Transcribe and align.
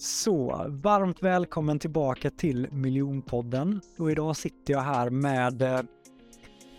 Så, 0.00 0.64
varmt 0.68 1.22
välkommen 1.22 1.78
tillbaka 1.78 2.30
till 2.30 2.68
Miljonpodden. 2.72 3.80
Och 3.98 4.10
idag 4.10 4.36
sitter 4.36 4.72
jag 4.72 4.80
här 4.80 5.10
med 5.10 5.62
eh, 5.62 5.80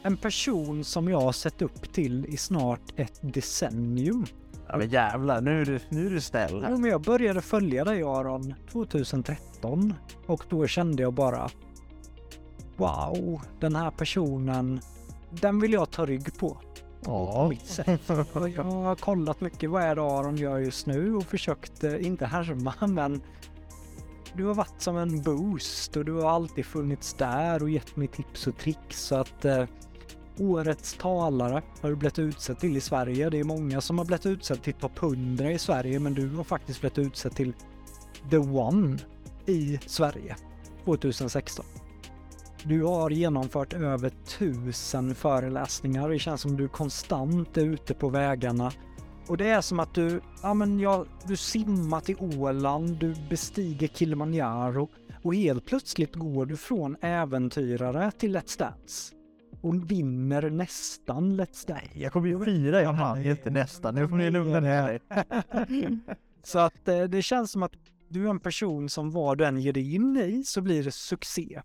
en 0.04 0.18
person 0.18 0.84
som 0.84 1.08
jag 1.08 1.22
har 1.22 1.32
sett 1.32 1.62
upp 1.62 1.94
till 1.94 2.26
i 2.26 2.38
snart 2.38 2.82
ett 2.96 3.20
decennium. 3.22 4.26
Ja 4.68 4.78
men 4.78 4.90
jävlar, 4.90 5.42
nu 5.42 5.62
är 5.62 5.66
du, 5.66 5.80
nu 5.90 6.06
är 6.06 6.10
du 6.10 6.22
snäll. 6.22 6.60
Ja, 6.64 6.70
men 6.70 6.92
jag 6.92 7.02
började 7.02 7.42
följa 7.42 7.84
dig 7.84 8.04
Aron 8.04 8.54
2013 8.72 9.94
och 10.28 10.46
då 10.50 10.68
kände 10.68 11.04
jag 11.04 11.14
bara 11.14 11.50
Wow, 12.78 13.42
den 13.60 13.76
här 13.76 13.92
personen, 13.92 14.82
den 15.42 15.60
vill 15.60 15.74
jag 15.74 15.92
ta 15.92 16.06
rygg 16.06 16.40
på. 16.40 16.58
Ja. 17.06 17.48
Mitt 17.50 17.66
sätt. 17.66 18.02
Jag 18.56 18.64
har 18.64 18.96
kollat 18.96 19.42
mycket 19.42 19.70
vad 19.70 19.84
är 19.84 19.96
det 19.96 20.02
Aron 20.02 20.38
gör 20.38 20.58
just 20.58 20.86
nu 20.86 21.16
och 21.16 21.24
försökt, 21.24 21.84
eh, 21.84 22.06
inte 22.06 22.26
härma, 22.26 22.74
men 22.88 23.22
du 24.34 24.46
har 24.46 24.54
varit 24.54 24.82
som 24.82 24.98
en 24.98 25.22
boost 25.22 25.98
och 25.98 26.06
du 26.06 26.14
har 26.14 26.30
alltid 26.30 26.66
funnits 26.66 27.14
där 27.14 27.64
och 27.64 27.70
gett 27.70 27.96
mig 27.96 28.08
tips 28.08 28.48
och 28.48 28.58
tricks 28.58 29.02
så 29.02 29.16
att 29.16 29.46
eh, 29.46 29.66
Årets 30.40 30.94
talare 30.94 31.62
har 31.82 31.90
du 31.90 31.96
blivit 31.96 32.20
utsedd 32.20 32.60
till 32.60 32.78
i 32.78 32.82
Sverige. 32.82 33.30
Det 33.30 33.40
är 33.40 33.44
många 33.44 33.82
som 33.82 33.98
har 33.98 34.06
blivit 34.06 34.26
utsedd 34.26 34.64
till 34.64 34.74
topp 34.74 35.04
100 35.04 35.52
i 35.52 35.60
Sverige 35.60 36.00
men 36.00 36.14
du 36.14 36.30
har 36.30 36.44
faktiskt 36.44 36.82
blivit 36.82 36.98
utsedd 36.98 37.36
till 37.36 37.54
the 38.30 38.38
one 38.38 38.98
i 39.46 39.80
Sverige 39.86 40.36
2016. 40.86 41.66
Du 42.64 42.84
har 42.84 43.10
genomfört 43.10 43.74
över 43.74 44.10
tusen 44.10 45.16
föreläsningar. 45.16 46.10
Det 46.10 46.20
känns 46.20 46.42
som 46.42 46.58
du 46.58 46.68
konstant 46.68 47.58
är 47.58 47.66
ute 47.66 47.94
på 47.94 48.10
vägarna. 48.10 48.72
Och 49.28 49.38
det 49.38 49.50
är 49.50 49.62
som 49.62 49.80
att 49.80 49.94
du, 49.94 50.22
ja 50.44 50.54
men 50.54 50.80
ja, 50.80 51.06
du 51.28 51.38
simmar 51.38 52.02
till 52.02 52.16
Åland, 52.20 52.98
du 52.98 53.16
bestiger 53.30 53.88
Kilimanjaro 53.88 54.90
och 55.24 55.36
helt 55.36 55.66
plötsligt 55.66 56.16
går 56.16 56.46
du 56.46 56.58
från 56.58 56.96
äventyrare 57.02 58.12
till 58.12 58.38
Let's 58.38 58.60
Dance. 58.60 59.16
Och 59.62 59.92
vinner 59.92 60.50
nästan 60.50 61.42
Let's 61.42 61.68
Dance. 61.68 61.90
Jag 61.94 62.14
kommer 62.14 62.28
ju 62.28 62.46
fira, 62.46 62.82
jag 62.82 62.94
vann 62.94 63.26
inte 63.26 63.50
nästan. 63.50 63.96
Nu 63.96 64.08
får 64.08 64.16
ni 64.16 64.32
lugna 64.32 64.60
ner 64.60 65.00
Så 66.44 66.60
att 66.60 66.88
eh, 66.88 67.04
det 67.04 67.22
känns 67.22 67.52
som 67.52 67.64
att 67.64 67.74
du 68.10 68.26
är 68.26 68.30
en 68.30 68.40
person 68.40 68.90
som 68.90 69.12
vad 69.12 69.38
du 69.38 69.46
än 69.46 69.62
ger 69.62 69.74
dig 69.74 69.96
in 69.96 70.18
i 70.18 70.44
så 70.44 70.62
blir 70.62 70.84
det 70.84 70.92
succé. 70.92 71.62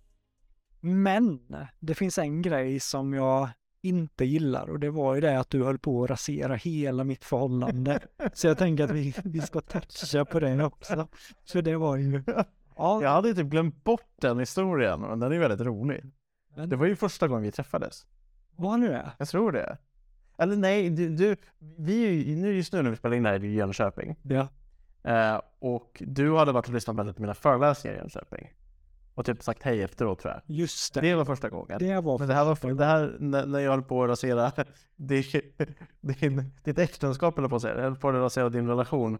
Men 0.84 1.40
det 1.80 1.94
finns 1.94 2.18
en 2.18 2.42
grej 2.42 2.80
som 2.80 3.14
jag 3.14 3.48
inte 3.82 4.24
gillar 4.24 4.70
och 4.70 4.80
det 4.80 4.90
var 4.90 5.14
ju 5.14 5.20
det 5.20 5.40
att 5.40 5.50
du 5.50 5.64
höll 5.64 5.78
på 5.78 6.04
att 6.04 6.10
rasera 6.10 6.54
hela 6.54 7.04
mitt 7.04 7.24
förhållande. 7.24 8.00
Så 8.32 8.46
jag 8.46 8.58
tänker 8.58 8.84
att 8.84 8.90
vi, 8.90 9.14
vi 9.24 9.40
ska 9.40 9.60
toucha 9.60 10.24
på 10.24 10.40
det 10.40 10.64
också. 10.64 11.08
Så 11.44 11.60
det 11.60 11.76
var 11.76 11.96
ju... 11.96 12.22
Ja. 12.76 13.02
Jag 13.02 13.10
hade 13.10 13.34
typ 13.34 13.46
glömt 13.46 13.84
bort 13.84 14.10
den 14.20 14.38
historien, 14.38 15.00
men 15.00 15.20
den 15.20 15.32
är 15.32 15.38
väldigt 15.38 15.60
rolig. 15.60 16.04
Men- 16.56 16.68
Det 16.68 16.76
var 16.76 16.86
ju 16.86 16.96
första 16.96 17.28
gången 17.28 17.42
vi 17.42 17.52
träffades. 17.52 18.06
Vad 18.56 18.80
nu 18.80 18.92
är? 18.92 19.10
Jag 19.18 19.28
tror 19.28 19.52
det. 19.52 19.78
Eller 20.38 20.56
nej, 20.56 20.90
du, 20.90 21.08
du 21.08 21.36
vi 21.58 22.06
är 22.06 22.10
ju, 22.10 22.36
nu 22.36 22.56
just 22.56 22.72
nu 22.72 22.82
när 22.82 22.90
vi 22.90 22.96
spelar 22.96 23.16
in 23.16 23.22
det 23.22 23.28
här 23.28 23.44
i 23.44 23.54
Jönköping. 23.54 24.16
Ja. 24.22 24.48
Eh, 25.02 25.40
och 25.58 26.02
du 26.06 26.36
hade 26.36 26.52
varit 26.52 26.68
och 26.68 26.74
lyssnat 26.74 27.16
på 27.16 27.22
mina 27.22 27.34
föreläsningar 27.34 27.96
i 27.96 27.98
Jönköping. 28.00 28.52
Och 29.14 29.26
typ 29.26 29.42
sagt 29.42 29.62
hej 29.62 29.82
efteråt 29.82 30.18
tror 30.18 30.32
jag. 30.34 30.42
Just 30.56 30.94
det. 30.94 31.00
Det 31.00 31.14
var 31.14 31.24
första 31.24 31.48
gången. 31.48 31.78
Det 31.78 32.00
var 32.00 32.18
Men 32.18 32.28
det 32.28 32.34
här 32.34 32.44
var 32.44 32.74
det 32.74 32.84
här 32.84 33.16
när, 33.20 33.46
när 33.46 33.58
jag 33.58 33.70
höll 33.70 33.82
på 33.82 34.02
att 34.04 34.10
rasera 34.10 34.52
din, 34.96 35.24
din, 36.00 36.50
ditt 36.64 36.78
äktenskap 36.78 37.38
eller 37.38 37.48
på 37.48 37.56
att 37.56 37.62
säga. 37.62 37.74
Jag 37.74 37.82
höll 37.82 37.96
på 37.96 38.08
att 38.08 38.14
rasera 38.14 38.48
din 38.48 38.68
relation. 38.68 39.18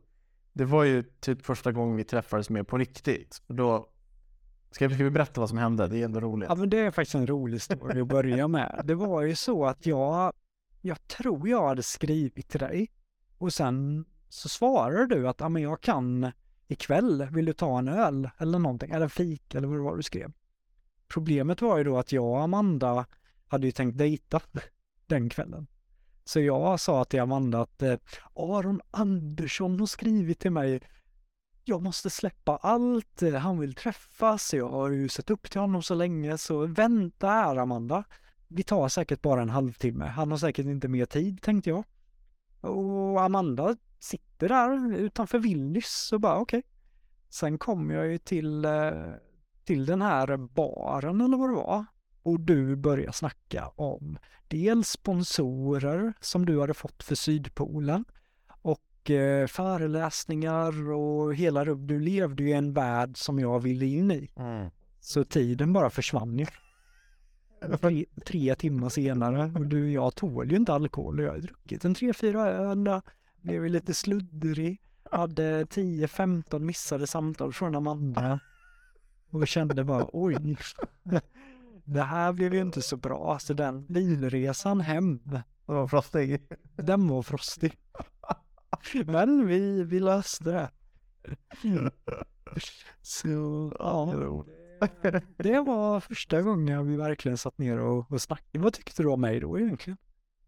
Det 0.52 0.64
var 0.64 0.84
ju 0.84 1.02
typ 1.02 1.46
första 1.46 1.72
gången 1.72 1.96
vi 1.96 2.04
träffades 2.04 2.50
mer 2.50 2.62
på 2.62 2.78
riktigt. 2.78 3.42
Och 3.46 3.54
då 3.54 3.88
ska, 4.70 4.88
vi- 4.88 4.94
ska 4.94 5.04
vi 5.04 5.10
berätta 5.10 5.40
vad 5.40 5.48
som 5.48 5.58
hände? 5.58 5.88
Det 5.88 5.98
är 6.00 6.04
ändå 6.04 6.20
roligt. 6.20 6.48
Ja 6.48 6.54
men 6.54 6.70
det 6.70 6.78
är 6.78 6.90
faktiskt 6.90 7.14
en 7.14 7.26
rolig 7.26 7.62
story 7.62 8.00
att 8.00 8.08
börja 8.08 8.48
med. 8.48 8.80
Det 8.84 8.94
var 8.94 9.22
ju 9.22 9.34
så 9.34 9.66
att 9.66 9.86
jag, 9.86 10.32
jag 10.80 11.08
tror 11.08 11.48
jag 11.48 11.68
hade 11.68 11.82
skrivit 11.82 12.48
till 12.48 12.60
dig 12.60 12.90
och 13.38 13.52
sen 13.52 14.04
så 14.28 14.48
svarade 14.48 15.06
du 15.06 15.28
att 15.28 15.40
ja, 15.40 15.48
men 15.48 15.62
jag 15.62 15.80
kan 15.80 16.32
ikväll, 16.68 17.28
vill 17.32 17.44
du 17.44 17.52
ta 17.52 17.78
en 17.78 17.88
öl 17.88 18.30
eller 18.38 18.58
någonting, 18.58 18.90
eller 18.90 19.08
fik 19.08 19.54
eller 19.54 19.68
vad 19.68 19.76
det 19.76 19.82
var 19.82 19.96
du 19.96 20.02
skrev. 20.02 20.32
Problemet 21.08 21.62
var 21.62 21.78
ju 21.78 21.84
då 21.84 21.98
att 21.98 22.12
jag 22.12 22.24
och 22.24 22.42
Amanda 22.42 23.06
hade 23.46 23.66
ju 23.66 23.72
tänkt 23.72 23.98
dejta 23.98 24.40
den 25.06 25.28
kvällen. 25.28 25.66
Så 26.24 26.40
jag 26.40 26.80
sa 26.80 27.04
till 27.04 27.20
Amanda 27.20 27.60
att 27.60 27.82
eh, 27.82 27.96
Aron 28.34 28.80
Andersson 28.90 29.80
har 29.80 29.86
skrivit 29.86 30.38
till 30.38 30.50
mig 30.50 30.80
jag 31.64 31.82
måste 31.82 32.10
släppa 32.10 32.56
allt, 32.56 33.22
han 33.40 33.58
vill 33.58 33.74
träffas, 33.74 34.54
jag 34.54 34.68
har 34.68 34.90
ju 34.90 35.08
sett 35.08 35.30
upp 35.30 35.50
till 35.50 35.60
honom 35.60 35.82
så 35.82 35.94
länge, 35.94 36.38
så 36.38 36.66
vänta 36.66 37.28
här 37.28 37.56
Amanda. 37.56 38.04
Vi 38.48 38.62
tar 38.62 38.88
säkert 38.88 39.22
bara 39.22 39.42
en 39.42 39.50
halvtimme, 39.50 40.04
han 40.04 40.30
har 40.30 40.38
säkert 40.38 40.66
inte 40.66 40.88
mer 40.88 41.06
tid 41.06 41.42
tänkte 41.42 41.70
jag. 41.70 41.84
Och 42.64 43.22
Amanda 43.22 43.76
sitter 43.98 44.48
där 44.48 44.96
utanför 44.96 45.38
Willys 45.38 46.12
och 46.12 46.20
bara 46.20 46.38
okej. 46.38 46.62
Sen 47.28 47.58
kom 47.58 47.90
jag 47.90 48.06
ju 48.06 48.18
till, 48.18 48.64
eh, 48.64 48.92
till 49.64 49.86
den 49.86 50.02
här 50.02 50.36
baren 50.36 51.20
eller 51.20 51.36
vad 51.36 51.50
det 51.50 51.54
var. 51.54 51.84
Och 52.22 52.40
du 52.40 52.76
börjar 52.76 53.12
snacka 53.12 53.68
om 53.68 54.18
dels 54.48 54.88
sponsorer 54.88 56.12
som 56.20 56.46
du 56.46 56.60
hade 56.60 56.74
fått 56.74 57.02
för 57.02 57.14
Sydpolen 57.14 58.04
och 58.62 59.10
eh, 59.10 59.46
föreläsningar 59.46 60.92
och 60.92 61.34
hela. 61.34 61.64
Du 61.64 62.00
levde 62.00 62.42
ju 62.42 62.48
i 62.48 62.52
en 62.52 62.72
värld 62.72 63.16
som 63.16 63.38
jag 63.38 63.60
ville 63.60 63.86
in 63.86 64.10
i. 64.10 64.30
Mm. 64.36 64.70
Så 65.00 65.24
tiden 65.24 65.72
bara 65.72 65.90
försvann 65.90 66.38
ju. 66.38 66.46
Tre, 67.80 68.06
tre 68.26 68.54
timmar 68.54 68.88
senare 68.88 69.52
och 69.54 69.66
du, 69.66 69.92
jag 69.92 70.14
tål 70.14 70.50
ju 70.50 70.56
inte 70.56 70.72
alkohol. 70.72 71.22
Jag 71.22 71.32
har 71.32 71.38
druckit 71.38 71.84
en 71.84 71.94
tre, 71.94 72.12
fyra 72.12 72.46
öl, 72.48 73.00
blev 73.40 73.62
ju 73.62 73.68
lite 73.68 73.94
sluddrig, 73.94 74.82
hade 75.10 75.64
10-15 75.64 76.58
missade 76.58 77.06
samtal 77.06 77.52
från 77.52 77.74
Amanda 77.74 78.40
och 79.30 79.48
kände 79.48 79.84
bara 79.84 80.06
oj, 80.12 80.56
det 81.84 82.02
här 82.02 82.32
blev 82.32 82.54
ju 82.54 82.60
inte 82.60 82.82
så 82.82 82.96
bra. 82.96 83.38
Så 83.38 83.52
den 83.52 83.86
bilresan 83.86 84.80
hem, 84.80 85.20
Den 85.24 85.42
var 85.66 85.86
frostig. 85.86 86.42
den 86.76 87.08
var 87.08 87.22
frostig. 87.22 87.78
Men 89.06 89.46
vi, 89.46 89.84
vi 89.84 90.00
löste 90.00 90.44
det. 90.44 90.70
Så 93.02 93.28
ja, 93.78 94.44
det 95.36 95.60
var 95.60 96.00
första 96.00 96.42
gången 96.42 96.86
vi 96.86 96.96
verkligen 96.96 97.38
satt 97.38 97.58
ner 97.58 97.78
och, 97.78 98.12
och 98.12 98.22
snackade. 98.22 98.64
Vad 98.64 98.72
tyckte 98.72 99.02
du 99.02 99.08
om 99.08 99.20
mig 99.20 99.40
då 99.40 99.58
egentligen? 99.58 99.96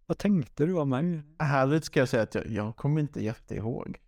Vad 0.07 0.19
tänkte 0.19 0.67
du 0.67 0.79
om 0.79 0.89
mig? 0.89 1.23
Ärligt 1.39 1.85
ska 1.85 2.01
jag 2.01 2.09
säga 2.09 2.23
att 2.23 2.35
jag, 2.35 2.47
jag 2.47 2.77
kommer 2.77 3.01
inte 3.01 3.25
jätteihåg. 3.25 3.99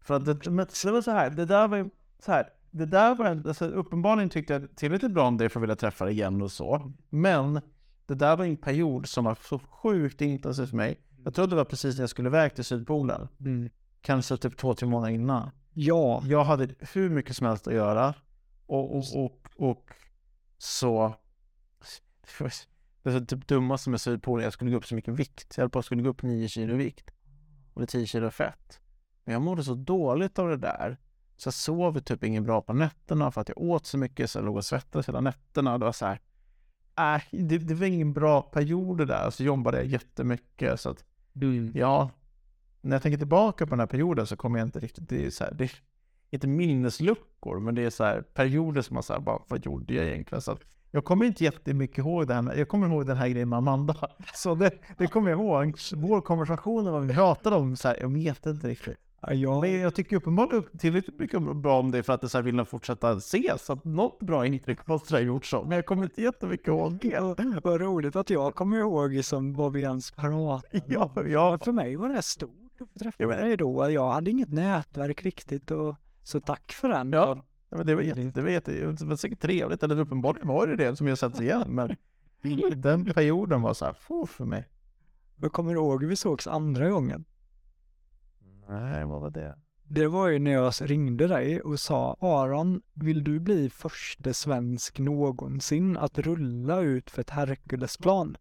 För 0.00 0.14
att 0.14 0.24
det, 0.24 0.50
men 0.50 0.66
det 0.84 0.90
var 0.90 1.02
så 1.02 1.10
här, 1.10 1.30
det 1.30 1.44
där 1.44 1.68
var 1.68 1.90
så 2.18 2.32
här, 2.32 2.48
det 2.70 2.86
där 2.86 3.14
var 3.14 3.26
en, 3.26 3.48
alltså, 3.48 3.64
uppenbarligen 3.64 4.28
tyckte 4.28 4.52
jag 4.52 4.76
tillräckligt 4.76 5.12
bra 5.12 5.26
om 5.26 5.36
det 5.36 5.48
för 5.48 5.60
att 5.60 5.62
vilja 5.62 5.76
träffa 5.76 6.04
dig 6.04 6.14
igen 6.14 6.42
och 6.42 6.52
så. 6.52 6.92
Men 7.08 7.60
det 8.06 8.14
där 8.14 8.36
var 8.36 8.44
en 8.44 8.56
period 8.56 9.06
som 9.06 9.24
var 9.24 9.38
så 9.48 9.58
sjukt 9.58 10.20
intensiv 10.20 10.66
för 10.66 10.76
mig. 10.76 11.00
Jag 11.24 11.34
trodde 11.34 11.50
det 11.50 11.56
var 11.56 11.64
precis 11.64 11.96
när 11.96 12.02
jag 12.02 12.10
skulle 12.10 12.28
iväg 12.28 12.54
till 12.54 12.64
Sydpolen. 12.64 13.28
Kanske 14.00 14.36
typ 14.36 14.56
två, 14.56 14.74
tre 14.74 14.88
månader 14.88 15.14
innan. 15.14 15.50
Ja, 15.72 16.22
Jag 16.26 16.44
hade 16.44 16.68
hur 16.94 17.10
mycket 17.10 17.36
som 17.36 17.46
helst 17.46 17.68
att 17.68 17.74
göra. 17.74 18.14
Och, 18.70 18.96
och, 18.96 19.24
och, 19.24 19.48
och 19.56 19.90
så... 20.58 21.14
Det 23.02 23.10
är 23.10 23.20
typ 23.20 23.46
dummaste 23.46 23.90
med 23.90 24.00
Sydpolen, 24.00 24.44
jag 24.44 24.52
skulle 24.52 24.70
gå 24.70 24.76
upp 24.76 24.86
så 24.86 24.94
mycket 24.94 25.14
vikt. 25.14 25.54
Jag 25.56 25.62
höll 25.62 25.70
på 25.70 25.78
att 25.78 25.84
skulle 25.84 26.02
gå 26.02 26.08
upp 26.08 26.22
9 26.22 26.48
kilo 26.48 26.76
vikt. 26.76 27.10
Och 27.74 27.80
det 27.80 27.84
är 27.84 27.86
10 27.86 28.06
kilo 28.06 28.30
fett. 28.30 28.80
Men 29.24 29.32
jag 29.32 29.42
mådde 29.42 29.64
så 29.64 29.74
dåligt 29.74 30.38
av 30.38 30.48
det 30.48 30.56
där. 30.56 30.96
Så 31.36 31.46
jag 31.46 31.54
sov 31.54 32.00
typ 32.00 32.24
inget 32.24 32.42
bra 32.42 32.62
på 32.62 32.72
nätterna 32.72 33.30
för 33.30 33.40
att 33.40 33.48
jag 33.48 33.58
åt 33.58 33.86
så 33.86 33.98
mycket 33.98 34.30
så 34.30 34.38
jag 34.38 34.44
låg 34.44 34.56
och 34.56 34.64
svettades 34.64 35.08
hela 35.08 35.20
nätterna. 35.20 35.78
Det 35.78 35.84
var 35.84 35.92
så 35.92 36.06
här. 36.06 36.20
Äh, 37.16 37.22
det, 37.30 37.58
det 37.58 37.74
var 37.74 37.86
ingen 37.86 38.12
bra 38.12 38.42
period 38.42 38.98
det 38.98 39.04
där. 39.04 39.30
Så 39.30 39.44
jobbade 39.44 39.76
jag 39.76 39.86
jättemycket. 39.86 40.80
Så 40.80 40.90
att, 40.90 41.04
ja. 41.74 42.10
När 42.80 42.96
jag 42.96 43.02
tänker 43.02 43.18
tillbaka 43.18 43.66
på 43.66 43.70
den 43.70 43.80
här 43.80 43.86
perioden 43.86 44.26
så 44.26 44.36
kommer 44.36 44.58
jag 44.58 44.66
inte 44.66 44.80
riktigt, 44.80 45.08
det 45.08 45.26
är 45.26 45.30
så 45.30 45.44
här, 45.44 45.52
det 45.54 45.70
inte 46.30 46.46
minnesluckor, 46.48 47.60
men 47.60 47.74
det 47.74 47.84
är 47.84 47.90
så 47.90 48.04
här 48.04 48.20
perioder 48.22 48.82
som 48.82 48.94
man 48.94 49.02
säger 49.02 49.20
vad 49.48 49.64
gjorde 49.64 49.94
jag 49.94 50.06
egentligen? 50.06 50.42
Så 50.42 50.52
att, 50.52 50.60
jag 50.90 51.04
kommer 51.04 51.24
inte 51.24 51.44
jättemycket 51.44 51.98
ihåg 51.98 52.26
det 52.26 52.34
här, 52.34 52.42
med- 52.42 52.58
jag 52.58 52.68
kommer 52.68 52.86
ihåg 52.88 53.06
den 53.06 53.16
här 53.16 53.28
grejen 53.28 53.48
med 53.48 53.56
Amanda. 53.56 53.94
Så 54.34 54.54
det, 54.54 54.70
det 54.98 55.06
kommer 55.06 55.30
jag 55.30 55.38
ihåg. 55.40 55.78
Vår 55.96 56.20
konversation 56.20 56.84
vad 56.92 57.06
vi 57.06 57.14
pratade 57.14 57.56
om, 57.56 57.76
så 57.76 57.88
här, 57.88 57.96
jag 58.00 58.08
vet 58.12 58.46
inte 58.46 58.68
riktigt. 58.68 58.96
ja, 59.32 59.60
Men 59.60 59.80
jag 59.80 59.94
tycker 59.94 60.16
uppenbarligen 60.16 60.64
tillräckligt 60.78 61.18
mycket 61.18 61.42
bra 61.56 61.78
om 61.78 61.90
det 61.90 62.02
för 62.02 62.12
att 62.12 62.20
det 62.20 62.28
så 62.28 62.38
här 62.38 62.42
vill 62.42 62.64
fortsätta 62.64 63.12
ses. 63.12 63.64
Så 63.64 63.72
att 63.72 63.84
något 63.84 64.18
bra 64.18 64.46
intryck 64.46 64.86
måste 64.86 65.14
ha 65.14 65.20
gjort 65.20 65.46
så. 65.46 65.62
Men 65.62 65.72
jag 65.76 65.86
kommer 65.86 66.02
inte 66.02 66.22
jättemycket 66.22 66.68
ihåg 66.68 66.98
det. 67.02 67.60
vad 67.64 67.80
roligt 67.80 68.16
att 68.16 68.30
jag 68.30 68.54
kommer 68.54 68.78
ihåg 68.78 69.24
som 69.24 69.54
vad 69.54 69.72
vi 69.72 69.80
ens 69.82 70.10
pratade 70.10 70.82
Ja, 70.86 71.12
ja. 71.26 71.58
För 71.64 71.72
mig 71.72 71.96
var 71.96 72.08
det 72.08 72.22
stort 72.22 72.50
att 72.80 72.88
få 72.92 72.98
träffa 72.98 73.26
dig 73.26 73.56
då. 73.56 73.90
Jag 73.90 74.10
hade 74.12 74.30
inget 74.30 74.52
nätverk 74.52 75.22
riktigt 75.24 75.70
och 75.70 75.94
så 76.30 76.40
tack 76.40 76.72
för 76.72 76.88
den. 76.88 77.12
Ja. 77.12 77.44
Ja, 77.70 77.76
men 77.76 77.86
det 77.86 77.94
var 77.94 78.02
jätte, 78.02 78.20
det 78.20 78.42
var 78.42 78.48
jätte, 78.48 78.72
det 78.72 79.04
var 79.04 79.16
säkert 79.16 79.40
trevligt, 79.40 79.82
eller 79.82 80.00
uppenbarligen 80.00 80.48
var 80.48 80.66
det 80.66 80.76
det 80.76 80.96
som 80.96 81.06
jag 81.06 81.18
sett 81.18 81.40
igen. 81.40 81.64
Men 81.68 81.96
den 82.80 83.04
perioden 83.04 83.62
var 83.62 83.74
så 83.74 83.84
här, 83.84 83.92
få 83.92 84.26
för 84.26 84.44
mig. 84.44 84.68
Jag 85.36 85.52
kommer 85.52 85.72
ihåg 85.72 86.02
hur 86.02 86.08
vi 86.08 86.16
sågs 86.16 86.46
andra 86.46 86.90
gången. 86.90 87.24
Nej, 88.68 89.04
vad 89.04 89.20
var 89.20 89.30
det? 89.30 89.58
Det 89.84 90.06
var 90.06 90.28
ju 90.28 90.38
när 90.38 90.50
jag 90.50 90.72
ringde 90.80 91.26
dig 91.26 91.60
och 91.60 91.80
sa 91.80 92.16
Aron, 92.20 92.82
vill 92.92 93.24
du 93.24 93.40
bli 93.40 93.70
första 93.70 94.32
svensk 94.32 94.98
någonsin 94.98 95.96
att 95.96 96.18
rulla 96.18 96.80
ut 96.80 97.10
för 97.10 97.20
ett 97.20 97.30
Herkulesplan 97.30 98.36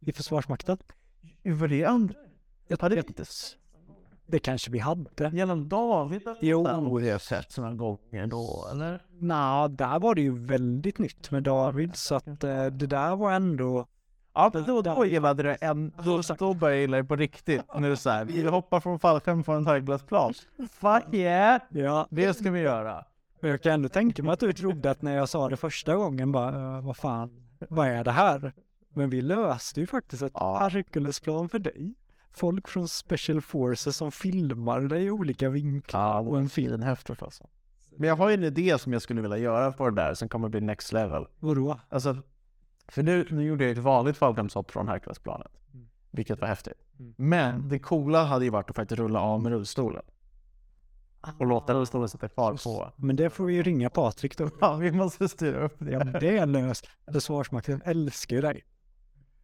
i 0.00 0.12
Försvarsmakten? 0.12 0.78
Var 1.42 1.68
det 1.68 1.84
andra? 1.84 2.14
Jag 2.66 2.80
Hade 2.80 2.98
inte 2.98 3.24
Det 4.30 4.38
kanske 4.38 4.70
vi 4.70 4.78
hade. 4.78 5.30
genom 5.32 5.68
David? 5.68 6.22
Jo. 6.40 6.66
har 6.66 7.00
jag 7.00 7.20
sett 7.20 7.56
några 7.58 7.74
gånger 7.74 8.26
då, 8.26 8.68
eller? 8.72 9.02
Nå, 9.18 9.68
där 9.68 9.98
var 9.98 10.14
det 10.14 10.20
ju 10.22 10.38
väldigt 10.38 10.98
nytt 10.98 11.30
med 11.30 11.42
David 11.42 11.96
så 11.96 12.14
att 12.14 12.44
eh, 12.44 12.66
det 12.66 12.86
där 12.86 13.16
var 13.16 13.32
ändå 13.32 13.86
Ja, 14.34 14.50
men 14.54 14.64
då, 14.64 14.82
då 14.82 15.04
gillade 15.06 15.42
det 15.42 15.54
en, 15.54 15.92
då, 16.04 16.22
då 16.38 16.54
började 16.54 16.76
jag 16.76 16.80
gilla 16.80 16.96
det 16.96 17.04
på 17.04 17.16
riktigt. 17.16 17.62
Nu 17.78 17.90
det 17.90 17.96
så 17.96 18.10
här, 18.10 18.24
vi 18.24 18.46
hoppar 18.46 18.80
från 18.80 18.98
fallskärm 18.98 19.44
från 19.44 19.56
en 19.56 19.66
höglassplan. 19.66 20.34
Fuck 20.70 21.14
yeah! 21.14 21.60
Ja, 21.68 22.06
Det 22.10 22.34
ska 22.34 22.50
vi 22.50 22.60
göra. 22.60 23.04
men 23.40 23.50
jag 23.50 23.62
kan 23.62 23.72
ändå 23.72 23.88
tänka 23.88 24.22
mig 24.22 24.32
att 24.32 24.40
du 24.40 24.52
trodde 24.52 24.90
att 24.90 25.02
när 25.02 25.16
jag 25.16 25.28
sa 25.28 25.48
det 25.48 25.56
första 25.56 25.96
gången 25.96 26.32
bara, 26.32 26.76
"Eh, 26.76 26.84
vad 26.84 26.96
fan, 26.96 27.30
vad 27.68 27.88
är 27.88 28.04
det 28.04 28.10
här? 28.10 28.52
Men 28.94 29.10
vi 29.10 29.22
löste 29.22 29.80
ju 29.80 29.86
faktiskt 29.86 30.22
ett 30.22 30.32
Ja. 30.34 30.58
Herkulesplan 30.58 31.48
för 31.48 31.58
dig. 31.58 31.94
Folk 32.30 32.68
från 32.68 32.88
Special 32.88 33.40
Forces 33.40 33.96
som 33.96 34.12
filmar 34.12 34.80
dig 34.80 35.04
i 35.04 35.10
olika 35.10 35.48
vinklar 35.48 36.28
och 36.28 36.38
en 36.38 36.48
film. 36.48 36.82
häftigt 36.82 37.22
alltså. 37.22 37.48
Men 37.96 38.08
jag 38.08 38.16
har 38.16 38.28
ju 38.28 38.34
en 38.34 38.44
idé 38.44 38.78
som 38.78 38.92
jag 38.92 39.02
skulle 39.02 39.22
vilja 39.22 39.38
göra 39.38 39.72
på 39.72 39.90
det 39.90 39.96
där 39.96 40.14
som 40.14 40.28
kommer 40.28 40.48
bli 40.48 40.60
next 40.60 40.92
level. 40.92 41.26
Vadå? 41.38 41.80
Alltså, 41.88 42.16
för 42.88 43.02
nu, 43.02 43.26
nu 43.30 43.42
gjorde 43.42 43.64
jag 43.64 43.72
ett 43.72 43.78
vanligt 43.78 44.16
fallskärmshopp 44.16 44.70
från 44.70 44.88
Herkulesplanet. 44.88 45.52
Mm. 45.74 45.88
Vilket 46.10 46.40
var 46.40 46.48
häftigt. 46.48 46.78
Mm. 46.98 47.14
Men 47.16 47.68
det 47.68 47.78
coola 47.78 48.24
hade 48.24 48.44
ju 48.44 48.50
varit 48.50 48.70
att 48.70 48.76
faktiskt 48.76 48.98
rulla 48.98 49.20
av 49.20 49.42
med 49.42 49.52
rullstolen. 49.52 50.02
Och 51.38 51.46
låta 51.46 51.74
rullstolen 51.74 52.08
sätta 52.08 52.28
fart 52.28 52.64
på. 52.64 52.92
Men 52.96 53.16
det 53.16 53.30
får 53.30 53.44
vi 53.44 53.54
ju 53.54 53.62
ringa 53.62 53.90
Patrik 53.90 54.38
då. 54.38 54.50
Ja, 54.60 54.76
vi 54.76 54.92
måste 54.92 55.28
styra 55.28 55.64
upp 55.64 55.74
det. 55.78 55.90
Ja, 55.90 56.04
det 56.04 56.38
är 56.38 56.46
löst. 56.46 56.88
Försvarsmakten 57.12 57.82
älskar 57.84 58.36
ju 58.36 58.42
dig. 58.42 58.64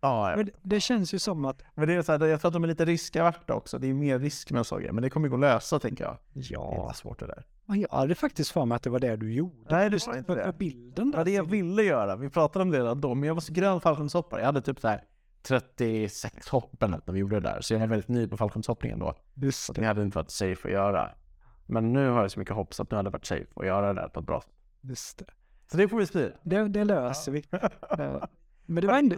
Ja, 0.00 0.34
Men 0.37 0.50
det- 0.62 0.81
känns 0.81 1.14
ju 1.14 1.19
som 1.19 1.44
att, 1.44 1.62
men 1.75 1.88
det 1.88 1.94
är 1.94 2.02
så 2.02 2.12
här, 2.12 2.26
jag 2.26 2.40
tror 2.40 2.48
att 2.48 2.52
de 2.52 2.64
är 2.64 2.69
lite 2.69 2.84
riskaverta 2.84 3.54
också. 3.54 3.78
Det 3.78 3.87
är 3.90 3.94
mer 3.94 4.19
risk 4.19 4.50
med 4.50 4.64
grejer. 4.70 4.93
Men 4.93 5.02
det 5.02 5.10
kommer 5.10 5.28
gå 5.28 5.34
att 5.34 5.40
lösa, 5.40 5.78
tänker 5.78 6.04
jag. 6.04 6.19
Det 6.32 6.40
är 6.40 6.46
ja, 6.50 6.93
svårt 6.94 7.19
det 7.19 7.26
där. 7.26 7.44
jag 7.66 7.88
hade 7.98 8.14
faktiskt 8.14 8.50
för 8.50 8.64
mig 8.64 8.76
att 8.76 8.82
det 8.82 8.90
var 8.90 8.98
det 8.98 9.16
du 9.16 9.32
gjorde. 9.34 9.75
Nej, 9.76 9.90
Just 9.90 10.06
var 10.06 10.16
inte 10.16 10.34
det. 10.34 10.52
bilden 10.58 11.10
Ja, 11.12 11.19
där. 11.19 11.25
det 11.25 11.31
jag 11.31 11.50
ville 11.50 11.82
göra. 11.82 12.16
Vi 12.16 12.31
pratade 12.31 12.62
om 12.62 12.70
det 12.70 12.78
redan 12.78 13.00
då, 13.00 13.14
men 13.14 13.26
jag 13.26 13.34
var 13.34 13.40
så 13.40 13.52
grön 13.52 13.81
fallskärmshoppare. 13.81 14.40
Jag 14.40 14.46
hade 14.46 14.62
typ 14.62 14.81
så 14.81 14.88
här 14.88 15.04
36 15.43 16.49
hopp 16.49 16.82
eller 16.82 17.00
när 17.06 17.12
vi 17.14 17.19
gjorde 17.20 17.37
det 17.40 17.49
där. 17.49 17.60
Så 17.60 17.75
jag 17.75 17.81
var 17.81 17.87
väldigt 17.87 18.08
ny 18.08 18.28
på 18.28 18.37
fallskärmshoppningen 18.37 18.99
då. 18.99 19.14
Just 19.34 19.75
det. 19.75 19.81
det 19.81 19.87
hade 19.87 20.02
inte 20.02 20.19
varit 20.19 20.31
safe 20.31 20.69
att 20.69 20.72
göra. 20.75 21.10
Men 21.66 21.92
nu 21.92 22.08
har 22.10 22.20
jag 22.22 22.31
så 22.31 22.38
mycket 22.38 22.54
hopp 22.54 22.75
så 22.75 22.82
att 22.82 22.90
nu 22.90 22.96
hade 22.96 23.06
det 23.06 23.12
varit 23.12 23.26
safe 23.26 23.46
att 23.56 23.66
göra 23.66 23.92
det 23.92 24.00
där 24.00 24.08
på 24.08 24.20
ett 24.20 24.26
bra 24.26 24.40
sätt. 24.40 24.50
Just 24.81 25.19
det. 25.19 25.25
Så 25.70 25.76
det 25.76 25.88
får 25.88 25.96
vi 25.99 26.06
styra. 26.06 26.32
Det, 26.42 26.69
det 26.69 26.84
löser 26.84 27.32
vi. 27.32 27.44
Eh, 27.52 28.25
Men 28.66 28.81
det 28.81 28.87
var 28.87 28.99
ändå, 28.99 29.16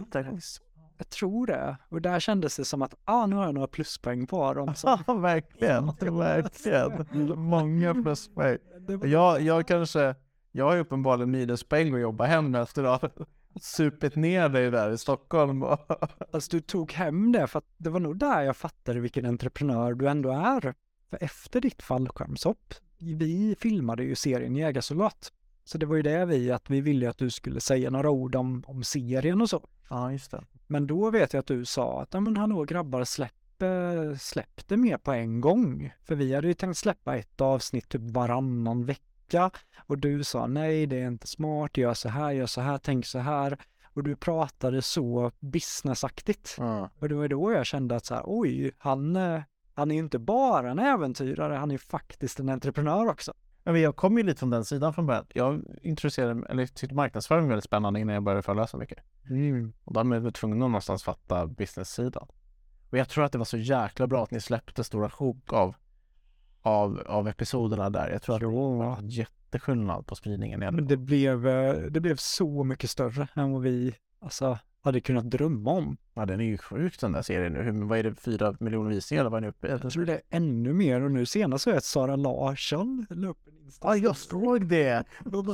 jag 0.99 1.09
tror 1.09 1.47
det. 1.47 1.77
Och 1.89 2.01
där 2.01 2.19
kändes 2.19 2.55
det 2.55 2.65
som 2.65 2.81
att, 2.81 2.95
ah, 3.05 3.25
nu 3.25 3.35
har 3.35 3.45
jag 3.45 3.53
några 3.53 3.67
pluspoäng 3.67 4.27
på 4.27 4.53
dem. 4.53 4.75
Så 4.75 4.99
Ja, 5.07 5.13
verkligen. 5.13 5.85
Verkligen. 6.17 7.39
Många 7.39 7.93
pluspoäng. 8.03 8.57
Jag, 9.03 9.41
jag 9.41 9.67
kanske, 9.67 10.15
jag 10.51 10.65
har 10.65 10.73
ju 10.75 10.79
uppenbarligen 10.79 11.31
minuspoäng 11.31 11.93
att 11.93 12.01
jobba 12.01 12.25
hem 12.25 12.55
efter 12.55 12.83
att 12.83 13.01
ha 13.01 13.09
supit 13.61 14.15
ner 14.15 14.49
dig 14.49 14.71
där 14.71 14.91
i 14.91 14.97
Stockholm. 14.97 15.63
alltså, 16.33 16.49
du 16.51 16.61
tog 16.61 16.91
hem 16.91 17.31
det 17.31 17.47
för 17.47 17.59
att 17.59 17.73
det 17.77 17.89
var 17.89 17.99
nog 17.99 18.17
där 18.17 18.41
jag 18.41 18.57
fattade 18.57 18.99
vilken 18.99 19.25
entreprenör 19.25 19.93
du 19.93 20.09
ändå 20.09 20.31
är. 20.31 20.73
För 21.09 21.17
efter 21.23 21.61
ditt 21.61 21.81
fallskärmshopp, 21.81 22.73
vi 22.97 23.55
filmade 23.59 24.03
ju 24.03 24.15
serien 24.15 24.55
Jägarsoldat. 24.55 25.31
Så 25.69 25.77
det 25.77 25.85
var 25.85 25.95
ju 25.95 26.01
det 26.01 26.25
vi, 26.25 26.51
att 26.51 26.69
vi 26.69 26.81
ville 26.81 27.09
att 27.09 27.17
du 27.17 27.29
skulle 27.29 27.61
säga 27.61 27.89
några 27.89 28.09
ord 28.09 28.35
om, 28.35 28.63
om 28.67 28.83
serien 28.83 29.41
och 29.41 29.49
så. 29.49 29.67
Ja, 29.89 30.11
just 30.11 30.31
det. 30.31 30.43
Men 30.67 30.87
då 30.87 31.11
vet 31.11 31.33
jag 31.33 31.39
att 31.39 31.47
du 31.47 31.65
sa 31.65 32.01
att, 32.01 32.13
ja 32.13 32.19
men 32.19 32.37
hallå 32.37 32.63
grabbar, 32.63 33.03
släpp, 33.03 33.61
eh, 33.61 34.17
släpp 34.19 34.67
det 34.67 34.77
mer 34.77 34.97
på 34.97 35.11
en 35.11 35.41
gång. 35.41 35.93
För 36.03 36.15
vi 36.15 36.35
hade 36.35 36.47
ju 36.47 36.53
tänkt 36.53 36.77
släppa 36.77 37.17
ett 37.17 37.41
avsnitt 37.41 37.89
typ 37.89 38.01
varannan 38.01 38.85
vecka. 38.85 39.51
Och 39.85 39.97
du 39.97 40.23
sa 40.23 40.47
nej, 40.47 40.85
det 40.85 40.99
är 41.01 41.07
inte 41.07 41.27
smart, 41.27 41.77
gör 41.77 41.93
så 41.93 42.09
här, 42.09 42.31
gör 42.31 42.45
så 42.45 42.61
här, 42.61 42.77
tänk 42.77 43.05
så 43.05 43.19
här. 43.19 43.57
Och 43.93 44.03
du 44.03 44.15
pratade 44.15 44.81
så 44.81 45.31
businessaktigt. 45.39 46.55
Ja. 46.57 46.89
Och 46.99 47.09
det 47.09 47.15
var 47.15 47.27
då 47.27 47.51
jag 47.51 47.65
kände 47.65 47.95
att 47.95 48.05
så 48.05 48.15
här, 48.15 48.23
oj, 48.25 48.71
han, 48.77 49.15
eh, 49.15 49.41
han 49.73 49.91
är 49.91 49.95
ju 49.95 50.01
inte 50.01 50.19
bara 50.19 50.71
en 50.71 50.79
äventyrare, 50.79 51.53
han 51.53 51.71
är 51.71 51.75
ju 51.75 51.79
faktiskt 51.79 52.39
en 52.39 52.49
entreprenör 52.49 53.07
också. 53.07 53.33
Men 53.71 53.81
jag 53.81 53.95
kom 53.95 54.17
ju 54.17 54.23
lite 54.23 54.39
från 54.39 54.49
den 54.49 54.65
sidan 54.65 54.93
från 54.93 55.05
början. 55.05 55.25
Jag 55.33 55.61
intresserade 55.81 56.47
eller 56.49 56.65
tyckte 56.65 56.95
marknadsföring 56.95 57.43
var 57.43 57.49
väldigt 57.49 57.63
spännande 57.63 57.99
innan 57.99 58.13
jag 58.13 58.23
började 58.23 58.41
föreläsa 58.41 58.77
mycket. 58.77 58.99
Och 59.83 59.93
då 59.93 60.03
var 60.03 60.15
jag 60.15 60.33
tvungen 60.33 60.57
att 60.57 60.69
någonstans 60.69 61.03
fatta 61.03 61.47
business-sidan. 61.47 62.27
Och 62.89 62.97
jag 62.97 63.09
tror 63.09 63.23
att 63.23 63.31
det 63.31 63.37
var 63.37 63.45
så 63.45 63.57
jäkla 63.57 64.07
bra 64.07 64.23
att 64.23 64.31
ni 64.31 64.41
släppte 64.41 64.83
stora 64.83 65.09
sjok 65.09 65.53
av, 65.53 65.75
av, 66.61 67.03
av 67.07 67.27
episoderna 67.27 67.89
där. 67.89 68.09
Jag 68.09 68.21
tror 68.21 68.35
att 68.35 68.41
det 68.41 68.47
var 68.47 68.99
jätteskillnad 69.01 70.07
på 70.07 70.15
spridningen. 70.15 70.59
Men 70.59 70.87
det 70.87 70.97
blev, 70.97 71.47
eh, 71.47 71.73
det 71.73 71.99
blev 71.99 72.15
så 72.15 72.63
mycket 72.63 72.89
större 72.89 73.27
än 73.33 73.51
vad 73.51 73.61
vi 73.61 73.95
alltså, 74.19 74.57
hade 74.81 75.01
kunnat 75.01 75.31
drömma 75.31 75.71
om. 75.71 75.97
Ja, 76.13 76.25
den 76.25 76.39
är 76.39 76.45
ju 76.45 76.57
sjuk 76.57 76.99
den 76.99 77.11
där 77.11 77.21
serien 77.21 77.53
nu. 77.53 77.85
Vad 77.85 77.99
är 77.99 78.03
det, 78.03 78.15
fyra 78.15 78.55
miljoner 78.59 78.89
visningar 78.89 79.21
eller 79.21 79.29
vad 79.29 79.37
är 79.37 79.41
ni 79.41 79.47
uppe 79.47 79.67
i? 79.67 79.71
Jag 79.71 79.91
tror 79.91 80.05
det 80.05 80.13
är 80.13 80.21
ännu 80.29 80.73
mer 80.73 81.01
och 81.01 81.11
nu 81.11 81.25
senast 81.25 81.63
så 81.63 81.69
är 81.69 81.73
det 81.73 81.81
Sara 81.81 82.15
Larsson 82.15 83.05
la 83.09 83.27
upp 83.27 83.47
en 83.47 83.59
Insta. 83.69 83.87
Ja, 83.87 83.95
jag 83.95 84.17
såg 84.17 84.67
det! 84.67 85.03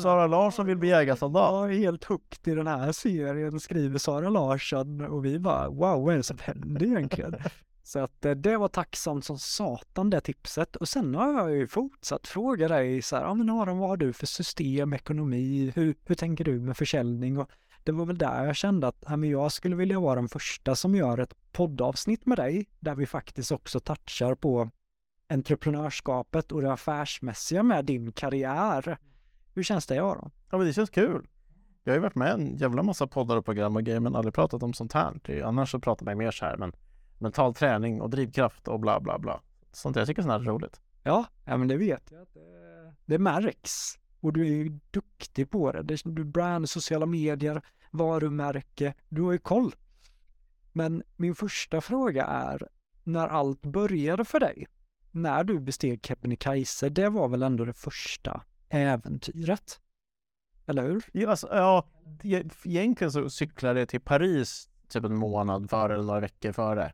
Sara 0.02 0.28
Larsson 0.28 0.66
vill 0.66 0.78
bli 0.78 0.90
jägarsoldat. 0.90 1.52
Ja, 1.52 1.68
helt 1.68 2.04
hooked 2.04 2.54
i 2.54 2.56
den 2.56 2.68
här 2.68 2.92
serien 2.92 3.60
skriver 3.60 4.00
Sara 4.00 4.30
Larsson 4.30 5.02
och 5.02 5.26
vi 5.26 5.40
bara 5.40 5.70
wow, 5.70 6.04
vad 6.04 6.14
är 6.14 6.18
det 6.18 6.24
som 6.24 6.38
händer 6.42 6.84
egentligen? 6.84 7.36
Så 7.84 8.00
att 8.00 8.26
eh, 8.26 8.32
det 8.32 8.58
var 8.58 8.68
tacksamt 8.68 9.26
som 9.26 9.40
satan 9.40 10.10
det 10.10 10.22
tipset 10.22 10.76
och 10.76 10.88
sen 10.88 11.16
har 11.16 11.34
jag 11.34 11.52
ju 11.52 11.68
fortsatt 11.68 12.28
fråga 12.28 12.68
dig 12.68 13.02
så 13.02 13.16
här, 13.16 13.24
ja 13.24 13.34
men 13.34 13.50
Aron 13.50 13.78
vad 13.78 13.90
har 13.90 13.98
du 13.98 14.14
för 14.14 14.26
system, 14.26 14.94
ekonomi, 14.94 15.72
hur, 15.76 15.96
hur 16.06 16.16
tänker 16.16 16.44
du 16.44 16.60
med 16.60 16.78
försäljning? 16.78 17.38
Och 17.38 17.50
det 17.86 17.92
var 17.92 18.06
väl 18.06 18.18
där 18.18 18.46
jag 18.46 18.56
kände 18.56 18.88
att 18.88 19.04
men 19.10 19.30
jag 19.30 19.52
skulle 19.52 19.76
vilja 19.76 20.00
vara 20.00 20.16
den 20.16 20.30
första 20.30 20.76
som 20.76 20.96
gör 20.96 21.18
ett 21.18 21.36
poddavsnitt 21.52 22.26
med 22.26 22.38
dig, 22.38 22.70
där 22.80 22.96
vi 22.96 23.06
faktiskt 23.06 23.52
också 23.52 23.80
touchar 23.80 24.36
på 24.36 24.70
entreprenörskapet 25.30 26.52
och 26.52 26.62
det 26.62 26.74
affärsmässiga 26.74 27.64
med 27.64 27.86
din 27.86 28.12
karriär. 28.12 28.98
Hur 29.54 29.64
känns 29.64 29.88
det 29.88 30.00
Aron? 30.00 30.32
Ja 30.52 30.58
men 30.58 30.68
det 30.68 30.74
känns 30.74 30.90
kul. 30.90 31.28
Jag 31.84 31.92
har 31.92 31.96
ju 31.96 32.02
varit 32.02 32.16
med 32.16 32.32
en 32.32 32.58
jävla 32.58 32.84
massa 32.84 33.08
poddar 33.08 33.38
och 33.38 33.46
program 33.46 33.76
och 33.76 33.84
grejer 33.84 34.00
men 34.00 34.16
aldrig 34.16 34.34
pratat 34.34 34.64
om 34.64 34.74
sånt 34.74 34.94
här. 34.94 35.44
Annars 35.44 35.72
så 35.72 35.80
pratar 35.80 36.06
man 36.06 36.18
mer 36.18 36.32
så 36.32 36.46
här 36.46 36.58
men 36.58 36.76
mental 37.20 37.54
träning 37.54 38.02
och 38.02 38.10
drivkraft 38.10 38.68
och 38.68 38.80
bla 38.80 39.00
bla 39.00 39.20
bla. 39.20 39.42
Sånt 39.72 39.96
jag 39.96 40.08
tycker 40.08 40.22
sånt 40.22 40.32
här 40.32 40.40
är 40.40 40.44
roligt. 40.44 40.82
Ja, 41.04 41.26
ja 41.46 41.58
men 41.58 41.68
det 41.68 41.78
vet 41.78 42.12
jag. 42.12 42.28
Det, 42.34 42.94
det 43.06 43.20
märks. 43.20 44.00
Och 44.20 44.34
du 44.34 44.42
är 44.42 44.50
ju 44.50 44.80
duktig 44.92 45.50
på 45.50 45.72
det. 45.72 45.98
Du 46.06 46.24
brand, 46.24 46.70
sociala 46.70 47.06
medier, 47.06 47.62
varumärke. 47.92 48.94
Du 49.10 49.22
har 49.22 49.32
ju 49.32 49.38
koll. 49.38 49.76
Men 50.74 51.04
min 51.16 51.36
första 51.36 51.82
fråga 51.82 52.26
är, 52.26 52.68
när 53.04 53.28
allt 53.28 53.62
började 53.62 54.26
för 54.26 54.40
dig, 54.40 54.68
när 55.12 55.44
du 55.44 55.60
besteg 55.60 56.06
Kebnekaise, 56.06 56.90
det 56.90 57.10
var 57.10 57.28
väl 57.28 57.44
ändå 57.44 57.66
det 57.66 57.74
första 57.74 58.42
äventyret? 58.70 59.80
Eller 60.66 60.84
hur? 60.84 61.06
Ja, 61.12 61.30
alltså, 61.30 61.48
ja, 61.52 61.88
egentligen 62.64 63.12
så 63.12 63.30
cyklade 63.30 63.80
jag 63.80 63.90
till 63.90 64.02
Paris 64.02 64.70
typ 64.88 65.04
en 65.04 65.16
månad 65.16 65.70
före 65.70 65.94
eller 65.94 66.04
några 66.04 66.20
veckor 66.20 66.52
före. 66.52 66.94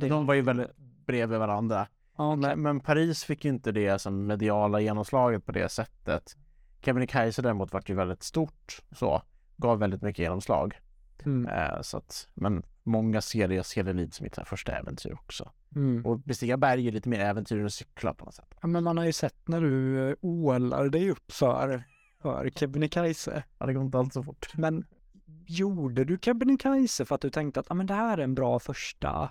Det... 0.00 0.08
De 0.08 0.26
var 0.26 0.34
ju 0.34 0.42
väldigt 0.42 0.76
bredvid 1.06 1.38
varandra. 1.38 1.86
Okay. 2.12 2.36
Men, 2.36 2.62
men, 2.62 2.80
Paris 2.80 3.24
fick 3.24 3.44
ju 3.44 3.50
inte 3.50 3.72
det 3.72 3.98
som 3.98 4.26
mediala 4.26 4.80
genomslaget 4.80 5.46
på 5.46 5.52
det 5.52 5.68
sättet. 5.68 6.36
Kebnekaise 6.80 7.42
däremot 7.42 7.72
var 7.72 7.82
ju 7.86 7.94
väldigt 7.94 8.22
stort 8.22 8.82
så, 8.92 9.22
gav 9.56 9.78
väldigt 9.78 10.02
mycket 10.02 10.22
genomslag. 10.22 10.80
Mm. 11.24 11.46
Eh, 11.46 11.82
så 11.82 11.96
att, 11.96 12.28
men 12.34 12.62
många 12.82 13.20
ser 13.20 13.48
det, 13.48 13.54
jag 13.54 13.66
ser 13.66 13.82
det 13.82 13.92
lite 13.92 14.16
som 14.16 14.24
mitt 14.24 14.38
första 14.44 14.72
äventyr 14.72 15.12
också. 15.12 15.50
Mm. 15.76 16.06
Och 16.06 16.18
bestiga 16.18 16.56
berg 16.56 16.88
är 16.88 16.92
lite 16.92 17.08
mer 17.08 17.20
äventyr 17.20 17.58
än 17.58 17.66
att 17.66 17.72
cykla 17.72 18.14
på 18.14 18.24
något 18.24 18.34
sätt. 18.34 18.54
Ja, 18.60 18.68
men 18.68 18.84
man 18.84 18.98
har 18.98 19.04
ju 19.04 19.12
sett 19.12 19.48
när 19.48 19.60
du 19.60 20.08
eh, 20.08 20.16
ålar 20.20 20.88
dig 20.88 21.10
upp 21.10 21.32
för, 21.32 21.84
för 22.22 22.50
Kebnekaise. 22.50 23.42
Ja, 23.58 23.66
det 23.66 23.74
går 23.74 23.84
inte 23.84 23.98
alls 23.98 24.14
så 24.14 24.22
fort. 24.22 24.54
Men 24.54 24.86
gjorde 25.46 26.04
du 26.04 26.18
Kebnekaise 26.22 27.04
för 27.04 27.14
att 27.14 27.20
du 27.20 27.30
tänkte 27.30 27.60
att 27.60 27.70
ah, 27.70 27.74
men 27.74 27.86
det 27.86 27.94
här 27.94 28.18
är 28.18 28.22
en 28.22 28.34
bra 28.34 28.58
första 28.58 29.30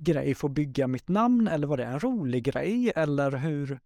grej 0.00 0.34
för 0.34 0.48
att 0.48 0.54
bygga 0.54 0.86
mitt 0.86 1.08
namn 1.08 1.48
eller 1.48 1.66
var 1.66 1.76
det 1.76 1.84
en 1.84 2.00
rolig 2.00 2.44
grej 2.44 2.92
eller 2.96 3.30
hur? 3.30 3.80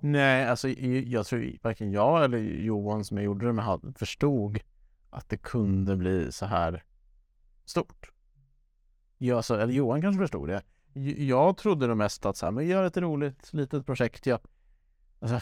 Nej, 0.00 0.48
alltså 0.48 0.68
jag 0.68 1.26
tror 1.26 1.52
varken 1.62 1.92
jag 1.92 2.24
eller 2.24 2.38
Johan 2.38 3.04
som 3.04 3.16
jag 3.16 3.24
gjorde 3.24 3.46
det 3.46 3.52
med 3.52 3.94
förstod 3.96 4.58
att 5.10 5.28
det 5.28 5.36
kunde 5.36 5.96
bli 5.96 6.32
så 6.32 6.46
här 6.46 6.84
stort. 7.64 8.10
Jag, 9.18 9.34
så, 9.34 9.36
alltså, 9.36 9.64
eller 9.64 9.74
Johan 9.74 10.02
kanske 10.02 10.18
förstod 10.18 10.48
det. 10.48 10.62
Jag 11.16 11.56
trodde 11.56 11.86
nog 11.86 11.96
mest 11.96 12.26
att 12.26 12.36
så 12.36 12.46
här, 12.46 12.50
men 12.50 12.66
gör 12.66 12.84
ett 12.84 12.96
roligt 12.96 13.52
litet 13.52 13.86
projekt. 13.86 14.26
Jag, 14.26 14.40
alltså, 15.20 15.40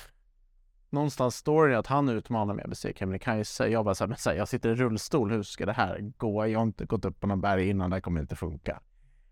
någonstans 0.91 1.37
står 1.37 1.69
det 1.69 1.79
att 1.79 1.87
han 1.87 2.09
utmanar 2.09 2.55
mig 2.55 2.65
att 2.65 2.71
besegra 2.71 2.95
Kebnekaise. 2.97 3.69
Jag 3.69 3.85
bara 3.85 3.95
så 3.95 4.05
här, 4.05 4.09
men 4.09 4.19
så 4.19 4.31
här, 4.31 4.37
jag 4.37 4.49
sitter 4.49 4.71
i 4.71 4.75
rullstol, 4.75 5.31
hur 5.31 5.43
ska 5.43 5.67
det 5.67 5.73
här 5.73 6.13
gå? 6.17 6.47
Jag 6.47 6.59
har 6.59 6.67
inte 6.67 6.85
gått 6.85 7.05
upp 7.05 7.21
på 7.21 7.27
någon 7.27 7.41
berg 7.41 7.69
innan, 7.69 7.91
det 7.91 7.97
här 7.97 8.01
kommer 8.01 8.21
inte 8.21 8.37
funka. 8.37 8.81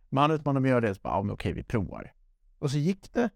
Men 0.09 0.23
han 0.23 0.31
utmanade 0.31 0.61
mig 0.61 0.69
att 0.69 0.73
göra 0.73 0.81
det, 0.81 0.95
så 0.95 1.00
bara, 1.00 1.15
ja 1.15 1.23
men 1.23 1.35
okej, 1.35 1.53
vi 1.53 1.62
provar. 1.62 2.12
Och 2.59 2.71
så 2.71 2.79
gick 2.79 3.12
det. 3.12 3.31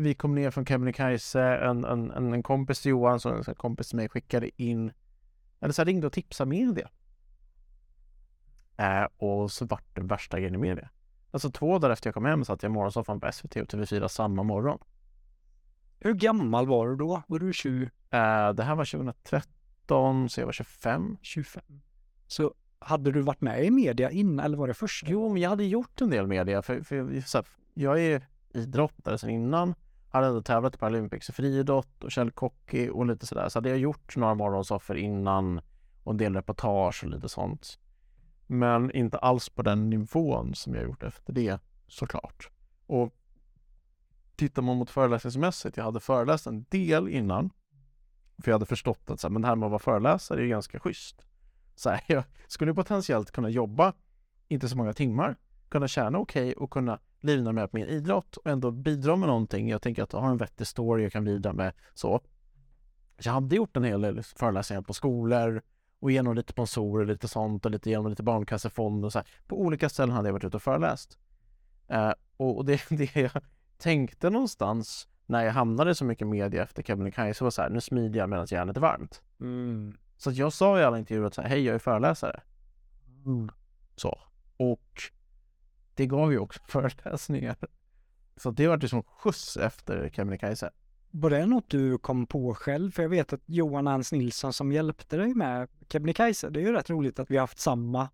Vi 0.00 0.14
kom 0.14 0.34
ner 0.34 0.50
från 0.50 0.66
Kebnekaise, 0.66 1.40
en, 1.40 1.84
en, 1.84 2.10
en, 2.10 2.32
en 2.32 2.42
kompis 2.42 2.80
till 2.80 2.90
Johan, 2.90 3.20
som 3.20 3.42
en 3.46 3.54
kompis 3.54 3.88
till 3.88 3.96
mig 3.96 4.08
skickade 4.08 4.62
in, 4.62 4.92
eller 5.60 5.72
så 5.72 5.84
ringde 5.84 6.06
och 6.06 6.12
tipsade 6.12 6.50
media. 6.50 6.90
Äh, 8.76 9.06
och 9.16 9.52
så 9.52 9.66
vart 9.66 9.94
det 9.94 10.00
värsta 10.00 10.38
grejen 10.38 10.54
i 10.54 10.58
media. 10.58 10.90
Alltså 11.30 11.50
två 11.50 11.78
dagar 11.78 11.92
efter 11.92 12.08
jag 12.08 12.14
kom 12.14 12.24
hem 12.24 12.44
satt 12.44 12.62
jag 12.62 12.70
i 12.70 12.72
morgonsoffan 12.72 13.20
på 13.20 13.32
SVT 13.32 13.56
och 13.56 13.68
TV4 13.68 14.08
samma 14.08 14.42
morgon. 14.42 14.78
Hur 15.98 16.14
gammal 16.14 16.66
var 16.66 16.88
du 16.88 16.96
då? 16.96 17.22
Var 17.26 17.38
du 17.38 17.52
20? 17.52 17.84
Uh, 17.84 17.90
det 18.54 18.62
här 18.62 18.74
var 18.74 18.84
2013, 18.84 20.28
så 20.28 20.40
jag 20.40 20.46
var 20.46 20.52
25. 20.52 21.16
25. 21.22 21.62
Så 22.26 22.54
hade 22.78 23.12
du 23.12 23.20
varit 23.20 23.40
med 23.40 23.64
i 23.64 23.70
media 23.70 24.10
innan 24.10 24.44
eller 24.44 24.56
var 24.56 24.68
det 24.68 24.74
först? 24.74 25.04
Jo, 25.08 25.28
men 25.28 25.42
jag 25.42 25.50
hade 25.50 25.64
gjort 25.64 26.00
en 26.00 26.10
del 26.10 26.26
media. 26.26 26.62
För, 26.62 26.82
för, 26.82 27.20
så 27.20 27.38
här, 27.38 27.46
jag 27.74 28.00
är 28.00 28.26
idrottare 28.54 29.18
sedan 29.18 29.30
innan. 29.30 29.74
Hade 30.10 30.26
ändå 30.26 30.42
tävlat 30.42 30.74
i 30.74 30.78
Paralympics 30.78 31.28
i 31.28 31.32
friidrott 31.32 32.04
och 32.04 32.10
källkockey 32.10 32.88
och 32.88 33.06
lite 33.06 33.26
sådär. 33.26 33.48
Så 33.48 33.58
hade 33.58 33.68
jag 33.68 33.78
gjort 33.78 34.16
några 34.16 34.34
morgonsoffer 34.34 34.94
innan 34.94 35.60
och 36.02 36.12
en 36.12 36.16
del 36.16 36.34
reportage 36.34 37.04
och 37.04 37.10
lite 37.10 37.28
sånt. 37.28 37.78
Men 38.46 38.90
inte 38.90 39.18
alls 39.18 39.48
på 39.48 39.62
den 39.62 39.90
nivån 39.90 40.54
som 40.54 40.74
jag 40.74 40.84
gjort 40.84 41.02
efter 41.02 41.32
det 41.32 41.58
såklart. 41.86 42.50
Och 42.86 43.14
tittar 44.36 44.62
man 44.62 44.76
mot 44.76 44.90
föreläsningsmässigt, 44.90 45.76
jag 45.76 45.84
hade 45.84 46.00
föreläst 46.00 46.46
en 46.46 46.64
del 46.68 47.08
innan. 47.08 47.50
För 48.42 48.50
jag 48.50 48.54
hade 48.54 48.66
förstått 48.66 49.10
att 49.10 49.20
så 49.20 49.26
här, 49.26 49.32
men 49.32 49.42
det 49.42 49.48
här 49.48 49.56
med 49.56 49.66
att 49.66 49.70
vara 49.70 49.78
föreläsare 49.78 50.42
är 50.42 50.46
ganska 50.46 50.80
schysst. 50.80 51.26
Så 51.74 51.90
här, 51.90 52.00
jag 52.06 52.24
skulle 52.46 52.74
potentiellt 52.74 53.30
kunna 53.30 53.48
jobba 53.48 53.92
inte 54.48 54.68
så 54.68 54.76
många 54.76 54.92
timmar, 54.92 55.36
kunna 55.68 55.88
tjäna 55.88 56.18
okej 56.18 56.42
okay 56.42 56.54
och 56.54 56.70
kunna 56.70 56.98
livnära 57.20 57.52
mig 57.52 57.68
på 57.68 57.76
min 57.76 57.86
idrott 57.86 58.36
och 58.36 58.46
ändå 58.46 58.70
bidra 58.70 59.16
med 59.16 59.28
någonting. 59.28 59.68
Jag 59.68 59.82
tänker 59.82 60.02
att 60.02 60.12
jag 60.12 60.20
har 60.20 60.30
en 60.30 60.36
vettig 60.36 60.66
story 60.66 61.02
jag 61.02 61.12
kan 61.12 61.24
bidra 61.24 61.52
med 61.52 61.72
så. 61.94 62.20
Jag 63.22 63.32
hade 63.32 63.56
gjort 63.56 63.76
en 63.76 63.84
hel 63.84 64.00
del 64.00 64.22
föreläsningar 64.22 64.82
på 64.82 64.92
skolor 64.92 65.62
och 66.00 66.10
genom 66.10 66.34
lite 66.34 66.52
sponsorer, 66.52 67.06
lite 67.06 67.28
sånt 67.28 67.64
och 67.64 67.70
lite 67.70 67.90
genom 67.90 68.08
lite 68.10 68.22
barnkassefond 68.22 69.04
och 69.04 69.12
så 69.12 69.18
här. 69.18 69.28
På 69.46 69.60
olika 69.60 69.88
ställen 69.88 70.14
hade 70.14 70.28
jag 70.28 70.32
varit 70.32 70.44
ute 70.44 70.56
och 70.56 70.62
föreläst. 70.62 71.18
Uh, 71.92 72.12
och 72.36 72.64
det, 72.64 72.80
det 72.88 73.16
jag 73.16 73.42
tänkte 73.78 74.30
någonstans 74.30 75.08
när 75.26 75.44
jag 75.44 75.52
hamnade 75.52 75.94
så 75.94 76.04
mycket 76.04 76.26
media 76.26 76.62
efter 76.62 76.82
Kebnekaise 76.82 77.44
var 77.44 77.50
så 77.50 77.62
här, 77.62 77.70
nu 77.70 77.80
smider 77.80 78.20
jag 78.20 78.28
medan 78.28 78.46
järnet 78.50 78.76
är 78.76 78.80
varmt. 78.80 79.22
Mm. 79.40 79.96
Så 80.16 80.30
jag 80.30 80.52
sa 80.52 80.80
i 80.80 80.84
alla 80.84 80.98
intervjuer 80.98 81.26
att 81.26 81.34
så 81.34 81.42
här, 81.42 81.48
hej 81.48 81.64
jag 81.64 81.74
är 81.74 81.78
föreläsare. 81.78 82.40
Mm. 83.26 83.50
Så. 83.96 84.18
Och 84.56 85.02
det 85.94 86.06
gav 86.06 86.32
ju 86.32 86.38
också 86.38 86.60
föreläsningar. 86.68 87.56
Så 88.36 88.50
det 88.50 88.68
var 88.68 88.78
ju 88.78 88.88
som 88.88 89.02
skjuts 89.02 89.56
efter 89.56 90.10
Kebnekaise. 90.12 90.70
Var 91.10 91.30
det 91.30 91.46
något 91.46 91.70
du 91.70 91.98
kom 91.98 92.26
på 92.26 92.54
själv? 92.54 92.90
För 92.90 93.02
jag 93.02 93.10
vet 93.10 93.32
att 93.32 93.40
Johan 93.46 93.86
Hans 93.86 94.12
Nilsson 94.12 94.52
som 94.52 94.72
hjälpte 94.72 95.16
dig 95.16 95.34
med 95.34 95.68
Kebnekaise, 95.88 96.50
det 96.50 96.60
är 96.60 96.64
ju 96.64 96.72
rätt 96.72 96.90
roligt 96.90 97.18
att 97.18 97.30
vi 97.30 97.36
har 97.36 97.42
haft 97.42 97.58
samma 97.58 98.08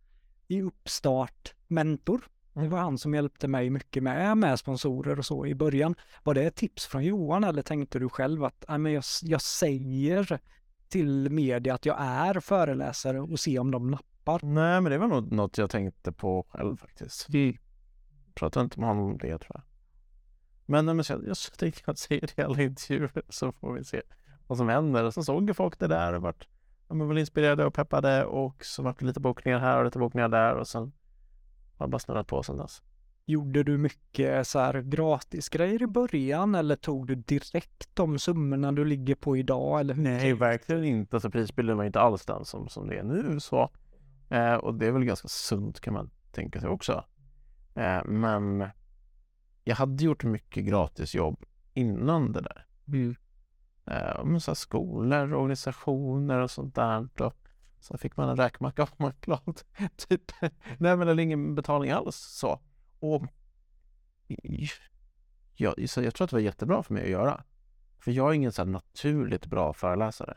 i 0.49 0.62
uppstart 0.62 1.54
mentor. 1.68 2.25
Det 2.52 2.68
var 2.68 2.78
han 2.78 2.99
som 2.99 3.14
hjälpte 3.14 3.49
mig 3.49 3.71
mycket 3.71 4.02
med, 4.02 4.38
med 4.38 4.59
sponsorer 4.59 5.18
och 5.18 5.26
så 5.26 5.47
i 5.47 5.54
början. 5.54 5.95
Var 6.23 6.35
det 6.35 6.42
ett 6.42 6.54
tips 6.54 6.87
från 6.87 7.04
Johan 7.04 7.45
eller 7.45 7.62
tänkte 7.62 7.99
du 7.99 8.09
själv 8.09 8.45
att 8.45 8.64
jag, 8.68 9.02
jag 9.23 9.42
säger 9.42 10.40
till 10.88 11.30
media 11.30 11.75
att 11.75 11.87
jag 11.87 11.97
är 12.00 12.40
föreläsare 12.40 13.21
och 13.21 13.40
se 13.40 13.59
om 13.59 13.71
de 13.71 13.90
nappar? 13.90 14.40
Nej, 14.42 14.80
men 14.80 14.92
det 14.92 14.99
var 14.99 15.09
nog 15.09 15.33
något 15.33 15.59
jag 15.59 15.71
tänkte 15.71 16.12
på 16.12 16.47
själv 16.49 16.76
faktiskt. 16.76 17.26
Vi 17.28 17.59
pratade 18.37 18.64
inte 18.64 18.81
med 18.81 18.88
honom 18.88 19.05
om 19.05 19.19
det 19.19 19.38
tror 19.38 19.50
jag. 19.55 19.62
Men, 20.66 20.85
men 20.85 21.05
jag, 21.09 21.26
jag 21.26 21.37
tänkte 21.59 21.90
att 21.90 21.99
säga 21.99 22.21
det 22.21 22.38
i 22.38 22.45
alla 22.45 22.62
intervjuer 22.62 23.23
så 23.28 23.52
får 23.52 23.73
vi 23.73 23.85
se 23.85 24.02
vad 24.47 24.59
som 24.59 24.69
händer. 24.69 25.05
Och 25.05 25.14
så 25.14 25.23
såg 25.23 25.49
ju 25.49 25.55
folk 25.55 25.78
det 25.78 25.87
där 25.87 26.12
och 26.12 26.23
vart 26.23 26.49
de 26.88 27.09
var 27.09 27.19
inspirerade 27.19 27.64
och 27.64 27.75
peppade 27.75 28.25
och 28.25 28.64
så 28.64 28.83
vart 28.83 28.99
det 28.99 29.07
lite 29.07 29.21
bokningar 29.21 29.59
här 29.59 29.78
och 29.78 29.85
lite 29.85 29.99
bokningar 29.99 30.28
där 30.28 30.55
och 30.55 30.69
sen 30.69 30.93
har 31.76 31.88
bara 31.88 31.99
snurrat 31.99 32.26
på 32.26 32.43
sen 32.43 32.57
dess. 32.57 32.83
Gjorde 33.28 33.62
du 33.62 33.78
mycket 33.78 34.47
så 34.47 34.59
här 34.59 34.81
gratisgrejer 34.81 35.83
i 35.83 35.87
början 35.87 36.55
eller 36.55 36.76
tog 36.76 37.07
du 37.07 37.14
direkt 37.14 37.88
de 37.95 38.19
summorna 38.19 38.73
du 38.73 38.85
ligger 38.85 39.14
på 39.14 39.37
idag? 39.37 39.81
Eller 39.81 39.95
Nej, 39.95 40.33
verkligen 40.33 40.85
inte. 40.85 41.16
Alltså 41.16 41.31
prisbilden 41.31 41.76
var 41.76 41.85
inte 41.85 42.00
alls 42.00 42.26
den 42.26 42.45
som, 42.45 42.69
som 42.69 42.88
det 42.88 42.99
är 42.99 43.02
nu 43.02 43.40
så. 43.40 43.71
Eh, 44.28 44.55
och 44.55 44.75
det 44.75 44.87
är 44.87 44.93
väl 44.93 45.05
ganska 45.05 45.28
sunt 45.28 45.81
kan 45.81 45.95
man 45.95 46.11
tänka 46.33 46.61
sig 46.61 46.69
också. 46.69 47.05
Eh, 47.76 48.04
men 48.04 48.68
jag 49.64 49.76
hade 49.76 50.04
gjort 50.04 50.25
mycket 50.25 50.64
gratisjobb 50.64 51.45
innan 51.75 52.33
det 52.33 52.40
där. 52.40 52.66
Mm. 52.88 53.16
Eh, 53.87 54.38
så 54.38 54.54
skolor, 54.54 55.35
organisationer 55.35 56.38
och 56.38 56.50
sånt 56.50 56.75
där. 56.75 57.09
Och 57.21 57.37
så 57.80 57.99
fick 57.99 58.16
man 58.16 58.28
en 58.28 58.37
räkmacka 58.37 58.83
om 58.83 58.88
man 58.97 59.12
glad. 59.21 59.61
typ. 59.97 60.33
Nej 60.78 60.97
men 60.97 61.09
eller 61.09 61.23
ingen 61.23 61.54
betalning 61.54 61.90
alls 61.90 62.16
så. 62.16 62.61
Och 63.00 63.23
jag, 65.54 65.88
så 65.88 66.02
jag 66.02 66.14
tror 66.14 66.25
att 66.25 66.30
det 66.30 66.37
var 66.37 66.40
jättebra 66.40 66.83
för 66.83 66.95
mig 66.95 67.02
att 67.02 67.11
göra. 67.11 67.45
För 67.99 68.11
jag 68.11 68.30
är 68.30 68.35
ingen 68.35 68.52
så 68.52 68.64
naturligt 68.64 69.47
bra 69.47 69.73
föreläsare. 69.73 70.37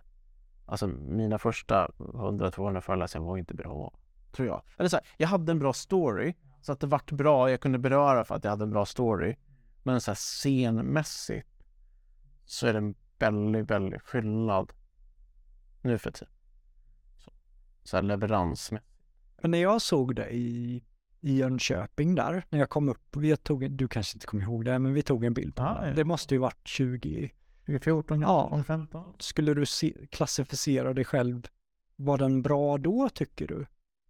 Alltså 0.66 0.88
mina 0.88 1.38
första 1.38 1.88
100-200 1.98 2.82
föreläsningar 2.82 3.28
var 3.28 3.38
inte 3.38 3.54
bra, 3.54 3.94
tror 4.32 4.48
jag. 4.48 4.62
Eller 4.78 4.90
så 4.90 4.96
här, 4.96 5.06
jag 5.18 5.28
hade 5.28 5.52
en 5.52 5.60
bra 5.60 5.74
story 5.74 6.34
så 6.62 6.72
att 6.72 6.80
det 6.80 6.88
vart 6.88 7.12
bra, 7.12 7.52
jag 7.52 7.62
kunde 7.62 7.78
beröra 7.80 8.24
för 8.26 8.36
att 8.36 8.44
jag 8.44 8.52
hade 8.52 8.64
en 8.64 8.70
bra 8.72 8.86
story. 8.86 9.36
Men 9.84 10.02
så 10.02 10.12
här 10.12 10.16
scenmässigt 10.16 11.48
så 12.46 12.68
är 12.68 12.74
det 12.74 12.80
en 12.80 12.96
väldigt, 13.20 13.72
väldigt 13.72 14.02
skillnad 14.02 14.74
nu 15.82 15.98
för 15.98 16.12
tiden. 16.12 16.34
Så, 17.18 17.32
så 17.84 17.98
här 17.98 18.04
leverans. 18.04 18.72
Men 19.42 19.52
när 19.52 19.62
jag 19.62 19.82
såg 19.82 20.16
dig 20.16 20.30
i, 20.38 20.84
i 21.22 21.38
Jönköping 21.38 22.16
där, 22.16 22.46
när 22.50 22.60
jag 22.60 22.70
kom 22.70 22.90
upp, 22.90 23.16
vi 23.18 23.38
tog, 23.38 23.72
du 23.72 23.88
kanske 23.88 24.16
inte 24.16 24.28
kommer 24.28 24.44
ihåg 24.44 24.66
det, 24.66 24.80
men 24.80 24.94
vi 24.94 25.02
tog 25.02 25.26
en 25.26 25.34
bild 25.34 25.56
på 25.56 25.64
Ja, 25.64 25.78
det. 25.82 25.88
ja. 25.88 25.94
Det 25.96 26.04
måste 26.04 26.36
ju 26.36 26.40
varit 26.40 26.68
20, 26.68 27.32
2014, 27.66 28.22
Ja. 28.22 28.64
15. 28.68 29.14
skulle 29.20 29.54
du 29.54 29.66
se, 29.66 29.94
klassificera 30.12 30.94
dig 30.94 31.06
själv, 31.06 31.48
var 31.96 32.18
den 32.18 32.42
bra 32.42 32.78
då 32.78 33.10
tycker 33.10 33.48
du? 33.48 33.66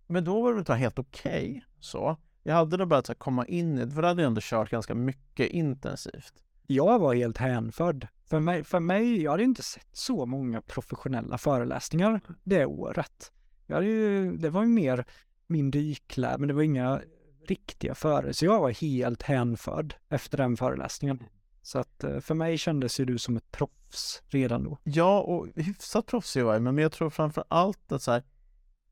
Men 0.08 0.24
då 0.24 0.41
var 0.41 0.53
det 0.53 0.60
inte 0.60 0.74
helt 0.74 1.00
okej 1.00 1.65
så. 1.79 2.18
Jag 2.43 2.53
hade 2.53 2.77
då 2.77 2.86
börjat 2.86 3.05
så 3.05 3.15
komma 3.15 3.46
in 3.46 3.77
i 3.77 3.86
det, 3.86 3.91
för 3.91 4.01
då 4.01 4.08
hade 4.08 4.22
jag 4.22 4.27
ändå 4.27 4.41
kört 4.43 4.69
ganska 4.69 4.96
mycket 4.96 5.50
intensivt. 5.50 6.34
Jag 6.67 7.00
var 7.00 7.15
helt 7.15 7.38
hänförd. 7.38 8.08
För 8.25 8.39
mig, 8.39 8.63
för 8.63 8.79
mig, 8.79 9.22
jag 9.22 9.31
hade 9.31 9.43
inte 9.43 9.63
sett 9.63 9.88
så 9.91 10.25
många 10.25 10.62
professionella 10.62 11.38
föreläsningar 11.38 12.22
det 12.43 12.65
året. 12.65 13.31
Jag 13.67 13.75
hade 13.75 13.88
ju, 13.88 14.38
det 14.38 14.50
var 14.50 14.62
ju 14.62 14.69
mer 14.69 15.05
min 15.48 15.72
dyklär, 15.72 16.38
men 16.38 16.48
det 16.48 16.53
var 16.53 16.62
inga 16.62 17.01
riktiga 17.48 17.96
före. 17.96 18.34
Så 18.34 18.46
jag 18.46 18.60
var 18.60 18.69
helt 18.69 19.24
hänförd 19.24 19.96
efter 20.10 20.38
den 20.38 20.58
föreläsningen. 20.58 21.24
Så 21.62 21.79
att 21.79 22.03
eh, 22.03 22.19
för 22.19 22.36
mig 22.36 22.58
kändes 22.58 23.00
ju 23.00 23.05
du 23.05 23.17
som 23.17 23.38
ett 23.38 23.51
proffs 23.51 24.24
redan 24.27 24.63
då. 24.63 24.77
Ja, 24.84 25.22
och 25.22 25.48
hyfsat 25.55 26.05
proffsig 26.05 26.43
var 26.43 26.53
jag, 26.53 26.62
men 26.62 26.77
jag 26.77 26.91
tror 26.91 27.10
framför 27.10 27.43
allt 27.48 27.91
att 27.91 28.01
så 28.01 28.12
här, 28.12 28.24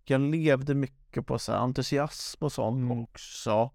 jag 0.04 0.22
levde 0.22 0.76
mycket 0.76 1.07
på 1.22 1.40
så 1.40 1.52
här, 1.52 1.60
entusiasm 1.60 2.44
och 2.44 2.52
sånt 2.52 2.78
Mm. 2.78 3.04
också. 3.04 3.72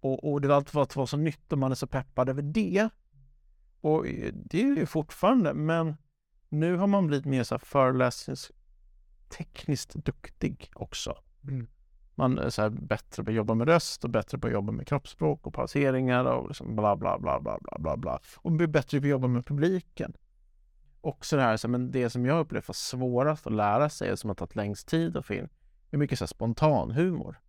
Och, 0.00 0.32
och 0.32 0.40
det 0.40 0.48
var 0.48 0.56
allt 0.56 0.70
för 0.70 0.82
att 0.82 0.96
vara 0.96 1.06
så 1.06 1.16
nytt 1.16 1.52
och 1.52 1.58
man 1.58 1.70
är 1.70 1.74
så 1.74 1.86
peppad 1.86 2.28
över 2.28 2.42
det. 2.42 2.88
Och 3.80 4.06
eh, 4.06 4.32
det 4.34 4.62
är 4.62 4.76
ju 4.76 4.86
fortfarande, 4.86 5.54
men 5.54 5.96
nu 6.48 6.76
har 6.76 6.86
man 6.86 7.06
blivit 7.06 7.26
mer 7.26 7.44
så 7.44 7.54
här 7.54 7.62
föreläsningstekniskt 7.64 9.94
duktig 9.94 10.70
också. 10.74 11.16
Mm. 11.42 11.66
Man 12.14 12.38
är 12.38 12.50
så 12.50 12.62
här 12.62 12.70
bättre 12.70 13.24
på 13.24 13.30
att 13.30 13.36
jobba 13.36 13.54
med 13.54 13.68
röst 13.68 14.04
och 14.04 14.10
bättre 14.10 14.38
på 14.38 14.46
att 14.46 14.52
jobba 14.52 14.72
med 14.72 14.86
kroppsspråk 14.86 15.46
och 15.46 15.54
pauseringar 15.54 16.24
och 16.24 16.48
liksom 16.48 16.76
bla 16.76 16.96
bla 16.96 17.18
bla 17.18 17.40
bla 17.40 17.58
bla 17.60 17.78
bla 17.78 17.96
bla. 17.96 18.20
Och 18.36 18.52
blir 18.52 18.66
bättre 18.66 19.00
på 19.00 19.04
att 19.04 19.10
jobba 19.10 19.28
med 19.28 19.46
publiken. 19.46 20.12
Också 21.00 21.36
det 21.36 21.42
här, 21.42 21.56
så 21.56 21.66
här, 21.66 21.72
men 21.72 21.90
det 21.90 22.10
som 22.10 22.26
jag 22.26 22.40
upplevt 22.40 22.68
var 22.68 22.74
svårast 22.74 23.46
att 23.46 23.52
lära 23.52 23.88
sig 23.88 24.12
och 24.12 24.18
som 24.18 24.30
har 24.30 24.34
tagit 24.34 24.56
längst 24.56 24.88
tid 24.88 25.16
att 25.16 25.26
få 25.26 25.34
in 25.34 25.48
är 25.90 25.98
mycket 25.98 26.18
så 26.18 26.22
här 26.24 26.28
spontan 26.28 26.90
humor. 26.90 27.40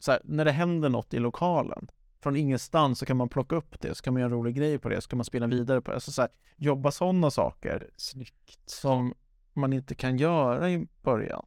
Så 0.00 0.10
här, 0.12 0.20
när 0.24 0.44
det 0.44 0.50
händer 0.52 0.88
något 0.88 1.14
i 1.14 1.18
lokalen 1.18 1.88
från 2.22 2.36
ingenstans 2.36 2.98
så 2.98 3.06
kan 3.06 3.16
man 3.16 3.28
plocka 3.28 3.56
upp 3.56 3.80
det, 3.80 3.94
så 3.94 4.02
kan 4.02 4.12
man 4.14 4.20
göra 4.20 4.30
en 4.32 4.36
rolig 4.38 4.54
grej 4.56 4.78
på 4.78 4.88
det, 4.88 5.00
så 5.00 5.08
kan 5.08 5.16
man 5.16 5.24
spela 5.24 5.46
vidare 5.46 5.80
på 5.80 5.90
det. 5.90 5.94
Alltså 5.94 6.12
så 6.12 6.22
här, 6.22 6.30
jobba 6.56 6.90
sådana 6.90 7.30
saker 7.30 7.90
Snyggt. 7.96 8.60
som 8.66 9.14
man 9.52 9.72
inte 9.72 9.94
kan 9.94 10.16
göra 10.16 10.70
i 10.70 10.88
början. 11.02 11.44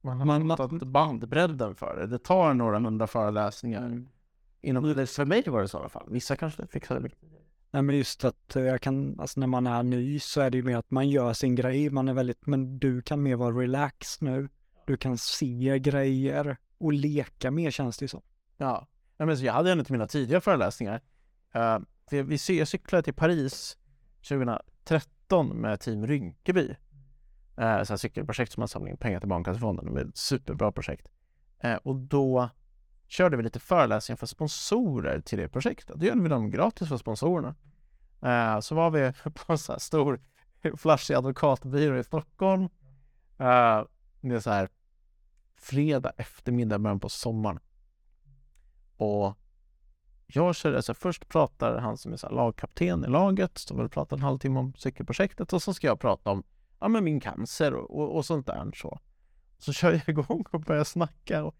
Man 0.00 0.18
har 0.18 0.38
Man- 0.38 0.92
bandbredden 0.92 1.74
för 1.74 1.96
det. 1.96 2.06
Det 2.06 2.18
tar 2.18 2.54
några 2.54 2.78
hundra 2.78 3.06
föreläsningar. 3.06 4.04
Inom, 4.60 4.84
eller 4.84 5.06
för 5.06 5.24
mig 5.24 5.42
var 5.46 5.62
det 5.62 5.68
så 5.68 5.78
i 5.78 5.80
alla 5.80 5.88
fall. 5.88 6.06
Vissa 6.10 6.36
kanske 6.36 6.66
fixar 6.66 6.94
det 6.94 7.00
mycket. 7.00 7.18
Nej 7.70 7.82
men 7.82 7.96
just 7.96 8.24
att 8.24 8.56
eh, 8.56 8.62
jag 8.62 8.80
kan, 8.80 9.20
alltså 9.20 9.40
när 9.40 9.46
man 9.46 9.66
är 9.66 9.82
ny 9.82 10.18
så 10.18 10.40
är 10.40 10.50
det 10.50 10.56
ju 10.56 10.62
mer 10.62 10.76
att 10.76 10.90
man 10.90 11.08
gör 11.08 11.32
sin 11.32 11.54
grej, 11.54 11.90
man 11.90 12.08
är 12.08 12.12
väldigt, 12.14 12.46
men 12.46 12.78
du 12.78 13.02
kan 13.02 13.22
mer 13.22 13.36
vara 13.36 13.60
relaxed 13.60 14.28
nu. 14.28 14.48
Du 14.86 14.96
kan 14.96 15.18
se 15.18 15.78
grejer 15.78 16.56
och 16.78 16.92
leka 16.92 17.50
mer 17.50 17.70
känns 17.70 17.98
det 17.98 18.04
ju 18.04 18.08
som. 18.08 18.22
Ja, 18.56 18.86
ja 19.16 19.26
men 19.26 19.38
så 19.38 19.44
jag 19.44 19.52
hade 19.52 19.72
en 19.72 19.80
av 19.80 19.86
mina 19.88 20.06
tidiga 20.06 20.40
föreläsningar. 20.40 21.00
Uh, 21.56 21.78
vi, 22.10 22.22
vi, 22.22 22.58
jag 22.58 22.68
cyklade 22.68 23.02
till 23.02 23.14
Paris 23.14 23.76
2013 24.28 25.48
med 25.48 25.80
Team 25.80 26.06
Rynkeby. 26.06 26.76
Uh, 27.60 27.82
så 27.82 27.98
cykelprojekt 27.98 28.52
som 28.52 28.60
man 28.60 28.68
samlar 28.68 28.90
in 28.90 28.96
pengar 28.96 29.20
till 29.20 29.28
Barncancerfonden. 29.28 29.84
Det 29.86 29.92
var 29.92 30.00
ett 30.00 30.16
superbra 30.16 30.72
projekt. 30.72 31.08
Uh, 31.64 31.74
och 31.74 31.96
då 31.96 32.50
körde 33.06 33.36
vi 33.36 33.42
lite 33.42 33.60
föreläsningar 33.60 34.16
för 34.16 34.26
sponsorer 34.26 35.20
till 35.20 35.38
det 35.38 35.48
projektet. 35.48 35.96
Då 35.96 36.06
gjorde 36.06 36.22
vi 36.22 36.28
dem 36.28 36.50
gratis 36.50 36.88
för 36.88 36.96
sponsorerna. 36.96 37.54
Uh, 38.24 38.60
så 38.60 38.74
var 38.74 38.90
vi 38.90 39.12
på 39.34 39.52
en 39.52 39.58
så 39.58 39.72
här 39.72 39.78
stor 39.78 40.20
flashig 40.76 41.14
advokatbyrå 41.14 41.98
i 41.98 42.04
Stockholm. 42.04 42.62
Uh, 43.40 43.84
med 44.20 44.42
så 44.42 44.50
här 44.50 44.68
fredag 45.64 46.12
eftermiddag, 46.16 46.78
början 46.78 47.00
på 47.00 47.08
sommaren. 47.08 47.58
Och 48.96 49.38
jag 50.26 50.54
körde, 50.54 50.76
alltså 50.76 50.94
först 50.94 51.28
pratar 51.28 51.78
han 51.78 51.96
som 51.96 52.12
är 52.12 52.16
så 52.16 52.26
här 52.26 52.34
lagkapten 52.34 53.04
i 53.04 53.08
laget, 53.08 53.58
står 53.58 53.76
väl 53.76 53.84
och 53.84 53.92
pratar 53.92 54.16
en 54.16 54.22
halvtimme 54.22 54.58
om 54.58 54.74
cykelprojektet 54.76 55.52
och 55.52 55.62
så 55.62 55.74
ska 55.74 55.86
jag 55.86 56.00
prata 56.00 56.30
om 56.30 56.42
ja, 56.80 56.88
men 56.88 57.04
min 57.04 57.20
cancer 57.20 57.74
och, 57.74 57.98
och, 58.00 58.16
och 58.16 58.26
sånt 58.26 58.46
där. 58.46 58.70
Så. 58.74 58.98
så 59.58 59.72
kör 59.72 59.92
jag 59.92 60.08
igång 60.08 60.44
och 60.50 60.60
börjar 60.60 60.84
snacka 60.84 61.44
och 61.44 61.56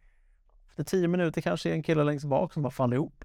efter 0.69 0.85
tio 0.85 1.09
minuter 1.09 1.41
kanske 1.41 1.71
är 1.71 1.75
en 1.75 1.83
kille 1.83 2.05
längst 2.05 2.27
bak 2.27 2.53
som 2.53 2.63
bara 2.63 2.71
faller 2.71 2.97
ihop. 2.97 3.25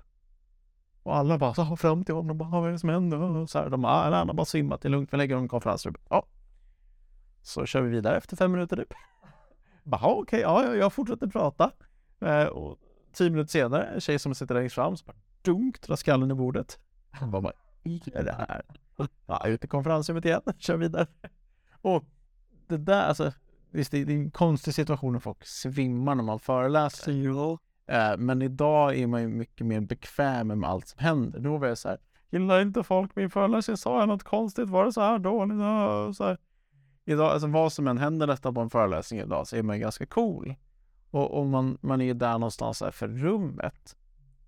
Och 1.03 1.15
alla 1.15 1.37
bara 1.37 1.53
så 1.53 1.77
fram 1.77 2.03
till 2.03 2.15
honom 2.15 2.29
och 2.29 2.35
bara, 2.35 2.49
vad 2.49 2.67
är 2.67 2.71
det 2.71 2.79
som 2.79 2.89
händer? 2.89 3.19
Och 3.19 3.49
så 3.49 3.59
här, 3.59 3.69
de 3.69 3.81
bara, 3.81 4.15
han 4.15 4.27
har 4.27 4.35
bara 4.35 4.45
svimmat, 4.45 4.81
det 4.81 4.87
är 4.87 4.89
lugnt, 4.89 5.13
vi 5.13 5.17
lägger 5.17 5.35
honom 5.35 5.45
i 5.45 5.49
konferensrummet. 5.49 6.01
Ja. 6.09 6.25
Så 7.41 7.65
kör 7.65 7.81
vi 7.81 7.89
vidare 7.89 8.17
efter 8.17 8.35
fem 8.35 8.51
minuter 8.51 8.75
typ. 8.75 8.93
Bara, 9.89 10.01
"Ja, 10.01 10.09
okej, 10.21 10.39
ja, 10.39 10.65
ja, 10.65 10.75
jag 10.75 10.93
fortsätter 10.93 11.27
prata. 11.27 11.71
Eh, 12.21 12.43
och 12.45 12.77
tio 13.13 13.29
minuter 13.29 13.51
senare, 13.51 13.83
en 13.83 14.01
tjej 14.01 14.19
som 14.19 14.35
sitter 14.35 14.55
längst 14.55 14.75
fram, 14.75 14.97
så 14.97 15.05
bara 15.05 15.15
dunk, 15.41 15.81
drar 15.81 15.95
skallen 15.95 16.31
i 16.31 16.33
bordet. 16.33 16.79
Han 17.11 17.31
bara, 17.31 17.41
vad 17.41 17.53
är 18.13 18.23
det 18.23 18.31
här? 18.31 18.61
Ja, 19.25 19.47
ut 19.47 19.63
i 19.63 19.67
konferensrummet 19.67 20.25
igen, 20.25 20.41
kör 20.57 20.77
vidare. 20.77 21.07
Och 21.81 22.03
det 22.67 22.77
där, 22.77 23.01
alltså, 23.01 23.31
visst 23.71 23.91
det 23.91 23.97
är 24.01 24.09
en 24.09 24.31
konstig 24.31 24.73
situation 24.73 25.13
när 25.13 25.19
folk 25.19 25.45
svimmar 25.45 26.15
när 26.15 26.23
man 26.23 26.39
föreläser. 26.39 27.11
Eh, 27.87 28.17
men 28.17 28.41
idag 28.41 28.95
är 28.97 29.07
man 29.07 29.21
ju 29.21 29.27
mycket 29.27 29.65
mer 29.67 29.79
bekväm 29.81 30.47
med 30.47 30.69
allt 30.69 30.87
som 30.87 30.99
händer. 30.99 31.39
Då 31.39 31.57
var 31.57 31.67
jag 31.67 31.77
så 31.77 31.89
här, 31.89 31.97
gillar 32.29 32.61
inte 32.61 32.83
folk 32.83 33.15
min 33.15 33.29
föreläsning? 33.29 33.77
Sa 33.77 33.99
jag 33.99 34.07
något 34.07 34.23
konstigt? 34.23 34.69
Var 34.69 34.85
det 34.85 34.93
så 34.93 35.01
här 35.01 35.19
dåligt? 35.19 35.57
Så 36.17 36.23
här. 36.23 36.37
Idag, 37.09 37.31
alltså 37.31 37.47
vad 37.47 37.73
som 37.73 37.87
än 37.87 37.97
händer 37.97 38.27
detta 38.27 38.53
på 38.53 38.61
en 38.61 38.69
föreläsning 38.69 39.19
idag 39.19 39.47
så 39.47 39.55
är 39.55 39.63
man 39.63 39.75
ju 39.75 39.81
ganska 39.81 40.05
cool. 40.05 40.55
Och, 41.11 41.39
och 41.39 41.45
man, 41.45 41.77
man 41.81 42.01
är 42.01 42.05
ju 42.05 42.13
där 42.13 42.33
någonstans 42.33 42.81
här 42.81 42.91
för 42.91 43.07
rummet. 43.07 43.97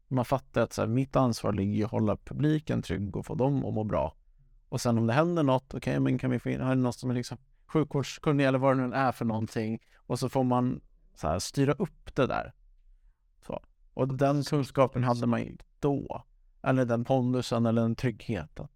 Man 0.07 0.25
fattar 0.25 0.61
att 0.61 0.73
så 0.73 0.81
här, 0.81 0.87
mitt 0.87 1.15
ansvar 1.15 1.53
ligger 1.53 1.79
i 1.79 1.83
att 1.83 1.91
hålla 1.91 2.17
publiken 2.17 2.81
trygg 2.81 3.17
och 3.17 3.25
få 3.25 3.35
dem 3.35 3.65
att 3.65 3.73
må 3.73 3.83
bra. 3.83 4.15
Och 4.69 4.81
sen 4.81 4.97
om 4.97 5.07
det 5.07 5.13
händer 5.13 5.43
något, 5.43 5.73
okej, 5.73 5.99
men 5.99 6.17
kan 6.17 6.31
vi 6.31 6.39
få 6.39 6.49
in, 6.49 6.61
har 6.61 6.75
någon 6.75 6.93
som 6.93 7.09
är 7.09 7.13
liksom 7.13 7.37
sjukvårdskunnig 7.67 8.45
eller 8.45 8.59
vad 8.59 8.77
det 8.77 8.87
nu 8.87 8.95
är 8.95 9.11
för 9.11 9.25
någonting. 9.25 9.79
Och 9.95 10.19
så 10.19 10.29
får 10.29 10.43
man 10.43 10.81
så 11.15 11.27
här, 11.27 11.39
styra 11.39 11.73
upp 11.73 12.15
det 12.15 12.27
där. 12.27 12.53
Så. 13.47 13.61
Och 13.93 14.13
den 14.13 14.43
kunskapen 14.43 15.03
hade 15.03 15.27
man 15.27 15.41
ju 15.41 15.57
då. 15.79 16.23
Eller 16.63 16.85
den 16.85 17.05
pondusen 17.05 17.65
eller 17.65 17.81
den 17.81 17.95
tryggheten. 17.95 18.67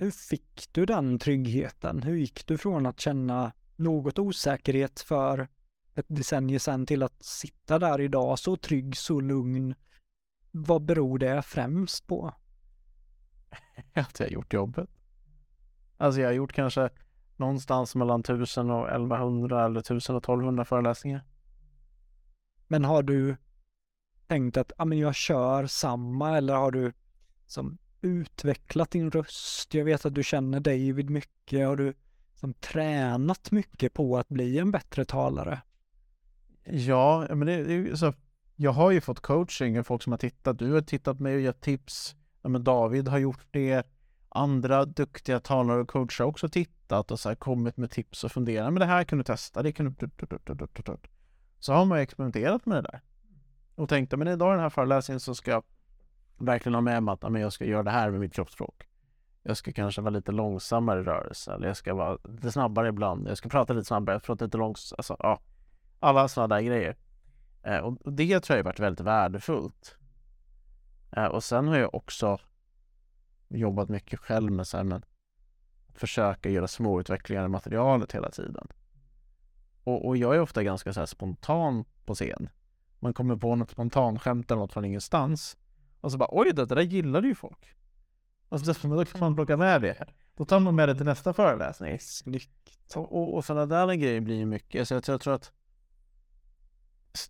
Hur 0.00 0.10
fick 0.10 0.68
du 0.72 0.86
den 0.86 1.18
tryggheten? 1.18 2.02
Hur 2.02 2.16
gick 2.16 2.46
du 2.46 2.58
från 2.58 2.86
att 2.86 3.00
känna 3.00 3.52
något 3.76 4.18
osäkerhet 4.18 5.00
för 5.00 5.48
ett 5.94 6.06
decennium 6.08 6.60
sedan 6.60 6.86
till 6.86 7.02
att 7.02 7.22
sitta 7.22 7.78
där 7.78 8.00
idag 8.00 8.38
så 8.38 8.56
trygg, 8.56 8.96
så 8.96 9.20
lugn? 9.20 9.74
Vad 10.50 10.82
beror 10.82 11.18
det 11.18 11.42
främst 11.42 12.06
på? 12.06 12.34
Att 13.94 14.20
jag 14.20 14.30
gjort 14.30 14.52
jobbet. 14.52 14.90
Alltså 15.96 16.20
jag 16.20 16.28
har 16.28 16.34
gjort 16.34 16.52
kanske 16.52 16.90
någonstans 17.36 17.94
mellan 17.94 18.20
1000 18.20 18.70
och 18.70 18.88
1100 18.88 19.64
eller 19.64 19.80
1000 19.80 20.16
och 20.16 20.22
1200 20.22 20.64
föreläsningar. 20.64 21.24
Men 22.68 22.84
har 22.84 23.02
du 23.02 23.36
tänkt 24.26 24.56
att 24.56 24.72
ah, 24.76 24.84
men 24.84 24.98
jag 24.98 25.14
kör 25.14 25.66
samma 25.66 26.36
eller 26.36 26.54
har 26.54 26.70
du 26.70 26.92
som 27.46 27.78
utvecklat 28.00 28.90
din 28.90 29.10
röst? 29.10 29.74
Jag 29.74 29.84
vet 29.84 30.06
att 30.06 30.14
du 30.14 30.22
känner 30.22 30.60
David 30.60 31.10
mycket. 31.10 31.66
Har 31.66 31.76
du 31.76 31.94
som 32.34 32.54
tränat 32.54 33.50
mycket 33.50 33.94
på 33.94 34.18
att 34.18 34.28
bli 34.28 34.58
en 34.58 34.70
bättre 34.70 35.04
talare? 35.04 35.60
Ja, 36.64 37.26
men 37.30 37.46
det, 37.46 37.64
det 37.64 37.96
så. 37.96 38.14
Jag 38.56 38.70
har 38.70 38.90
ju 38.90 39.00
fått 39.00 39.20
coaching 39.20 39.78
av 39.78 39.82
folk 39.82 40.02
som 40.02 40.12
har 40.12 40.18
tittat. 40.18 40.58
Du 40.58 40.72
har 40.72 40.80
tittat 40.80 41.16
på 41.16 41.22
mig 41.22 41.34
och 41.34 41.40
gett 41.40 41.60
tips. 41.60 42.16
Ja, 42.42 42.48
men 42.48 42.64
David 42.64 43.08
har 43.08 43.18
gjort 43.18 43.46
det. 43.50 43.86
Andra 44.28 44.84
duktiga 44.84 45.40
talare 45.40 45.80
och 45.80 45.88
coacher 45.88 46.24
har 46.24 46.30
också 46.30 46.48
tittat 46.48 47.10
och 47.10 47.20
så 47.20 47.28
här 47.28 47.36
kommit 47.36 47.76
med 47.76 47.90
tips 47.90 48.24
och 48.24 48.32
funderat. 48.32 48.72
Men 48.72 48.80
det 48.80 48.86
här 48.86 49.04
kan 49.04 49.18
du 49.18 49.24
testa. 49.24 49.62
Det 49.62 49.72
kan 49.72 49.96
du... 49.98 50.08
Så 51.58 51.72
har 51.72 51.84
man 51.84 51.98
ju 51.98 52.02
experimenterat 52.02 52.66
med 52.66 52.76
det 52.76 52.90
där. 52.90 53.00
Och 53.74 53.88
tänkte, 53.88 54.16
men 54.16 54.28
idag 54.28 54.52
i 54.52 54.54
den 54.54 54.62
här 54.62 54.70
föreläsningen 54.70 55.20
så 55.20 55.34
ska 55.34 55.50
jag 55.50 55.62
verkligen 56.40 56.74
ha 56.74 56.80
med 56.80 57.02
mig 57.02 57.12
att 57.12 57.32
men 57.32 57.42
jag 57.42 57.52
ska 57.52 57.64
göra 57.64 57.82
det 57.82 57.90
här 57.90 58.10
med 58.10 58.20
mitt 58.20 58.34
kroppsspråk. 58.34 58.86
Jag 59.42 59.56
ska 59.56 59.72
kanske 59.72 60.00
vara 60.00 60.10
lite 60.10 60.32
långsammare 60.32 61.00
i 61.00 61.02
rörelse. 61.02 61.52
Eller 61.52 61.66
jag 61.66 61.76
ska 61.76 61.94
vara 61.94 62.18
lite 62.24 62.52
snabbare 62.52 62.88
ibland. 62.88 63.28
Jag 63.28 63.38
ska 63.38 63.48
prata 63.48 63.72
lite 63.72 63.84
snabbare. 63.84 64.14
Jag 64.14 64.22
prata 64.22 64.44
lite 64.44 64.58
långsamt. 64.58 64.98
Alltså, 64.98 65.16
ja. 65.18 65.40
Alla 66.00 66.28
sådana 66.28 66.54
där 66.54 66.62
grejer. 66.62 66.96
Eh, 67.62 67.78
och 67.78 68.06
och 68.06 68.12
det 68.12 68.40
tror 68.40 68.56
jag 68.56 68.64
har 68.64 68.70
varit 68.70 68.80
väldigt 68.80 69.06
värdefullt. 69.06 69.96
Eh, 71.12 71.24
och 71.24 71.44
sen 71.44 71.68
har 71.68 71.76
jag 71.76 71.94
också 71.94 72.38
jobbat 73.48 73.88
mycket 73.88 74.20
själv 74.20 74.52
med 74.52 74.66
så 74.66 74.76
här, 74.76 74.84
men 74.84 75.04
försöka 75.94 76.48
göra 76.50 76.68
små 76.68 77.00
utvecklingar 77.00 77.44
i 77.44 77.48
materialet 77.48 78.12
hela 78.12 78.30
tiden. 78.30 78.68
Och, 79.84 80.06
och 80.06 80.16
jag 80.16 80.34
är 80.34 80.40
ofta 80.40 80.62
ganska 80.62 80.92
så 80.92 81.00
här 81.00 81.06
spontan 81.06 81.84
på 82.04 82.14
scen. 82.14 82.48
Man 82.98 83.14
kommer 83.14 83.36
på 83.36 83.56
något 83.56 83.70
spontanskämt 83.70 84.50
eller 84.50 84.60
något 84.60 84.72
från 84.72 84.84
ingenstans. 84.84 85.56
Och 86.00 86.12
så 86.12 86.18
bara 86.18 86.28
oj, 86.32 86.52
det, 86.52 86.64
det 86.66 86.74
där 86.74 86.82
gillade 86.82 87.28
ju 87.28 87.34
folk. 87.34 87.74
Och 88.48 88.60
så, 88.60 88.88
då 88.88 89.04
kan 89.04 89.20
man 89.20 89.34
plocka 89.34 89.56
med 89.56 89.82
det. 89.82 90.06
Då 90.36 90.44
tar 90.44 90.60
man 90.60 90.74
med 90.74 90.88
det 90.88 90.94
till 90.94 91.04
nästa 91.04 91.32
föreläsning. 91.32 91.98
Snyggt. 92.00 92.96
Och, 92.96 93.16
och, 93.16 93.34
och 93.34 93.44
sådana 93.44 93.66
där 93.66 93.94
grejer 93.94 94.20
blir 94.20 94.36
ju 94.36 94.46
mycket. 94.46 94.88
Så 94.88 94.94
jag, 94.94 95.02
jag 95.06 95.20
tror 95.20 95.34
att 95.34 95.52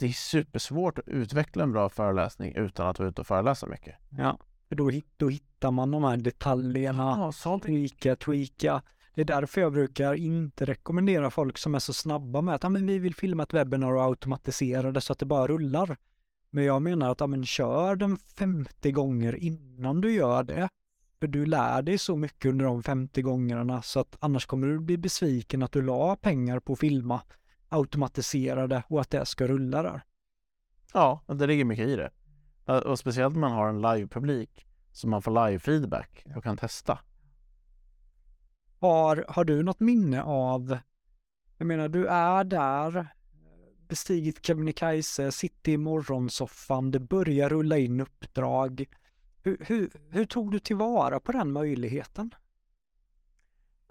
det 0.01 0.07
är 0.07 0.13
supersvårt 0.13 0.99
att 0.99 1.09
utveckla 1.09 1.63
en 1.63 1.73
bra 1.73 1.89
föreläsning 1.89 2.55
utan 2.55 2.87
att 2.87 2.99
vara 2.99 3.09
ute 3.09 3.21
och 3.21 3.27
föreläsa 3.27 3.67
mycket. 3.67 3.95
Ja, 4.11 4.39
för 4.69 4.77
då, 4.77 4.91
då 5.17 5.29
hittar 5.29 5.71
man 5.71 5.91
de 5.91 6.05
här 6.05 6.17
detaljerna. 6.17 7.17
Ja, 7.19 7.33
sånt. 7.33 7.63
tweaka, 7.63 8.17
tweaka. 8.17 8.83
Det 9.15 9.21
är 9.21 9.25
därför 9.25 9.61
jag 9.61 9.73
brukar 9.73 10.15
inte 10.15 10.65
rekommendera 10.65 11.31
folk 11.31 11.59
som 11.59 11.75
är 11.75 11.79
så 11.79 11.93
snabba 11.93 12.41
med 12.41 12.55
att 12.55 12.65
ah, 12.65 12.69
men 12.69 12.87
vi 12.87 12.99
vill 12.99 13.15
filma 13.15 13.43
ett 13.43 13.55
webbinar 13.55 13.93
och 13.93 14.03
automatisera 14.03 14.93
det 14.93 15.01
så 15.01 15.13
att 15.13 15.19
det 15.19 15.27
bara 15.27 15.47
rullar. 15.47 15.97
Men 16.51 16.65
jag 16.65 16.83
menar 16.83 17.11
att 17.11 17.21
ah, 17.21 17.27
men 17.27 17.47
kör 17.47 17.97
den 17.97 18.17
50 18.17 18.93
gånger 18.93 19.35
innan 19.35 20.01
du 20.01 20.13
gör 20.13 20.43
det. 20.43 20.69
För 21.21 21.27
du 21.27 21.47
lär 21.47 21.83
dig 21.83 21.99
så 21.99 22.17
mycket 22.17 22.51
under 22.51 22.65
de 22.65 22.83
50 22.83 23.23
gångerna 23.23 23.83
så 23.83 24.01
att 24.01 24.17
annars 24.21 24.47
kommer 24.47 24.67
du 24.67 24.81
bli 24.81 24.99
besviken 24.99 25.63
att 25.63 25.73
du 25.73 25.83
la 25.83 26.17
pengar 26.17 26.61
på 26.61 26.73
att 26.73 26.79
filma, 26.79 27.23
automatisera 27.69 28.67
det 28.67 28.83
och 28.89 29.01
att 29.01 29.11
det 29.11 29.27
ska 29.27 29.47
rulla 29.47 29.83
där. 29.83 30.03
Ja, 30.93 31.23
det 31.27 31.47
ligger 31.47 31.65
mycket 31.65 31.89
i 31.89 31.97
det. 31.97 32.11
Och 32.79 32.99
speciellt 32.99 33.35
när 33.35 33.41
man 33.41 33.53
har 33.53 33.69
en 33.69 33.83
live-publik 33.83 34.67
så 34.93 35.09
man 35.09 35.23
får 35.23 35.31
live-feedback 35.31 36.27
och 36.37 36.45
kan 36.45 36.57
testa. 36.57 36.99
Har, 38.81 39.25
har 39.29 39.45
du 39.45 39.63
något 39.63 39.81
minne 39.81 40.23
av, 40.23 40.79
jag 41.59 41.67
menar 41.67 41.89
du 41.89 42.07
är 42.07 42.45
där, 42.45 43.07
bestigit 43.91 44.47
Kebnekaise, 44.47 45.33
sitter 45.33 45.73
i 45.73 45.77
morgonsoffan, 45.77 46.91
det 46.91 47.01
börjar 47.01 47.49
rulla 47.49 47.79
in 47.79 48.01
uppdrag. 48.01 48.85
Hur, 49.43 49.57
hur, 49.61 49.91
hur 50.11 50.25
tog 50.25 50.53
du 50.53 50.59
tillvara 50.59 51.21
på 51.21 51.33
den 51.33 51.53
möjligheten? 51.53 52.35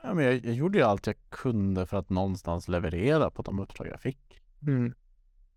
Ja, 0.04 0.14
men 0.14 0.26
jag, 0.26 0.46
jag 0.46 0.54
gjorde 0.54 0.78
ju 0.78 0.84
allt 0.84 1.08
jag 1.08 1.16
kunde 1.30 1.86
för 1.86 1.98
att 1.98 2.10
någonstans 2.10 2.68
leverera 2.68 3.30
på 3.32 3.42
de 3.42 3.60
uppdrag 3.60 3.88
jag 3.88 4.02
fick. 4.02 4.42
Mm. 4.62 4.94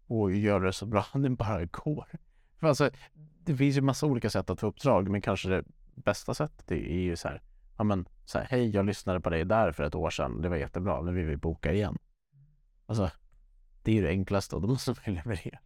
Och 0.06 0.32
göra 0.32 0.64
det 0.64 0.72
så 0.72 0.86
bra 0.86 1.04
det 1.14 1.30
bara 1.30 1.64
går. 1.64 2.06
För 2.60 2.66
alltså, 2.66 2.90
det 3.44 3.56
finns 3.56 3.76
ju 3.76 3.80
massa 3.80 4.06
olika 4.06 4.30
sätt 4.30 4.50
att 4.50 4.60
få 4.60 4.66
uppdrag, 4.66 5.08
men 5.08 5.20
kanske 5.20 5.48
det 5.48 5.64
bästa 5.94 6.34
sättet 6.34 6.70
är 6.70 7.00
ju 7.00 7.16
så 7.16 7.28
här, 7.28 7.42
ja 7.78 7.84
men 7.84 8.08
så 8.24 8.38
här, 8.38 8.46
hej 8.50 8.70
jag 8.70 8.86
lyssnade 8.86 9.20
på 9.20 9.30
dig 9.30 9.44
där 9.44 9.72
för 9.72 9.84
ett 9.84 9.94
år 9.94 10.10
sedan, 10.10 10.42
det 10.42 10.48
var 10.48 10.56
jättebra, 10.56 11.02
nu 11.02 11.12
vill 11.12 11.26
vi 11.26 11.36
boka 11.36 11.72
igen. 11.72 11.98
Alltså, 12.86 13.10
det 13.82 13.90
är 13.90 13.94
ju 13.94 14.02
det 14.02 14.08
enklaste 14.08 14.56
och 14.56 14.62
då 14.62 14.68
måste 14.68 14.90
man 14.90 14.98
ju 15.06 15.12
leverera. 15.14 15.58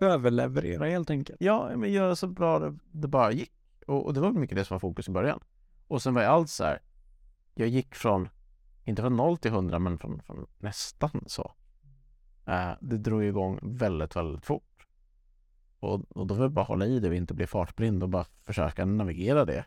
Överleverera 0.00 0.86
helt 0.86 1.10
enkelt. 1.10 1.40
Ja, 1.40 1.76
men 1.76 1.92
göra 1.92 2.16
så 2.16 2.26
bra 2.26 2.58
det, 2.58 2.78
det 2.90 3.08
bara 3.08 3.32
gick. 3.32 3.52
Och, 3.86 4.06
och 4.06 4.14
det 4.14 4.20
var 4.20 4.32
mycket 4.32 4.56
det 4.56 4.64
som 4.64 4.74
var 4.74 4.78
fokus 4.78 5.08
i 5.08 5.12
början. 5.12 5.40
Och 5.88 6.02
sen 6.02 6.14
var 6.14 6.22
jag 6.22 6.32
allt 6.32 6.50
så 6.50 6.64
här, 6.64 6.78
jag 7.54 7.68
gick 7.68 7.94
från, 7.94 8.28
inte 8.84 9.02
från 9.02 9.16
0 9.16 9.38
till 9.38 9.50
100, 9.50 9.78
men 9.78 9.98
från, 9.98 10.22
från 10.22 10.46
nästan 10.58 11.24
så. 11.26 11.52
Eh, 12.46 12.72
det 12.80 12.98
drog 12.98 13.24
igång 13.24 13.58
väldigt, 13.62 14.16
väldigt 14.16 14.44
fort. 14.44 14.86
Och, 15.80 16.16
och 16.16 16.26
då 16.26 16.34
var 16.34 16.42
det 16.44 16.50
bara 16.50 16.64
hålla 16.64 16.86
i 16.86 17.00
det 17.00 17.08
och 17.08 17.14
inte 17.14 17.34
bli 17.34 17.46
fartblind 17.46 18.02
och 18.02 18.08
bara 18.08 18.26
försöka 18.44 18.84
navigera 18.84 19.44
det. 19.44 19.64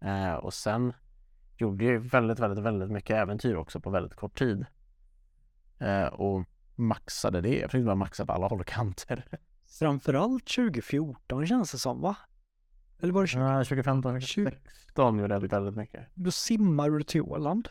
Eh, 0.00 0.34
och 0.34 0.54
sen 0.54 0.92
gjorde 1.58 1.84
jag 1.84 2.00
väldigt, 2.00 2.38
väldigt, 2.38 2.64
väldigt 2.64 2.90
mycket 2.90 3.16
äventyr 3.16 3.54
också 3.54 3.80
på 3.80 3.90
väldigt 3.90 4.14
kort 4.14 4.38
tid. 4.38 4.66
Eh, 5.78 6.06
och 6.06 6.44
maxade 6.80 7.40
det. 7.40 7.58
Jag 7.58 7.70
försökte 7.70 7.86
bara 7.86 7.94
maxa 7.94 8.26
på 8.26 8.32
alla 8.32 8.46
håll 8.46 8.60
och 8.60 8.66
kanter. 8.66 9.24
Framförallt 9.78 10.46
2014 10.46 11.46
känns 11.46 11.72
det 11.72 11.78
som 11.78 12.00
va? 12.00 12.16
Eller 13.00 13.12
var 13.12 13.22
det 13.22 13.26
20... 13.26 13.40
Ja, 13.40 13.64
2015, 13.64 14.12
2016 14.20 15.18
gjorde 15.18 15.34
jag 15.34 15.40
väldigt 15.40 15.76
mycket. 15.76 16.06
Då 16.14 16.30
simmar 16.30 16.90
du 16.90 17.02
till 17.02 17.22
Åland. 17.22 17.68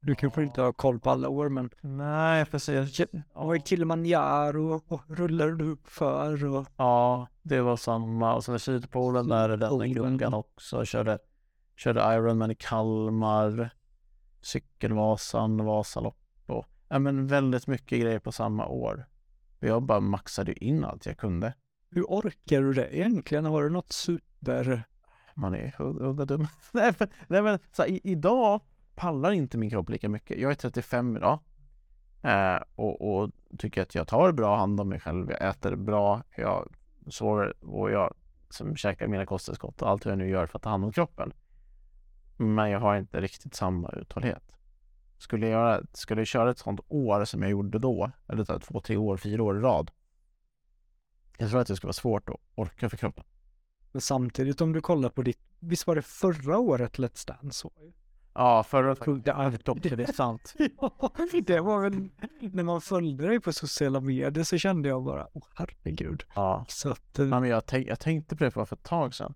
Du 0.00 0.14
kanske 0.14 0.42
inte 0.42 0.62
har 0.62 0.72
koll 0.72 1.00
på 1.00 1.10
alla 1.10 1.28
år 1.28 1.48
men 1.48 1.70
Nej, 1.80 2.44
precis. 2.44 3.00
och 3.32 3.56
i 3.56 3.60
Kilimanjaro 3.60 4.82
och 4.88 5.02
rullar 5.08 5.48
du 5.48 5.64
upp 5.64 5.88
för 5.88 6.44
och 6.44 6.66
Ja, 6.76 7.28
det 7.42 7.60
var 7.60 7.76
samma. 7.76 8.34
Och 8.34 8.44
sen 8.44 8.54
i 8.54 8.58
Sydpolen 8.58 9.28
där 9.28 9.48
är 9.48 9.56
den 9.56 9.92
luckan 9.92 10.34
också. 10.34 10.84
Körde, 10.84 11.18
körde 11.76 12.00
Ironman 12.00 12.50
i 12.50 12.54
Kalmar. 12.54 13.70
Cykelvasan, 14.40 15.64
Vasalopp 15.64 16.16
och 16.16 16.27
ja, 16.88 16.98
men 16.98 17.26
väldigt 17.26 17.66
mycket 17.66 18.00
grejer 18.00 18.18
på 18.18 18.32
samma 18.32 18.66
år. 18.66 19.06
Jag 19.60 19.82
bara 19.82 20.00
maxade 20.00 20.64
in 20.64 20.84
allt 20.84 21.06
jag 21.06 21.18
kunde. 21.18 21.54
hur 21.90 22.02
orkar 22.02 22.62
du 22.62 22.72
det 22.72 22.96
egentligen? 22.96 23.44
Har 23.44 23.62
du 23.62 23.70
något 23.70 23.92
super... 23.92 24.82
Man 25.34 25.54
är 25.54 25.74
udda 25.80 26.24
dum. 26.24 26.46
nej, 26.72 26.94
men, 26.98 27.08
nej, 27.28 27.42
men 27.42 27.58
så 27.72 27.82
här, 27.82 27.88
i, 27.88 28.00
idag 28.04 28.60
pallar 28.94 29.30
inte 29.30 29.58
min 29.58 29.70
kropp 29.70 29.88
lika 29.90 30.08
mycket. 30.08 30.38
Jag 30.38 30.50
är 30.50 30.54
35 30.54 31.16
idag. 31.16 31.38
Eh, 32.22 32.62
och, 32.74 33.20
och 33.20 33.30
tycker 33.58 33.82
att 33.82 33.94
jag 33.94 34.08
tar 34.08 34.32
bra 34.32 34.56
hand 34.56 34.80
om 34.80 34.88
mig 34.88 35.00
själv. 35.00 35.30
Jag 35.30 35.48
äter 35.48 35.76
bra, 35.76 36.22
jag 36.36 36.68
sover 37.08 37.64
och 37.64 37.90
jag 37.90 38.14
som 38.50 38.76
käkar 38.76 39.06
mina 39.06 39.26
kosttillskott 39.26 39.82
och 39.82 39.88
allt 39.88 40.04
vad 40.04 40.12
jag 40.12 40.18
nu 40.18 40.28
gör 40.28 40.46
för 40.46 40.58
att 40.58 40.62
ta 40.62 40.70
hand 40.70 40.84
om 40.84 40.92
kroppen. 40.92 41.32
Men 42.36 42.70
jag 42.70 42.80
har 42.80 42.96
inte 42.96 43.20
riktigt 43.20 43.54
samma 43.54 43.90
uthållighet. 43.90 44.57
Skulle 45.18 45.46
jag, 45.48 45.52
göra, 45.52 45.82
skulle 45.92 46.20
jag 46.20 46.28
köra 46.28 46.50
ett 46.50 46.58
sånt 46.58 46.80
år 46.88 47.24
som 47.24 47.42
jag 47.42 47.50
gjorde 47.50 47.78
då, 47.78 48.10
eller 48.28 48.44
så 48.44 48.52
här 48.52 48.58
två, 48.60 48.80
tre 48.80 48.96
år, 48.96 49.16
fyra 49.16 49.42
år 49.42 49.56
i 49.58 49.60
rad. 49.60 49.90
Jag 51.38 51.50
tror 51.50 51.60
att 51.60 51.66
det 51.66 51.76
skulle 51.76 51.88
vara 51.88 51.92
svårt 51.92 52.28
att 52.28 52.36
orka 52.54 52.88
för 52.90 52.96
kroppen. 52.96 53.24
Men 53.92 54.00
samtidigt 54.00 54.60
om 54.60 54.72
du 54.72 54.80
kollar 54.80 55.08
på 55.08 55.22
ditt... 55.22 55.38
Visst 55.60 55.86
var 55.86 55.94
det 55.94 56.02
förra 56.02 56.58
året 56.58 56.98
Let's 56.98 57.26
Dance 57.26 57.68
ju? 57.80 57.92
Ja, 58.34 58.62
förra 58.62 58.94
Det 59.82 59.92
är 59.92 59.96
det 59.96 60.08
är 60.08 60.12
sant. 60.12 60.54
Det 61.46 61.60
var 61.60 61.80
väl... 61.80 62.08
När 62.40 62.62
man 62.62 62.80
följde 62.80 63.26
dig 63.26 63.40
på 63.40 63.52
sociala 63.52 64.00
medier 64.00 64.44
så 64.44 64.58
kände 64.58 64.88
jag 64.88 65.04
bara, 65.04 65.28
åh 65.32 65.44
herregud. 65.54 66.24
Ja. 66.34 66.64
Så 66.68 66.90
att... 66.90 67.18
eh, 67.18 67.26
Ja, 67.28 67.40
men 67.40 67.50
jag, 67.50 67.66
tänk, 67.66 67.88
jag 67.88 68.00
tänkte 68.00 68.36
på 68.36 68.44
det 68.44 68.50
för 68.50 68.62
ett 68.62 68.82
tag 68.82 69.14
sedan. 69.14 69.34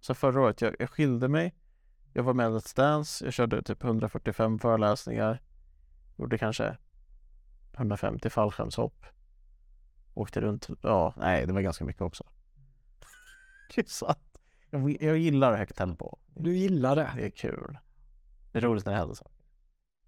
Så 0.00 0.14
förra 0.14 0.40
året, 0.40 0.60
jag, 0.60 0.76
jag 0.78 0.90
skilde 0.90 1.28
mig. 1.28 1.54
Jag 2.12 2.22
var 2.22 2.34
med 2.34 2.46
i 2.50 2.54
Let's 2.54 2.76
Dance. 2.76 3.24
Jag 3.24 3.34
körde 3.34 3.62
typ 3.62 3.84
145 3.84 4.58
föreläsningar. 4.58 5.42
Gjorde 6.16 6.38
kanske 6.38 6.76
150 7.72 8.30
fallskärmshopp. 8.30 9.06
Åkte 10.14 10.40
runt. 10.40 10.68
Ja, 10.82 11.14
nej, 11.16 11.46
det 11.46 11.52
var 11.52 11.60
ganska 11.60 11.84
mycket 11.84 12.02
också. 12.02 12.24
Så 13.86 14.06
att 14.06 14.38
jag, 14.70 15.02
jag 15.02 15.18
gillar 15.18 15.56
högt 15.56 15.76
tempo. 15.76 16.16
Du 16.34 16.56
gillar 16.56 16.96
det. 16.96 17.10
Det 17.16 17.26
är 17.26 17.30
kul. 17.30 17.78
Det 18.52 18.58
är 18.58 18.62
roligt 18.62 18.84
när 18.86 18.92
det 18.92 18.98
händer 18.98 19.14
så. 19.14 19.30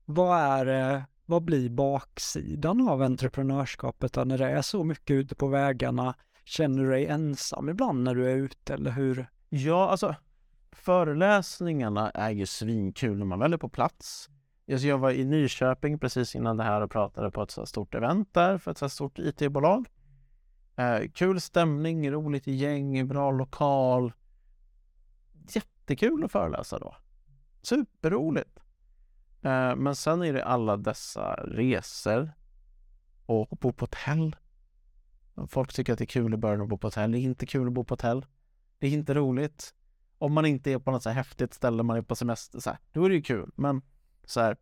Vad 0.05 0.39
är... 0.39 0.95
eh, 0.97 1.03
Vad 1.27 1.43
blir 1.45 1.71
baksidan 1.71 2.89
av 2.89 3.03
entreprenörskapet 3.03 4.13
då, 4.13 4.25
när 4.25 4.39
det 4.39 4.51
är 4.51 4.63
så 4.63 4.85
mycket 4.85 5.11
ute 5.15 5.35
på 5.35 5.47
vägarna? 5.49 6.15
Känner 6.45 6.83
du 6.83 6.91
dig 6.91 7.07
ensam 7.07 7.69
ibland 7.69 8.03
när 8.05 8.15
du 8.15 8.31
är 8.31 8.37
ute 8.37 8.75
eller 8.75 8.91
hur? 8.91 9.27
Ja, 9.49 9.89
alltså 9.91 10.15
föreläsningarna 10.75 12.11
är 12.11 12.31
ju 12.31 12.47
svinkul 12.47 13.19
när 13.19 13.27
man 13.27 13.39
väl 13.39 13.53
är 13.53 13.57
på 13.57 13.69
plats. 13.69 14.31
Jag 14.67 14.99
var 14.99 15.11
i 15.11 15.25
Nyköping 15.25 15.99
precis 15.99 16.35
innan 16.35 16.57
det 16.57 16.65
här 16.65 16.81
och 16.81 16.91
pratade 16.91 17.31
på 17.31 17.43
ett 17.43 17.51
så 17.51 17.67
stort 17.67 17.95
event 17.95 18.35
där 18.35 18.59
för 18.59 18.71
ett 18.71 18.79
så 18.79 18.89
stort 18.89 19.19
IT-bolag. 19.19 19.89
Eh, 20.77 21.09
kul 21.15 21.41
stämning, 21.41 22.11
roligt 22.11 22.47
gäng, 22.47 23.09
bra 23.09 23.31
lokal. 23.31 24.13
Jättekul 25.49 26.25
att 26.25 26.33
föreläsa 26.33 26.79
då. 26.79 26.97
Superroligt. 27.63 28.59
Eh, 29.43 29.77
men 29.77 29.97
sen 29.97 30.23
är 30.23 30.33
det 30.33 30.45
alla 30.45 30.77
dessa 30.77 31.35
resor 31.35 32.33
och 33.27 33.59
bo 33.61 33.73
på 33.73 33.83
hotell. 33.83 34.37
Folk 35.49 35.73
tycker 35.73 35.93
att 35.93 35.99
det 35.99 36.05
är 36.05 36.07
kul 36.07 36.35
i 36.35 36.37
början 36.37 36.61
att 36.61 36.69
bo 36.69 36.79
på 36.79 36.87
hotell. 36.87 37.13
Det 37.13 37.19
är 37.19 37.21
inte 37.21 37.47
kul 37.47 37.67
att 37.67 37.73
bo 37.73 37.85
på 37.85 37.93
hotell. 37.93 38.27
Det 38.79 38.87
är 38.87 38.91
inte 38.91 39.15
roligt. 39.15 39.75
Om 40.19 40.33
man 40.33 40.47
inte 40.47 40.71
är 40.71 40.79
på 40.79 40.91
något 40.91 41.03
så 41.03 41.09
här 41.09 41.17
häftigt 41.17 41.55
ställe, 41.55 41.83
man 41.83 41.97
är 41.97 42.03
på 42.03 42.17
semester, 42.17 42.61
så 42.61 42.71
här, 42.71 42.79
då 42.93 43.05
är 43.05 43.09
det 43.09 43.15
ju 43.15 43.23
kul. 43.23 43.51
Men 43.55 43.83
så 44.25 44.41
här, 44.41 44.57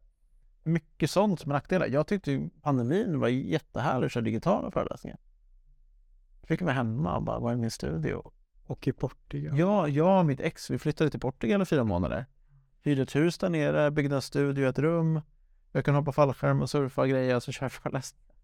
mycket 0.62 1.10
sånt 1.10 1.40
som 1.40 1.50
är 1.50 1.54
nackdelar. 1.54 1.86
Jag 1.86 2.06
tyckte 2.06 2.32
ju 2.32 2.50
pandemin 2.62 3.20
var 3.20 3.28
jättehärlig 3.28 4.06
att 4.06 4.12
köra 4.12 4.24
digitala 4.24 4.70
föreläsningar. 4.70 5.18
Jag 6.40 6.48
fick 6.48 6.62
vara 6.62 6.72
hemma 6.72 7.16
och 7.16 7.22
bara 7.22 7.38
vara 7.38 7.52
i 7.52 7.56
min 7.56 7.70
studio. 7.70 8.32
Och 8.66 8.88
i 8.88 8.92
Portugal? 8.92 9.58
Ja, 9.58 9.88
jag 9.88 10.18
och 10.18 10.26
mitt 10.26 10.40
ex, 10.40 10.70
vi 10.70 10.78
flyttade 10.78 11.10
till 11.10 11.20
Portugal 11.20 11.62
i 11.62 11.64
fyra 11.64 11.84
månader. 11.84 12.26
Hyrde 12.82 13.02
ett 13.02 13.16
hus 13.16 13.38
där 13.38 13.48
nere, 13.48 13.90
byggde 13.90 14.14
en 14.16 14.22
studio, 14.22 14.68
ett 14.68 14.78
rum. 14.78 15.20
Jag 15.72 15.84
kan 15.84 15.94
hoppa 15.94 16.12
fallskärm 16.12 16.62
och 16.62 16.70
surfa 16.70 17.00
och 17.00 17.08
grejer 17.08 17.36
och 17.36 17.42
så 17.42 17.52
köra 17.52 17.70
föreläsningar. 17.70 18.34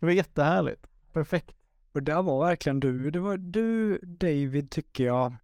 Det 0.00 0.06
var 0.06 0.12
jättehärligt. 0.12 0.86
Perfekt. 1.12 1.54
Och 1.92 2.02
där 2.02 2.22
var 2.22 2.46
verkligen 2.46 2.80
du, 2.80 3.10
det 3.10 3.20
var 3.20 3.36
du 3.36 3.98
David 3.98 4.70
tycker 4.70 5.04
jag 5.04 5.36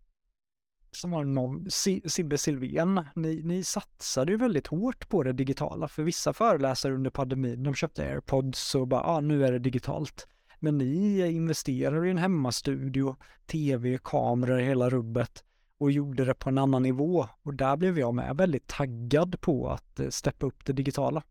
som 0.96 1.11
var 1.11 1.24
någon, 1.24 1.66
Sibbe 2.06 2.38
Silvén, 2.38 3.04
ni, 3.14 3.42
ni 3.42 3.64
satsade 3.64 4.32
ju 4.32 4.38
väldigt 4.38 4.66
hårt 4.66 5.09
på 5.09 5.22
det 5.22 5.32
digitala. 5.32 5.88
För 5.88 6.02
vissa 6.02 6.32
föreläsare 6.32 6.94
under 6.94 7.11
pandemin, 7.11 7.62
de 7.62 7.74
köpte 7.74 8.02
airpods 8.02 8.74
och 8.74 8.88
bara, 8.88 9.02
ah, 9.02 9.20
nu 9.20 9.46
är 9.46 9.52
det 9.52 9.59
digitalt. 9.59 10.28
Men 10.61 10.78
ni 10.78 11.26
investerade 11.26 12.09
i 12.09 12.11
en 12.11 12.18
hemmastudio, 12.18 13.16
tv, 13.46 13.98
kameror, 14.04 14.59
hela 14.59 14.90
rubbet 14.90 15.44
och 15.78 15.92
gjorde 15.92 16.24
det 16.24 16.35
på 16.35 16.48
en 16.48 16.59
annan 16.59 16.82
nivå. 16.82 17.28
Och 17.42 17.54
där 17.54 17.76
blev 17.76 17.98
jag 17.98 18.14
med 18.14 18.37
väldigt 18.37 18.66
taggad 18.66 19.40
på 19.40 19.70
att 19.70 20.00
eh, 20.00 20.09
steppa 20.09 20.46
upp 20.46 20.64
det 20.64 20.72
digitala. 20.72 21.22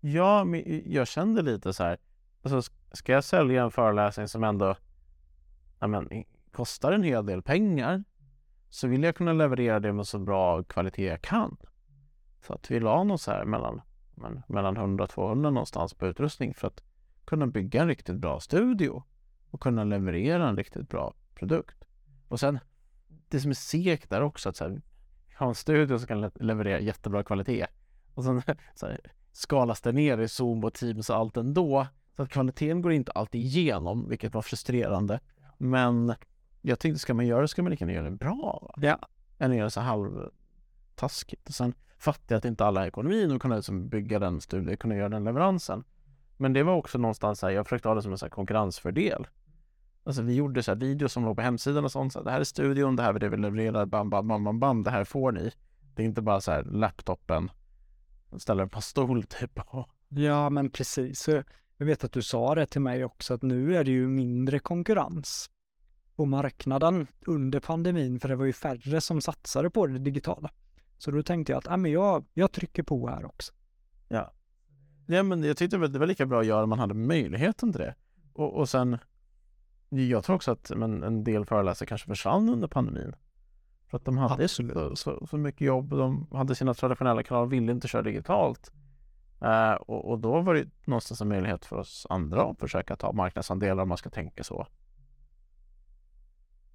Ja, 0.00 0.44
men 0.44 0.82
jag 0.86 1.08
kände 1.08 1.42
lite 1.42 1.72
så 1.72 1.82
här, 1.82 1.98
alltså, 2.42 2.72
ska 2.92 3.12
jag 3.12 3.24
sälja 3.24 3.62
en 3.62 3.70
föreläsning 3.70 4.28
som 4.28 4.44
ändå 4.44 4.76
ja, 5.78 5.86
men, 5.86 6.24
kostar 6.52 6.92
en 6.92 7.02
hel 7.02 7.26
del 7.26 7.42
pengar 7.42 8.04
så 8.74 8.88
vill 8.88 9.02
jag 9.02 9.16
kunna 9.16 9.32
leverera 9.32 9.80
det 9.80 9.92
med 9.92 10.06
så 10.06 10.18
bra 10.18 10.62
kvalitet 10.62 11.04
jag 11.04 11.22
kan. 11.22 11.56
Så 12.46 12.52
att 12.52 12.70
vi 12.70 12.80
la 12.80 13.04
något 13.04 13.20
så 13.20 13.30
här 13.30 13.44
mellan, 13.44 13.80
men, 14.14 14.42
mellan 14.48 14.76
100 14.76 15.06
200 15.06 15.50
någonstans 15.50 15.94
på 15.94 16.06
utrustning 16.06 16.54
för 16.54 16.66
att 16.66 16.82
kunna 17.24 17.46
bygga 17.46 17.82
en 17.82 17.88
riktigt 17.88 18.16
bra 18.16 18.40
studio 18.40 19.02
och 19.50 19.60
kunna 19.60 19.84
leverera 19.84 20.48
en 20.48 20.56
riktigt 20.56 20.88
bra 20.88 21.14
produkt. 21.34 21.84
Och 22.28 22.40
sen 22.40 22.58
det 23.28 23.40
som 23.40 23.50
är 23.50 23.54
segt 23.54 24.10
där 24.10 24.20
också 24.20 24.48
att 24.48 24.56
så 24.56 24.64
här, 24.64 24.82
ha 25.38 25.48
en 25.48 25.54
studio 25.54 25.98
som 25.98 26.06
kan 26.06 26.30
leverera 26.34 26.80
jättebra 26.80 27.22
kvalitet 27.22 27.66
och 28.14 28.24
sen 28.24 28.42
så 28.74 28.86
här, 28.86 29.00
skalas 29.32 29.80
det 29.80 29.92
ner 29.92 30.18
i 30.18 30.28
Zoom 30.28 30.64
och 30.64 30.74
Teams 30.74 31.10
och 31.10 31.16
allt 31.16 31.36
ändå. 31.36 31.86
Så 32.16 32.22
att 32.22 32.30
kvaliteten 32.30 32.82
går 32.82 32.92
inte 32.92 33.12
alltid 33.12 33.40
igenom, 33.40 34.08
vilket 34.08 34.34
var 34.34 34.42
frustrerande. 34.42 35.20
Men 35.58 36.14
jag 36.66 36.78
tänkte, 36.78 36.98
ska 36.98 37.14
man 37.14 37.26
göra 37.26 37.42
det 37.42 37.48
ska 37.48 37.62
man 37.62 37.70
lika 37.70 37.84
gärna 37.84 37.92
göra 37.92 38.10
det 38.10 38.16
bra. 38.16 38.72
Va? 38.76 38.86
Ja. 38.86 38.98
Än 39.38 39.50
att 39.50 39.56
göra 39.56 39.70
så 39.70 39.80
halvtaskigt. 39.80 41.48
Och 41.48 41.54
sen 41.54 41.74
fattar 41.98 42.34
jag 42.34 42.38
att 42.38 42.44
inte 42.44 42.64
alla 42.64 42.80
har 42.80 42.86
ekonomin 42.86 43.30
och 43.30 43.42
kunna 43.42 43.56
liksom 43.56 43.88
bygga 43.88 44.18
den 44.18 44.40
studien, 44.40 44.76
kunna 44.76 44.94
göra 44.96 45.08
den 45.08 45.24
leveransen. 45.24 45.84
Men 46.36 46.52
det 46.52 46.62
var 46.62 46.74
också 46.74 46.98
någonstans 46.98 47.42
här, 47.42 47.50
jag 47.50 47.66
försökte 47.66 47.88
ha 47.88 47.94
det 47.94 48.02
som 48.02 48.12
en 48.12 48.18
så 48.18 48.28
konkurrensfördel. 48.28 49.26
Alltså 50.04 50.22
vi 50.22 50.34
gjorde 50.34 50.62
så 50.62 50.70
här 50.70 50.78
videos 50.78 51.12
som 51.12 51.24
låg 51.24 51.36
på 51.36 51.42
hemsidan 51.42 51.84
och 51.84 51.92
sånt. 51.92 52.12
Så 52.12 52.18
här, 52.18 52.24
det 52.24 52.30
här 52.30 52.40
är 52.40 52.44
studion, 52.44 52.96
det 52.96 53.02
här 53.02 53.14
är 53.14 53.18
det 53.18 53.28
vi 53.28 53.36
levererar, 53.36 53.86
bam, 53.86 54.10
bam, 54.10 54.28
bam, 54.28 54.44
bam, 54.44 54.60
bam, 54.60 54.82
det 54.82 54.90
här 54.90 55.04
får 55.04 55.32
ni. 55.32 55.52
Det 55.94 56.02
är 56.02 56.06
inte 56.06 56.22
bara 56.22 56.40
så 56.40 56.52
här 56.52 56.62
laptopen, 56.62 57.50
ställer 58.36 58.62
den 58.62 58.70
på 58.70 58.80
stol 58.80 59.22
typ. 59.22 59.60
Ja, 60.08 60.50
men 60.50 60.70
precis. 60.70 61.28
Jag 61.76 61.86
vet 61.86 62.04
att 62.04 62.12
du 62.12 62.22
sa 62.22 62.54
det 62.54 62.66
till 62.66 62.80
mig 62.80 63.04
också, 63.04 63.34
att 63.34 63.42
nu 63.42 63.76
är 63.76 63.84
det 63.84 63.90
ju 63.90 64.08
mindre 64.08 64.58
konkurrens 64.58 65.50
på 66.16 66.24
marknaden 66.24 67.06
under 67.26 67.60
pandemin, 67.60 68.20
för 68.20 68.28
det 68.28 68.36
var 68.36 68.44
ju 68.44 68.52
färre 68.52 69.00
som 69.00 69.20
satsade 69.20 69.70
på 69.70 69.86
det 69.86 69.98
digitala. 69.98 70.50
Så 70.98 71.10
då 71.10 71.22
tänkte 71.22 71.52
jag 71.52 71.58
att 71.58 71.66
äh, 71.66 71.76
men 71.76 71.92
jag, 71.92 72.24
jag 72.34 72.52
trycker 72.52 72.82
på 72.82 73.08
här 73.08 73.24
också. 73.24 73.52
Ja. 74.08 74.32
ja, 75.06 75.22
men 75.22 75.42
jag 75.42 75.56
tyckte 75.56 75.76
det 75.76 75.98
var 75.98 76.06
lika 76.06 76.26
bra 76.26 76.40
att 76.40 76.46
göra 76.46 76.62
om 76.62 76.68
man 76.68 76.78
hade 76.78 76.94
möjligheten 76.94 77.72
till 77.72 77.80
det. 77.80 77.94
Och, 78.32 78.54
och 78.54 78.68
sen, 78.68 78.98
jag 79.88 80.24
tror 80.24 80.36
också 80.36 80.50
att 80.50 80.72
men, 80.76 81.02
en 81.02 81.24
del 81.24 81.44
föreläsare 81.44 81.86
kanske 81.86 82.08
försvann 82.08 82.48
under 82.48 82.68
pandemin. 82.68 83.14
För 83.86 83.96
att 83.96 84.04
de 84.04 84.18
hade 84.18 84.48
så, 84.48 84.96
så, 84.96 85.26
så, 85.26 85.36
mycket 85.36 85.60
jobb, 85.60 85.90
de 85.90 86.26
hade 86.32 86.54
sina 86.54 86.74
traditionella 86.74 87.22
kanaler, 87.22 87.46
ville 87.46 87.72
inte 87.72 87.88
köra 87.88 88.02
digitalt. 88.02 88.72
Uh, 89.42 89.72
och, 89.72 90.10
och, 90.10 90.18
då 90.18 90.40
var 90.40 90.54
det 90.54 90.68
någonstans 90.84 91.20
en 91.20 91.28
möjlighet 91.28 91.64
för 91.64 91.76
oss 91.76 92.06
andra 92.10 92.42
att 92.42 92.58
försöka 92.58 92.96
ta 92.96 93.12
marknadsandelar 93.12 93.82
om 93.82 93.88
man 93.88 93.98
ska 93.98 94.10
tänka 94.10 94.44
så. 94.44 94.66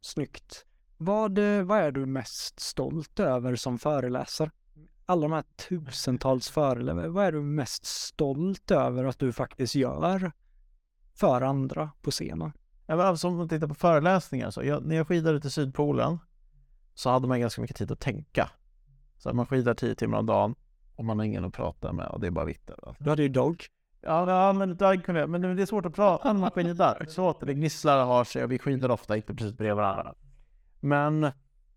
Snyggt. 0.01 0.65
Vad, 0.97 1.37
eh, 1.37 1.63
vad 1.63 1.79
är 1.79 1.91
du 1.91 2.05
mest 2.05 2.59
stolt 2.59 3.19
över 3.19 3.55
som 3.55 3.79
föreläsare? 3.79 4.51
Alla 5.05 5.21
de 5.21 5.31
här 5.31 5.43
tusentals 5.69 6.49
föreläsare, 6.49 7.07
vad 7.07 7.25
är 7.25 7.31
du 7.31 7.41
mest 7.41 7.85
stolt 7.85 8.71
över 8.71 9.05
att 9.05 9.19
du 9.19 9.33
faktiskt 9.33 9.75
gör 9.75 10.31
för 11.13 11.41
andra 11.41 11.91
på 12.01 12.11
scenen? 12.11 12.51
Ja, 12.85 13.03
alltså, 13.03 13.27
om 13.27 13.37
man 13.37 13.49
tittar 13.49 13.67
på 13.67 13.75
föreläsningar 13.75 14.51
så, 14.51 14.63
jag, 14.63 14.85
när 14.85 14.95
jag 14.95 15.07
skidade 15.07 15.41
till 15.41 15.51
Sydpolen 15.51 16.17
så 16.93 17.09
hade 17.09 17.27
man 17.27 17.39
ganska 17.39 17.61
mycket 17.61 17.77
tid 17.77 17.91
att 17.91 17.99
tänka. 17.99 18.49
Så 19.17 19.33
man 19.33 19.45
skidar 19.45 19.73
tio 19.73 19.95
timmar 19.95 20.17
om 20.17 20.25
dagen 20.25 20.55
och 20.95 21.05
man 21.05 21.19
har 21.19 21.25
ingen 21.25 21.45
att 21.45 21.53
prata 21.53 21.93
med 21.93 22.07
och 22.07 22.19
det 22.19 22.27
är 22.27 22.31
bara 22.31 22.45
vitt 22.45 22.71
Du 22.99 23.09
hade 23.09 23.23
ju 23.23 23.29
Dog. 23.29 23.65
Ja, 24.01 24.31
ja 24.31 24.53
men, 24.53 24.77
kunde 25.01 25.27
men 25.27 25.41
det 25.41 25.61
är 25.61 25.65
svårt 25.65 25.85
att 25.85 25.95
prata 25.95 26.33
när 26.33 26.39
man 26.39 26.51
skidar. 26.51 27.05
Så 27.09 27.29
att 27.29 27.39
det 27.39 27.53
gnisslar 27.53 28.01
och 28.01 28.07
har 28.07 28.23
sig 28.23 28.43
och 28.43 28.51
vi 28.51 28.59
skiner 28.59 28.91
ofta 28.91 29.15
inte 29.17 29.35
precis 29.35 29.57
bredvid 29.57 29.75
varandra. 29.75 30.15
Men 30.79 31.21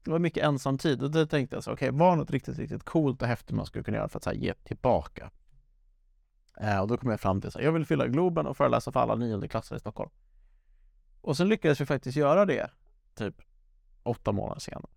det 0.05 0.11
var 0.11 0.19
mycket 0.19 0.45
ensamtid 0.45 1.03
och 1.03 1.11
då 1.11 1.27
tänkte 1.27 1.57
jag 1.57 1.65
så 1.65 1.73
okej, 1.73 1.89
okay, 1.89 1.99
var 1.99 2.17
något 2.17 2.31
riktigt, 2.31 2.59
riktigt 2.59 2.85
coolt 2.85 3.23
och 3.23 3.29
häftigt 3.29 3.57
man 3.57 3.67
skulle 3.67 3.85
kunna 3.85 3.97
göra 3.97 4.09
för 4.09 4.19
att 4.19 4.25
så 4.25 4.31
här, 4.31 4.37
ge 4.37 4.55
tillbaka? 4.55 5.31
Eh, 6.61 6.81
och 6.81 6.89
då 6.89 6.97
kom 6.97 7.11
jag 7.11 7.21
fram 7.21 7.41
till 7.41 7.49
att 7.49 7.63
jag 7.63 7.73
vill 7.73 7.87
fylla 7.87 8.07
Globen 8.07 8.47
och 8.47 8.57
föreläsa 8.57 8.93
för 8.93 9.01
alla 9.01 9.15
nionde 9.15 9.49
klasser 9.49 9.77
i 9.77 9.81
Stockholm. 9.81 10.11
Och 11.21 11.37
sen 11.37 11.49
lyckades 11.49 11.81
vi 11.81 11.87
faktiskt 11.87 12.17
göra 12.17 12.45
det, 12.45 12.71
typ 13.15 13.35
åtta 14.03 14.33
månader 14.33 14.61
senare. 14.61 14.91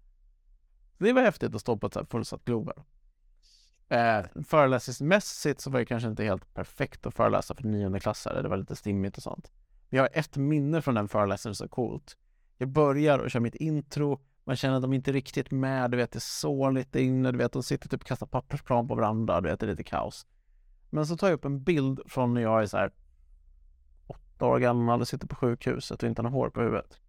Det 0.97 1.13
var 1.13 1.21
häftigt 1.21 1.55
att 1.55 1.61
stå 1.61 1.77
på 1.77 1.87
ett 1.87 2.09
fullsatt 2.09 2.45
Globen. 2.45 2.83
Eh, 3.89 4.25
föreläsningsmässigt 4.47 5.61
så 5.61 5.69
var 5.69 5.79
det 5.79 5.85
kanske 5.85 6.09
inte 6.09 6.23
helt 6.23 6.53
perfekt 6.53 7.05
att 7.05 7.15
föreläsa 7.15 7.55
för 7.55 7.63
niondeklassare. 7.63 8.41
Det 8.41 8.49
var 8.49 8.57
lite 8.57 8.75
stimmigt 8.75 9.17
och 9.17 9.23
sånt. 9.23 9.51
Men 9.89 9.97
jag 9.97 10.03
har 10.03 10.09
ett 10.13 10.37
minne 10.37 10.81
från 10.81 10.95
den 10.95 11.07
föreläsningen 11.07 11.55
som 11.55 11.67
så 11.67 11.75
coolt. 11.75 12.17
Jag 12.57 12.69
börjar 12.69 13.19
och 13.19 13.31
kör 13.31 13.39
mitt 13.39 13.55
intro. 13.55 14.21
Man 14.43 14.55
känner 14.55 14.75
att 14.75 14.81
de 14.81 14.93
inte 14.93 15.11
är 15.11 15.13
riktigt 15.13 15.51
med. 15.51 15.91
Du 15.91 15.97
vet, 15.97 16.11
det 16.11 16.19
sår 16.19 16.71
lite 16.71 17.01
inne. 17.01 17.31
Du 17.31 17.37
vet, 17.37 17.51
de 17.51 17.63
sitter 17.63 17.89
typ 17.89 18.01
och 18.01 18.07
kastar 18.07 18.27
pappersplan 18.27 18.87
på 18.87 18.95
varandra. 18.95 19.41
Du 19.41 19.49
vet, 19.49 19.59
det 19.59 19.65
är 19.65 19.69
lite 19.69 19.83
kaos. 19.83 20.27
Men 20.89 21.05
så 21.05 21.17
tar 21.17 21.27
jag 21.27 21.35
upp 21.35 21.45
en 21.45 21.63
bild 21.63 21.99
från 22.05 22.33
när 22.33 22.41
jag 22.41 22.61
är 22.61 22.65
så 22.65 22.77
här 22.77 22.91
åtta 24.07 24.45
år 24.45 24.59
gammal 24.59 25.01
och 25.01 25.07
sitter 25.07 25.27
på 25.27 25.35
sjukhuset 25.35 26.03
och 26.03 26.09
inte 26.09 26.21
har 26.21 26.29
hår 26.29 26.49
på 26.49 26.61
huvudet. 26.61 26.99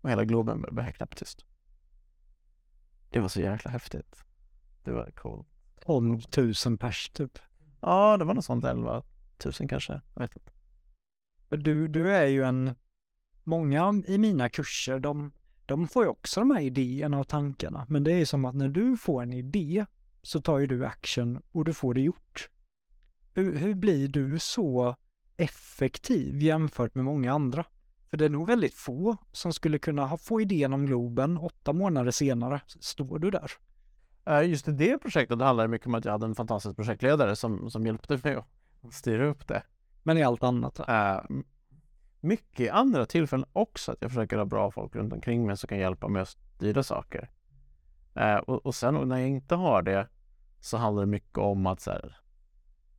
Och 0.00 0.10
hela 0.10 0.24
Globen 0.24 0.64
börjar 0.72 0.90
knäpptyst. 0.90 1.44
Det 3.10 3.20
var 3.20 3.28
så 3.28 3.40
jäkla 3.40 3.70
häftigt. 3.70 4.24
Det 4.82 4.92
var 4.92 5.10
coolt. 5.10 5.53
12 5.86 6.22
000 6.66 6.78
pers 6.78 7.10
typ. 7.10 7.38
Ja, 7.80 8.16
det 8.16 8.24
var 8.24 8.34
något 8.34 8.44
sånt 8.44 8.64
11 8.64 9.02
000 9.60 9.68
kanske. 9.68 10.00
Jag 10.14 10.22
vet 10.22 10.36
inte. 10.36 10.52
Du, 11.48 11.88
du 11.88 12.14
är 12.14 12.26
ju 12.26 12.44
en, 12.44 12.74
många 13.44 14.02
i 14.06 14.18
mina 14.18 14.48
kurser, 14.48 14.98
de, 14.98 15.32
de 15.66 15.88
får 15.88 16.04
ju 16.04 16.08
också 16.08 16.40
de 16.40 16.50
här 16.50 16.60
idéerna 16.60 17.18
och 17.18 17.28
tankarna. 17.28 17.86
Men 17.88 18.04
det 18.04 18.12
är 18.12 18.24
som 18.24 18.44
att 18.44 18.54
när 18.54 18.68
du 18.68 18.96
får 18.96 19.22
en 19.22 19.32
idé 19.32 19.86
så 20.22 20.40
tar 20.40 20.58
ju 20.58 20.66
du 20.66 20.86
action 20.86 21.42
och 21.52 21.64
du 21.64 21.74
får 21.74 21.94
det 21.94 22.00
gjort. 22.00 22.48
Hur, 23.34 23.56
hur 23.56 23.74
blir 23.74 24.08
du 24.08 24.38
så 24.38 24.96
effektiv 25.36 26.42
jämfört 26.42 26.94
med 26.94 27.04
många 27.04 27.32
andra? 27.32 27.64
För 28.10 28.16
det 28.16 28.24
är 28.24 28.30
nog 28.30 28.46
väldigt 28.46 28.74
få 28.74 29.16
som 29.32 29.52
skulle 29.52 29.78
kunna 29.78 30.06
ha, 30.06 30.18
få 30.18 30.40
idén 30.40 30.72
om 30.72 30.86
Globen 30.86 31.38
åtta 31.38 31.72
månader 31.72 32.10
senare, 32.10 32.60
står 32.66 33.18
du 33.18 33.30
där. 33.30 33.52
Eh, 34.26 34.42
just 34.42 34.68
i 34.68 34.72
det 34.72 34.98
projektet 34.98 35.40
handlar 35.40 35.64
det 35.64 35.68
mycket 35.68 35.86
om 35.86 35.94
att 35.94 36.04
jag 36.04 36.12
hade 36.12 36.26
en 36.26 36.34
fantastisk 36.34 36.76
projektledare 36.76 37.36
som, 37.36 37.70
som 37.70 37.86
hjälpte 37.86 38.20
mig 38.22 38.34
att 38.34 38.94
styra 38.94 39.26
upp 39.26 39.48
det. 39.48 39.62
Men 40.02 40.18
i 40.18 40.22
allt 40.22 40.42
annat? 40.42 40.80
Uh, 40.80 41.40
mycket 42.20 42.60
i 42.60 42.68
andra 42.68 43.06
tillfällen 43.06 43.46
också, 43.52 43.92
att 43.92 43.98
jag 44.00 44.10
försöker 44.10 44.38
ha 44.38 44.44
bra 44.44 44.70
folk 44.70 44.96
runt 44.96 45.12
omkring 45.12 45.46
mig 45.46 45.56
som 45.56 45.68
kan 45.68 45.78
hjälpa 45.78 46.08
mig 46.08 46.22
att 46.22 46.28
styra 46.28 46.82
saker. 46.82 47.30
Uh, 48.20 48.36
och, 48.36 48.66
och 48.66 48.74
sen 48.74 49.08
när 49.08 49.18
jag 49.18 49.28
inte 49.28 49.54
har 49.54 49.82
det 49.82 50.08
så 50.60 50.76
handlar 50.76 51.02
det 51.02 51.10
mycket 51.10 51.38
om 51.38 51.66
att 51.66 51.86
här, 51.86 52.16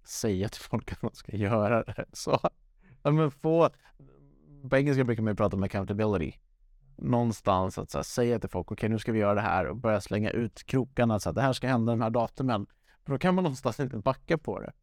säga 0.03 0.49
till 0.49 0.61
folk 0.61 0.91
att 0.91 1.01
man 1.01 1.15
ska 1.15 1.35
göra 1.35 1.83
det. 1.83 2.05
Så, 2.13 2.39
men 3.03 3.31
få, 3.31 3.69
på 4.69 4.77
engelska 4.77 5.03
brukar 5.03 5.23
man 5.23 5.35
prata 5.35 5.57
om 5.57 5.63
accountability 5.63 6.37
någonstans 6.97 7.77
att 7.77 7.93
här, 7.93 8.03
säga 8.03 8.39
till 8.39 8.49
folk, 8.49 8.71
okej 8.71 8.73
okay, 8.73 8.89
nu 8.89 8.99
ska 8.99 9.11
vi 9.11 9.19
göra 9.19 9.33
det 9.33 9.41
här 9.41 9.65
och 9.67 9.77
börja 9.77 10.01
slänga 10.01 10.29
ut 10.29 10.63
krokarna 10.63 11.19
så 11.19 11.29
att 11.29 11.35
det 11.35 11.41
här 11.41 11.53
ska 11.53 11.67
hända 11.67 11.93
de 11.93 12.01
här 12.01 12.09
datumen. 12.09 12.67
För 13.05 13.11
då 13.11 13.19
kan 13.19 13.35
man 13.35 13.43
någonstans 13.43 13.79
inte 13.79 13.97
backa 13.97 14.37
på 14.37 14.59
det. 14.59 14.73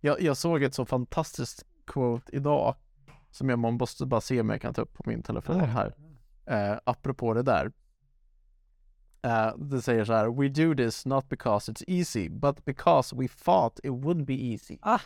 Jag, 0.00 0.20
jag 0.20 0.36
såg 0.36 0.62
ett 0.62 0.74
så 0.74 0.84
fantastiskt 0.84 1.66
quote 1.86 2.36
idag 2.36 2.74
som 3.30 3.48
jag 3.48 3.58
måste 3.58 4.06
bara 4.06 4.20
se 4.20 4.40
om 4.40 4.50
jag 4.50 4.60
kan 4.60 4.74
ta 4.74 4.82
upp 4.82 4.94
på 4.94 5.02
min 5.06 5.22
telefon 5.22 5.60
här. 5.60 5.94
Eh, 6.46 6.78
apropå 6.84 7.34
det 7.34 7.42
där. 7.42 7.72
Uh, 9.26 9.58
det 9.58 9.82
säger 9.82 10.04
så 10.04 10.12
här, 10.12 10.40
We 10.40 10.48
do 10.48 10.74
this 10.74 11.06
not 11.06 11.28
because 11.28 11.72
it's 11.72 11.84
easy, 11.86 12.28
but 12.28 12.64
because 12.64 13.16
we 13.16 13.28
thought 13.28 13.78
it 13.78 13.90
would 13.90 14.24
be 14.24 14.34
easy. 14.34 14.78
Ah. 14.82 15.00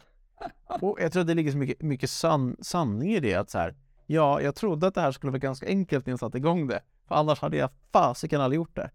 och 0.81 0.99
jag 1.01 1.13
tror 1.13 1.21
att 1.21 1.27
det 1.27 1.35
ligger 1.35 1.53
så 1.53 1.59
mycket, 1.59 1.83
mycket 1.83 2.11
san 2.11 2.57
sanning 2.61 3.13
i 3.13 3.21
det, 3.21 3.35
att 3.35 3.51
så 3.51 3.59
här, 3.59 3.75
Ja, 4.13 4.41
jag 4.41 4.55
trodde 4.55 4.87
att 4.87 4.95
det 4.95 5.01
här 5.01 5.13
skulle 5.13 5.31
vara 5.31 5.39
ganska 5.39 5.67
enkelt 5.67 6.07
när 6.07 6.13
jag 6.13 6.21
satte 6.21 6.39
igång 6.39 6.67
det. 6.67 6.83
För 7.09 7.15
annars 7.15 7.41
hade 7.41 7.57
jag 7.57 7.71
fasiken 7.93 8.41
aldrig 8.41 8.57
gjort 8.57 8.77
det. 8.77 8.91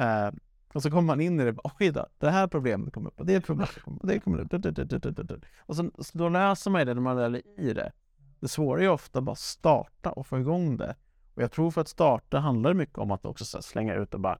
Uh, 0.00 0.34
och 0.74 0.82
så 0.82 0.90
kommer 0.90 1.02
man 1.02 1.20
in 1.20 1.40
i 1.40 1.44
det, 1.44 1.56
oj 1.80 1.90
då, 1.90 2.06
det 2.18 2.30
här 2.30 2.46
problemet 2.46 2.94
kommer 2.94 3.08
upp 3.08 3.20
och 3.20 3.26
det 3.26 3.40
problemet 3.40 3.82
kommer 3.82 3.96
upp 3.96 4.02
och 4.02 4.08
det 4.08 4.18
kommer 4.20 5.32
upp. 5.32 5.44
Och 5.58 5.76
så, 5.76 5.90
då 6.12 6.28
läser 6.28 6.70
man 6.70 6.86
det 6.86 6.94
när 6.94 7.00
man 7.00 7.18
är 7.18 7.60
i 7.60 7.72
det. 7.72 7.92
Det 8.40 8.48
svåra 8.48 8.78
är 8.78 8.82
ju 8.82 8.90
ofta 8.90 9.20
bara 9.20 9.36
starta 9.36 10.12
och 10.12 10.26
få 10.26 10.38
igång 10.38 10.76
det. 10.76 10.96
Och 11.34 11.42
jag 11.42 11.52
tror 11.52 11.70
för 11.70 11.80
att 11.80 11.88
starta 11.88 12.38
handlar 12.38 12.70
det 12.70 12.76
mycket 12.76 12.98
om 12.98 13.10
att 13.10 13.26
också 13.26 13.44
så 13.44 13.62
slänga 13.62 13.94
ut 13.94 14.14
och 14.14 14.20
bara 14.20 14.38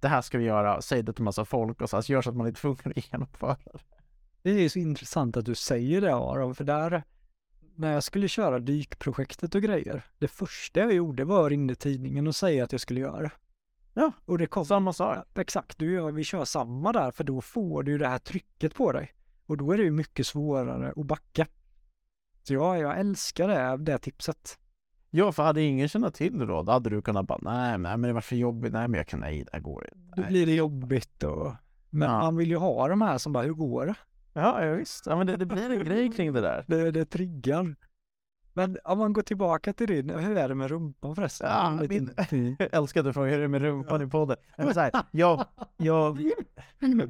det 0.00 0.08
här 0.08 0.22
ska 0.22 0.38
vi 0.38 0.44
göra, 0.44 0.82
säg 0.82 1.02
det 1.02 1.12
till 1.12 1.24
massa 1.24 1.44
folk 1.44 1.80
och 1.80 1.90
så 1.90 1.96
här, 1.96 2.02
så 2.02 2.12
gör 2.12 2.22
så 2.22 2.30
att 2.30 2.36
man 2.36 2.46
är 2.46 2.52
tvungen 2.52 2.92
att 2.96 3.12
genomföra 3.12 3.56
det. 3.64 3.78
Det 4.42 4.50
är 4.50 4.68
så 4.68 4.78
intressant 4.78 5.36
att 5.36 5.44
du 5.44 5.54
säger 5.54 6.00
det 6.00 6.14
Aron, 6.14 6.54
för 6.54 6.64
där 6.64 7.02
när 7.76 7.92
jag 7.92 8.04
skulle 8.04 8.28
köra 8.28 8.58
dykprojektet 8.58 9.54
och 9.54 9.62
grejer, 9.62 10.02
det 10.18 10.28
första 10.28 10.80
jag 10.80 10.92
gjorde 10.92 11.24
var 11.24 11.44
att 11.44 11.50
ringa 11.50 11.74
tidningen 11.74 12.26
och 12.26 12.36
säga 12.36 12.64
att 12.64 12.72
jag 12.72 12.80
skulle 12.80 13.00
göra 13.00 13.22
det. 13.22 13.30
Ja, 13.94 14.12
och 14.24 14.38
det 14.38 14.46
kom. 14.46 14.64
Samma 14.64 14.92
sak. 14.92 15.18
Exakt, 15.34 15.78
du 15.78 15.92
gör, 15.92 16.12
vi 16.12 16.24
kör 16.24 16.44
samma 16.44 16.92
där, 16.92 17.10
för 17.10 17.24
då 17.24 17.40
får 17.40 17.82
du 17.82 17.98
det 17.98 18.08
här 18.08 18.18
trycket 18.18 18.74
på 18.74 18.92
dig. 18.92 19.12
Och 19.46 19.56
då 19.56 19.72
är 19.72 19.76
det 19.76 19.84
ju 19.84 19.90
mycket 19.90 20.26
svårare 20.26 20.92
att 20.96 21.06
backa. 21.06 21.46
Så 22.42 22.54
ja, 22.54 22.78
jag 22.78 22.98
älskar 22.98 23.48
det, 23.48 23.84
det 23.84 23.98
tipset. 23.98 24.58
Ja, 25.10 25.32
för 25.32 25.42
hade 25.42 25.62
ingen 25.62 25.88
känt 25.88 26.14
till 26.14 26.38
det 26.38 26.46
då, 26.46 26.62
då 26.62 26.72
hade 26.72 26.90
du 26.90 27.02
kunnat 27.02 27.26
bara, 27.26 27.38
nej, 27.42 27.78
nej 27.78 27.96
men 27.96 28.02
det 28.02 28.12
var 28.12 28.20
för 28.20 28.36
jobbigt, 28.36 28.72
nej 28.72 28.88
men 28.88 28.98
jag 28.98 29.06
kan, 29.06 29.20
nej, 29.20 29.44
det 29.44 29.50
här 29.52 29.60
går 29.60 29.88
inte. 29.94 30.20
Då 30.20 30.28
blir 30.28 30.46
det 30.46 30.54
jobbigt 30.54 31.22
och... 31.22 31.54
Men 31.90 32.10
ja. 32.10 32.18
man 32.18 32.36
vill 32.36 32.50
ju 32.50 32.56
ha 32.56 32.88
de 32.88 33.02
här 33.02 33.18
som 33.18 33.32
bara, 33.32 33.44
hur 33.44 33.54
går 33.54 33.86
det? 33.86 33.94
Ja, 34.32 34.64
ja 34.64 34.74
visst. 34.74 35.06
Ja, 35.06 35.16
men 35.16 35.26
det, 35.26 35.36
det 35.36 35.46
blir 35.46 35.70
en 35.70 35.84
grej 35.84 36.12
kring 36.12 36.32
det 36.32 36.40
där. 36.40 36.64
Det, 36.68 36.90
det 36.90 37.04
triggar. 37.04 37.74
Men 38.54 38.78
om 38.84 38.98
man 38.98 39.12
går 39.12 39.22
tillbaka 39.22 39.72
till 39.72 39.86
din, 39.86 40.10
hur 40.10 40.36
är 40.36 40.48
det 40.48 40.54
med 40.54 40.70
rumpan 40.70 41.16
förresten? 41.16 41.48
Ja, 41.50 41.86
min, 41.88 42.14
jag 42.58 42.68
älskar 42.72 43.00
att 43.00 43.06
du 43.06 43.12
frågar 43.12 43.30
hur 43.30 43.38
det 43.38 43.44
är 43.44 43.48
med 43.48 43.62
rumpan 43.62 44.00
ja. 44.00 44.06
i 44.06 44.10
podden. 44.10 44.36
Men 44.56 44.74
så 44.74 44.80
här, 44.80 44.92
jag, 45.10 45.44
jag, 45.76 46.18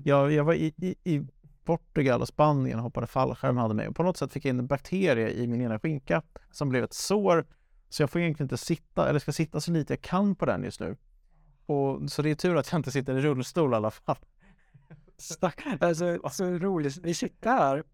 jag, 0.05 0.33
jag 0.33 0.45
var 0.45 0.55
i, 0.55 0.75
i, 0.77 0.95
i 1.05 1.27
Portugal 1.65 2.21
och 2.21 2.29
Spanien 2.29 2.79
och 2.79 2.85
hoppade 2.85 3.07
fallskärm 3.07 3.57
hade 3.57 3.75
mig 3.75 3.89
och 3.89 3.97
på 3.97 4.03
något 4.03 4.17
sätt 4.17 4.33
fick 4.33 4.45
jag 4.45 4.51
in 4.51 4.59
en 4.59 4.67
bakterie 4.67 5.31
i 5.31 5.47
min 5.47 5.61
ena 5.61 5.79
skinka 5.79 6.23
som 6.51 6.69
blev 6.69 6.85
ett 6.85 6.93
sår. 6.93 7.47
Så 7.89 8.03
jag 8.03 8.11
får 8.11 8.21
egentligen 8.21 8.45
inte 8.45 8.57
sitta, 8.57 9.09
eller 9.09 9.19
ska 9.19 9.33
sitta 9.33 9.61
så 9.61 9.71
lite 9.71 9.93
jag 9.93 10.01
kan 10.03 10.35
på 10.35 10.47
den 10.47 10.65
just 10.65 10.81
nu. 10.81 10.97
Och, 11.67 12.11
så 12.11 12.23
det 12.23 12.31
är 12.31 12.35
tur 12.35 12.57
att 12.57 12.73
jag 12.73 12.79
inte 12.79 12.91
sitter 12.91 13.19
i 13.19 13.21
rullstol 13.21 13.73
i 13.73 13.77
alla 13.77 13.91
fall. 13.91 14.17
Stack, 15.23 15.67
alltså, 15.81 16.19
så 16.31 16.45
roligt. 16.45 16.97
Vi 17.03 17.15
sitter 17.15 17.51
här 17.51 17.85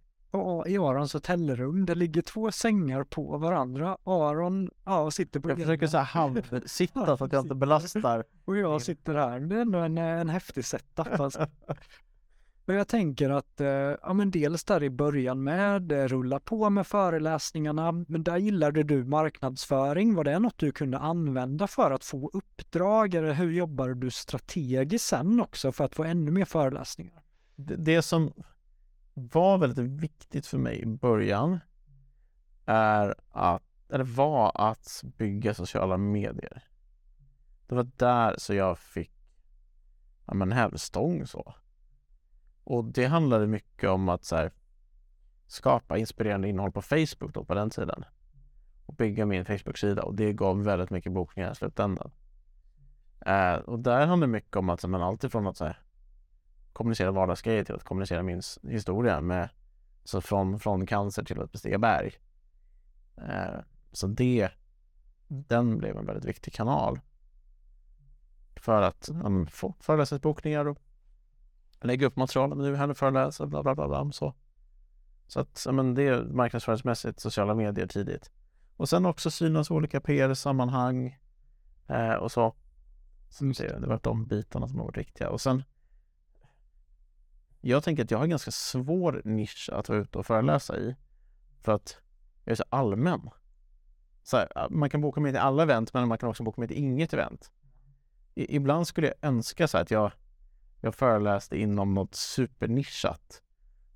i 0.67 0.79
Arons 0.79 1.13
hotellrum. 1.13 1.87
Det 1.87 1.95
ligger 1.95 2.23
två 2.23 2.53
sängar 2.53 3.05
på 3.05 3.39
varandra. 3.39 3.99
Aron 4.05 4.71
ja, 4.85 5.11
sitter 5.11 5.41
på... 5.41 5.51
Jag 5.51 5.59
försöker 5.59 5.87
så 5.87 5.97
här 5.99 6.05
halvsitta 6.05 7.17
så 7.19 7.25
att 7.25 7.33
jag 7.33 7.45
inte 7.45 7.55
belastar. 7.55 8.25
Och 8.45 8.57
jag 8.57 8.83
sitter 8.83 9.15
här. 9.15 9.41
Det 9.41 9.57
är 9.57 9.61
ändå 9.61 9.79
en, 9.79 9.99
en 9.99 10.29
häftig 10.29 10.65
setup 10.65 11.21
alltså. 11.21 11.47
Och 12.69 12.75
jag 12.75 12.89
tänker 12.89 13.31
att, 13.31 13.61
eh, 13.61 13.69
ja 13.69 14.13
men 14.13 14.31
dels 14.31 14.65
där 14.65 14.83
i 14.83 14.91
början 14.91 15.43
med 15.43 15.93
eh, 15.93 16.09
rulla 16.09 16.41
på 16.41 16.71
med 16.71 16.87
föreläsningarna, 16.87 17.93
men 17.93 18.25
där 18.25 18.37
gillade 18.37 18.83
du 18.83 19.05
marknadsföring. 19.05 20.15
Var 20.15 20.25
det 20.25 20.39
något 20.39 20.59
du 20.59 20.73
kunde 20.73 20.99
använda 20.99 21.67
för 21.67 21.91
att 21.91 22.05
få 22.05 22.31
uppdrag 22.33 23.15
eller 23.15 23.33
hur 23.33 23.53
jobbar 23.53 23.89
du 23.89 24.11
strategiskt 24.11 25.05
sen 25.05 25.41
också 25.41 25.73
för 25.73 25.85
att 25.85 25.95
få 25.95 26.05
ännu 26.05 26.31
mer 26.31 26.45
föreläsningar? 26.45 27.23
Det, 27.57 27.77
det 27.77 28.03
som 28.03 28.33
var 29.15 29.59
väldigt 29.59 30.03
viktigt 30.03 30.47
för 30.47 30.59
mig 30.59 30.83
i 30.83 30.87
början 30.87 31.59
är 32.65 33.15
att, 33.31 33.63
eller 33.93 34.05
var 34.05 34.53
att 34.55 35.03
bygga 35.17 35.55
sociala 35.55 35.97
medier. 35.97 36.63
Det 37.67 37.75
var 37.75 37.91
där 37.97 38.35
så 38.39 38.55
jag 38.55 38.79
fick 38.79 39.13
ja, 40.27 40.35
men 40.35 40.53
hävstång 40.53 41.27
så. 41.27 41.55
Och 42.69 42.85
det 42.85 43.07
handlade 43.07 43.47
mycket 43.47 43.91
om 43.91 44.09
att 44.09 44.25
så 44.25 44.37
här, 44.37 44.53
skapa 45.47 45.99
inspirerande 45.99 46.49
innehåll 46.49 46.73
på 46.73 46.83
Facebook 46.83 47.35
då 47.35 47.45
på 47.45 47.55
den 47.55 47.71
tiden. 47.71 48.05
Och 48.87 48.95
bygga 48.95 49.27
min 49.27 49.45
Facebook-sida 49.45 50.03
och 50.03 50.15
det 50.15 50.33
gav 50.33 50.65
väldigt 50.65 50.91
mycket 50.91 51.13
bokningar 51.13 51.53
i 51.53 51.55
slutändan. 51.55 52.11
Uh, 53.29 53.55
och 53.55 53.79
där 53.79 54.07
handlar 54.07 54.27
det 54.27 54.33
mycket 54.33 54.57
om 54.57 54.71
att 54.71 54.85
men 54.85 55.03
alltifrån 55.03 55.47
att 55.47 55.57
så 55.57 55.65
här, 55.65 55.81
kommunicera 56.73 57.11
vardagsgrejer 57.11 57.65
till 57.65 57.75
att 57.75 57.85
kommunicera 57.85 58.23
min 58.23 58.43
historia 58.63 59.21
med 59.21 59.49
så 60.05 60.21
från, 60.21 60.61
från 60.61 60.87
cancer 60.87 61.25
till 61.25 61.41
att 61.41 61.53
bestiga 61.53 61.79
berg. 61.79 62.15
Eh, 63.17 63.61
så 63.93 64.07
det, 64.07 64.51
den 65.29 65.79
blev 65.79 65.97
en 65.97 66.07
väldigt 66.07 66.25
viktig 66.25 66.53
kanal 66.53 67.01
för 68.57 68.83
att 68.83 69.09
um, 69.09 69.47
få 69.47 69.75
föreläsningsbokningar 69.81 70.65
och 70.65 70.79
lägga 71.81 72.07
upp 72.07 72.17
material, 72.17 72.57
men 72.57 72.67
är 72.67 72.73
här 72.73 72.91
och 72.91 72.97
föreläser, 72.97 73.47
bla 73.47 73.63
bla 73.63 73.75
bla, 73.75 73.89
bla 73.89 74.13
så. 74.13 74.35
Så 75.27 75.41
att, 75.41 75.63
ja, 75.67 75.73
men 75.73 75.95
det 75.95 76.03
är 76.03 76.23
marknadsföringsmässigt 76.23 77.21
sociala 77.21 77.55
medier 77.55 77.87
tidigt. 77.87 78.31
Och 78.77 78.89
sen 78.89 79.07
också 79.07 79.31
synas 79.31 79.71
olika 79.71 80.01
PR-sammanhang 80.01 81.19
eh, 81.87 82.15
och 82.15 82.33
så. 82.33 82.55
så 83.29 83.45
det, 83.45 83.81
det 83.81 83.87
var 83.87 84.01
de 84.03 84.27
bitarna 84.27 84.69
som 84.69 84.79
har 84.79 84.85
varit 84.85 84.97
viktiga. 84.97 85.31
Och 85.31 85.41
sen 85.41 85.63
jag 87.61 87.85
tänker 87.85 88.05
att 88.05 88.11
jag 88.11 88.19
har 88.19 88.25
en 88.25 88.31
ganska 88.31 88.51
svår 88.51 89.23
nisch 89.25 89.71
att 89.73 89.89
vara 89.89 89.99
ute 89.99 90.19
och 90.19 90.27
föreläsa 90.27 90.77
i. 90.77 90.97
För 91.61 91.73
att 91.73 91.97
jag 92.45 92.53
är 92.53 92.57
så 92.57 92.65
allmän. 92.69 93.31
Så 94.23 94.37
här, 94.37 94.69
man 94.71 94.91
kan 94.91 95.01
boka 95.01 95.21
mig 95.21 95.33
till 95.33 95.41
alla 95.41 95.63
event, 95.63 95.95
men 95.95 96.09
man 96.09 96.19
kan 96.19 96.29
också 96.29 96.43
boka 96.43 96.61
mig 96.61 96.69
till 96.69 96.77
inget 96.77 97.13
event. 97.13 97.53
I, 98.35 98.57
ibland 98.57 98.87
skulle 98.87 99.07
jag 99.07 99.17
önska 99.23 99.69
så 99.69 99.79
att 99.79 99.91
jag 99.91 100.13
jag 100.81 100.95
föreläste 100.95 101.59
inom 101.61 101.95
något 101.95 102.15
supernischat. 102.15 103.43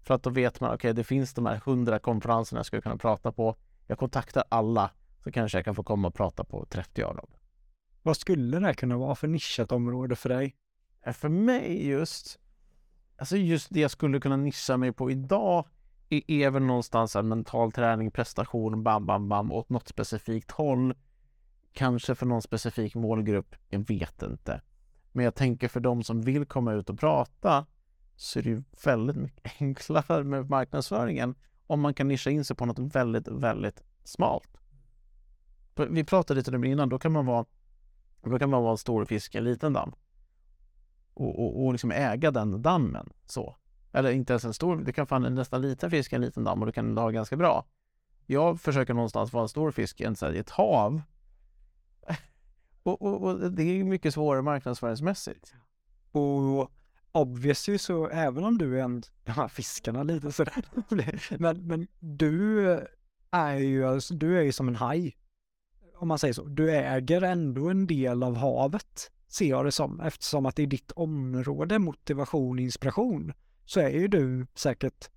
För 0.03 0.15
att 0.15 0.23
då 0.23 0.31
vet 0.31 0.61
man, 0.61 0.69
okej 0.69 0.77
okay, 0.77 0.93
det 0.93 1.05
finns 1.05 1.35
de 1.35 1.47
här 1.47 1.57
hundra 1.65 1.99
konferenserna 1.99 2.59
jag 2.59 2.67
skulle 2.67 2.83
kunna 2.83 2.97
prata 2.97 3.33
på. 3.33 3.57
Jag 3.87 3.99
kontaktar 3.99 4.45
alla 4.49 4.91
så 5.25 5.33
kanske 5.33 5.59
jag 5.59 5.65
kan 5.65 5.75
få 5.75 5.83
komma 5.83 6.09
och 6.09 6.15
prata 6.15 6.45
på 6.45 6.67
30 6.71 7.03
av 7.03 7.17
dem. 7.17 7.27
Vad 8.03 8.17
skulle 8.17 8.59
det 8.59 8.75
kunna 8.75 8.97
vara 8.97 9.15
för 9.15 9.29
nischat 9.29 9.73
område 9.73 10.17
för 10.17 10.29
dig? 10.29 10.57
För 11.13 11.29
mig 11.29 11.87
just, 11.87 12.39
alltså 13.17 13.37
just 13.37 13.69
det 13.71 13.81
jag 13.81 13.91
skulle 13.91 14.21
kunna 14.21 14.37
nischa 14.37 14.77
mig 14.77 14.93
på 14.93 15.11
idag 15.11 15.67
är, 16.09 16.31
är 16.31 16.51
väl 16.51 16.63
någonstans 16.63 17.17
en 17.17 17.29
mental 17.29 17.73
träning, 17.73 18.11
prestation, 18.11 18.83
bam, 18.83 19.07
bam, 19.07 19.29
bam 19.29 19.53
åt 19.53 19.71
något 19.71 19.89
specifikt 19.89 20.51
håll. 20.51 20.95
Kanske 21.73 22.15
för 22.15 22.27
någon 22.27 22.43
specifik 22.43 22.95
målgrupp, 22.95 23.57
jag 23.69 23.79
vet 23.79 24.23
inte. 24.23 24.61
Men 25.13 25.25
jag 25.25 25.35
tänker 25.35 25.69
för 25.69 25.81
de 25.81 26.03
som 26.03 26.23
vill 26.23 26.47
komma 26.47 26.73
ut 26.73 26.91
och 26.91 26.99
prata 26.99 27.67
så 28.17 28.39
är 28.39 28.43
det 28.43 28.49
ju 28.49 28.63
väldigt 28.85 29.17
mycket 29.17 29.53
enklare 29.61 30.25
med 30.25 30.51
marknadsföringen 30.51 31.35
om 31.67 31.81
man 31.81 31.95
kan 31.95 32.09
nischa 32.09 32.31
in 32.31 32.45
sig 32.45 32.57
på 32.57 32.67
något 32.67 32.79
väldigt, 32.79 33.29
väldigt 33.29 33.83
smalt. 34.05 34.59
Vi 35.91 36.05
pratade 36.05 36.39
lite 36.39 36.57
om 36.57 36.63
det 36.63 36.69
innan, 36.69 36.89
då 36.89 36.99
kan 36.99 37.13
man 37.13 37.27
vara 37.27 37.45
då 38.23 38.39
kan 38.39 38.51
man 38.51 38.63
vara 38.63 38.73
en 38.73 38.79
stor 38.79 39.05
fisk 39.05 39.35
i 39.35 39.39
en 39.39 39.45
liten 39.45 39.73
damm 39.73 39.93
och, 41.15 41.39
och, 41.39 41.65
och 41.65 41.73
liksom 41.73 41.93
äga 41.93 42.31
den 42.31 42.63
dammen 42.63 43.09
så. 43.27 43.57
Eller 43.93 44.11
inte 44.11 44.33
ens 44.33 44.45
en 44.45 44.55
stor, 44.55 44.77
du 44.77 44.93
kan 44.93 45.07
fan 45.07 45.25
en 45.25 45.35
nästan 45.35 45.63
liten 45.63 45.91
fisk 45.91 46.13
i 46.13 46.17
en 46.17 46.23
liten 46.23 46.45
damm 46.45 46.61
och 46.61 46.67
du 46.67 46.73
kan 46.73 46.97
ha 46.99 47.11
ganska 47.11 47.37
bra. 47.37 47.65
Jag 48.27 48.61
försöker 48.61 48.95
någonstans 48.95 49.33
vara 49.33 49.43
en 49.43 49.49
stor 49.49 49.71
fisk 49.71 50.01
i 50.01 50.05
ett 50.39 50.51
hav 50.51 51.03
och, 52.83 53.03
och, 53.03 53.23
och, 53.23 53.53
det 53.53 53.63
är 53.63 53.75
ju 53.75 53.85
mycket 53.85 54.15
svårare 54.15 54.43
marknadsföringsmässigt. 54.43 55.55
Och 56.13 56.71
obviously 57.13 57.79
så 57.79 58.09
även 58.09 58.45
om 58.45 58.59
du 58.59 58.79
är 58.79 58.85
en, 58.85 59.03
de 59.25 59.33
här 59.33 59.49
fiskarna 59.49 60.03
lite 60.03 60.33
sådär, 60.33 60.65
men, 61.39 61.67
men 61.67 61.89
du 62.01 62.67
är 63.31 63.57
ju, 63.57 63.85
alltså, 63.85 64.15
du 64.15 64.39
är 64.39 64.43
ju 64.43 64.53
som 64.53 64.69
en 64.69 64.77
haj. 64.77 65.17
Om 65.97 66.09
man 66.09 66.19
säger 66.19 66.35
så. 66.35 66.45
Du 66.45 66.71
äger 66.71 67.23
ändå 67.23 67.69
en 67.69 67.87
del 67.87 68.23
av 68.23 68.37
havet, 68.37 69.11
ser 69.29 69.49
jag 69.49 69.65
det 69.65 69.73
som, 69.73 70.01
eftersom 70.01 70.47
att 70.47 70.57
det 70.57 70.63
är 70.63 70.67
ditt 70.67 70.93
område, 70.93 71.79
motivation, 71.79 72.59
inspiration, 72.59 73.33
så 73.65 73.81
är 73.81 73.89
ju 73.89 74.09
du 74.09 74.47
säkert 74.55 75.11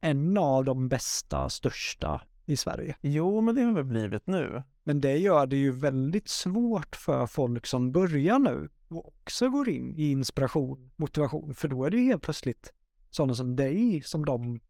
en 0.00 0.38
av 0.38 0.64
de 0.64 0.88
bästa, 0.88 1.48
största 1.48 2.20
i 2.46 2.56
Sverige. 2.56 2.96
Jo, 3.00 3.40
men 3.40 3.54
det 3.54 3.62
har 3.62 3.72
väl 3.72 3.84
blivit 3.84 4.26
nu. 4.26 4.62
Men 4.84 5.00
det 5.00 5.16
gör 5.16 5.46
det 5.46 5.56
ju 5.56 5.70
väldigt 5.72 6.28
svårt 6.28 6.96
för 6.96 7.26
folk 7.26 7.66
som 7.66 7.92
börjar 7.92 8.38
nu 8.38 8.68
och 8.88 9.08
också 9.08 9.48
går 9.48 9.68
in 9.68 9.94
i 9.96 10.10
inspiration, 10.10 10.90
motivation, 10.96 11.54
för 11.54 11.68
då 11.68 11.84
är 11.84 11.90
det 11.90 11.96
ju 11.96 12.04
helt 12.04 12.22
plötsligt 12.22 12.72
sådana 13.10 13.34
som 13.34 13.56
dig 13.56 14.02
som 14.02 14.24
de 14.24 14.60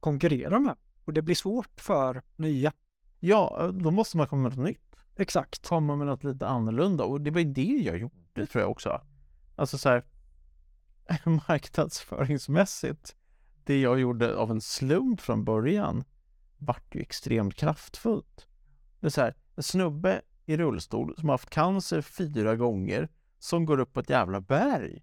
konkurrerar 0.00 0.58
med. 0.58 0.76
Och 1.04 1.12
det 1.12 1.22
blir 1.22 1.34
svårt 1.34 1.80
för 1.80 2.22
nya. 2.36 2.72
Ja, 3.20 3.70
då 3.74 3.90
måste 3.90 4.16
man 4.16 4.26
komma 4.26 4.42
med 4.42 4.56
något 4.56 4.66
nytt. 4.66 4.96
Exakt. 5.16 5.68
Komma 5.68 5.96
med 5.96 6.06
något 6.06 6.24
lite 6.24 6.46
annorlunda 6.46 7.04
och 7.04 7.20
det 7.20 7.30
var 7.30 7.40
ju 7.40 7.52
det 7.52 7.82
jag 7.84 7.98
gjorde 7.98 8.46
tror 8.46 8.62
jag 8.62 8.70
också. 8.70 9.00
Alltså 9.56 9.78
så 9.78 9.88
här 9.88 10.04
marknadsföringsmässigt, 11.48 13.16
det 13.64 13.80
jag 13.80 14.00
gjorde 14.00 14.36
av 14.36 14.50
en 14.50 14.60
slump 14.60 15.20
från 15.20 15.44
början 15.44 16.04
vart 16.58 16.94
ju 16.94 17.00
extremt 17.00 17.54
kraftfullt. 17.54 18.46
Det 19.00 19.06
är 19.06 19.10
så 19.10 19.20
här, 19.20 19.34
en 19.56 19.62
snubbe 19.62 20.22
i 20.46 20.56
rullstol 20.56 21.14
som 21.16 21.28
haft 21.28 21.50
cancer 21.50 22.00
fyra 22.00 22.56
gånger 22.56 23.08
som 23.38 23.66
går 23.66 23.80
upp 23.80 23.92
på 23.92 24.00
ett 24.00 24.10
jävla 24.10 24.40
berg. 24.40 25.02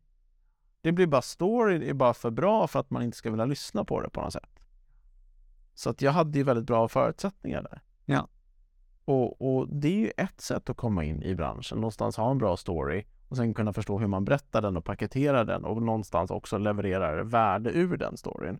Det 0.82 0.91
blir 0.91 1.08
bara, 1.08 1.22
storyn 1.22 1.84
är 1.84 1.93
bara 1.93 2.14
för 2.14 2.32
bra 2.32 2.68
för 2.68 2.80
att 2.80 2.89
man 2.89 3.04
inte 3.04 3.18
ska 3.18 3.30
vilja 3.30 3.45
lyssna 3.45 3.86
på 3.86 4.02
det 4.02 4.10
på 4.10 4.22
något 4.22 4.34
sätt. 4.34 4.60
Så 5.74 5.89
att 5.89 6.02
jag 6.02 6.12
hade 6.12 6.38
ju 6.38 6.43
väldigt 6.43 6.66
bra 6.66 6.88
förutsättningar 6.88 7.62
där. 7.62 7.82
Ja. 8.06 8.28
Och, 9.06 9.41
och 9.41 9.68
det 9.70 9.88
är 9.88 10.00
ju 10.00 10.12
ett 10.18 10.41
sätt 10.41 10.70
att 10.70 10.78
komma 10.78 11.04
in 11.04 11.24
i 11.24 11.36
branschen, 11.36 11.78
någonstans 11.78 12.18
ha 12.18 12.32
en 12.32 12.38
bra 12.38 12.58
story 12.58 13.06
och 13.28 13.38
sen 13.38 13.54
kunna 13.54 13.74
förstå 13.74 14.00
hur 14.00 14.08
man 14.08 14.26
berättar 14.26 14.62
den 14.62 14.78
och 14.78 14.86
paketerar 14.86 15.45
den 15.45 15.66
och 15.66 15.82
någonstans 15.82 16.32
också 16.32 16.58
levererar 16.58 17.24
värde 17.24 17.72
ur 17.72 17.97
den 17.97 18.18
storyn. 18.18 18.60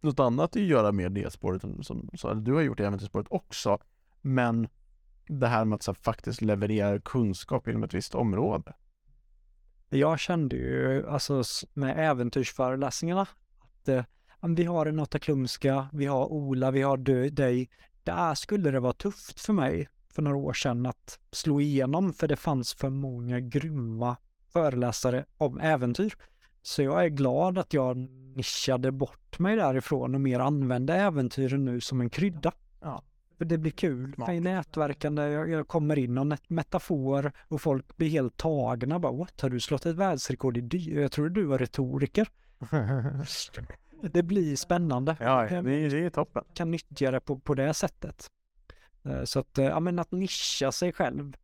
Något 0.00 0.20
annat 0.20 0.56
är 0.56 0.60
att 0.60 0.66
göra 0.66 0.92
mer 0.92 1.08
det 1.08 1.32
spåret 1.32 1.60
som, 1.60 1.82
som, 1.82 2.10
som 2.14 2.44
du 2.44 2.54
har 2.54 2.60
gjort 2.60 2.80
i 2.80 2.82
äventyrsspåret 2.82 3.26
också, 3.30 3.78
men 4.20 4.68
det 5.26 5.46
här 5.46 5.64
med 5.64 5.76
att 5.76 5.82
så, 5.82 5.94
faktiskt 5.94 6.40
leverera 6.40 7.00
kunskap 7.00 7.68
inom 7.68 7.82
ett 7.82 7.94
visst 7.94 8.14
område. 8.14 8.72
Jag 9.88 10.18
kände 10.18 10.56
ju 10.56 11.08
alltså 11.08 11.42
med 11.74 12.10
äventyrsföreläsningarna 12.10 13.26
att 13.58 13.88
eh, 13.88 14.04
vi 14.56 14.64
har 14.64 14.84
Renata 14.84 15.18
Klumska, 15.18 15.88
vi 15.92 16.06
har 16.06 16.26
Ola, 16.32 16.70
vi 16.70 16.82
har 16.82 16.96
dig. 17.30 17.70
Där 18.04 18.34
skulle 18.34 18.70
det 18.70 18.80
vara 18.80 18.92
tufft 18.92 19.40
för 19.40 19.52
mig 19.52 19.88
för 20.12 20.22
några 20.22 20.36
år 20.36 20.52
sedan 20.52 20.86
att 20.86 21.18
slå 21.32 21.60
igenom 21.60 22.12
för 22.12 22.28
det 22.28 22.36
fanns 22.36 22.74
för 22.74 22.90
många 22.90 23.40
grymma 23.40 24.16
föreläsare 24.52 25.24
om 25.36 25.60
äventyr. 25.60 26.14
Så 26.62 26.82
jag 26.82 27.04
är 27.04 27.08
glad 27.08 27.58
att 27.58 27.74
jag 27.74 27.96
nischade 28.36 28.92
bort 28.92 29.38
mig 29.38 29.56
därifrån 29.56 30.14
och 30.14 30.20
mer 30.20 30.40
använde 30.40 30.94
äventyren 30.94 31.64
nu 31.64 31.80
som 31.80 32.00
en 32.00 32.10
krydda. 32.10 32.52
Ja. 32.80 33.02
Det 33.44 33.58
blir 33.58 33.72
kul. 33.72 34.12
Smart. 34.14 34.30
I 34.30 34.40
nätverkande, 34.40 35.22
jag, 35.22 35.50
jag 35.50 35.68
kommer 35.68 35.98
in 35.98 36.18
och 36.18 36.32
ett 36.32 36.50
metafor 36.50 37.32
och 37.48 37.62
folk 37.62 37.96
blir 37.96 38.08
helt 38.08 38.36
tagna. 38.36 38.98
Bara, 38.98 39.12
What, 39.12 39.40
har 39.40 39.50
du 39.50 39.60
slått 39.60 39.86
ett 39.86 39.96
världsrekord 39.96 40.56
i 40.56 40.60
dy? 40.60 41.00
Jag 41.00 41.12
trodde 41.12 41.30
du 41.30 41.44
var 41.44 41.58
retoriker. 41.58 42.28
det 44.12 44.22
blir 44.22 44.56
spännande. 44.56 45.16
Ja, 45.20 45.42
det, 45.42 45.88
det 45.88 46.04
är 46.04 46.10
toppen. 46.10 46.44
Kan 46.54 46.70
nyttja 46.70 47.10
det 47.10 47.20
på, 47.20 47.38
på 47.38 47.54
det 47.54 47.74
sättet. 47.74 48.30
Eh, 49.04 49.24
så 49.24 49.38
att, 49.38 49.58
eh, 49.58 49.64
ja 49.64 49.80
men 49.80 49.98
att 49.98 50.12
nischa 50.12 50.72
sig 50.72 50.92
själv. 50.92 51.36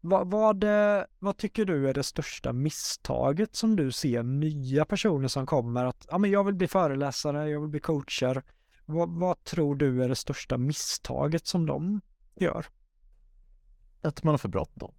Vad, 0.00 0.30
vad, 0.30 0.64
eh, 0.64 1.04
vad 1.18 1.36
tycker 1.36 1.64
du 1.64 1.88
är 1.88 1.94
det 1.94 2.02
största 2.02 2.52
misstaget 2.52 3.56
som 3.56 3.76
du 3.76 3.92
ser 3.92 4.22
nya 4.22 4.84
personer 4.84 5.28
som 5.28 5.46
kommer 5.46 5.84
att, 5.84 6.06
ja 6.10 6.18
men 6.18 6.30
jag 6.30 6.44
vill 6.44 6.54
bli 6.54 6.68
föreläsare, 6.68 7.48
jag 7.50 7.60
vill 7.60 7.70
bli 7.70 7.80
coacher. 7.80 8.42
Vad, 8.90 9.10
vad 9.10 9.44
tror 9.44 9.76
du 9.76 10.04
är 10.04 10.08
det 10.08 10.16
största 10.16 10.58
misstaget 10.58 11.46
som 11.46 11.66
de 11.66 12.00
gör? 12.34 12.66
Att 14.02 14.24
man 14.24 14.32
har 14.32 14.38
för 14.38 14.48
bråttom. 14.48 14.94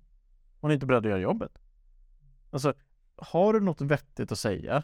Man 0.60 0.72
är 0.72 0.74
inte 0.74 0.86
beredd 0.86 1.06
att 1.06 1.10
göra 1.10 1.20
jobbet. 1.20 1.52
Alltså, 2.50 2.74
har 3.16 3.54
du 3.54 3.60
något 3.60 3.82
vettigt 3.82 4.32
att 4.32 4.40
säga, 4.40 4.84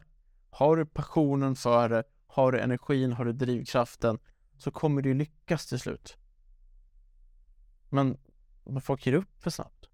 har 0.50 0.78
du 0.78 0.86
passionen 0.86 1.56
för 1.56 1.90
det, 1.90 2.04
har 2.28 2.52
du 2.52 2.60
energin, 2.60 3.14
har 3.14 3.26
du 3.26 3.34
drivkraften, 3.34 4.20
så 4.58 4.72
kommer 4.72 5.02
du 5.02 5.14
lyckas 5.14 5.66
till 5.66 5.80
slut. 5.80 6.18
Men, 7.90 8.18
men 8.64 8.82
folk 8.82 9.06
ger 9.06 9.14
upp 9.14 9.42
för 9.42 9.50
snabbt. 9.50 9.90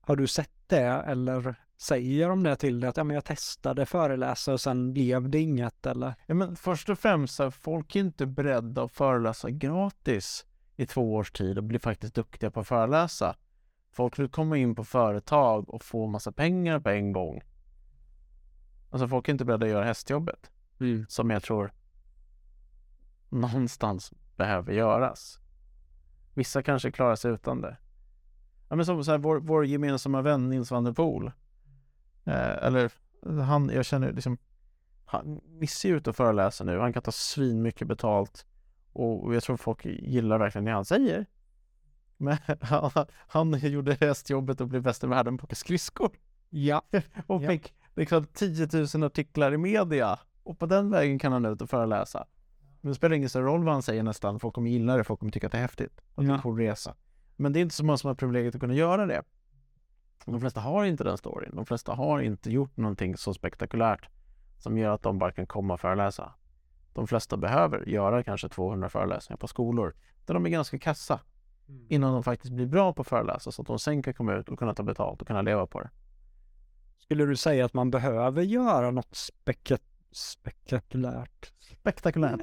Har 0.00 0.16
du 0.16 0.26
sett 0.26 0.52
det 0.66 0.82
eller 0.82 1.67
säger 1.78 2.28
de 2.28 2.42
det 2.42 2.56
till 2.56 2.80
dig? 2.80 2.90
Att 2.90 2.96
ja, 2.96 3.04
men 3.04 3.14
jag 3.14 3.24
testade 3.24 3.86
föreläsa 3.86 4.52
och 4.52 4.60
sen 4.60 4.92
blev 4.92 5.28
det 5.28 5.38
inget 5.38 5.86
eller? 5.86 6.14
Ja, 6.26 6.34
men 6.34 6.56
först 6.56 6.88
och 6.88 6.98
främst 6.98 7.40
är 7.40 7.50
folk 7.50 7.96
inte 7.96 8.26
beredda 8.26 8.82
att 8.82 8.92
föreläsa 8.92 9.50
gratis 9.50 10.46
i 10.76 10.86
två 10.86 11.14
års 11.14 11.32
tid 11.32 11.58
och 11.58 11.64
bli 11.64 11.78
faktiskt 11.78 12.14
duktiga 12.14 12.50
på 12.50 12.60
att 12.60 12.68
föreläsa. 12.68 13.36
Folk 13.90 14.18
vill 14.18 14.28
komma 14.28 14.56
in 14.56 14.74
på 14.74 14.84
företag 14.84 15.70
och 15.70 15.82
få 15.82 16.06
massa 16.06 16.32
pengar 16.32 16.80
på 16.80 16.88
en 16.88 17.12
gång. 17.12 17.42
Alltså 18.90 19.08
folk 19.08 19.28
är 19.28 19.32
inte 19.32 19.44
beredda 19.44 19.66
att 19.66 19.72
göra 19.72 19.84
hästjobbet. 19.84 20.50
Mm. 20.80 21.06
Som 21.08 21.30
jag 21.30 21.42
tror 21.42 21.72
någonstans 23.28 24.12
behöver 24.36 24.72
göras. 24.72 25.38
Vissa 26.34 26.62
kanske 26.62 26.90
klarar 26.90 27.16
sig 27.16 27.32
utan 27.32 27.60
det. 27.60 27.76
Ja, 28.68 28.76
men 28.76 28.86
som 28.86 29.04
så 29.04 29.10
här, 29.10 29.18
vår, 29.18 29.40
vår 29.40 29.66
gemensamma 29.66 30.22
vän 30.22 30.48
Nils 30.48 30.70
van 30.70 30.84
der 30.84 30.92
Poel. 30.92 31.30
Eh, 32.24 32.66
eller 32.66 32.92
han, 33.42 33.70
jag 33.74 33.84
känner 33.84 34.12
liksom, 34.12 34.38
han, 35.04 35.40
Nisse 35.44 35.88
är 35.88 35.92
ute 35.92 36.10
och 36.10 36.16
föreläser 36.16 36.64
nu. 36.64 36.78
Han 36.78 36.92
kan 36.92 37.02
ta 37.02 37.12
svin 37.12 37.62
mycket 37.62 37.88
betalt. 37.88 38.46
Och, 38.92 39.24
och 39.24 39.34
jag 39.34 39.42
tror 39.42 39.56
folk 39.56 39.84
gillar 39.84 40.38
verkligen 40.38 40.64
det 40.64 40.72
han 40.72 40.84
säger. 40.84 41.26
Men 42.16 42.36
han, 42.60 42.90
han 43.28 43.58
gjorde 43.58 43.96
hästjobbet 44.00 44.60
och 44.60 44.68
blev 44.68 44.82
bäst 44.82 45.04
i 45.04 45.06
världen 45.06 45.38
på 45.38 45.42
att 45.42 45.48
åka 45.48 45.54
skridskor. 45.54 46.10
Ja. 46.50 46.82
och 47.26 47.42
fick 47.42 47.74
liksom 47.94 48.26
10 48.32 48.68
000 48.94 49.04
artiklar 49.04 49.54
i 49.54 49.58
media. 49.58 50.18
Och 50.42 50.58
på 50.58 50.66
den 50.66 50.90
vägen 50.90 51.18
kan 51.18 51.32
han 51.32 51.44
ut 51.44 51.62
och 51.62 51.70
föreläsa. 51.70 52.26
Men 52.80 52.90
det 52.90 52.94
spelar 52.94 53.16
ingen 53.16 53.28
större 53.28 53.44
roll 53.44 53.64
vad 53.64 53.72
han 53.72 53.82
säger 53.82 54.02
nästan. 54.02 54.40
Folk 54.40 54.54
kommer 54.54 54.70
gilla 54.70 54.96
det, 54.96 55.04
folk 55.04 55.20
kommer 55.20 55.32
tycka 55.32 55.46
att 55.46 55.52
det 55.52 55.58
är 55.58 55.62
häftigt. 55.62 56.00
Och 56.14 56.24
det 56.24 56.30
är 56.30 56.34
en 56.34 56.42
cool 56.42 56.58
resa. 56.58 56.94
Men 57.36 57.52
det 57.52 57.58
är 57.58 57.62
inte 57.62 57.74
så 57.74 57.84
många 57.84 57.96
som 57.96 58.08
har 58.08 58.14
privilegiet 58.14 58.54
att 58.54 58.60
kunna 58.60 58.74
göra 58.74 59.06
det. 59.06 59.22
De 60.24 60.40
flesta 60.40 60.60
har 60.60 60.84
inte 60.84 61.04
den 61.04 61.18
storyn. 61.18 61.56
De 61.56 61.66
flesta 61.66 61.94
har 61.94 62.20
inte 62.20 62.50
gjort 62.50 62.76
någonting 62.76 63.16
så 63.16 63.34
spektakulärt 63.34 64.08
som 64.58 64.78
gör 64.78 64.94
att 64.94 65.02
de 65.02 65.18
bara 65.18 65.32
kan 65.32 65.46
komma 65.46 65.74
och 65.74 65.80
föreläsa. 65.80 66.34
De 66.92 67.06
flesta 67.06 67.36
behöver 67.36 67.88
göra 67.88 68.22
kanske 68.22 68.48
200 68.48 68.88
föreläsningar 68.88 69.36
på 69.36 69.48
skolor 69.48 69.94
där 70.26 70.34
de 70.34 70.46
är 70.46 70.50
ganska 70.50 70.78
kassa 70.78 71.20
mm. 71.68 71.86
innan 71.88 72.12
de 72.12 72.22
faktiskt 72.22 72.52
blir 72.52 72.66
bra 72.66 72.92
på 72.92 73.02
att 73.02 73.08
föreläsa 73.08 73.52
så 73.52 73.62
att 73.62 73.68
de 73.68 73.78
sen 73.78 74.02
kan 74.02 74.14
komma 74.14 74.34
ut 74.34 74.48
och 74.48 74.58
kunna 74.58 74.74
ta 74.74 74.82
betalt 74.82 75.20
och 75.20 75.26
kunna 75.26 75.42
leva 75.42 75.66
på 75.66 75.80
det. 75.80 75.90
Skulle 76.98 77.26
du 77.26 77.36
säga 77.36 77.64
att 77.64 77.74
man 77.74 77.90
behöver 77.90 78.42
göra 78.42 78.90
något 78.90 79.14
spekat 79.14 79.82
spektakulärt? 80.12 81.52
Spektakulärt. 81.58 82.40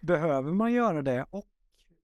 behöver 0.00 0.52
man 0.52 0.72
göra 0.72 1.02
det 1.02 1.26
och 1.30 1.44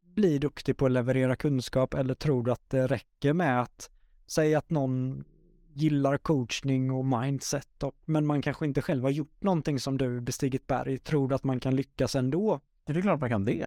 bli 0.02 0.38
duktig 0.38 0.76
på 0.76 0.86
att 0.86 0.92
leverera 0.92 1.36
kunskap 1.36 1.94
eller 1.94 2.14
tror 2.14 2.42
du 2.42 2.52
att 2.52 2.70
det 2.70 2.86
räcker 2.86 3.32
med 3.32 3.62
att 3.62 3.90
säga 4.26 4.58
att 4.58 4.70
någon 4.70 5.24
gillar 5.72 6.18
coachning 6.18 6.90
och 6.90 7.04
mindset 7.04 7.82
och, 7.82 7.94
men 8.04 8.26
man 8.26 8.42
kanske 8.42 8.66
inte 8.66 8.82
själv 8.82 9.02
har 9.02 9.10
gjort 9.10 9.42
någonting 9.42 9.80
som 9.80 9.98
du 9.98 10.20
bestigit 10.20 10.66
berg. 10.66 10.98
Tror 10.98 11.28
du 11.28 11.34
att 11.34 11.44
man 11.44 11.60
kan 11.60 11.76
lyckas 11.76 12.14
ändå? 12.14 12.60
Det 12.86 12.92
är 12.92 13.02
klart 13.02 13.20
man 13.20 13.30
kan 13.30 13.44
det. 13.44 13.66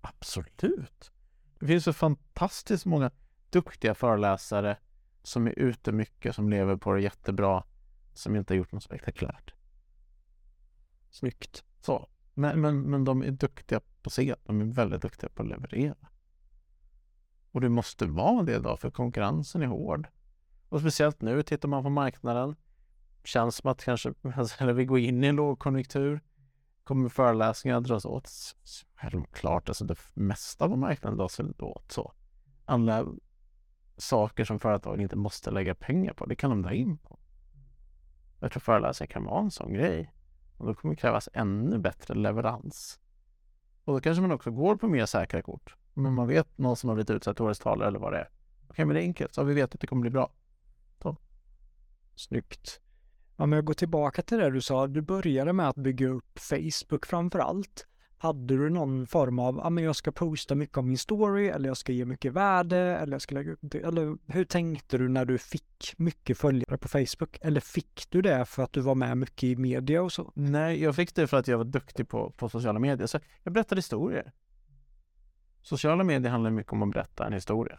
Absolut. 0.00 1.12
Det 1.58 1.66
finns 1.66 1.84
så 1.84 1.92
fantastiskt 1.92 2.86
många 2.86 3.10
duktiga 3.50 3.94
föreläsare 3.94 4.76
som 5.22 5.46
är 5.46 5.58
ute 5.58 5.92
mycket, 5.92 6.34
som 6.34 6.48
lever 6.48 6.76
på 6.76 6.92
det 6.92 7.00
jättebra, 7.00 7.64
som 8.14 8.36
inte 8.36 8.54
har 8.54 8.58
gjort 8.58 8.72
något 8.72 8.82
spektakulärt. 8.82 9.54
Snyggt. 11.10 11.64
Så. 11.80 12.08
Men, 12.34 12.60
men, 12.60 12.80
men 12.82 13.04
de 13.04 13.22
är 13.22 13.30
duktiga 13.30 13.80
på 14.02 14.10
scen. 14.10 14.36
De 14.44 14.60
är 14.60 14.64
väldigt 14.64 15.02
duktiga 15.02 15.30
på 15.30 15.42
att 15.42 15.48
leverera. 15.48 15.96
Och 17.52 17.60
det 17.60 17.68
måste 17.68 18.06
vara 18.06 18.42
det 18.42 18.58
då, 18.58 18.76
för 18.76 18.90
konkurrensen 18.90 19.62
är 19.62 19.66
hård. 19.66 20.08
Och 20.68 20.80
speciellt 20.80 21.20
nu, 21.20 21.42
tittar 21.42 21.68
man 21.68 21.82
på 21.82 21.90
marknaden, 21.90 22.56
känns 23.24 23.56
som 23.56 23.70
att 23.70 23.84
kanske, 23.84 24.14
alltså, 24.36 24.62
eller 24.64 24.72
vi 24.72 24.84
går 24.84 24.98
in 24.98 25.24
i 25.24 25.26
en 25.26 25.36
lågkonjunktur, 25.36 26.20
kommer 26.84 27.08
föreläsningar 27.08 27.80
dras 27.80 28.04
åt. 28.04 28.30
Självklart, 28.94 29.68
alltså 29.68 29.84
det 29.84 29.96
mesta 30.14 30.68
på 30.68 30.76
marknaden 30.76 31.18
dras 31.18 31.40
åt 31.58 31.92
så. 31.92 32.12
Alla 32.64 33.06
saker 33.96 34.44
som 34.44 34.60
företagen 34.60 35.00
inte 35.00 35.16
måste 35.16 35.50
lägga 35.50 35.74
pengar 35.74 36.12
på, 36.12 36.26
det 36.26 36.36
kan 36.36 36.50
de 36.50 36.62
dra 36.62 36.72
in 36.72 36.98
på. 36.98 37.18
Jag 38.40 38.52
tror 38.52 38.60
föreläsningar 38.60 39.10
kan 39.10 39.24
vara 39.24 39.40
en 39.40 39.50
sån 39.50 39.72
grej. 39.72 40.12
Och 40.56 40.66
då 40.66 40.74
kommer 40.74 40.94
det 40.94 41.00
krävas 41.00 41.28
ännu 41.32 41.78
bättre 41.78 42.14
leverans. 42.14 43.00
Och 43.84 43.94
då 43.94 44.00
kanske 44.00 44.22
man 44.22 44.32
också 44.32 44.50
går 44.50 44.76
på 44.76 44.88
mer 44.88 45.06
säkra 45.06 45.42
kort. 45.42 45.76
Men 45.94 46.14
man 46.14 46.28
vet 46.28 46.58
någon 46.58 46.76
som 46.76 46.88
har 46.88 46.94
blivit 46.94 47.10
utsedd 47.10 47.36
till 47.36 47.44
årets 47.44 47.60
talare 47.60 47.88
eller 47.88 47.98
vad 47.98 48.12
det 48.12 48.18
är. 48.18 48.28
Okej, 48.68 48.84
men 48.84 48.94
det 48.94 49.00
är 49.00 49.04
enkelt. 49.04 49.34
Så 49.34 49.44
vi 49.44 49.54
vet 49.54 49.74
att 49.74 49.80
det 49.80 49.86
kommer 49.86 50.00
bli 50.02 50.10
bra. 50.10 50.32
Så. 51.02 51.16
Snyggt. 52.14 52.80
Ja, 53.36 53.46
men 53.46 53.56
jag 53.56 53.64
går 53.64 53.74
tillbaka 53.74 54.22
till 54.22 54.38
det 54.38 54.50
du 54.50 54.60
sa. 54.60 54.86
Du 54.86 55.00
började 55.00 55.52
med 55.52 55.68
att 55.68 55.76
bygga 55.76 56.08
upp 56.08 56.38
Facebook 56.38 57.06
framför 57.06 57.38
allt. 57.38 57.86
Hade 58.18 58.56
du 58.56 58.70
någon 58.70 59.06
form 59.06 59.38
av, 59.38 59.56
ja 59.56 59.70
men 59.70 59.84
jag 59.84 59.96
ska 59.96 60.12
posta 60.12 60.54
mycket 60.54 60.78
om 60.78 60.88
min 60.88 60.98
story 60.98 61.48
eller 61.48 61.68
jag 61.68 61.76
ska 61.76 61.92
ge 61.92 62.04
mycket 62.04 62.32
värde 62.32 62.76
eller 62.76 63.12
jag 63.12 63.22
ska 63.22 63.34
lägga 63.34 63.52
upp 63.52 63.58
det. 63.62 63.78
Eller 63.78 64.32
hur 64.32 64.44
tänkte 64.44 64.98
du 64.98 65.08
när 65.08 65.24
du 65.24 65.38
fick 65.38 65.94
mycket 65.96 66.38
följare 66.38 66.78
på 66.78 66.88
Facebook? 66.88 67.38
Eller 67.40 67.60
fick 67.60 68.06
du 68.10 68.22
det 68.22 68.44
för 68.44 68.62
att 68.62 68.72
du 68.72 68.80
var 68.80 68.94
med 68.94 69.18
mycket 69.18 69.44
i 69.44 69.56
media 69.56 70.02
och 70.02 70.12
så? 70.12 70.32
Nej, 70.34 70.82
jag 70.82 70.96
fick 70.96 71.14
det 71.14 71.26
för 71.26 71.36
att 71.36 71.48
jag 71.48 71.58
var 71.58 71.64
duktig 71.64 72.08
på, 72.08 72.30
på 72.30 72.48
sociala 72.48 72.78
medier. 72.78 73.06
Så 73.06 73.18
jag 73.42 73.52
berättade 73.52 73.78
historier. 73.78 74.32
Sociala 75.62 76.04
medier 76.04 76.30
handlar 76.30 76.50
mycket 76.50 76.72
om 76.72 76.82
att 76.82 76.90
berätta 76.90 77.26
en 77.26 77.32
historia. 77.32 77.78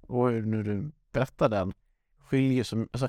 Och 0.00 0.28
hur 0.28 0.42
nu 0.42 0.62
du 0.62 0.90
berättar 1.12 1.48
den 1.48 1.72
skiljer 2.18 2.64
sig, 2.64 2.86
alltså 2.92 3.08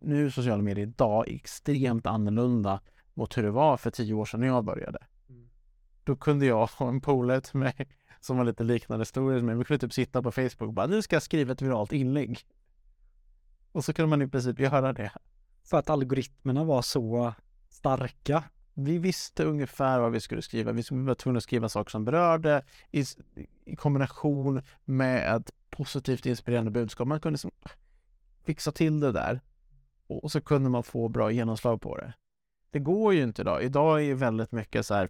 nu 0.00 0.26
är 0.26 0.30
sociala 0.30 0.62
medier 0.62 0.86
idag 0.86 1.28
extremt 1.28 2.06
annorlunda 2.06 2.80
mot 3.14 3.36
hur 3.36 3.42
det 3.42 3.50
var 3.50 3.76
för 3.76 3.90
tio 3.90 4.14
år 4.14 4.24
sedan 4.24 4.40
när 4.40 4.46
jag 4.46 4.64
började. 4.64 4.98
Då 6.04 6.16
kunde 6.16 6.46
jag 6.46 6.66
ha 6.66 6.88
en 6.88 7.00
polare 7.00 7.40
till 7.40 7.58
mig 7.58 7.88
som 8.20 8.36
var 8.36 8.44
lite 8.44 8.64
liknande 8.64 9.02
historier 9.02 9.42
med 9.42 9.58
Vi 9.58 9.64
kunde 9.64 9.78
typ 9.78 9.92
sitta 9.92 10.22
på 10.22 10.32
Facebook 10.32 10.60
och 10.60 10.72
bara 10.72 10.86
nu 10.86 11.02
ska 11.02 11.16
jag 11.16 11.22
skriva 11.22 11.52
ett 11.52 11.62
viralt 11.62 11.92
inlägg. 11.92 12.40
Och 13.72 13.84
så 13.84 13.92
kunde 13.92 14.08
man 14.10 14.22
i 14.22 14.28
princip 14.28 14.60
göra 14.60 14.92
det. 14.92 15.12
För 15.64 15.78
att 15.78 15.90
algoritmerna 15.90 16.64
var 16.64 16.82
så 16.82 17.34
starka 17.68 18.44
vi 18.74 18.98
visste 18.98 19.44
ungefär 19.44 20.00
vad 20.00 20.12
vi 20.12 20.20
skulle 20.20 20.42
skriva. 20.42 20.72
Vi 20.72 20.82
var 20.90 21.14
tvungna 21.14 21.38
att 21.38 21.42
skriva 21.42 21.68
saker 21.68 21.90
som 21.90 22.04
berörde 22.04 22.64
i, 22.90 23.04
i 23.64 23.76
kombination 23.76 24.62
med 24.84 25.36
ett 25.36 25.50
positivt 25.70 26.26
inspirerande 26.26 26.70
budskap. 26.70 27.08
Man 27.08 27.20
kunde 27.20 27.34
liksom 27.34 27.50
fixa 28.44 28.72
till 28.72 29.00
det 29.00 29.12
där 29.12 29.40
och 30.06 30.32
så 30.32 30.40
kunde 30.40 30.70
man 30.70 30.82
få 30.82 31.08
bra 31.08 31.30
genomslag 31.30 31.80
på 31.80 31.96
det. 31.96 32.12
Det 32.70 32.78
går 32.78 33.14
ju 33.14 33.22
inte 33.22 33.42
idag. 33.42 33.62
Idag 33.62 33.98
är 33.98 34.04
ju 34.04 34.14
väldigt 34.14 34.52
mycket 34.52 34.86
så 34.86 34.94
här, 34.94 35.08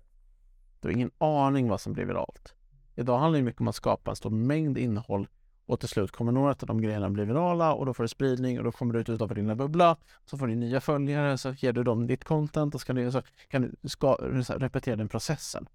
du 0.80 0.88
har 0.88 0.92
ingen 0.92 1.10
aning 1.18 1.68
vad 1.68 1.80
som 1.80 1.92
blir 1.92 2.04
viralt. 2.04 2.54
Idag 2.94 3.18
handlar 3.18 3.38
det 3.38 3.44
mycket 3.44 3.60
om 3.60 3.68
att 3.68 3.74
skapa 3.74 4.10
en 4.10 4.16
stor 4.16 4.30
mängd 4.30 4.78
innehåll 4.78 5.28
och 5.66 5.80
till 5.80 5.88
slut 5.88 6.10
kommer 6.10 6.32
några 6.32 6.50
av 6.50 6.66
de 6.66 6.82
grejerna 6.82 7.10
bli 7.10 7.24
virala 7.24 7.74
och 7.74 7.86
då 7.86 7.94
får 7.94 8.04
du 8.04 8.08
spridning 8.08 8.58
och 8.58 8.64
då 8.64 8.72
kommer 8.72 8.94
du 8.94 9.00
ut 9.00 9.08
utanför 9.08 9.34
din 9.34 9.56
bubbla. 9.56 9.96
Så 10.24 10.38
får 10.38 10.46
du 10.46 10.54
nya 10.54 10.80
följare, 10.80 11.38
så 11.38 11.52
ger 11.52 11.72
du 11.72 11.84
dem 11.84 12.06
ditt 12.06 12.24
content 12.24 12.74
och 12.74 12.80
så 12.80 12.86
kan 12.86 12.96
du, 12.96 13.12
så 13.12 13.22
kan 13.48 13.76
du 13.82 13.88
ska, 13.88 14.14
repetera 14.48 14.96
den 14.96 15.08
processen. 15.08 15.68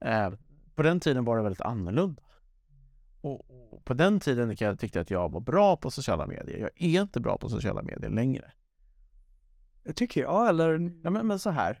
Eh, 0.00 0.30
på 0.74 0.82
den 0.82 1.00
tiden 1.00 1.24
var 1.24 1.36
det 1.36 1.42
väldigt 1.42 1.60
annorlunda. 1.60 2.22
Och, 3.20 3.50
och 3.72 3.84
på 3.84 3.94
den 3.94 4.20
tiden 4.20 4.56
jag 4.58 4.78
tyckte 4.78 4.98
jag 4.98 5.02
att 5.02 5.10
jag 5.10 5.32
var 5.32 5.40
bra 5.40 5.76
på 5.76 5.90
sociala 5.90 6.26
medier. 6.26 6.58
Jag 6.58 6.70
är 6.74 7.02
inte 7.02 7.20
bra 7.20 7.38
på 7.38 7.48
sociala 7.48 7.82
medier 7.82 8.10
längre. 8.10 8.52
Tycker 9.94 10.20
jag, 10.20 10.48
eller? 10.48 10.92
Ja, 11.02 11.10
men, 11.10 11.26
men 11.26 11.38
så 11.38 11.50
här. 11.50 11.80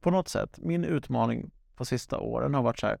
På 0.00 0.10
något 0.10 0.28
sätt, 0.28 0.58
min 0.62 0.84
utmaning 0.84 1.50
på 1.74 1.84
sista 1.84 2.18
åren 2.18 2.54
har 2.54 2.62
varit 2.62 2.78
så 2.78 2.86
här 2.86 2.98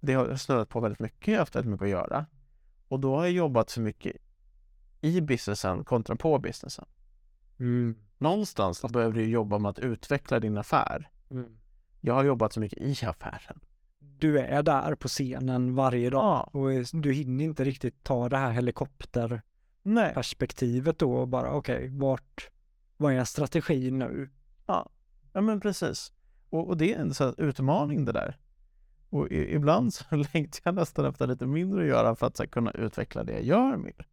det 0.00 0.14
har 0.14 0.36
snurrat 0.36 0.68
på 0.68 0.80
väldigt 0.80 1.00
mycket, 1.00 1.28
jag 1.28 1.34
har 1.34 1.38
haft 1.38 1.56
väldigt 1.56 1.70
mycket 1.70 1.84
att 1.84 1.90
göra. 1.90 2.26
Och 2.88 3.00
då 3.00 3.16
har 3.16 3.24
jag 3.24 3.32
jobbat 3.32 3.72
för 3.72 3.80
mycket 3.80 4.16
i 5.00 5.20
businessen 5.20 5.84
kontra 5.84 6.16
på 6.16 6.38
businessen. 6.38 6.84
Mm. 7.58 7.96
Någonstans 8.18 8.82
behöver 8.82 9.14
du 9.14 9.28
jobba 9.28 9.58
med 9.58 9.68
att 9.68 9.78
utveckla 9.78 10.40
din 10.40 10.58
affär. 10.58 11.10
Mm. 11.30 11.58
Jag 12.00 12.14
har 12.14 12.24
jobbat 12.24 12.52
så 12.52 12.60
mycket 12.60 12.78
i 12.78 13.06
affären. 13.06 13.60
Du 13.98 14.38
är 14.38 14.62
där 14.62 14.94
på 14.94 15.08
scenen 15.08 15.74
varje 15.74 16.10
dag 16.10 16.22
ja. 16.22 16.50
och 16.52 16.70
du 16.92 17.12
hinner 17.12 17.44
inte 17.44 17.64
riktigt 17.64 18.04
ta 18.04 18.28
det 18.28 18.36
här 18.36 18.50
helikopterperspektivet 18.50 20.98
då 20.98 21.14
och 21.14 21.28
bara 21.28 21.50
okej, 21.50 21.76
okay, 21.76 21.98
vart, 21.98 22.50
vad 22.96 23.12
är 23.12 23.24
strategin 23.24 23.98
nu? 23.98 24.30
Ja, 24.66 24.88
ja 25.32 25.40
men 25.40 25.60
precis. 25.60 26.12
Och, 26.50 26.68
och 26.68 26.76
det 26.76 26.94
är 26.94 26.98
en 26.98 27.14
sån 27.14 27.34
utmaning 27.38 28.04
det 28.04 28.12
där. 28.12 28.36
Och 29.10 29.28
i, 29.28 29.54
ibland 29.54 29.94
så 29.94 30.04
längtar 30.32 30.60
jag 30.64 30.74
nästan 30.74 31.04
efter 31.04 31.26
lite 31.26 31.46
mindre 31.46 31.82
att 31.82 31.88
göra 31.88 32.16
för 32.16 32.26
att 32.26 32.38
här, 32.38 32.46
kunna 32.46 32.70
utveckla 32.70 33.24
det 33.24 33.32
jag 33.32 33.42
gör 33.42 33.76
mer. 33.76 34.06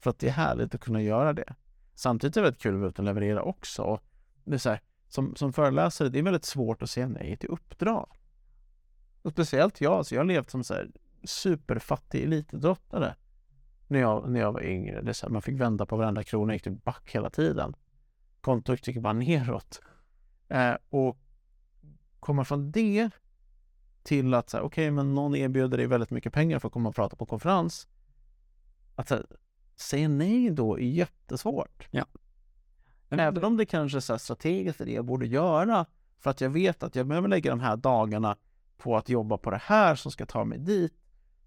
För 0.00 0.10
att 0.10 0.18
det 0.18 0.28
är 0.28 0.32
härligt 0.32 0.74
att 0.74 0.80
kunna 0.80 1.02
göra 1.02 1.32
det. 1.32 1.54
Samtidigt 1.94 2.36
är 2.36 2.40
det 2.40 2.44
väldigt 2.44 2.62
kul 2.62 2.74
att 2.74 2.80
vara 2.80 2.88
ute 2.88 3.02
och 3.02 3.06
leverera 3.06 3.42
också. 3.42 4.00
det 4.44 4.54
är 4.54 4.58
så 4.58 4.70
här, 4.70 4.80
som, 5.08 5.36
som 5.36 5.52
föreläsare, 5.52 6.08
det 6.08 6.18
är 6.18 6.22
väldigt 6.22 6.44
svårt 6.44 6.82
att 6.82 6.90
säga 6.90 7.08
nej 7.08 7.36
till 7.36 7.48
uppdrag. 7.48 8.08
Och 9.22 9.32
speciellt 9.32 9.80
jag, 9.80 10.06
så 10.06 10.14
jag 10.14 10.20
har 10.20 10.26
levt 10.26 10.50
som 10.50 10.64
så 10.64 10.74
här 10.74 10.90
superfattig 11.24 12.22
elitidrottare 12.22 13.14
när 13.86 14.00
jag, 14.00 14.30
när 14.30 14.40
jag 14.40 14.52
var 14.52 14.62
yngre. 14.62 15.02
Det 15.02 15.14
så 15.14 15.26
här, 15.26 15.32
man 15.32 15.42
fick 15.42 15.60
vända 15.60 15.86
på 15.86 15.96
varenda 15.96 16.22
krona, 16.22 16.52
gick 16.52 16.62
typ 16.62 16.84
back 16.84 17.10
hela 17.14 17.30
tiden. 17.30 17.74
Kontot 18.40 18.88
gick 18.88 18.98
bara 18.98 19.12
neråt. 19.12 19.80
Eh, 20.48 20.74
och 20.90 21.18
komma 22.20 22.44
från 22.44 22.70
det 22.70 23.10
till 24.08 24.34
att 24.34 24.54
okej, 24.54 24.66
okay, 24.66 24.90
men 24.90 25.14
någon 25.14 25.36
erbjuder 25.36 25.78
dig 25.78 25.86
väldigt 25.86 26.10
mycket 26.10 26.32
pengar 26.32 26.58
för 26.58 26.68
att 26.68 26.72
komma 26.72 26.88
och 26.88 26.94
prata 26.94 27.16
på 27.16 27.26
konferens. 27.26 27.88
Att 28.94 29.10
här, 29.10 29.26
säga 29.76 30.08
nej 30.08 30.50
då 30.50 30.78
är 30.78 30.82
jättesvårt. 30.82 31.88
Ja. 31.90 32.04
Men 33.08 33.20
Även 33.20 33.44
om 33.44 33.56
det 33.56 33.66
kanske 33.66 33.98
är 33.98 34.00
så 34.00 34.18
strategiskt 34.18 34.80
är 34.80 34.84
det 34.84 34.92
jag 34.92 35.04
borde 35.04 35.26
göra 35.26 35.86
för 36.18 36.30
att 36.30 36.40
jag 36.40 36.50
vet 36.50 36.82
att 36.82 36.96
jag 36.96 37.06
behöver 37.06 37.28
lägga 37.28 37.50
de 37.50 37.60
här 37.60 37.76
dagarna 37.76 38.36
på 38.76 38.96
att 38.96 39.08
jobba 39.08 39.38
på 39.38 39.50
det 39.50 39.60
här 39.62 39.94
som 39.94 40.10
ska 40.12 40.26
ta 40.26 40.44
mig 40.44 40.58
dit. 40.58 40.94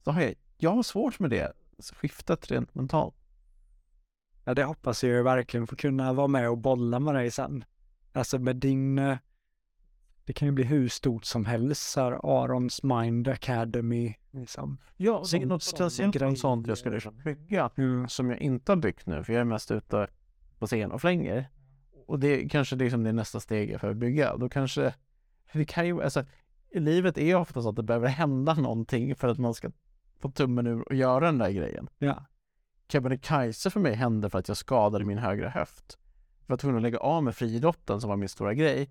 Så 0.03 0.11
har 0.11 0.21
jag, 0.21 0.33
jag 0.57 0.71
har 0.71 0.83
svårt 0.83 1.19
med 1.19 1.29
det 1.29 1.53
skiftet 1.93 2.51
rent 2.51 2.75
mentalt. 2.75 3.15
Ja, 4.43 4.53
det 4.53 4.63
hoppas 4.63 5.03
jag 5.03 5.23
verkligen 5.23 5.67
få 5.67 5.75
kunna 5.75 6.13
vara 6.13 6.27
med 6.27 6.49
och 6.49 6.57
bolla 6.57 6.99
med 6.99 7.15
dig 7.15 7.31
sen. 7.31 7.63
Alltså 8.13 8.39
med 8.39 8.55
din 8.55 8.99
eh, 8.99 9.17
det 10.25 10.33
kan 10.33 10.47
ju 10.47 10.51
bli 10.51 10.63
hur 10.63 10.87
stort 10.87 11.25
som 11.25 11.45
helst, 11.45 11.91
så 11.91 12.01
här 12.01 12.11
Arons 12.11 12.83
Mind 12.83 13.27
Academy. 13.27 14.15
Liksom. 14.31 14.77
Ja, 14.97 15.23
det 15.31 15.37
är 15.37 15.45
något 15.45 15.63
speciellt 15.63 16.39
sånt 16.39 16.67
jag 16.67 16.77
skulle 16.77 16.99
bygga 17.23 17.69
mm. 17.77 18.07
som 18.07 18.29
jag 18.29 18.39
inte 18.39 18.71
har 18.71 18.77
byggt 18.77 19.05
nu, 19.05 19.23
för 19.23 19.33
jag 19.33 19.39
är 19.39 19.45
mest 19.45 19.71
ute 19.71 20.07
på 20.59 20.67
scen 20.67 20.91
och 20.91 21.01
flänger. 21.01 21.49
Och 22.07 22.19
det 22.19 22.49
kanske 22.49 22.75
liksom 22.75 23.03
det 23.03 23.09
är 23.09 23.13
nästa 23.13 23.39
steg 23.39 23.79
för 23.79 23.89
att 23.89 23.97
bygga. 23.97 24.37
Då 24.37 24.49
kanske, 24.49 24.93
det 25.53 25.65
kan 25.65 25.87
ju, 25.87 26.03
alltså, 26.03 26.25
livet 26.71 27.17
är 27.17 27.35
ofta 27.35 27.61
så 27.61 27.69
att 27.69 27.75
det 27.75 27.83
behöver 27.83 28.07
hända 28.07 28.53
någonting 28.53 29.15
för 29.15 29.27
att 29.27 29.37
man 29.37 29.53
ska 29.53 29.71
få 30.19 30.31
tummen 30.31 30.67
ur 30.67 30.81
och 30.81 30.95
göra 30.95 31.25
den 31.25 31.37
där 31.37 31.51
grejen. 31.51 31.89
Ja. 31.97 32.25
Kebnekaise 32.87 33.69
för 33.69 33.79
mig 33.79 33.93
hände 33.93 34.29
för 34.29 34.39
att 34.39 34.47
jag 34.47 34.57
skadade 34.57 35.05
min 35.05 35.17
högra 35.17 35.49
höft. 35.49 35.97
Jag 36.45 36.53
var 36.53 36.57
tvungen 36.57 36.77
att 36.77 36.83
lägga 36.83 36.97
av 36.97 37.23
med 37.23 37.35
friidrotten 37.35 38.01
som 38.01 38.09
var 38.09 38.17
min 38.17 38.29
stora 38.29 38.53
grej 38.53 38.89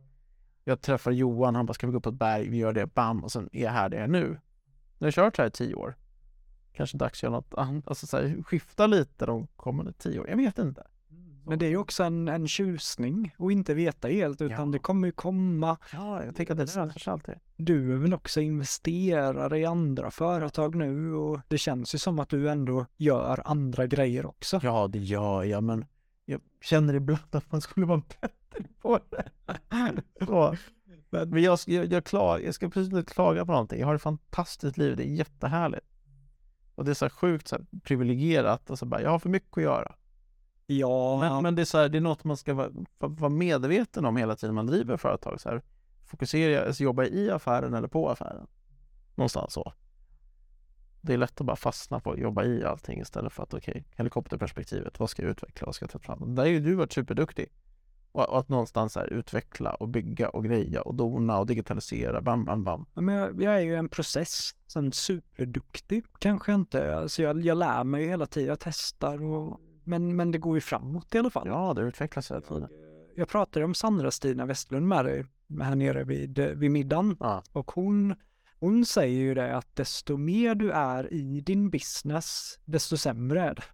jag 0.70 0.80
träffar 0.80 1.10
Johan, 1.10 1.54
han 1.54 1.66
bara 1.66 1.74
ska 1.74 1.86
vi 1.86 1.90
gå 1.90 1.98
upp 1.98 2.04
på 2.04 2.10
ett 2.10 2.14
berg, 2.14 2.48
vi 2.48 2.56
gör 2.56 2.72
det, 2.72 2.86
bam, 2.86 3.24
och 3.24 3.32
sen 3.32 3.48
är 3.52 3.62
jag 3.62 3.70
här 3.70 3.88
där 3.88 3.96
jag 3.96 4.04
är 4.04 4.08
nu. 4.08 4.40
Jag 4.98 5.06
har 5.06 5.12
kört 5.12 5.38
här 5.38 5.46
i 5.46 5.50
tio 5.50 5.74
år. 5.74 5.96
Kanske 6.72 6.96
dags 6.96 7.18
att 7.18 7.22
göra 7.22 7.32
något 7.32 7.54
annat, 7.54 7.88
alltså 7.88 8.06
så 8.06 8.16
här, 8.16 8.42
skifta 8.42 8.86
lite 8.86 9.26
de 9.26 9.46
kommande 9.56 9.92
tio 9.92 10.20
år, 10.20 10.28
jag 10.28 10.36
vet 10.36 10.58
inte. 10.58 10.86
Men 11.46 11.58
det 11.58 11.66
är 11.66 11.70
ju 11.70 11.76
också 11.76 12.02
en, 12.02 12.28
en 12.28 12.48
tjusning 12.48 13.34
och 13.38 13.52
inte 13.52 13.74
veta 13.74 14.08
helt 14.08 14.40
utan 14.40 14.66
ja. 14.66 14.72
det 14.72 14.78
kommer 14.78 15.08
ju 15.08 15.12
komma. 15.12 15.76
Ja, 15.92 16.24
jag 16.24 16.36
tänker 16.36 16.52
att 16.52 16.58
det 16.58 16.64
löser 16.64 17.00
sig 17.00 17.12
alltid. 17.12 17.34
Du 17.56 17.92
är 17.92 17.96
väl 17.96 18.14
också 18.14 18.40
investerare 18.40 19.58
i 19.58 19.64
andra 19.64 20.10
företag 20.10 20.74
nu 20.74 21.14
och 21.14 21.40
det 21.48 21.58
känns 21.58 21.94
ju 21.94 21.98
som 21.98 22.18
att 22.18 22.28
du 22.28 22.50
ändå 22.50 22.86
gör 22.96 23.42
andra 23.44 23.86
grejer 23.86 24.26
också. 24.26 24.60
Ja, 24.62 24.88
det 24.88 24.98
gör 24.98 25.44
jag, 25.44 25.62
men 25.62 25.84
jag 26.30 26.40
känner 26.60 26.94
ibland 26.94 27.34
att 27.34 27.52
man 27.52 27.60
skulle 27.60 27.86
vara 27.86 28.02
bättre 28.20 28.64
på 28.82 28.98
det. 29.10 29.30
Så. 30.26 30.56
Men 31.10 31.42
jag, 31.42 31.58
jag, 31.66 31.92
jag, 31.92 32.04
klag, 32.04 32.44
jag 32.44 32.54
ska 32.54 32.68
precis 32.68 32.92
inte 32.92 33.12
klaga 33.12 33.46
på 33.46 33.52
någonting. 33.52 33.80
Jag 33.80 33.86
har 33.86 33.94
ett 33.94 34.02
fantastiskt 34.02 34.78
liv. 34.78 34.96
Det 34.96 35.08
är 35.08 35.14
jättehärligt. 35.14 35.86
Och 36.74 36.84
det 36.84 36.90
är 36.90 36.94
så 36.94 37.04
här 37.04 37.10
sjukt 37.10 37.48
så 37.48 37.56
här 37.56 37.66
privilegierat. 37.82 38.70
Och 38.70 38.78
så 38.78 38.86
bara, 38.86 39.02
jag 39.02 39.10
har 39.10 39.18
för 39.18 39.28
mycket 39.28 39.56
att 39.56 39.62
göra. 39.62 39.94
Ja. 40.66 41.18
Men, 41.20 41.42
men 41.42 41.54
det, 41.54 41.62
är 41.62 41.64
så 41.66 41.78
här, 41.78 41.88
det 41.88 41.98
är 41.98 42.02
något 42.02 42.24
man 42.24 42.36
ska 42.36 42.54
vara, 42.54 42.70
vara 42.98 43.30
medveten 43.30 44.04
om 44.04 44.16
hela 44.16 44.36
tiden 44.36 44.54
man 44.54 44.66
driver 44.66 44.96
företag. 44.96 45.40
Så 45.40 45.48
här, 45.48 45.62
fokuserar 46.06 46.52
jag, 46.52 46.66
alltså 46.66 46.82
jobbar 46.82 47.02
jag 47.02 47.12
i 47.12 47.30
affären 47.30 47.74
eller 47.74 47.88
på 47.88 48.10
affären? 48.10 48.46
Någonstans 49.14 49.52
så. 49.52 49.72
Det 51.00 51.12
är 51.12 51.16
lätt 51.16 51.40
att 51.40 51.46
bara 51.46 51.56
fastna 51.56 52.00
på 52.00 52.12
att 52.12 52.18
jobba 52.18 52.44
i 52.44 52.64
allting 52.64 53.00
istället 53.00 53.32
för 53.32 53.42
att 53.42 53.54
okej, 53.54 53.72
okay, 53.72 53.82
helikopterperspektivet, 53.96 55.00
vad 55.00 55.10
ska 55.10 55.22
jag 55.22 55.30
utveckla, 55.30 55.66
vad 55.66 55.74
ska 55.74 55.82
jag 55.82 55.90
ta 55.90 55.98
fram? 55.98 56.34
Där 56.34 56.42
är 56.42 56.48
ju 56.48 56.60
du 56.60 56.74
varit 56.74 56.92
superduktig. 56.92 57.46
Och, 58.12 58.38
att 58.38 58.48
någonstans 58.48 58.96
här 58.96 59.12
utveckla 59.12 59.74
och 59.74 59.88
bygga 59.88 60.28
och 60.28 60.44
greja 60.44 60.82
och 60.82 60.94
dona 60.94 61.38
och 61.38 61.46
digitalisera, 61.46 62.20
bam, 62.20 62.44
bam, 62.44 62.64
bam. 62.64 62.86
men 62.94 63.14
jag, 63.14 63.42
jag 63.42 63.54
är 63.54 63.60
ju 63.60 63.76
en 63.76 63.88
process, 63.88 64.54
sen 64.66 64.92
superduktig 64.92 66.04
kanske 66.18 66.54
inte. 66.54 66.96
Alltså 66.96 67.22
jag, 67.22 67.40
jag 67.40 67.58
lär 67.58 67.84
mig 67.84 68.08
hela 68.08 68.26
tiden, 68.26 68.48
jag 68.48 68.60
testar 68.60 69.22
och 69.22 69.60
men, 69.84 70.16
men 70.16 70.30
det 70.30 70.38
går 70.38 70.56
ju 70.56 70.60
framåt 70.60 71.14
i 71.14 71.18
alla 71.18 71.30
fall. 71.30 71.48
Ja, 71.48 71.74
det 71.74 71.82
utvecklas 71.82 72.30
hela 72.30 72.40
tiden. 72.40 72.62
Jag, 72.62 72.70
jag 73.14 73.28
pratade 73.28 73.64
om 73.64 73.74
Sandra-Stina 73.74 74.46
Westlund 74.46 74.88
med 74.88 75.04
dig 75.04 75.24
här 75.60 75.74
nere 75.74 76.04
vid, 76.04 76.38
vid 76.38 76.70
middagen 76.70 77.16
ja. 77.20 77.42
och 77.52 77.70
hon, 77.70 78.14
hon 78.60 78.86
säger 78.86 79.20
ju 79.20 79.34
det 79.34 79.56
att 79.56 79.76
desto 79.76 80.16
mer 80.16 80.54
du 80.54 80.70
är 80.70 81.12
i 81.12 81.40
din 81.40 81.70
business, 81.70 82.58
desto 82.64 82.96
sämre 82.96 83.42
är 83.42 83.54
det. 83.54 83.64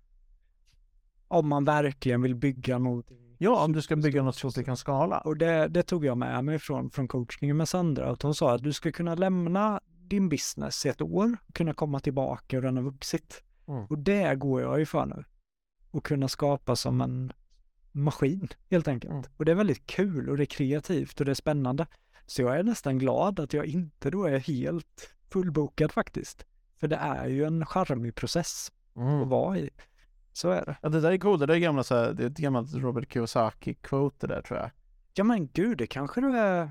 Om 1.29 1.49
man 1.49 1.65
verkligen 1.65 2.23
vill 2.23 2.35
bygga 2.35 2.79
någonting 2.79 3.27
Ja, 3.39 3.65
om 3.65 3.73
du 3.73 3.83
ska 3.83 3.97
bygga 3.97 4.23
något 4.23 4.37
så 4.37 4.49
att 4.49 4.55
det 4.55 4.65
kan 4.65 4.77
skala. 4.77 5.19
Och 5.19 5.37
det, 5.37 5.69
det, 5.69 5.83
tog 5.83 6.05
jag 6.05 6.19
med 6.19 6.45
mig 6.45 6.59
från, 6.59 6.91
från 6.91 7.09
coachningen 7.09 7.57
med 7.57 7.69
Sandra. 7.69 8.11
Att 8.11 8.23
hon 8.23 8.35
sa 8.35 8.55
att 8.55 8.63
du 8.63 8.73
ska 8.73 8.93
kunna 8.93 9.15
lämna 9.15 9.81
din 10.09 10.29
business 10.29 10.87
i 10.87 10.89
ett 10.89 11.01
år, 11.01 11.37
kunna 11.53 11.75
komma 11.75 12.01
tillbaka 12.01 12.57
och 12.57 12.63
den 12.63 12.77
har 12.77 12.85
vuxit. 12.85 13.43
Mm. 13.69 13.85
Och 13.85 13.99
det 13.99 14.35
går 14.35 14.61
jag 14.63 14.79
ju 14.79 14.87
för 14.87 15.07
nu. 15.07 15.25
Och 15.91 16.05
kunna 16.05 16.29
skapa 16.29 16.77
som 16.77 17.01
en 17.01 17.33
maskin 17.93 18.49
helt 18.71 18.89
enkelt. 18.89 19.13
Mm. 19.13 19.25
Och 19.37 19.45
det 19.45 19.53
är 19.53 19.57
väldigt 19.57 19.87
kul 19.87 20.31
och 20.31 20.37
det 20.37 20.43
är 20.43 20.47
kreativt 20.47 21.21
och 21.21 21.27
det 21.27 21.33
är 21.33 21.35
spännande. 21.35 21.87
Så 22.27 22.43
jag 22.43 22.59
är 22.59 22.63
nästan 22.63 22.99
glad 22.99 23.41
att 23.41 23.53
jag 23.53 23.67
inte 23.67 24.11
då 24.11 24.25
är 24.25 24.39
helt 24.39 25.15
fullbokad 25.31 25.93
faktiskt. 25.93 26.47
För 26.81 26.89
det 26.89 26.97
är 26.97 27.29
ju 27.29 27.45
en 27.45 27.67
charmig 27.67 28.15
process 28.15 28.73
mm. 28.97 29.23
att 29.23 29.29
vara 29.29 29.59
i. 29.59 29.71
Så 30.33 30.51
är 30.51 30.65
det. 30.67 30.77
Ja, 30.83 30.89
det 30.89 31.01
där 31.01 31.13
är 31.13 31.19
coolt. 31.19 31.41
Det 31.41 31.47
där 31.47 31.55
är 31.55 31.59
gamla, 31.59 31.83
så 31.83 31.95
här, 31.95 32.13
det 32.13 32.23
är 32.23 32.27
ett 32.27 32.37
gammalt 32.37 32.75
Robert 32.75 33.13
Kiyosaki-quote 33.13 34.27
där 34.27 34.43
tror 34.43 34.59
jag. 34.59 34.71
Ja 35.15 35.25
men 35.25 35.49
gud, 35.53 35.79
det 35.79 35.87
kanske 35.87 36.21
det 36.21 36.39
är. 36.39 36.71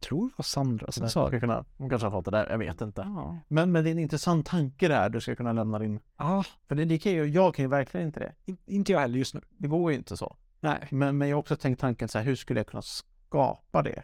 Tror 0.00 0.28
det 0.28 0.34
var 0.36 0.42
Sandra 0.42 0.92
som 0.92 1.08
sa 1.08 1.30
det. 1.30 1.40
Kunna, 1.40 1.64
hon 1.76 1.90
kanske 1.90 2.06
har 2.06 2.12
fått 2.12 2.24
det 2.24 2.30
där, 2.30 2.50
jag 2.50 2.58
vet 2.58 2.80
inte. 2.80 3.00
Ja. 3.00 3.38
Men, 3.48 3.72
men 3.72 3.84
det 3.84 3.90
är 3.90 3.92
en 3.92 3.98
intressant 3.98 4.46
tanke 4.46 4.88
det 4.88 4.94
här, 4.94 5.08
du 5.08 5.20
ska 5.20 5.36
kunna 5.36 5.52
lämna 5.52 5.78
din... 5.78 6.00
Ja. 6.16 6.44
För 6.68 6.74
det, 6.74 6.84
det 6.84 6.98
kan 6.98 7.12
ju, 7.12 7.24
jag 7.24 7.54
kan 7.54 7.64
ju 7.64 7.68
verkligen 7.68 8.06
inte 8.06 8.20
det. 8.20 8.34
In, 8.44 8.56
inte 8.66 8.92
jag 8.92 9.00
heller 9.00 9.18
just 9.18 9.34
nu. 9.34 9.40
Det 9.48 9.68
går 9.68 9.92
ju 9.92 9.98
inte 9.98 10.16
så. 10.16 10.36
Nej. 10.60 10.88
Men, 10.90 11.18
men 11.18 11.28
jag 11.28 11.36
har 11.36 11.40
också 11.40 11.56
tänkt 11.56 11.80
tanken 11.80 12.08
så 12.08 12.18
här, 12.18 12.24
hur 12.24 12.36
skulle 12.36 12.60
jag 12.60 12.66
kunna 12.66 12.82
skapa 12.82 13.82
det. 13.82 14.02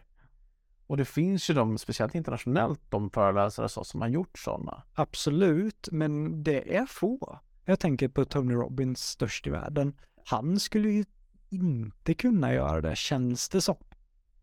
Och 0.87 0.97
det 0.97 1.05
finns 1.05 1.51
ju 1.51 1.55
de, 1.55 1.79
speciellt 1.79 2.15
internationellt, 2.15 2.81
de 2.89 3.11
föreläsare 3.11 3.69
så, 3.69 3.85
som 3.85 4.01
har 4.01 4.09
gjort 4.09 4.39
sådana. 4.39 4.83
Absolut, 4.95 5.89
men 5.93 6.43
det 6.43 6.77
är 6.77 6.87
få. 6.87 7.39
Jag 7.65 7.81
tänker 7.81 8.09
på 8.09 8.25
Tony 8.25 8.55
Robbins 8.55 9.09
störst 9.09 9.47
i 9.47 9.51
världen. 9.51 9.97
Han 10.25 10.61
skulle 10.61 10.91
ju 10.91 11.05
inte 11.51 12.15
kunna 12.15 12.55
göra 12.55 12.81
det, 12.81 12.97
känns 12.97 13.49
det 13.49 13.61
som. 13.61 13.77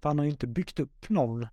För 0.01 0.09
han 0.09 0.19
har 0.19 0.25
ju 0.25 0.31
inte 0.31 0.47
byggt 0.47 0.79
upp 0.79 1.09
någon. 1.09 1.47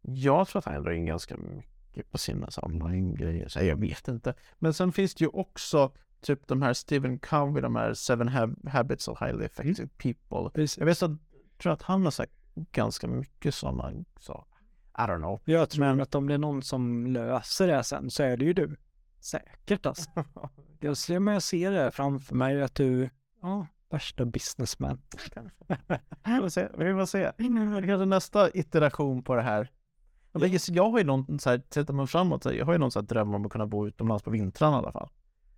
Jag 0.00 0.48
tror 0.48 0.58
att 0.58 0.64
han 0.64 0.82
drar 0.82 0.92
in 0.92 1.06
ganska 1.06 1.36
mycket 1.36 2.10
på 2.10 2.18
sina 2.18 2.48
online-grejer. 2.62 3.62
Jag 3.62 3.76
vet 3.76 4.08
inte. 4.08 4.34
Men 4.58 4.74
sen 4.74 4.92
finns 4.92 5.14
det 5.14 5.24
ju 5.24 5.28
också 5.28 5.92
typ 6.20 6.46
de 6.46 6.62
här 6.62 6.72
Stephen 6.74 7.18
Covey, 7.18 7.62
de 7.62 7.76
här 7.76 7.94
Seven 7.94 8.28
Habits 8.68 9.08
of 9.08 9.20
Highly 9.20 9.44
Effective 9.44 9.88
People. 9.98 10.50
Precis. 10.54 10.78
Jag 10.78 10.86
vet 10.86 11.02
att, 11.02 11.10
tror 11.58 11.72
att 11.72 11.82
han 11.82 12.04
har 12.04 12.10
sagt 12.10 12.32
ganska 12.72 13.06
mycket 13.06 13.54
sådana 13.54 14.04
saker. 14.20 14.58
I 14.98 15.00
don't 15.00 15.18
know. 15.18 15.40
Jag 15.44 15.70
tror 15.70 15.84
men... 15.84 16.00
att 16.00 16.14
om 16.14 16.28
det 16.28 16.34
är 16.34 16.38
någon 16.38 16.62
som 16.62 17.06
löser 17.06 17.66
det 17.66 17.84
sen 17.84 18.10
så 18.10 18.22
är 18.22 18.36
det 18.36 18.44
ju 18.44 18.52
du. 18.52 18.76
Säkert 19.20 19.86
alltså. 19.86 20.10
jag, 20.80 20.96
ser, 20.96 21.18
men 21.18 21.34
jag 21.34 21.42
ser 21.42 21.70
det 21.70 21.90
framför 21.90 22.34
mig 22.34 22.62
att 22.62 22.74
du, 22.74 23.10
ja, 23.42 23.66
värsta 23.90 24.24
businessman. 24.24 25.00
vi 26.24 26.40
får 26.40 26.48
se. 26.48 26.68
Vi 26.78 26.92
får 26.92 27.06
se. 27.06 27.32
Kanske 27.86 28.04
nästa 28.04 28.50
iteration 28.50 29.22
på 29.22 29.34
det 29.34 29.42
här. 29.42 29.70
Jag 30.68 30.90
har 30.90 30.98
ju 30.98 31.04
någon 31.04 31.38
så 31.38 31.50
här, 31.50 31.62
sätter 31.70 31.92
man 31.92 32.08
framåt, 32.08 32.44
jag 32.44 32.66
har 32.66 32.72
ju 32.72 32.78
någon 32.78 32.90
så 32.90 33.00
här 33.00 33.06
dröm 33.06 33.34
om 33.34 33.46
att 33.46 33.52
kunna 33.52 33.66
bo 33.66 33.86
utomlands 33.86 34.24
på 34.24 34.30
vintrarna 34.30 34.76
i 34.76 34.78
alla 34.78 34.92
fall. 34.92 35.10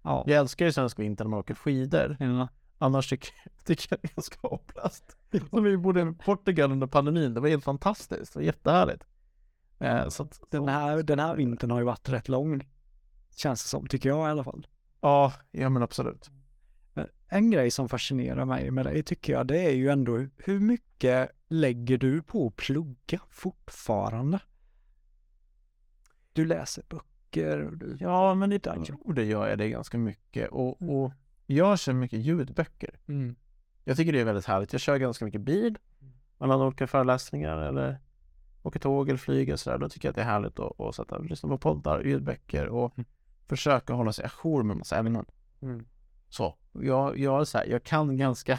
Ja. 0.03 0.25
Jag 0.27 0.39
älskar 0.39 0.67
ju 0.67 0.73
svensk 0.73 0.99
vinter 0.99 1.25
när 1.25 1.31
man 1.31 1.41
åker 1.41 1.55
skidor. 1.55 2.17
Ja. 2.21 2.49
Annars 2.79 3.09
tycker, 3.09 3.35
tycker 3.65 3.87
jag 3.91 3.99
det 4.03 4.13
är 4.13 4.15
ganska 4.15 4.49
hopplöst. 4.49 5.17
Som 5.51 5.65
vi 5.65 5.77
bodde 5.77 6.01
i 6.01 6.13
Portugal 6.25 6.73
under 6.73 6.87
pandemin, 6.87 7.35
det 7.35 7.41
var 7.41 7.49
helt 7.49 7.65
fantastiskt, 7.65 8.33
det 8.33 8.39
var 8.39 8.45
jättehärligt. 8.45 9.05
Eh, 9.79 10.09
så 10.09 10.23
att, 10.23 10.41
den, 10.51 10.69
här, 10.69 11.03
den 11.03 11.19
här 11.19 11.37
vintern 11.37 11.71
har 11.71 11.79
ju 11.79 11.85
varit 11.85 12.09
rätt 12.09 12.29
lång, 12.29 12.69
känns 13.37 13.63
det 13.63 13.69
som, 13.69 13.87
tycker 13.87 14.09
jag 14.09 14.29
i 14.29 14.31
alla 14.31 14.45
fall. 14.45 14.67
Ja, 15.01 15.33
ja 15.51 15.69
men 15.69 15.83
absolut. 15.83 16.31
En 17.33 17.51
grej 17.51 17.71
som 17.71 17.89
fascinerar 17.89 18.45
mig 18.45 18.71
med 18.71 18.87
dig 18.87 19.03
tycker 19.03 19.33
jag, 19.33 19.47
det 19.47 19.59
är 19.59 19.71
ju 19.71 19.89
ändå 19.89 20.27
hur 20.37 20.61
mycket 20.61 21.31
lägger 21.49 21.99
du 21.99 22.23
på 22.23 22.47
att 22.47 22.57
plugga 22.57 23.21
fortfarande? 23.29 24.41
Du 26.33 26.45
läser 26.45 26.85
böcker. 26.89 27.71
Du... 27.73 27.97
Ja, 28.01 28.35
men 28.35 28.51
det, 28.51 28.67
jag 28.67 28.85
tror 28.85 29.13
det 29.13 29.25
gör 29.25 29.49
jag 29.49 29.59
det 29.59 29.69
ganska 29.69 29.99
mycket 29.99 30.49
och, 30.51 30.83
mm. 30.83 30.95
och 30.95 31.13
jag 31.47 31.79
kör 31.79 31.93
mycket 31.93 32.19
ljudböcker. 32.19 32.99
Mm. 33.09 33.37
Jag 33.91 33.97
tycker 33.97 34.13
det 34.13 34.21
är 34.21 34.25
väldigt 34.25 34.47
härligt. 34.47 34.73
Jag 34.73 34.81
kör 34.81 34.97
ganska 34.97 35.25
mycket 35.25 35.41
bil 35.41 35.79
mellan 36.39 36.61
olika 36.61 36.87
föreläsningar 36.87 37.59
eller 37.59 37.99
åker 38.63 38.81
tåg 38.81 39.09
eller 39.09 39.19
flyger 39.19 39.53
och 39.53 39.61
sådär. 39.61 39.79
Då 39.79 39.89
tycker 39.89 40.09
jag 40.09 40.11
att 40.11 40.17
det 40.17 40.23
är 40.23 40.27
härligt 40.27 40.59
att, 40.59 40.81
att 40.81 40.95
sätta, 40.95 41.19
lyssna 41.19 41.49
på 41.49 41.59
poddar, 41.59 42.03
ljudböcker 42.05 42.67
och 42.67 42.99
mm. 42.99 43.09
försöka 43.47 43.93
hålla 43.93 44.13
sig 44.13 44.25
ajour 44.25 44.63
med 44.63 44.77
massa 44.77 44.97
ämnen. 44.97 45.27
Mm. 45.63 45.85
Så 46.29 46.55
jag, 46.73 47.19
jag, 47.19 47.49
så 47.49 47.59
här, 47.59 47.67
jag 47.67 47.83
kan 47.83 48.17
ganska, 48.17 48.59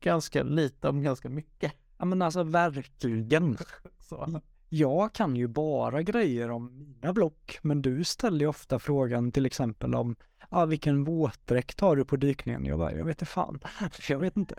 ganska 0.00 0.42
lite 0.42 0.88
om 0.88 1.02
ganska 1.02 1.28
mycket. 1.28 1.72
Ja 1.98 2.04
men 2.04 2.22
alltså 2.22 2.42
verkligen. 2.42 3.58
så. 3.98 4.40
Jag 4.68 5.12
kan 5.12 5.36
ju 5.36 5.46
bara 5.46 6.02
grejer 6.02 6.50
om 6.50 6.78
mina 6.78 7.12
block, 7.12 7.58
men 7.62 7.82
du 7.82 8.04
ställer 8.04 8.40
ju 8.40 8.46
ofta 8.46 8.78
frågan 8.78 9.32
till 9.32 9.46
exempel 9.46 9.94
om 9.94 10.16
ah, 10.50 10.66
vilken 10.66 11.04
våtdräkt 11.04 11.80
har 11.80 11.96
du 11.96 12.04
på 12.04 12.16
dykningen? 12.16 12.64
Jag 12.64 12.78
bara, 12.78 12.92
jag 12.92 13.04
vet 13.04 13.22
inte 13.22 13.26
fan. 13.26 13.60
Jag 14.08 14.18
vet 14.18 14.36
inte. 14.36 14.54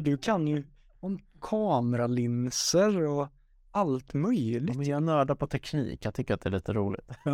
Du 0.00 0.16
kan 0.16 0.48
ju 0.48 0.64
om 1.00 1.18
kameralinser 1.40 3.02
och 3.02 3.28
allt 3.70 4.14
möjligt. 4.14 4.76
Men 4.76 4.86
jag 4.86 5.02
nördar 5.02 5.34
på 5.34 5.46
teknik. 5.46 6.04
Jag 6.04 6.14
tycker 6.14 6.34
att 6.34 6.40
det 6.40 6.48
är 6.48 6.50
lite 6.50 6.72
roligt. 6.72 7.10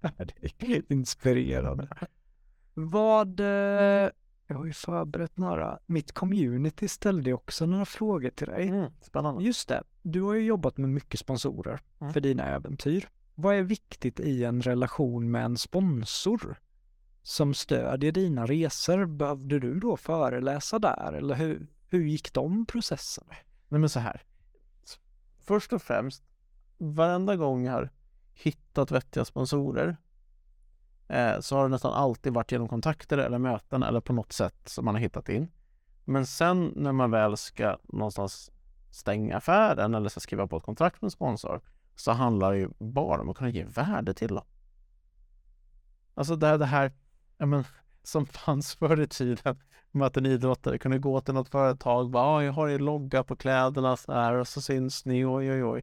Ja, 0.00 0.24
det 0.26 0.62
är 0.62 0.92
inspirerande. 0.92 1.88
Vad, 2.74 3.40
eh, 3.40 4.10
jag 4.46 4.56
har 4.56 4.64
ju 4.66 4.72
förberett 4.72 5.36
några. 5.36 5.78
Mitt 5.86 6.12
community 6.12 6.88
ställde 6.88 7.32
också 7.32 7.66
några 7.66 7.84
frågor 7.84 8.30
till 8.30 8.46
dig. 8.46 8.68
Mm, 8.68 8.90
spännande. 9.00 9.44
Just 9.44 9.68
det, 9.68 9.82
du 10.02 10.22
har 10.22 10.34
ju 10.34 10.44
jobbat 10.44 10.76
med 10.76 10.90
mycket 10.90 11.20
sponsorer 11.20 11.80
mm. 12.00 12.12
för 12.12 12.20
dina 12.20 12.44
äventyr. 12.44 13.08
Vad 13.34 13.54
är 13.54 13.62
viktigt 13.62 14.20
i 14.20 14.44
en 14.44 14.62
relation 14.62 15.30
med 15.30 15.44
en 15.44 15.56
sponsor 15.56 16.58
som 17.24 17.54
stödjer 17.54 18.12
dina 18.12 18.46
resor? 18.46 19.06
Behövde 19.06 19.58
du 19.58 19.80
då 19.80 19.96
föreläsa 19.96 20.78
där 20.78 21.12
eller 21.12 21.34
hur, 21.34 21.66
hur 21.88 22.04
gick 22.04 22.32
de 22.32 22.66
processerna? 22.66 23.34
Nej 23.68 23.80
men 23.80 23.88
så 23.88 24.00
här. 24.00 24.22
Först 25.40 25.72
och 25.72 25.82
främst, 25.82 26.24
varenda 26.78 27.36
gång 27.36 27.64
jag 27.64 27.72
har 27.72 27.90
hittat 28.34 28.90
vettiga 28.90 29.24
sponsorer 29.24 29.96
eh, 31.08 31.40
så 31.40 31.56
har 31.56 31.62
det 31.62 31.68
nästan 31.68 31.92
alltid 31.92 32.32
varit 32.32 32.52
genom 32.52 32.68
kontakter 32.68 33.18
eller 33.18 33.38
möten 33.38 33.82
eller 33.82 34.00
på 34.00 34.12
något 34.12 34.32
sätt 34.32 34.68
som 34.68 34.84
man 34.84 34.94
har 34.94 35.02
hittat 35.02 35.28
in. 35.28 35.50
Men 36.04 36.26
sen 36.26 36.72
när 36.76 36.92
man 36.92 37.10
väl 37.10 37.36
ska 37.36 37.78
någonstans 37.82 38.50
stänga 38.90 39.36
affären 39.36 39.94
eller 39.94 40.08
ska 40.08 40.20
skriva 40.20 40.46
på 40.46 40.56
ett 40.56 40.62
kontrakt 40.62 41.02
med 41.02 41.06
en 41.06 41.10
sponsor 41.10 41.60
så 41.94 42.12
handlar 42.12 42.52
det 42.52 42.58
ju 42.58 42.68
bara 42.78 43.20
om 43.20 43.28
att 43.28 43.36
kunna 43.36 43.50
ge 43.50 43.64
värde 43.64 44.14
till 44.14 44.34
dem. 44.34 44.44
Alltså 46.14 46.36
det 46.36 46.46
här, 46.46 46.58
det 46.58 46.66
här 46.66 46.92
ja, 47.38 47.46
men, 47.46 47.64
som 48.02 48.26
fanns 48.26 48.74
förr 48.74 49.00
i 49.00 49.06
tiden 49.06 49.58
med 49.90 50.06
att 50.06 50.16
en 50.16 50.26
idrottare 50.26 50.78
kunde 50.78 50.98
gå 50.98 51.20
till 51.20 51.34
något 51.34 51.48
företag 51.48 52.04
och 52.04 52.10
bara 52.10 52.44
jag 52.44 52.52
har 52.52 52.68
er 52.68 52.78
logga 52.78 53.24
på 53.24 53.36
kläderna 53.36 53.96
så 53.96 54.12
här 54.12 54.34
och 54.34 54.48
så 54.48 54.60
syns 54.60 55.04
ni, 55.04 55.24
oj 55.24 55.52
oj 55.52 55.64
oj. 55.64 55.82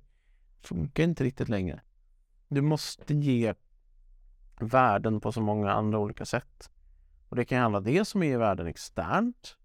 Funkar 0.61 1.03
inte 1.03 1.23
riktigt 1.23 1.49
längre. 1.49 1.81
Du 2.47 2.61
måste 2.61 3.13
ge 3.13 3.53
värden 4.59 5.21
på 5.21 5.31
så 5.31 5.41
många 5.41 5.71
andra 5.71 5.99
olika 5.99 6.25
sätt. 6.25 6.71
Och 7.29 7.35
det 7.35 7.45
kan 7.45 7.61
handla 7.61 7.79
dels 7.79 8.15
om 8.15 8.21
att 8.21 8.27
ge 8.27 8.37
värden 8.37 8.67
externt, 8.67 9.57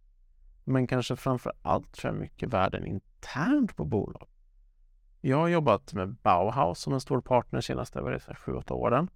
men 0.64 0.87
kanske 0.87 1.16
framför 1.16 1.53
allt 1.62 1.93
tror 1.93 2.14
jag 2.14 2.20
mycket 2.20 2.49
värden 2.49 2.87
internt 2.87 3.76
på 3.76 3.84
bolag. 3.84 4.28
Jag 5.20 5.37
har 5.37 5.49
jobbat 5.49 5.93
med 5.93 6.14
Bauhaus 6.14 6.80
som 6.80 6.93
en 6.93 7.01
stor 7.01 7.20
partner 7.20 7.61
senaste 7.61 7.99
7-8 7.99 8.72
åren. 8.72 9.11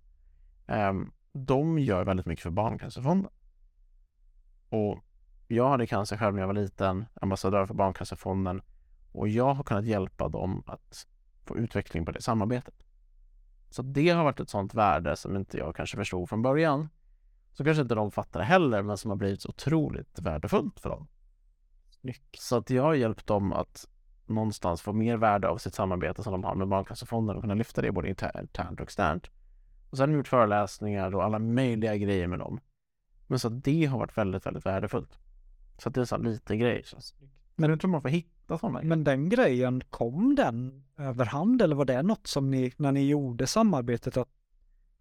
Um, 0.66 1.12
de 1.32 1.78
gör 1.78 2.04
väldigt 2.04 2.26
mycket 2.26 2.42
för 2.42 2.50
Barncancerfonden. 2.50 3.30
Och 4.68 4.98
jag 5.48 5.68
hade 5.68 5.86
cancer 5.86 6.16
själv 6.16 6.34
när 6.34 6.42
jag 6.42 6.46
var 6.46 6.54
liten, 6.54 7.04
ambassadör 7.14 7.66
för 7.66 7.74
Barncancerfonden 7.74 8.62
och 9.12 9.28
jag 9.28 9.54
har 9.54 9.64
kunnat 9.64 9.84
hjälpa 9.84 10.28
dem 10.28 10.62
att 10.66 11.06
få 11.44 11.56
utveckling 11.56 12.04
på 12.04 12.12
det 12.12 12.22
samarbetet. 12.22 12.74
Så 13.70 13.82
det 13.82 14.08
har 14.08 14.24
varit 14.24 14.40
ett 14.40 14.50
sånt 14.50 14.74
värde 14.74 15.16
som 15.16 15.36
inte 15.36 15.58
jag 15.58 15.76
kanske 15.76 15.96
förstod 15.96 16.28
från 16.28 16.42
början. 16.42 16.88
Så 17.52 17.64
kanske 17.64 17.82
inte 17.82 17.94
de 17.94 18.10
fattar 18.10 18.40
heller, 18.40 18.82
men 18.82 18.96
som 18.96 19.10
har 19.10 19.16
blivit 19.16 19.46
otroligt 19.46 20.18
värdefullt 20.18 20.80
för 20.80 20.90
dem. 20.90 21.08
Snyggt. 21.90 22.40
Så 22.40 22.56
att 22.56 22.70
jag 22.70 22.82
har 22.82 22.94
hjälpt 22.94 23.26
dem 23.26 23.52
att 23.52 23.88
någonstans 24.26 24.82
få 24.82 24.92
mer 24.92 25.16
värde 25.16 25.48
av 25.48 25.58
sitt 25.58 25.74
samarbete 25.74 26.22
som 26.22 26.32
de 26.32 26.44
har 26.44 26.54
med 26.54 26.68
Barncancerfonden 26.68 27.36
och 27.36 27.42
kunna 27.42 27.54
lyfta 27.54 27.82
det 27.82 27.92
både 27.92 28.08
internt 28.08 28.80
och 28.80 28.80
externt. 28.80 29.30
Och 29.90 29.96
sen 29.96 30.02
har 30.02 30.06
de 30.06 30.16
gjort 30.16 30.28
föreläsningar 30.28 31.14
och 31.14 31.24
alla 31.24 31.38
möjliga 31.38 31.96
grejer 31.96 32.26
med 32.26 32.38
dem. 32.38 32.60
Men 33.26 33.38
så 33.38 33.48
att 33.48 33.64
det 33.64 33.84
har 33.84 33.98
varit 33.98 34.18
väldigt, 34.18 34.46
väldigt 34.46 34.66
värdefullt. 34.66 35.18
Så 35.78 35.88
att 35.88 35.94
det 35.94 35.98
är 35.98 36.02
en 36.02 36.06
sån 36.06 36.22
liten 36.22 36.58
grej. 36.58 36.84
Men 37.56 37.70
jag 37.70 37.80
tror 37.80 37.90
man 37.90 38.02
får 38.02 38.08
hitta 38.08 38.58
sådana. 38.58 38.82
Men 38.82 39.04
den 39.04 39.28
grejen, 39.28 39.82
kom 39.90 40.34
den 40.34 40.84
överhand 40.96 41.62
eller 41.62 41.76
var 41.76 41.84
det 41.84 42.02
något 42.02 42.26
som 42.26 42.50
ni, 42.50 42.72
när 42.76 42.92
ni 42.92 43.08
gjorde 43.08 43.46
samarbetet, 43.46 44.16
att 44.16 44.28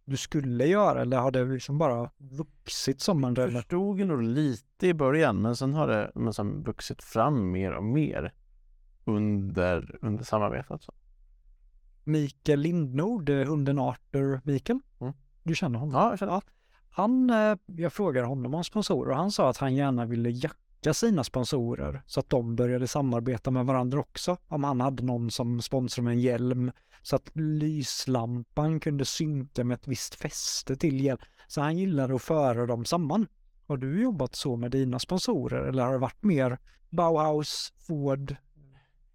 du 0.06 0.18
skulle 0.18 0.66
göra 0.66 1.02
eller 1.02 1.18
har 1.18 1.32
det 1.32 1.46
liksom 1.46 1.78
bara 1.78 2.12
vuxit 2.18 3.02
som 3.02 3.24
en 3.24 3.36
relation? 3.36 3.56
Jag 3.56 3.64
förstod 3.64 4.08
nog 4.08 4.24
lite 4.24 4.88
i 4.88 4.94
början 4.94 5.42
men 5.42 5.56
sen 5.56 5.74
har 5.74 5.88
det 5.88 6.12
men 6.16 6.34
sen 6.34 6.64
vuxit 6.64 7.04
fram 7.04 7.52
mer 7.52 7.72
och 7.72 7.84
mer 7.84 8.34
under, 9.06 9.98
under 10.02 10.24
samarbetet. 10.24 10.82
Så. 10.82 10.94
Mikael 12.10 12.60
Lindnord, 12.60 13.30
hunden 13.30 13.80
Arthur 13.80 14.42
Mikael. 14.44 14.80
Mm. 15.02 15.14
Du 15.44 15.56
känner 15.56 15.80
honom? 15.80 15.96
Ja, 15.96 16.10
jag 16.10 16.20
känner. 16.20 16.34
Ja. 16.34 16.42
Han, 16.90 17.30
eh, 17.30 17.56
jag 17.66 17.94
frågade 17.94 18.28
honom 18.28 18.54
om 18.56 18.64
sponsorer 18.64 19.12
och 19.12 19.18
han 19.18 19.32
sa 19.32 19.50
att 19.50 19.58
han 19.58 19.76
gärna 19.76 20.06
ville 20.06 20.30
jacka 20.30 20.94
sina 20.94 21.24
sponsorer 21.24 22.02
så 22.06 22.20
att 22.20 22.30
de 22.30 22.56
började 22.56 22.88
samarbeta 22.88 23.52
med 23.52 23.66
varandra 23.66 24.00
också. 24.00 24.38
Om 24.48 24.64
han 24.64 24.82
hade 24.82 25.04
någon 25.04 25.32
som 25.32 25.62
sponsrade 25.62 26.06
med 26.06 26.14
en 26.14 26.20
hjälm 26.20 26.72
så 27.02 27.16
att 27.16 27.32
lyslampan 27.34 28.80
kunde 28.80 29.06
synka 29.06 29.64
med 29.64 29.76
ett 29.76 29.88
visst 29.88 30.16
fäste 30.16 30.76
till 30.76 31.04
hjälm. 31.04 31.20
Så 31.48 31.62
han 31.62 31.78
gillade 31.78 32.16
att 32.16 32.22
föra 32.22 32.66
dem 32.66 32.86
samman. 32.86 33.28
Har 33.68 33.78
du 33.78 34.02
jobbat 34.02 34.36
så 34.36 34.56
med 34.56 34.72
dina 34.72 35.00
sponsorer 35.00 35.68
eller 35.68 35.84
har 35.84 35.92
det 35.92 35.98
varit 35.98 36.24
mer 36.24 36.58
Bauhaus, 36.90 37.74
Ford? 37.88 38.36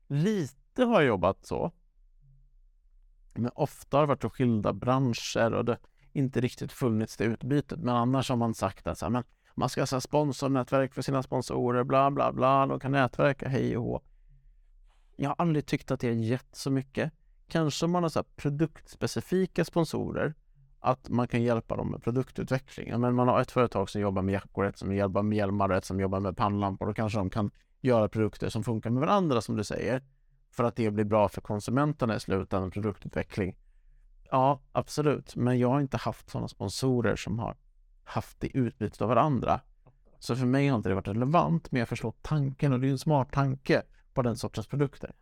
Lite 0.06 0.84
har 0.84 1.00
jag 1.00 1.08
jobbat 1.08 1.46
så. 1.46 1.72
Men 3.38 3.50
ofta 3.54 3.96
har 3.96 4.02
det 4.02 4.08
varit 4.08 4.22
så 4.22 4.30
skilda 4.30 4.72
branscher 4.72 5.54
och 5.54 5.64
det 5.64 5.78
inte 6.12 6.40
riktigt 6.40 6.72
funnits 6.72 7.16
det 7.16 7.24
utbytet. 7.24 7.78
Men 7.78 7.96
annars 7.96 8.28
har 8.28 8.36
man 8.36 8.54
sagt 8.54 8.86
att 8.86 8.98
så 8.98 9.04
här, 9.04 9.10
men 9.10 9.24
man 9.54 9.68
ska 9.68 9.80
ha 9.80 10.00
sponsornätverk 10.00 10.94
för 10.94 11.02
sina 11.02 11.22
sponsorer, 11.22 11.84
bla 11.84 12.10
bla 12.10 12.32
bla, 12.32 12.66
de 12.66 12.80
kan 12.80 12.92
nätverka 12.92 13.48
hej 13.48 13.76
och 13.76 13.84
hå. 13.84 14.00
Jag 15.16 15.30
har 15.30 15.36
aldrig 15.38 15.66
tyckt 15.66 15.90
att 15.90 16.00
det 16.00 16.06
har 16.06 16.14
gett 16.14 16.56
så 16.56 16.70
mycket. 16.70 17.12
Kanske 17.48 17.84
om 17.84 17.90
man 17.90 18.02
har 18.02 18.10
så 18.10 18.18
här 18.18 18.26
produktspecifika 18.36 19.64
sponsorer, 19.64 20.34
att 20.80 21.08
man 21.08 21.28
kan 21.28 21.42
hjälpa 21.42 21.76
dem 21.76 21.90
med 21.90 22.02
produktutveckling. 22.02 23.00
Men 23.00 23.14
man 23.14 23.28
har 23.28 23.40
ett 23.40 23.50
företag 23.50 23.90
som 23.90 24.00
jobbar 24.00 24.22
med 24.22 24.32
jackor, 24.32 24.66
ett 24.66 24.78
som 24.78 24.94
jobbar 24.94 25.22
med 25.22 25.36
hjälmar, 25.38 25.70
ett 25.70 25.84
som 25.84 26.00
jobbar 26.00 26.20
med 26.20 26.36
pannlampor. 26.36 26.86
Då 26.86 26.94
kanske 26.94 27.18
de 27.18 27.30
kan 27.30 27.50
göra 27.80 28.08
produkter 28.08 28.48
som 28.48 28.64
funkar 28.64 28.90
med 28.90 29.00
varandra, 29.00 29.40
som 29.40 29.56
du 29.56 29.64
säger, 29.64 30.02
för 30.54 30.64
att 30.64 30.76
det 30.76 30.90
blir 30.90 31.04
bra 31.04 31.28
för 31.28 31.40
konsumenterna 31.40 32.16
i 32.16 32.20
slutändan, 32.20 32.70
produktutveckling. 32.70 33.56
Ja, 34.30 34.60
absolut, 34.72 35.36
men 35.36 35.58
jag 35.58 35.68
har 35.68 35.80
inte 35.80 35.96
haft 35.96 36.30
sådana 36.30 36.48
sponsorer 36.48 37.16
som 37.16 37.38
har 37.38 37.56
haft 38.04 38.40
det 38.40 38.56
utbytet 38.56 39.02
av 39.02 39.08
varandra. 39.08 39.60
Så 40.18 40.36
för 40.36 40.46
mig 40.46 40.68
har 40.68 40.76
inte 40.76 40.88
det 40.88 40.94
varit 40.94 41.08
relevant, 41.08 41.72
men 41.72 41.78
jag 41.78 41.88
förstår 41.88 42.14
tanken 42.22 42.72
och 42.72 42.80
det 42.80 42.86
är 42.86 42.90
en 42.90 42.98
smart 42.98 43.32
tanke 43.32 43.82
på 44.14 44.22
den 44.22 44.36
sortens 44.36 44.66
produkter. 44.66 45.12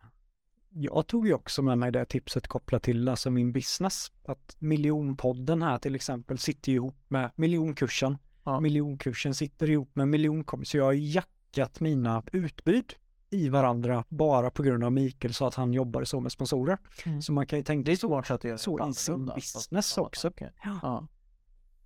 Jag 0.69 1.07
tog 1.07 1.27
ju 1.27 1.33
också 1.33 1.61
med 1.61 1.77
mig 1.77 1.91
det 1.91 2.05
tipset 2.05 2.47
kopplat 2.47 2.83
till 2.83 3.09
alltså 3.09 3.29
min 3.31 3.53
business. 3.53 4.11
Att 4.25 4.55
miljonpodden 4.59 5.61
här 5.61 5.77
till 5.77 5.95
exempel 5.95 6.37
sitter 6.37 6.71
ihop 6.71 6.97
med 7.07 7.31
miljonkursen. 7.35 8.17
Ja. 8.43 8.59
Miljonkursen 8.59 9.33
sitter 9.33 9.69
ihop 9.69 9.95
med 9.95 10.07
miljonkom. 10.07 10.65
Så 10.65 10.77
jag 10.77 10.85
har 10.85 10.93
jackat 10.93 11.79
mina 11.79 12.23
utbud 12.31 12.93
i 13.33 13.49
varandra 13.49 14.03
bara 14.09 14.51
på 14.51 14.63
grund 14.63 14.83
av 14.83 14.91
Mikael 14.91 15.33
sa 15.33 15.47
att 15.47 15.55
han 15.55 15.73
jobbar 15.73 16.03
så 16.03 16.19
med 16.19 16.31
sponsorer. 16.31 16.77
Mm. 17.05 17.21
Så 17.21 17.33
man 17.33 17.47
kan 17.47 17.59
ju 17.59 17.63
tänka 17.63 17.85
det 17.85 17.91
är 17.91 17.95
svårt 17.95 18.31
att 18.31 18.43
göra 18.43 18.57
så 18.57 18.89
i 18.89 18.93
sin 18.93 19.25
business 19.25 19.97
också. 19.97 20.27
Okay. 20.27 20.49
Ja. 20.63 21.07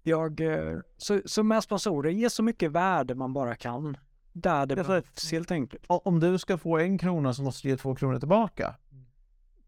Jag, 0.03 0.41
eh, 0.41 0.79
så, 0.97 1.21
så 1.25 1.43
med 1.43 1.63
sponsorer, 1.63 2.09
ge 2.09 2.29
så 2.29 2.43
mycket 2.43 2.71
värde 2.71 3.15
man 3.15 3.33
bara 3.33 3.55
kan. 3.55 3.97
Där 4.33 4.65
det 4.65 4.75
behövs 4.75 5.31
helt 5.31 5.51
enkelt. 5.51 5.83
Om 5.87 6.19
du 6.19 6.37
ska 6.37 6.57
få 6.57 6.77
en 6.77 6.97
krona 6.97 7.33
så 7.33 7.43
måste 7.43 7.67
du 7.67 7.71
ge 7.71 7.77
två 7.77 7.95
kronor 7.95 8.19
tillbaka. 8.19 8.75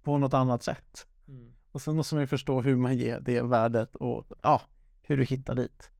På 0.03 0.17
något 0.17 0.33
annat 0.33 0.63
sätt. 0.63 1.07
Mm. 1.27 1.53
Och 1.71 1.81
sen 1.81 1.95
måste 1.95 2.15
man 2.15 2.23
ju 2.23 2.27
förstå 2.27 2.61
hur 2.61 2.75
man 2.75 2.97
ger 2.97 3.19
det 3.19 3.41
värdet 3.41 3.95
och 3.95 4.25
ja, 4.41 4.61
hur 5.01 5.17
du 5.17 5.23
hittar 5.23 5.55
dit. 5.55 5.91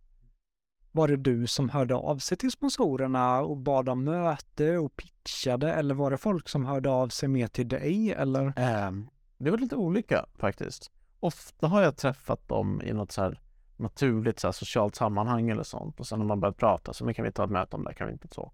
Var 0.92 1.08
det 1.08 1.18
du 1.18 1.48
som 1.48 1.70
hörde 1.70 1.96
av 1.96 2.18
sig 2.18 2.38
till 2.38 2.52
sponsorerna 2.52 3.42
och 3.42 3.58
bad 3.58 3.90
om 3.90 4.04
möte 4.04 4.78
och 4.78 4.96
pitchade 4.96 5.74
eller 5.74 5.96
var 5.96 6.12
det 6.12 6.18
folk 6.18 6.50
som 6.50 6.66
hörde 6.66 6.90
av 6.90 7.08
sig 7.08 7.30
mer 7.30 7.48
till 7.48 7.68
dig 7.68 8.12
eller? 8.12 8.46
Um, 8.88 9.10
det 9.38 9.52
var 9.52 9.58
lite 9.58 9.76
olika 9.76 10.26
faktiskt. 10.36 10.92
Ofta 11.20 11.68
har 11.68 11.82
jag 11.82 11.98
träffat 11.98 12.48
dem 12.48 12.82
i 12.82 12.94
något 12.94 13.12
så 13.12 13.22
här 13.22 13.40
naturligt 13.78 14.40
så 14.40 14.48
här, 14.48 14.52
socialt 14.52 14.96
sammanhang 14.96 15.50
eller 15.50 15.64
sånt 15.64 16.00
och 16.00 16.08
sen 16.08 16.20
har 16.20 16.28
man 16.28 16.40
börjat 16.40 16.58
prata 16.58 16.94
så 16.94 17.06
nu 17.06 17.14
kan 17.14 17.26
vi 17.26 17.32
ta 17.32 17.44
ett 17.44 17.52
möte 17.52 17.76
om 17.76 17.84
det, 17.84 17.94
kan 17.94 18.08
vi 18.08 18.14
inte 18.14 18.28
så. 18.28 18.52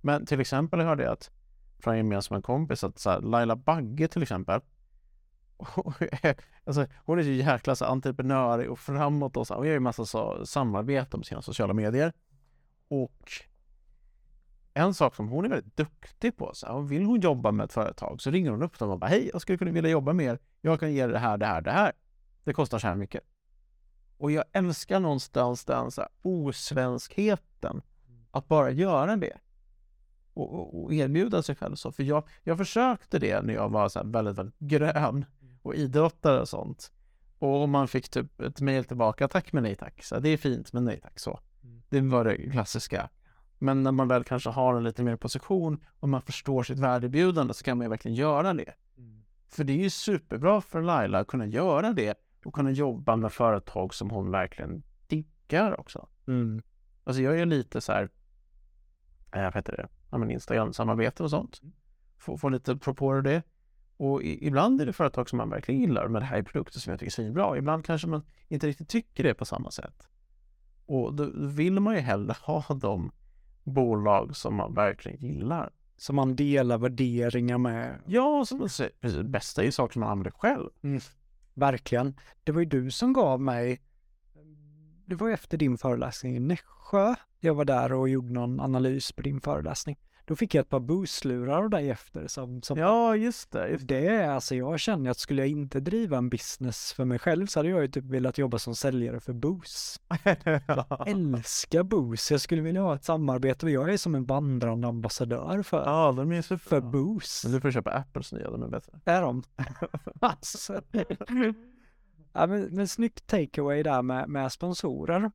Men 0.00 0.26
till 0.26 0.40
exempel 0.40 0.80
hörde 0.80 1.02
jag 1.02 1.12
att 1.12 1.30
från 1.78 1.94
en 1.94 1.98
gemensam 1.98 2.42
kompis 2.42 2.84
att 2.84 2.98
så 2.98 3.10
här, 3.10 3.20
Laila 3.20 3.56
Bagge 3.56 4.08
till 4.08 4.22
exempel 4.22 4.60
alltså, 6.64 6.86
hon 7.04 7.18
är 7.18 7.22
så 7.22 7.30
jäkla 7.30 7.74
så 7.74 7.84
entreprenör 7.84 8.68
och 8.68 8.78
framåt 8.78 9.36
och 9.36 9.46
så. 9.46 9.54
Hon 9.54 9.66
gör 9.66 9.74
ju 9.74 9.80
massa 9.80 10.04
så, 10.04 10.46
samarbete 10.46 11.16
med 11.16 11.26
sina 11.26 11.42
sociala 11.42 11.74
medier. 11.74 12.12
Och 12.88 13.32
en 14.74 14.94
sak 14.94 15.14
som 15.14 15.28
hon 15.28 15.44
är 15.44 15.48
väldigt 15.48 15.76
duktig 15.76 16.36
på, 16.36 16.50
så 16.54 16.66
här, 16.66 16.80
vill 16.80 17.04
hon 17.04 17.20
jobba 17.20 17.52
med 17.52 17.64
ett 17.64 17.72
företag 17.72 18.20
så 18.20 18.30
ringer 18.30 18.50
hon 18.50 18.62
upp 18.62 18.78
dem 18.78 18.90
och 18.90 18.98
bara 18.98 19.06
hej, 19.06 19.30
jag 19.32 19.42
skulle 19.42 19.58
kunna 19.58 19.70
vilja 19.70 19.90
jobba 19.90 20.12
med 20.12 20.26
er. 20.26 20.38
Jag 20.60 20.80
kan 20.80 20.92
ge 20.92 21.02
er 21.02 21.08
det 21.08 21.18
här, 21.18 21.38
det 21.38 21.46
här, 21.46 21.60
det 21.60 21.70
här. 21.70 21.92
Det 22.44 22.52
kostar 22.52 22.78
så 22.78 22.86
här 22.86 22.94
mycket. 22.94 23.22
Och 24.18 24.32
jag 24.32 24.44
älskar 24.52 25.00
någonstans 25.00 25.64
den 25.64 25.90
så 25.90 26.00
här, 26.00 26.10
osvenskheten. 26.22 27.82
Att 28.30 28.48
bara 28.48 28.70
göra 28.70 29.16
det. 29.16 29.38
Och, 30.34 30.54
och, 30.54 30.84
och, 30.84 30.94
erbjuda 30.94 31.42
sig 31.42 31.56
själv 31.56 31.74
så. 31.74 31.92
För 31.92 32.02
jag, 32.02 32.24
jag 32.42 32.58
försökte 32.58 33.18
det 33.18 33.42
när 33.42 33.54
jag 33.54 33.68
var 33.68 33.88
så 33.88 34.02
väldigt, 34.04 34.38
väldigt 34.38 34.58
grön 34.58 35.24
och 35.62 35.74
idrottare 35.74 36.40
och 36.40 36.48
sånt. 36.48 36.92
Och 37.38 37.68
man 37.68 37.88
fick 37.88 38.08
typ 38.08 38.40
ett 38.40 38.60
mejl 38.60 38.84
tillbaka, 38.84 39.28
tack 39.28 39.52
men 39.52 39.62
nej 39.62 39.74
tack. 39.74 40.04
Så 40.04 40.18
det 40.18 40.28
är 40.28 40.36
fint 40.36 40.72
men 40.72 40.84
nej 40.84 41.00
tack 41.00 41.18
så. 41.18 41.40
Mm. 41.64 41.82
Det 41.88 42.00
var 42.00 42.24
det 42.24 42.50
klassiska. 42.50 43.08
Men 43.58 43.82
när 43.82 43.92
man 43.92 44.08
väl 44.08 44.24
kanske 44.24 44.50
har 44.50 44.74
en 44.74 44.84
lite 44.84 45.02
mer 45.02 45.16
position 45.16 45.84
och 46.00 46.08
man 46.08 46.22
förstår 46.22 46.62
sitt 46.62 46.78
värdebjudande 46.78 47.54
så 47.54 47.64
kan 47.64 47.78
man 47.78 47.84
ju 47.84 47.88
verkligen 47.88 48.14
göra 48.14 48.54
det. 48.54 48.74
Mm. 48.98 49.22
För 49.48 49.64
det 49.64 49.72
är 49.72 49.82
ju 49.82 49.90
superbra 49.90 50.60
för 50.60 50.82
Laila 50.82 51.18
att 51.18 51.26
kunna 51.26 51.46
göra 51.46 51.92
det 51.92 52.18
och 52.44 52.54
kunna 52.54 52.70
jobba 52.70 53.16
med 53.16 53.32
företag 53.32 53.94
som 53.94 54.10
hon 54.10 54.30
verkligen 54.30 54.82
diggar 55.06 55.80
också. 55.80 56.08
Mm. 56.26 56.62
Alltså 57.04 57.22
jag 57.22 57.40
är 57.40 57.46
lite 57.46 57.80
så 57.80 57.92
här, 57.92 58.10
äh, 59.32 59.42
vad 59.42 59.54
heter 59.54 59.76
det, 59.76 59.88
ja, 60.10 60.30
Instagram-samarbete 60.30 61.22
och 61.22 61.30
sånt. 61.30 61.60
Mm. 61.62 61.72
Få, 62.18 62.38
få 62.38 62.48
lite 62.48 62.76
propåer 62.76 63.22
det. 63.22 63.42
Och 63.96 64.22
i, 64.22 64.46
ibland 64.46 64.80
är 64.80 64.86
det 64.86 64.92
företag 64.92 65.28
som 65.28 65.36
man 65.36 65.50
verkligen 65.50 65.80
gillar, 65.80 66.08
men 66.08 66.20
det 66.20 66.26
här 66.26 66.38
är 66.38 66.42
produkter 66.42 66.80
som 66.80 66.90
jag 66.90 67.00
tycker 67.00 67.10
är 67.10 67.12
svinbra. 67.12 67.58
Ibland 67.58 67.84
kanske 67.84 68.06
man 68.08 68.22
inte 68.48 68.66
riktigt 68.66 68.88
tycker 68.88 69.24
det 69.24 69.34
på 69.34 69.44
samma 69.44 69.70
sätt. 69.70 70.08
Och 70.86 71.14
då 71.14 71.30
vill 71.34 71.80
man 71.80 71.94
ju 71.94 72.00
hellre 72.00 72.36
ha 72.42 72.74
de 72.74 73.12
bolag 73.64 74.36
som 74.36 74.54
man 74.54 74.74
verkligen 74.74 75.20
gillar. 75.20 75.72
Som 75.96 76.16
man 76.16 76.36
delar 76.36 76.78
värderingar 76.78 77.58
med. 77.58 77.98
Ja, 78.06 78.44
som 78.44 78.68
det 79.00 79.24
bästa 79.24 79.62
är 79.62 79.66
ju 79.66 79.72
saker 79.72 79.92
som 79.92 80.00
man 80.00 80.10
använder 80.10 80.30
själv. 80.30 80.70
Mm. 80.82 81.00
Verkligen. 81.54 82.16
Det 82.44 82.52
var 82.52 82.60
ju 82.60 82.66
du 82.66 82.90
som 82.90 83.12
gav 83.12 83.40
mig, 83.40 83.80
det 85.06 85.14
var 85.16 85.28
ju 85.28 85.34
efter 85.34 85.58
din 85.58 85.78
föreläsning 85.78 86.36
i 86.36 86.40
Nässjö. 86.40 87.14
Jag 87.40 87.54
var 87.54 87.64
där 87.64 87.92
och 87.92 88.08
gjorde 88.08 88.32
någon 88.32 88.60
analys 88.60 89.12
på 89.12 89.22
din 89.22 89.40
föreläsning. 89.40 89.98
Då 90.32 90.36
fick 90.36 90.54
jag 90.54 90.62
ett 90.62 90.68
par 90.68 90.80
Boost-lurar 90.80 91.68
dig 91.68 91.90
efter. 91.90 92.26
Som, 92.26 92.62
som, 92.62 92.78
ja, 92.78 93.16
just 93.16 93.50
det. 93.50 93.68
Just 93.68 93.88
det 93.88 94.06
är 94.06 94.28
alltså, 94.28 94.54
jag 94.54 94.80
känner 94.80 95.10
att 95.10 95.18
skulle 95.18 95.42
jag 95.42 95.48
inte 95.48 95.80
driva 95.80 96.18
en 96.18 96.28
business 96.28 96.92
för 96.92 97.04
mig 97.04 97.18
själv 97.18 97.46
så 97.46 97.58
hade 97.58 97.68
jag 97.68 97.82
ju 97.82 97.88
typ 97.88 98.04
velat 98.04 98.38
jobba 98.38 98.58
som 98.58 98.74
säljare 98.74 99.20
för 99.20 99.32
Boost. 99.32 100.02
jag 100.66 101.08
älskar 101.08 101.82
Boost. 101.82 102.30
Jag 102.30 102.40
skulle 102.40 102.62
vilja 102.62 102.82
ha 102.82 102.94
ett 102.94 103.04
samarbete 103.04 103.66
och 103.66 103.70
jag 103.70 103.92
är 103.92 103.96
som 103.96 104.14
en 104.14 104.24
vandrande 104.24 104.88
ambassadör 104.88 105.62
för, 105.62 105.84
ja, 105.84 106.12
de 106.12 106.32
är 106.32 106.42
så 106.42 106.58
för 106.58 106.80
Boost. 106.80 107.44
Men 107.44 107.52
du 107.52 107.60
får 107.60 107.70
köpa 107.70 107.90
Apples 107.90 108.32
nya, 108.32 108.50
de 108.50 108.62
är 108.62 108.68
bättre. 108.68 109.00
Är 109.04 109.22
de? 109.22 109.42
alltså. 110.20 110.80
ja, 112.32 112.46
men, 112.46 112.62
men 112.62 112.88
snyggt 112.88 113.26
takeaway 113.26 113.82
där 113.82 114.02
med, 114.02 114.28
med 114.28 114.52
sponsorer. 114.52 115.30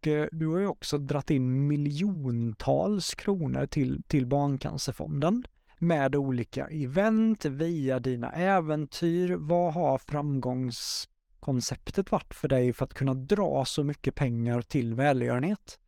Och 0.00 0.06
eh, 0.06 0.28
du 0.32 0.46
har 0.46 0.58
ju 0.58 0.66
också 0.66 0.98
dratt 0.98 1.30
in 1.30 1.66
miljontals 1.66 3.14
kronor 3.14 3.66
till, 3.66 4.02
till 4.02 4.26
Barncancerfonden 4.26 5.44
med 5.78 6.16
olika 6.16 6.66
event 6.66 7.44
via 7.44 7.98
dina 7.98 8.32
äventyr. 8.32 9.36
Vad 9.38 9.74
har 9.74 9.98
framgångskonceptet 9.98 12.12
varit 12.12 12.34
för 12.34 12.48
dig 12.48 12.72
för 12.72 12.84
att 12.84 12.94
kunna 12.94 13.14
dra 13.14 13.64
så 13.64 13.84
mycket 13.84 14.14
pengar 14.14 14.62
till 14.62 14.94
välgörenhet? 14.94 15.78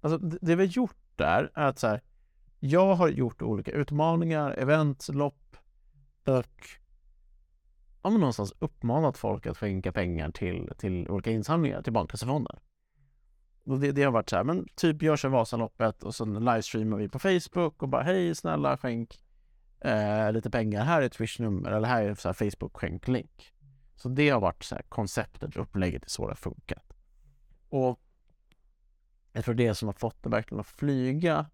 Alltså 0.00 0.18
det 0.18 0.56
vi 0.56 0.66
har 0.66 0.72
gjort 0.72 1.16
där 1.16 1.50
är 1.54 1.66
att 1.66 1.78
så 1.78 1.86
här, 1.86 2.02
jag 2.58 2.94
har 2.94 3.08
gjort 3.08 3.42
olika 3.42 3.70
utmaningar, 3.70 4.50
event, 4.50 5.08
lopp 5.08 5.56
och 6.24 6.68
ja, 8.02 8.10
men 8.10 8.20
någonstans 8.20 8.52
uppmanat 8.58 9.18
folk 9.18 9.46
att 9.46 9.58
skänka 9.58 9.92
pengar 9.92 10.30
till, 10.30 10.72
till 10.78 11.08
olika 11.08 11.30
insamlingar 11.30 11.82
till 11.82 11.92
Barncancerfonden. 11.92 12.58
Och 13.68 13.80
det, 13.80 13.92
det, 13.92 14.02
har 14.02 14.12
varit 14.12 14.30
så 14.30 14.36
här, 14.36 14.44
men 14.44 14.66
typ 14.74 15.02
jag 15.02 15.18
kör 15.18 15.28
Vasaloppet 15.28 16.02
och 16.02 16.14
så 16.14 16.24
livestreamar 16.24 16.96
vi 16.96 17.08
på 17.08 17.18
Facebook 17.18 17.82
och 17.82 17.88
bara 17.88 18.02
hej 18.02 18.34
snälla 18.34 18.76
skänk 18.76 19.20
eh, 19.80 20.32
lite 20.32 20.50
pengar, 20.50 20.84
här 20.84 21.02
är 21.02 21.06
ett 21.06 21.14
swishnummer 21.14 21.70
eller 21.70 21.88
här 21.88 22.02
är 22.02 22.14
så 22.14 22.28
här 22.28 22.50
Facebook. 22.50 23.52
Så 23.96 24.08
det 24.08 24.30
har 24.30 24.40
varit 24.40 24.64
så 24.64 24.74
här 24.74 24.82
konceptet, 24.82 25.56
upplägget 25.56 26.04
är 26.04 26.08
så 26.08 26.26
det 26.26 26.30
har 26.30 26.36
funkat. 26.36 26.92
Och 27.68 28.00
jag 29.32 29.44
tror 29.44 29.54
det 29.54 29.74
som 29.74 29.88
har 29.88 29.92
fått 29.92 30.22
det 30.22 30.28
verkligen 30.28 30.60
att 30.60 30.66
flyga 30.66 31.50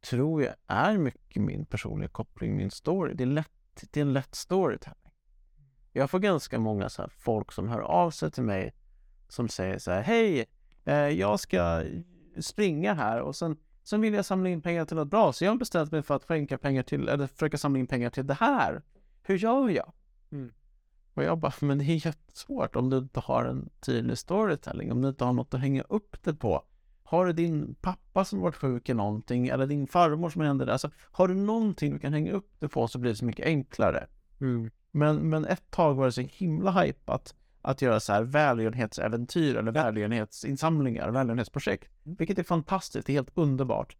tror 0.00 0.42
jag 0.42 0.54
är 0.66 0.98
mycket 0.98 1.42
min 1.42 1.66
personliga 1.66 2.08
koppling, 2.08 2.56
min 2.56 2.70
story. 2.70 3.14
Det 3.14 3.24
är 3.24 3.26
lätt 3.26 3.50
det 3.90 4.00
är 4.00 4.02
en 4.02 4.12
lätt 4.12 4.34
storytelling. 4.34 5.12
Jag 5.92 6.10
får 6.10 6.18
ganska 6.18 6.58
många 6.58 6.88
så 6.88 7.08
folk 7.08 7.52
som 7.52 7.68
hör 7.68 7.80
av 7.80 8.10
sig 8.10 8.30
till 8.30 8.42
mig 8.42 8.74
som 9.34 9.48
säger 9.48 9.78
så 9.78 9.90
här, 9.90 10.02
hej, 10.02 10.44
eh, 10.84 10.94
jag 10.94 11.40
ska 11.40 11.84
springa 12.40 12.94
här 12.94 13.20
och 13.20 13.36
sen, 13.36 13.56
sen 13.84 14.00
vill 14.00 14.14
jag 14.14 14.24
samla 14.24 14.48
in 14.48 14.62
pengar 14.62 14.84
till 14.84 14.96
något 14.96 15.08
bra, 15.08 15.32
så 15.32 15.44
jag 15.44 15.50
har 15.50 15.56
bestämt 15.56 15.92
mig 15.92 16.02
för 16.02 16.14
att 16.16 16.24
skänka 16.24 16.58
pengar 16.58 16.82
till, 16.82 17.08
eller 17.08 17.26
försöka 17.26 17.58
samla 17.58 17.78
in 17.78 17.86
pengar 17.86 18.10
till 18.10 18.26
det 18.26 18.34
här. 18.34 18.82
Hur 19.22 19.38
gör 19.38 19.68
jag? 19.68 19.92
Mm. 20.32 20.52
Och 21.14 21.24
jag 21.24 21.38
bara, 21.38 21.52
men 21.60 21.78
det 21.78 21.84
är 21.84 22.06
jättesvårt 22.06 22.76
om 22.76 22.90
du 22.90 22.98
inte 22.98 23.20
har 23.20 23.44
en 23.44 23.70
tydlig 23.80 24.18
storytelling, 24.18 24.92
om 24.92 25.02
du 25.02 25.08
inte 25.08 25.24
har 25.24 25.32
något 25.32 25.54
att 25.54 25.60
hänga 25.60 25.82
upp 25.82 26.22
det 26.22 26.34
på. 26.34 26.64
Har 27.02 27.26
du 27.26 27.32
din 27.32 27.74
pappa 27.74 28.24
som 28.24 28.40
varit 28.40 28.56
sjuk 28.56 28.88
i 28.88 28.94
någonting 28.94 29.48
eller 29.48 29.66
din 29.66 29.86
farmor 29.86 30.30
som 30.30 30.42
hände 30.42 30.64
det? 30.64 30.72
Alltså, 30.72 30.90
har 31.12 31.28
du 31.28 31.34
någonting 31.34 31.92
du 31.92 31.98
kan 31.98 32.12
hänga 32.12 32.32
upp 32.32 32.50
det 32.58 32.68
på 32.68 32.88
så 32.88 32.98
blir 32.98 33.10
det 33.10 33.16
så 33.16 33.24
mycket 33.24 33.46
enklare. 33.46 34.06
Mm. 34.40 34.70
Men, 34.90 35.16
men 35.16 35.44
ett 35.44 35.70
tag 35.70 35.94
var 35.94 36.04
det 36.04 36.12
så 36.12 36.20
himla 36.20 36.82
hypat 36.82 37.34
att 37.64 37.82
göra 37.82 38.00
så 38.00 38.12
här 38.12 38.22
välgörenhetsäventyr 38.22 39.56
eller 39.56 39.72
välgörenhetsinsamlingar, 39.72 41.10
välgörenhetsprojekt. 41.10 41.90
Mm. 42.04 42.16
Vilket 42.16 42.38
är 42.38 42.42
fantastiskt, 42.42 43.06
det 43.06 43.12
är 43.12 43.14
helt 43.14 43.32
underbart. 43.34 43.96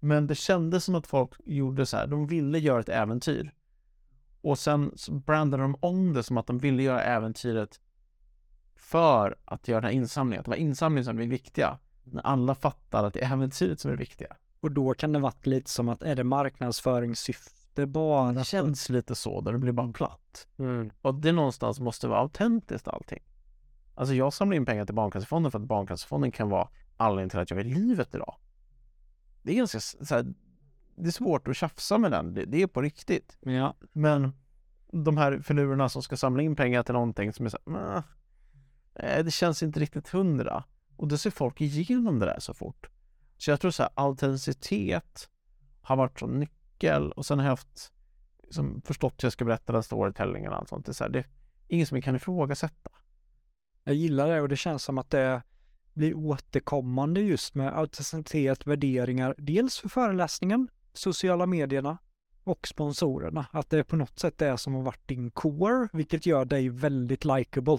Men 0.00 0.26
det 0.26 0.34
kändes 0.34 0.84
som 0.84 0.94
att 0.94 1.06
folk 1.06 1.30
gjorde 1.44 1.86
så 1.86 1.96
här, 1.96 2.06
de 2.06 2.26
ville 2.26 2.58
göra 2.58 2.80
ett 2.80 2.88
äventyr. 2.88 3.54
Och 4.40 4.58
sen 4.58 4.92
brandade 5.08 5.62
de 5.62 5.76
om 5.80 6.12
det 6.12 6.22
som 6.22 6.38
att 6.38 6.46
de 6.46 6.58
ville 6.58 6.82
göra 6.82 7.02
äventyret 7.02 7.80
för 8.74 9.36
att 9.44 9.68
göra 9.68 9.80
den 9.80 9.90
här 9.90 9.96
insamlingen. 9.96 10.44
Det 10.44 10.50
var 10.50 10.56
insamlingen 10.56 11.04
som 11.04 11.16
blev 11.16 11.28
viktiga. 11.28 11.78
När 12.04 12.22
alla 12.22 12.54
fattar 12.54 13.04
att 13.04 13.14
det 13.14 13.24
är 13.24 13.32
äventyret 13.32 13.80
som 13.80 13.90
är 13.90 13.96
viktiga. 13.96 14.36
Och 14.60 14.72
då 14.72 14.94
kan 14.94 15.12
det 15.12 15.18
varit 15.18 15.46
lite 15.46 15.70
som 15.70 15.88
att 15.88 16.02
är 16.02 16.16
det 16.16 16.24
marknadsföringssyfte 16.24 17.65
bara? 17.84 18.32
Det 18.32 18.44
känns 18.44 18.88
lite 18.88 19.14
så, 19.14 19.40
där 19.40 19.52
det 19.52 19.58
blir 19.58 19.72
bara 19.72 19.92
platt. 19.92 20.46
Mm. 20.58 20.90
Och 21.02 21.14
det 21.14 21.32
någonstans 21.32 21.80
måste 21.80 22.08
vara 22.08 22.18
autentiskt 22.18 22.88
allting. 22.88 23.22
Alltså 23.94 24.14
jag 24.14 24.32
samlar 24.32 24.56
in 24.56 24.64
pengar 24.66 24.84
till 24.84 24.94
Barncancerfonden 24.94 25.52
för 25.52 25.58
att 25.58 25.64
Barncancerfonden 25.64 26.32
kan 26.32 26.48
vara 26.48 26.68
anledningen 26.96 27.30
till 27.30 27.38
att 27.38 27.50
jag 27.50 27.60
är 27.60 27.64
i 27.64 27.74
livet 27.74 28.14
idag. 28.14 28.36
Det 29.42 29.52
är 29.52 29.56
ganska 29.56 29.80
så 29.80 30.14
här, 30.14 30.34
det 30.96 31.06
är 31.06 31.12
svårt 31.12 31.48
att 31.48 31.56
tjafsa 31.56 31.98
med 31.98 32.10
den, 32.10 32.34
det, 32.34 32.44
det 32.44 32.62
är 32.62 32.66
på 32.66 32.82
riktigt. 32.82 33.36
Ja. 33.40 33.74
Men 33.92 34.32
de 34.92 35.16
här 35.16 35.38
filurerna 35.38 35.88
som 35.88 36.02
ska 36.02 36.16
samla 36.16 36.42
in 36.42 36.56
pengar 36.56 36.82
till 36.82 36.94
någonting 36.94 37.32
som 37.32 37.46
är 37.46 37.50
så 37.50 37.58
här, 37.66 37.72
"Nä, 37.72 38.02
nej, 39.02 39.24
det 39.24 39.30
känns 39.30 39.62
inte 39.62 39.80
riktigt 39.80 40.08
hundra. 40.08 40.64
Och 40.96 41.08
då 41.08 41.18
ser 41.18 41.30
folk 41.30 41.60
igenom 41.60 42.18
det 42.18 42.26
där 42.26 42.40
så 42.40 42.54
fort. 42.54 42.90
Så 43.36 43.50
jag 43.50 43.60
tror 43.60 43.70
så 43.70 43.82
här, 43.82 43.92
autenticitet 43.94 45.28
har 45.80 45.96
varit 45.96 46.18
så 46.18 46.26
nyckel 46.76 47.12
och 47.12 47.26
sen 47.26 47.38
har 47.38 47.46
jag 47.46 47.52
haft 47.52 47.92
liksom, 48.42 48.82
förstått 48.84 49.22
hur 49.22 49.26
jag 49.26 49.32
ska 49.32 49.44
berätta 49.44 49.72
den 49.72 49.82
storytellingen 49.82 50.52
och 50.52 50.58
allt 50.58 50.68
sånt. 50.68 50.86
Det 50.86 50.90
är, 50.90 50.94
så 50.94 51.04
här, 51.04 51.10
det 51.10 51.18
är 51.18 51.26
ingen 51.68 51.86
som 51.86 52.02
kan 52.02 52.16
ifrågasätta. 52.16 52.90
Jag 53.84 53.94
gillar 53.94 54.28
det 54.28 54.40
och 54.40 54.48
det 54.48 54.56
känns 54.56 54.82
som 54.82 54.98
att 54.98 55.10
det 55.10 55.42
blir 55.94 56.14
återkommande 56.14 57.20
just 57.20 57.54
med 57.54 57.78
autenticitet, 57.78 58.66
värderingar, 58.66 59.34
dels 59.38 59.78
för 59.78 59.88
föreläsningen, 59.88 60.68
sociala 60.92 61.46
medierna 61.46 61.98
och 62.44 62.68
sponsorerna. 62.68 63.46
Att 63.52 63.70
det 63.70 63.84
på 63.84 63.96
något 63.96 64.18
sätt 64.18 64.42
är 64.42 64.56
som 64.56 64.74
har 64.74 64.82
varit 64.82 65.08
din 65.08 65.30
core, 65.30 65.88
vilket 65.92 66.26
gör 66.26 66.44
dig 66.44 66.68
väldigt 66.68 67.24
likable. 67.24 67.78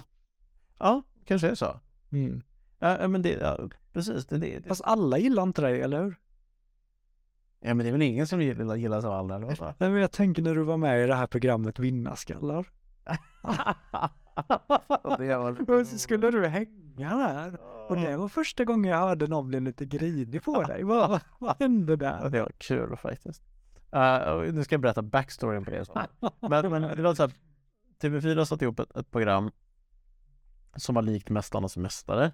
Ja, 0.80 1.04
kanske 1.26 1.50
är 1.50 1.56
så. 1.56 1.80
Mm. 2.12 2.41
Ja, 2.80 3.08
men 3.08 3.22
det, 3.22 3.30
ja, 3.30 3.70
precis. 3.93 4.26
Det, 4.26 4.38
det, 4.38 4.60
det. 4.60 4.68
Fast 4.68 4.82
alla 4.82 5.18
gillar 5.18 5.43
inte 5.43 5.62
dig, 5.62 5.82
eller 5.82 6.04
hur? 6.04 6.16
Ja, 7.68 7.74
men 7.74 7.84
det 7.84 7.89
är 7.89 7.91
väl 7.91 8.01
ingen 8.01 8.28
som 8.28 8.41
gillar, 8.41 8.76
eller 8.76 9.59
vad? 9.59 9.74
Nej, 9.78 9.89
men 9.89 10.01
jag 10.01 10.11
tänker 10.11 10.41
när 10.41 10.55
du 10.55 10.63
var 10.63 10.78
med 10.78 11.03
i 11.03 11.07
det 11.07 11.15
här 11.15 11.28
programmet 11.28 11.80
Vinnarskallar. 11.80 12.65
Och 15.68 15.88
så 15.88 15.97
skulle 15.97 16.32
du 16.32 16.47
hänga 16.47 17.18
där. 17.18 17.59
Och 17.89 17.95
det 17.95 18.18
var 18.18 18.28
första 18.28 18.65
gången 18.65 18.91
jag 18.91 18.97
hörde 18.97 19.28
någon 19.28 19.47
bli 19.47 19.59
lite 19.59 19.86
grinig 19.86 20.43
på 20.43 20.63
dig. 20.63 20.84
Vad, 20.84 21.22
vad 21.39 21.55
hände 21.59 21.95
där? 21.95 22.30
det 22.30 22.41
var 22.41 22.51
kul 22.57 22.97
faktiskt. 22.97 23.43
Uh, 23.95 24.53
nu 24.53 24.63
ska 24.63 24.74
jag 24.74 24.82
berätta 24.82 25.01
backstoryn 25.01 25.65
på 25.65 25.72
det. 25.72 25.86
Så. 25.86 26.01
Men, 26.39 26.72
men 26.72 26.82
det 26.82 27.01
var 27.01 27.15
så 27.15 27.24
här, 27.24 27.32
TV4 28.01 28.45
satte 28.45 28.65
ihop 28.65 28.80
ett, 28.80 28.97
ett 28.97 29.11
program 29.11 29.51
som 30.76 30.95
var 30.95 31.01
likt 31.01 31.30
Mästarnas 31.30 31.78
Mästare. 31.78 32.32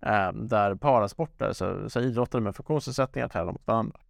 eh, 0.00 0.32
där 0.32 0.74
parasportare, 0.74 1.54
så, 1.54 1.90
så 1.90 2.00
idrottare 2.00 2.42
med 2.42 2.56
funktionsnedsättningar 2.56 3.28
tävlar 3.28 3.52
mot 3.52 3.66
varandra. 3.66 4.00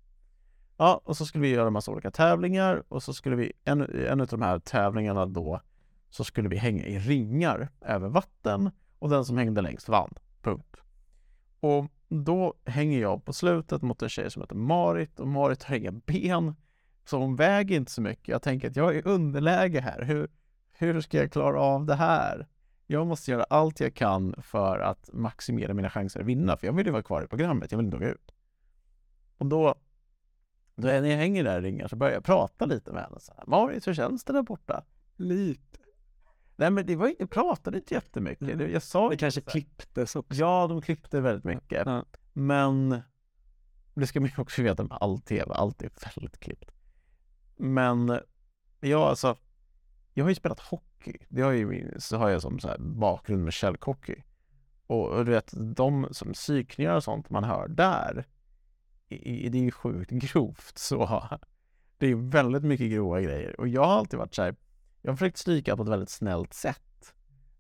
Ja, 0.77 1.01
och 1.05 1.17
så 1.17 1.27
skulle 1.27 1.43
vi 1.43 1.49
göra 1.49 1.67
en 1.67 1.73
massa 1.73 1.93
olika 1.93 2.11
tävlingar 2.11 2.83
och 2.89 3.03
så 3.03 3.15
skulle 3.15 3.37
vi, 3.37 3.53
en, 3.65 4.07
en 4.07 4.21
av 4.21 4.27
de 4.27 4.43
här 4.43 4.59
tävlingarna 4.59 5.27
då, 5.27 5.61
så 6.11 6.25
skulle 6.25 6.49
vi 6.49 6.57
hänga 6.57 6.87
i 6.87 6.99
ringar 6.99 7.69
över 7.81 8.09
vatten 8.09 8.71
och 8.99 9.11
den 9.11 9.25
som 9.25 9.39
hängde 9.39 9.61
längst 9.63 9.89
vann. 9.89 10.15
Punkt. 10.43 10.77
Och 11.61 11.87
då 12.09 12.55
hänger 12.65 13.01
jag 13.01 13.25
på 13.25 13.33
slutet 13.33 13.83
mot 13.83 14.03
en 14.03 14.09
tjej 14.09 14.31
som 14.31 14.43
heter 14.43 14.57
Marit 14.57 15.21
och 15.21 15.29
Marit 15.29 15.63
har 15.63 15.77
inga 15.77 15.93
ben. 15.93 16.55
Så 17.05 17.19
hon 17.19 17.37
väger 17.37 17.77
inte 17.77 17.93
så 17.93 18.03
mycket. 18.03 18.29
Jag 18.29 18.43
tänker 18.43 18.71
att 18.71 18.77
jag 18.77 18.95
är 18.95 18.99
i 18.99 19.03
underläge 19.03 19.81
här. 19.81 20.03
Hur, 20.03 20.29
hur 20.73 21.01
ska 21.01 21.17
jag 21.17 21.33
klara 21.33 21.61
av 21.61 21.87
det 21.87 21.95
här? 21.95 22.47
Jag 22.87 23.07
måste 23.07 23.31
göra 23.31 23.45
allt 23.45 23.81
jag 23.81 23.95
kan 23.95 24.35
för 24.43 24.79
att 24.79 25.11
maximera 25.13 25.75
mina 25.75 25.91
chanser 25.91 26.21
att 26.21 26.27
vinna. 26.27 26.57
För 26.57 26.67
jag 26.67 26.73
vill 26.73 26.87
ju 26.87 26.93
vara 26.93 27.03
kvar 27.03 27.23
i 27.23 27.27
programmet. 27.27 27.73
Jag 27.73 27.79
vill 27.79 27.87
inte 27.87 27.97
åka 27.97 28.09
ut. 28.09 28.35
Och 29.39 29.47
då, 29.47 29.75
då 29.75 29.75
när 30.75 31.05
jag 31.11 31.17
hänger 31.17 31.45
där 31.45 31.59
i 31.59 31.63
ringar 31.63 31.89
så 31.89 31.97
börjar 31.97 32.15
jag 32.15 32.25
prata 32.25 32.67
lite 32.67 32.93
med 32.93 33.03
henne. 33.03 33.21
Så 33.21 33.33
här, 33.37 33.45
Marit, 33.47 33.87
hur 33.87 33.95
känns 33.95 34.25
det 34.25 34.33
där 34.33 34.43
borta? 34.43 34.85
Lite. 35.17 35.79
Nej 36.57 36.71
men 36.71 36.87
det 36.87 36.97
var 36.97 37.09
inte, 37.09 37.27
pratade 37.27 37.77
inte 37.79 37.95
jättemycket. 37.95 38.59
Det- 38.59 38.69
Jag 38.71 38.83
sa 38.83 39.09
Det 39.11 39.17
kanske 39.17 39.41
så 39.41 39.45
här- 39.47 39.51
klipptes 39.53 40.17
också. 40.17 40.41
Ja, 40.41 40.67
de 40.67 40.83
klippte 40.83 41.21
väldigt 41.21 41.45
mycket. 41.45 41.83
Ja. 41.87 42.05
Men 42.33 43.01
det 43.95 44.07
ska 44.07 44.21
man 44.21 44.31
ju 44.37 44.43
också 44.43 44.63
veta 44.63 44.83
med 44.83 44.99
all 45.01 45.19
tv, 45.21 45.55
allt 45.55 45.83
är 45.83 45.91
väldigt 46.21 46.41
klippt. 46.41 46.71
Men 47.57 48.21
ja, 48.81 49.09
alltså, 49.09 49.37
jag 50.15 50.25
har 50.25 50.29
ju 50.29 50.35
spelat 50.35 50.61
hockey. 50.61 51.19
Det 51.29 51.43
har 51.43 51.53
ju 51.53 51.95
så 51.99 52.17
har 52.17 52.31
jag 52.31 52.43
som 52.43 52.59
så 52.59 52.69
här 52.69 52.79
bakgrund 52.79 53.45
med 53.45 53.53
källhockey. 53.53 54.23
Och, 54.87 55.09
och 55.09 55.25
du 55.25 55.31
vet, 55.33 55.53
de 55.77 56.09
som 56.11 56.33
psykningar 56.33 56.97
och 56.97 57.05
sånt 57.05 57.31
man 57.31 57.45
hör 57.45 57.69
där, 57.69 58.25
i, 59.17 59.49
det 59.49 59.59
är 59.59 59.63
ju 59.63 59.71
sjukt 59.71 60.11
grovt. 60.11 60.79
Så 60.79 61.29
det 61.99 62.07
är 62.07 62.15
väldigt 62.15 62.65
mycket 62.65 62.91
grova 62.91 63.21
grejer. 63.21 63.61
Och 63.61 63.69
jag 63.69 63.85
har 63.85 63.99
alltid 63.99 64.19
varit 64.19 64.35
så 64.35 64.43
här, 64.43 64.57
jag 65.03 65.13
har 65.13 65.17
försökt 65.17 65.39
stryka 65.39 65.77
på 65.77 65.83
ett 65.83 65.89
väldigt 65.89 66.11
snällt 66.11 66.55
sätt. 66.55 67.15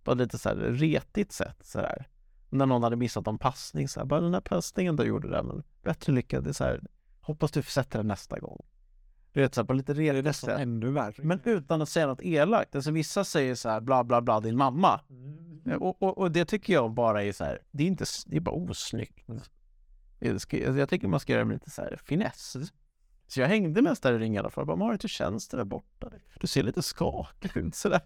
På 0.05 0.12
ett 0.12 0.18
lite 0.18 0.38
så 0.38 0.48
här 0.48 0.57
retigt 0.57 1.32
sätt 1.32 1.57
så 1.62 1.78
här 1.78 2.09
när 2.55 2.66
någon 2.66 2.82
hade 2.82 2.96
missat 2.96 3.26
en 3.26 3.38
passning 3.38 3.88
så 3.88 4.00
här, 4.00 4.07
bara 4.07 4.20
den 4.20 4.32
där 4.32 4.40
passningen 4.40 4.96
du 4.96 5.05
gjorde 5.05 5.28
där, 5.28 5.42
men 5.42 5.62
bättre 5.82 6.12
lycka, 6.12 6.40
det 6.40 6.50
är 6.50 6.52
så 6.52 6.64
här, 6.64 6.80
hoppas 7.20 7.52
du 7.52 7.62
sätter 7.62 7.98
den 7.98 8.09
nästa 8.09 8.38
gång. 8.38 8.64
Du 9.32 9.40
vet 9.40 9.55
så 9.55 9.61
här, 9.61 9.66
på 9.66 9.72
lite 9.72 9.94
redigt 9.94 10.36
sätt. 10.36 10.61
ännu 10.61 10.90
värre. 10.90 11.14
Men 11.22 11.40
utan 11.44 11.82
att 11.82 11.88
säga 11.88 12.07
något 12.07 12.22
elakt. 12.22 12.74
Alltså 12.74 12.90
vissa 12.90 13.24
säger 13.24 13.55
så 13.55 13.68
här, 13.68 13.80
bla 13.80 14.05
bla 14.05 14.20
bla, 14.22 14.40
din 14.40 14.57
mamma. 14.57 15.00
Mm. 15.11 15.82
Och, 15.82 16.02
och, 16.02 16.18
och 16.18 16.30
det 16.30 16.44
tycker 16.44 16.72
jag 16.72 16.92
bara 16.92 17.22
är 17.22 17.32
så 17.32 17.44
här, 17.44 17.59
det 17.70 17.82
är 17.82 17.86
inte, 17.86 18.05
det 18.26 18.36
är 18.36 18.40
bara 18.40 18.55
osnyggt. 18.55 19.28
Jag, 20.29 20.35
alltså, 20.35 20.57
jag 20.57 20.89
tycker 20.89 21.09
man 21.09 21.20
ska 21.20 21.33
göra 21.33 21.43
det 21.43 21.49
med 21.49 21.55
lite 21.55 21.70
så 21.70 21.83
här 21.83 21.99
finess. 22.05 22.57
Så 23.27 23.41
jag 23.41 23.49
hängde 23.49 23.83
mest 23.83 24.03
där 24.03 24.12
i 24.12 24.18
ringarna 24.18 24.51
för 24.51 24.64
bara, 24.64 24.77
Marit 24.77 25.05
hur 25.05 25.09
känns 25.09 25.49
det 25.49 25.57
där 25.57 25.64
borta? 25.64 26.11
Du 26.41 26.47
ser 26.47 26.62
lite 26.62 26.83
skakig 26.83 27.57
ut 27.57 27.75
sådär. 27.75 28.03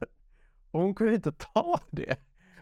Och 0.70 0.80
hon 0.80 0.94
kunde 0.94 1.14
inte 1.14 1.32
ta 1.32 1.80
det. 1.90 2.16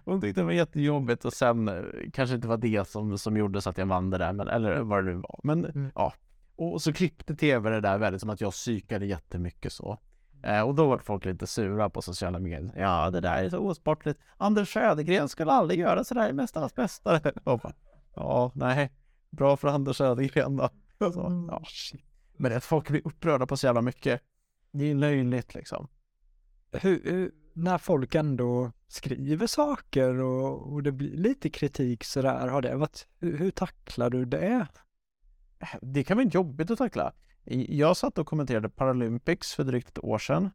Hon 0.05 0.21
tyckte 0.21 0.41
det 0.41 0.45
var 0.45 0.53
jättejobbigt 0.53 1.25
och 1.25 1.33
sen 1.33 1.69
eh, 1.69 1.83
kanske 2.13 2.35
inte 2.37 2.49
var 2.49 2.57
det 2.57 2.89
som, 2.89 3.19
som 3.19 3.37
gjorde 3.37 3.61
så 3.61 3.71
att 3.71 3.79
jag 3.79 3.87
vann 3.87 4.11
det 4.11 4.19
där, 4.19 4.33
men, 4.33 4.49
eller 4.49 4.81
vad 4.81 5.05
det 5.05 5.11
nu 5.13 5.17
var. 5.17 5.41
Men 5.43 5.65
Mm. 5.65 5.91
ja. 5.95 6.13
Och 6.57 6.83
så 6.83 6.93
klippte 6.93 7.37
tv 7.37 7.71
det 7.71 7.81
där 7.81 7.99
väldigt 7.99 8.21
som 8.21 8.31
att 8.31 8.41
jag 8.41 8.53
psykade 8.53 9.07
jättemycket 9.07 9.73
så. 9.73 9.99
Eh, 10.43 10.61
och 10.61 10.75
då 10.75 10.87
var 10.89 10.99
folk 10.99 11.25
lite 11.25 11.47
sura 11.47 11.91
på 11.91 12.03
sociala 12.03 12.39
medier. 12.39 12.73
Ja, 12.77 13.11
det 13.11 13.21
där 13.21 13.45
är 13.45 13.51
så 13.51 13.59
osportligt. 13.59 14.21
Anders 14.37 14.73
Södergren 14.73 15.29
skulle 15.29 15.53
aldrig 15.53 15.81
göra 15.81 16.05
sådär 16.05 16.29
i 16.29 16.33
Mästarnas 16.33 16.77
Mästare. 16.77 17.33
Bara, 17.45 17.73
Ja, 18.15 18.53
nej. 18.55 18.91
Bra 19.37 19.57
för 19.57 19.68
Anders 19.68 19.97
Södergren 19.97 20.57
då. 20.57 20.68
Så, 20.99 21.47
ja. 21.51 21.62
Men 22.37 22.57
att 22.57 22.64
folk 22.64 22.89
blir 22.89 23.07
upprörda 23.07 23.47
på 23.47 23.57
så 23.57 23.66
jävla 23.66 23.82
mycket. 23.82 24.22
Det 24.70 24.91
är 24.91 24.95
löjligt 24.95 25.55
liksom. 25.55 25.89
hur, 26.72 27.03
hur, 27.05 27.32
när 27.53 27.78
folk 27.78 28.14
ändå 28.14 28.72
skriver 28.89 29.47
saker 29.47 30.14
och, 30.20 30.72
och 30.72 30.82
det 30.82 30.93
blir 30.93 31.16
lite 31.16 31.51
kritik 31.51 32.05
sådär, 32.05 32.49
har 32.49 32.62
det 32.62 32.76
varit, 32.76 33.09
hur, 33.18 33.39
hur 33.39 33.51
tacklar 33.51 34.11
du 34.11 34.24
det? 34.24 34.66
Det 35.82 36.05
kan 36.05 36.16
vara 36.16 36.26
jobbigt 36.26 36.70
att 36.70 36.78
tackla. 36.78 37.12
Jag 37.68 37.97
satt 37.97 38.18
och 38.18 38.26
kommenterade 38.26 38.68
Paralympics 38.68 39.55
för 39.55 39.64
drygt 39.64 39.89
ett 39.89 40.05
år 40.05 40.18
sedan. 40.18 40.51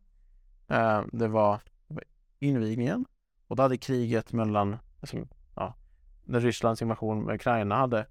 Eh, 0.68 1.02
Det 1.12 1.28
var 1.28 1.62
det 1.88 1.94
var 1.94 2.04
invigningen 2.40 3.06
och 3.48 3.56
då 3.56 3.64
hade 3.64 3.78
kriget 3.78 4.34
mellan, 4.34 4.78
alltså, 5.00 5.18
ja, 5.56 5.76
när 6.24 6.40
Rysslands 6.40 6.82
invasion 6.82 7.24
med 7.24 7.36
Ukraina 7.36 7.76
hade 7.76 8.06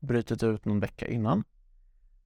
brutit 0.00 0.42
ut 0.42 0.64
någon 0.64 0.80
vecka 0.80 1.06
innan. 1.08 1.44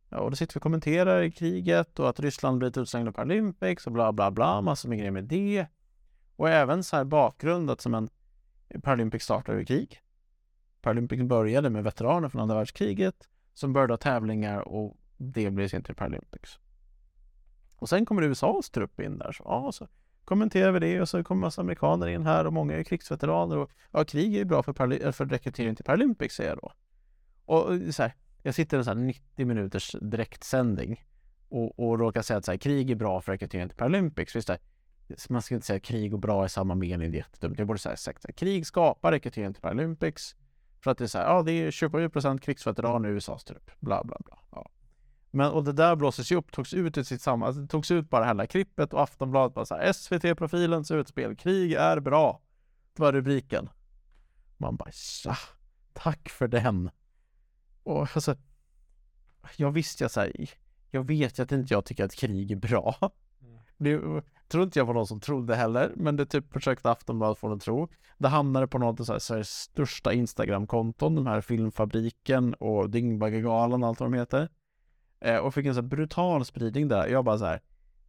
Ja, 0.08 0.18
och 0.18 0.30
då 0.30 0.36
sitter 0.36 0.54
vi 0.54 0.58
och 0.58 0.62
kommenterar 0.62 1.22
i 1.22 1.30
kriget 1.30 1.98
och 1.98 2.08
att 2.08 2.20
Ryssland 2.20 2.58
blivit 2.58 2.76
utslängda 2.76 3.12
på 3.12 3.16
Paralympics 3.16 3.86
och 3.86 3.92
bla 3.92 4.12
bla 4.12 4.30
bla, 4.30 4.60
massor 4.60 4.88
med 4.88 4.98
grejer 4.98 5.10
med 5.10 5.24
det. 5.24 5.66
Och 6.36 6.48
även 6.48 6.84
så 6.84 6.96
här 6.96 7.04
bakgrund 7.04 7.70
att 7.70 7.80
som 7.80 7.94
en 7.94 8.08
Paralympics 8.82 9.24
startade 9.24 9.60
i 9.60 9.66
krig. 9.66 10.00
Paralympics 10.80 11.22
började 11.22 11.70
med 11.70 11.84
veteraner 11.84 12.28
från 12.28 12.42
andra 12.42 12.54
världskriget 12.54 13.28
som 13.54 13.72
började 13.72 13.92
ha 13.92 13.98
tävlingar 13.98 14.60
och 14.60 14.96
det 15.16 15.50
blev 15.50 15.68
sen 15.68 15.82
till 15.82 15.94
Paralympics. 15.94 16.58
Och 17.76 17.88
sen 17.88 18.06
kommer 18.06 18.22
USAs 18.22 18.70
trupp 18.70 19.00
in 19.00 19.18
där, 19.18 19.32
så, 19.32 19.44
ja, 19.46 19.72
så 19.72 19.88
kommenterar 20.24 20.72
vi 20.72 20.80
det 20.80 21.00
och 21.00 21.08
så 21.08 21.24
kommer 21.24 21.40
massa 21.40 21.60
amerikaner 21.60 22.06
in 22.06 22.26
här 22.26 22.46
och 22.46 22.52
många 22.52 22.74
är 22.74 22.82
krigsveteraner 22.82 23.58
och 23.58 23.70
ja, 23.90 24.04
krig 24.04 24.34
är 24.34 24.38
ju 24.38 24.44
bra 24.44 24.62
för, 24.62 25.12
för 25.12 25.26
rekrytering 25.26 25.76
till 25.76 25.84
Paralympics 25.84 26.34
säger 26.34 26.50
jag 26.50 26.58
då. 26.58 26.72
Och 27.44 27.94
så 27.94 28.02
här, 28.02 28.14
jag 28.42 28.54
sitter 28.54 28.76
i 28.76 28.78
en 28.78 28.84
så 28.84 28.90
här 28.90 28.98
90 28.98 29.46
minuters 29.46 29.96
direktsändning 30.00 31.04
och, 31.48 31.78
och 31.78 31.98
råkar 31.98 32.22
säga 32.22 32.38
att 32.38 32.44
så 32.44 32.50
här, 32.50 32.58
krig 32.58 32.90
är 32.90 32.94
bra 32.94 33.20
för 33.20 33.32
rekryteringen 33.32 33.68
till 33.68 33.78
Paralympics. 33.78 34.36
Visst, 34.36 34.50
man 35.28 35.42
ska 35.42 35.54
inte 35.54 35.66
säga 35.66 35.80
krig 35.80 36.14
och 36.14 36.20
bra 36.20 36.44
i 36.44 36.48
samma 36.48 36.74
mening, 36.74 37.10
det 37.10 37.16
är 37.16 37.18
jättedumt. 37.18 37.58
Jag 37.58 37.66
borde 37.66 37.78
säga 37.78 37.96
sagt 37.96 38.36
krig 38.36 38.66
skapar 38.66 39.12
rekrytering 39.12 39.52
till 39.52 39.62
Paralympics. 39.62 40.36
För 40.80 40.90
att 40.90 40.98
det 40.98 41.04
är 41.04 41.08
så 41.08 41.18
här, 41.18 41.24
ja 41.24 41.42
det 41.42 41.52
är 41.52 41.70
27 41.70 42.08
procent 42.08 42.42
krigsveteraner 42.42 43.08
i 43.08 43.12
USAs 43.12 43.44
trupp, 43.44 43.70
bla 43.80 44.04
bla 44.04 44.16
bla. 44.24 44.38
Ja. 44.50 44.70
Men 45.30 45.50
och 45.52 45.64
det 45.64 45.72
där 45.72 45.96
blåses 45.96 46.32
ju 46.32 46.36
upp, 46.36 46.52
togs 46.52 46.74
ut 46.74 46.98
ur 46.98 47.02
sitt 47.02 47.22
sammanhang, 47.22 47.48
alltså, 47.48 47.66
togs 47.66 47.90
ut 47.90 48.10
bara 48.10 48.24
hela 48.24 48.46
klippet 48.46 48.92
och 48.92 49.02
Aftonbladet 49.02 49.54
bara 49.54 49.64
så 49.64 49.74
här 49.74 49.92
SVT-profilens 49.92 50.94
utspel, 50.94 51.36
krig 51.36 51.72
är 51.72 52.00
bra. 52.00 52.40
Det 52.96 53.02
var 53.02 53.12
rubriken. 53.12 53.68
Man 54.56 54.76
bara 54.76 54.90
ja, 55.24 55.36
tack 55.92 56.28
för 56.28 56.48
den. 56.48 56.90
Och 57.84 58.08
alltså, 58.14 58.36
jag 59.56 59.72
visste 59.72 60.04
jag 60.04 60.10
så 60.10 60.20
här, 60.20 60.32
jag 60.90 61.06
vet 61.06 61.38
ju 61.38 61.42
att 61.42 61.52
inte 61.52 61.74
jag 61.74 61.84
tycker 61.84 62.04
att 62.04 62.14
krig 62.14 62.50
är 62.50 62.56
bra. 62.56 63.12
Det 63.76 64.00
tror 64.48 64.64
inte 64.64 64.78
jag 64.78 64.86
var 64.86 64.94
någon 64.94 65.06
som 65.06 65.20
trodde 65.20 65.56
heller, 65.56 65.92
men 65.96 66.16
det 66.16 66.26
typ 66.26 66.52
försökte 66.52 66.90
Aftonbladet 66.90 67.38
få 67.38 67.48
den 67.48 67.56
att 67.56 67.62
tro. 67.62 67.88
Det 68.18 68.28
hamnade 68.28 68.66
på 68.66 68.78
något 68.78 69.10
av 69.10 69.18
Sveriges 69.18 69.50
största 69.50 70.12
Instagram-konton, 70.12 71.14
de 71.14 71.26
här 71.26 71.40
Filmfabriken 71.40 72.54
och 72.54 72.90
Dyngbaggegalan 72.90 73.82
och 73.82 73.88
allt 73.88 74.00
vad 74.00 74.12
de 74.12 74.18
heter. 74.18 74.48
Eh, 75.20 75.36
och 75.36 75.54
fick 75.54 75.66
en 75.66 75.74
så 75.74 75.82
brutal 75.82 76.44
spridning 76.44 76.88
där. 76.88 77.06
Jag 77.06 77.24
bara 77.24 77.38
så 77.38 77.44
här, 77.44 77.60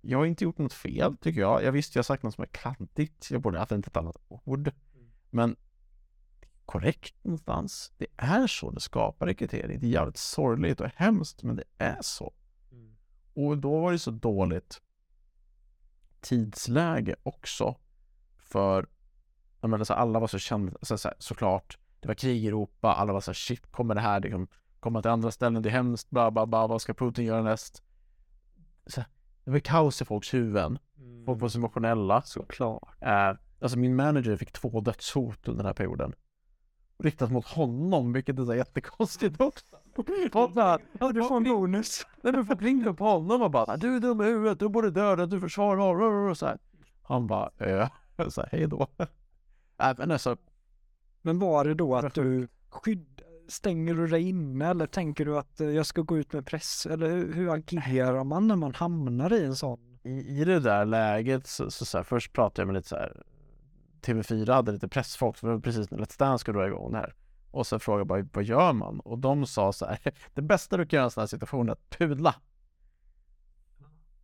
jag 0.01 0.17
har 0.17 0.25
inte 0.25 0.43
gjort 0.43 0.57
något 0.57 0.73
fel 0.73 1.17
tycker 1.17 1.41
jag. 1.41 1.63
Jag 1.63 1.71
visste 1.71 1.97
jag 1.97 2.05
sagt 2.05 2.23
något 2.23 2.33
som 2.33 2.41
är 2.41 2.47
klantigt. 2.47 3.31
Jag 3.31 3.41
borde 3.41 3.59
haft 3.59 3.71
ett 3.71 3.97
annat 3.97 4.17
ord. 4.27 4.71
Men 5.29 5.55
korrekt 6.65 7.23
någonstans. 7.23 7.93
Det 7.97 8.07
är 8.17 8.47
så 8.47 8.71
det 8.71 8.79
skapar 8.79 9.25
rekrytering. 9.25 9.79
Det 9.79 9.85
är 9.85 9.89
jävligt 9.89 10.17
sorgligt 10.17 10.81
och 10.81 10.89
hemskt, 10.95 11.43
men 11.43 11.55
det 11.55 11.63
är 11.77 11.97
så. 12.01 12.33
Mm. 12.71 12.95
Och 13.33 13.57
då 13.57 13.79
var 13.79 13.91
det 13.91 13.99
så 13.99 14.11
dåligt 14.11 14.81
tidsläge 16.21 17.15
också. 17.23 17.75
För 18.37 18.87
jag 19.61 19.69
menar, 19.69 19.85
så 19.85 19.93
alla 19.93 20.19
var 20.19 20.27
så 20.27 20.39
kända, 20.39 20.77
så, 20.81 20.97
så, 20.97 21.11
såklart. 21.19 21.77
Det 21.99 22.07
var 22.07 22.15
krig 22.15 22.43
i 22.43 22.47
Europa, 22.47 22.93
alla 22.93 23.13
var 23.13 23.21
så 23.21 23.31
här, 23.31 23.35
shit, 23.35 23.71
kommer 23.71 23.95
det 23.95 24.01
här 24.01 24.19
liksom, 24.19 24.47
komma 24.79 25.01
till 25.01 25.11
andra 25.11 25.31
ställen, 25.31 25.61
det 25.63 25.69
är 25.69 25.71
hemskt, 25.71 26.09
bla 26.09 26.31
bla 26.31 26.45
bla, 26.45 26.67
vad 26.67 26.81
ska 26.81 26.93
Putin 26.93 27.25
göra 27.25 27.43
näst? 27.43 27.83
Så, 28.85 29.03
det 29.43 29.51
var 29.51 29.59
kaos 29.59 30.01
i 30.01 30.05
folks 30.05 30.33
huvuden. 30.33 30.79
Mm. 30.97 31.25
Folk 31.25 31.41
var 31.41 31.49
så 31.49 31.57
emotionella. 31.57 32.21
Såklart. 32.21 32.89
Eh, 33.01 33.33
alltså 33.61 33.77
min 33.77 33.95
manager 33.95 34.37
fick 34.37 34.51
två 34.51 34.81
dödshot 34.81 35.47
under 35.47 35.63
den 35.63 35.65
här 35.65 35.73
perioden. 35.73 36.13
Riktat 36.97 37.31
mot 37.31 37.45
honom, 37.45 38.13
vilket 38.13 38.39
är 38.39 38.45
så 38.45 38.55
jättekonstigt 38.55 39.41
också. 39.41 39.65
Ja, 40.99 41.11
du 41.11 41.23
får 41.23 41.37
en 41.37 41.43
bonus. 41.43 42.07
Nej 42.21 42.33
men 42.33 42.45
folk 42.45 42.61
ringde 42.61 42.89
upp 42.89 42.99
honom 42.99 43.41
och 43.41 43.51
bara 43.51 43.77
Du 43.77 43.95
är 43.95 43.99
dum 43.99 44.21
i 44.21 44.23
huvudet, 44.23 44.59
du 44.59 44.69
borde 44.69 44.91
döda, 44.91 45.25
du 45.25 45.39
försvarar 45.41 46.29
och 46.29 46.37
så 46.37 46.45
här. 46.45 46.57
Han 47.01 47.27
bara 47.27 47.51
äh, 47.57 47.89
så 48.29 48.41
här, 48.41 48.49
hej 48.51 48.67
då. 48.67 48.87
Äh, 49.81 49.93
men 49.97 50.11
alltså. 50.11 50.37
Men 51.21 51.39
var 51.39 51.65
det 51.65 51.73
då 51.73 51.95
att 51.95 52.13
du 52.13 52.47
skydd, 52.69 53.21
stänger 53.47 53.93
du 53.93 54.07
dig 54.07 54.29
inne 54.29 54.69
eller 54.69 54.87
tänker 54.87 55.25
du 55.25 55.37
att 55.37 55.61
eh, 55.61 55.69
jag 55.69 55.85
ska 55.85 56.01
gå 56.01 56.17
ut 56.17 56.33
med 56.33 56.45
press? 56.45 56.85
Eller 56.85 57.09
hur, 57.09 57.33
hur 57.33 57.53
agerar 57.53 58.23
man 58.23 58.47
när 58.47 58.55
man 58.55 58.73
hamnar 58.73 59.33
i 59.33 59.45
en 59.45 59.55
sån? 59.55 59.99
I, 60.03 60.41
i 60.41 60.45
det 60.45 60.59
där 60.59 60.85
läget 60.85 61.47
så, 61.47 61.71
så, 61.71 61.85
så 61.85 61.97
här, 61.97 62.03
först 62.03 62.33
pratade 62.33 62.61
jag 62.61 62.67
med 62.67 62.75
lite 62.75 62.89
så 62.89 62.95
här 62.95 63.23
TV4 64.05 64.53
hade 64.53 64.71
lite 64.71 64.87
pressfolk, 64.87 65.37
för 65.37 65.59
precis 65.59 65.91
när 65.91 65.97
Let's 65.97 66.19
Dance 66.19 66.41
skulle 66.41 66.59
dra 66.59 66.67
igång 66.67 66.91
det 66.91 66.97
här. 66.97 67.13
Och 67.51 67.67
så 67.67 67.79
frågade 67.79 67.99
jag 67.99 68.07
bara, 68.07 68.27
vad 68.33 68.43
gör 68.43 68.73
man? 68.73 68.99
Och 68.99 69.19
de 69.19 69.45
sa 69.45 69.73
så 69.73 69.85
här, 69.85 69.99
det 70.33 70.41
bästa 70.41 70.77
du 70.77 70.85
kan 70.85 70.97
göra 70.97 71.03
i 71.03 71.05
en 71.05 71.11
sån 71.11 71.21
här 71.21 71.27
situation 71.27 71.69
är 71.69 71.73
att 71.73 71.89
pudla. 71.89 72.35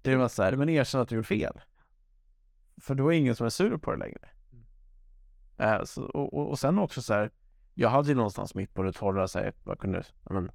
Det 0.02 0.16
var 0.16 0.28
så 0.28 0.44
här, 0.44 0.56
men 0.56 0.70
erkänn 0.70 1.02
att 1.02 1.10
du 1.10 1.16
gjort 1.16 1.26
fel. 1.26 1.62
För 2.78 2.96
då 2.96 3.14
är 3.14 3.18
ingen 3.18 3.36
som 3.36 3.46
är 3.46 3.50
sur 3.50 3.78
på 3.78 3.92
det 3.92 3.98
längre. 3.98 4.30
Mm. 4.52 4.64
Äh, 5.80 5.84
så, 5.84 6.04
och, 6.04 6.50
och, 6.50 6.60
sen 6.60 6.80
också 6.80 7.02
så 7.02 7.14
här, 7.14 7.32
jag 7.74 7.90
hade 7.90 8.10
ju 8.10 8.16
någonstans 8.16 8.56
mitt 8.56 8.74
på 8.74 8.84
det 8.84 8.94
torra 8.94 9.28
så 9.28 9.52
jag 9.66 9.80
kunde 9.80 10.04
men, 10.30 10.52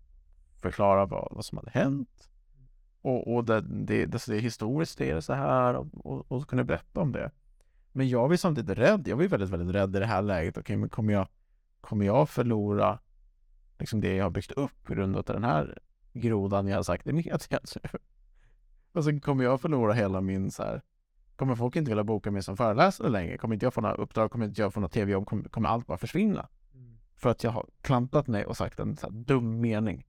förklara 0.63 1.07
vad, 1.07 1.29
vad 1.31 1.45
som 1.45 1.59
hade 1.59 1.71
hänt. 1.71 2.31
Och, 3.03 3.35
och 3.35 3.45
det, 3.45 3.61
det, 3.61 4.07
det, 4.07 4.27
det, 4.27 4.39
historiskt 4.39 5.01
är 5.01 5.15
det 5.15 5.23
så 5.23 5.33
här 5.33 5.75
och, 5.75 5.87
och, 5.93 6.33
och 6.33 6.49
kunde 6.49 6.65
berätta 6.65 7.01
om 7.01 7.13
det. 7.13 7.31
Men 7.97 8.09
jag 8.09 8.29
var 8.29 8.37
samtidigt 8.37 8.79
rädd. 8.79 9.09
Jag 9.09 9.17
var 9.17 9.25
väldigt, 9.25 9.51
väldigt 9.51 9.75
rädd 9.75 9.97
i 9.97 9.99
det 9.99 10.07
här 10.07 10.23
läget. 10.23 10.59
Okej, 10.59 10.77
men 10.77 10.89
kommer 10.89 11.13
jag, 11.13 11.29
kommer 11.81 12.07
jag 12.07 12.29
förlora 12.29 12.99
liksom 13.79 14.01
det 14.01 14.15
jag 14.15 14.25
har 14.25 14.31
byggt 14.31 14.53
upp 14.53 14.85
på 14.85 14.95
grund 14.95 15.17
av 15.17 15.25
den 15.25 15.45
här 15.45 15.79
grodan 16.13 16.69
jag 16.69 16.77
har 16.77 16.83
sagt 16.83 17.07
i 17.07 17.13
media 17.13 17.39
Och 18.93 19.05
sen 19.05 19.21
kommer 19.21 19.45
jag 19.45 19.61
förlora 19.61 19.93
hela 19.93 20.21
min 20.21 20.51
så 20.51 20.63
här. 20.63 20.83
Kommer 21.37 21.55
folk 21.55 21.77
inte 21.77 21.91
vilja 21.91 22.05
boka 22.05 22.31
mig 22.31 22.43
som 22.43 22.57
föreläsare 22.57 23.09
längre? 23.09 23.39
Kommer 23.39 23.55
inte 23.55 23.67
jag 23.67 23.75
få 23.75 23.81
några 23.81 23.95
uppdrag? 23.95 24.31
Kommer 24.31 24.47
inte 24.47 24.61
jag 24.61 24.75
få 24.75 24.81
några 24.81 24.93
tv-jobb? 24.93 25.27
Kommer, 25.27 25.45
kommer 25.45 25.69
allt 25.69 25.87
bara 25.87 25.99
försvinna? 25.99 26.49
Mm. 26.75 26.99
För 27.15 27.31
att 27.31 27.45
jag 27.45 27.51
har 27.51 27.67
klantat 27.81 28.27
mig 28.27 28.47
och 28.47 28.57
sagt 28.57 28.81
en 28.81 28.97
så 28.97 29.09
dum 29.09 29.61
mening. 29.61 30.07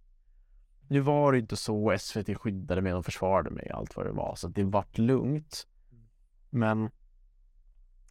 Nu 0.88 0.99
var 0.99 1.31
det 1.31 1.39
inte 1.39 1.55
så. 1.55 1.97
SVT 1.99 2.38
skyddade 2.38 2.81
mig 2.81 2.93
och 2.93 3.05
försvarade 3.05 3.49
mig 3.49 3.69
allt 3.69 3.95
vad 3.95 4.05
det 4.05 4.11
var. 4.11 4.35
Så 4.35 4.47
det 4.47 4.63
vart 4.63 4.97
lugnt. 4.97 5.67
Mm. 5.91 6.03
Men 6.49 6.89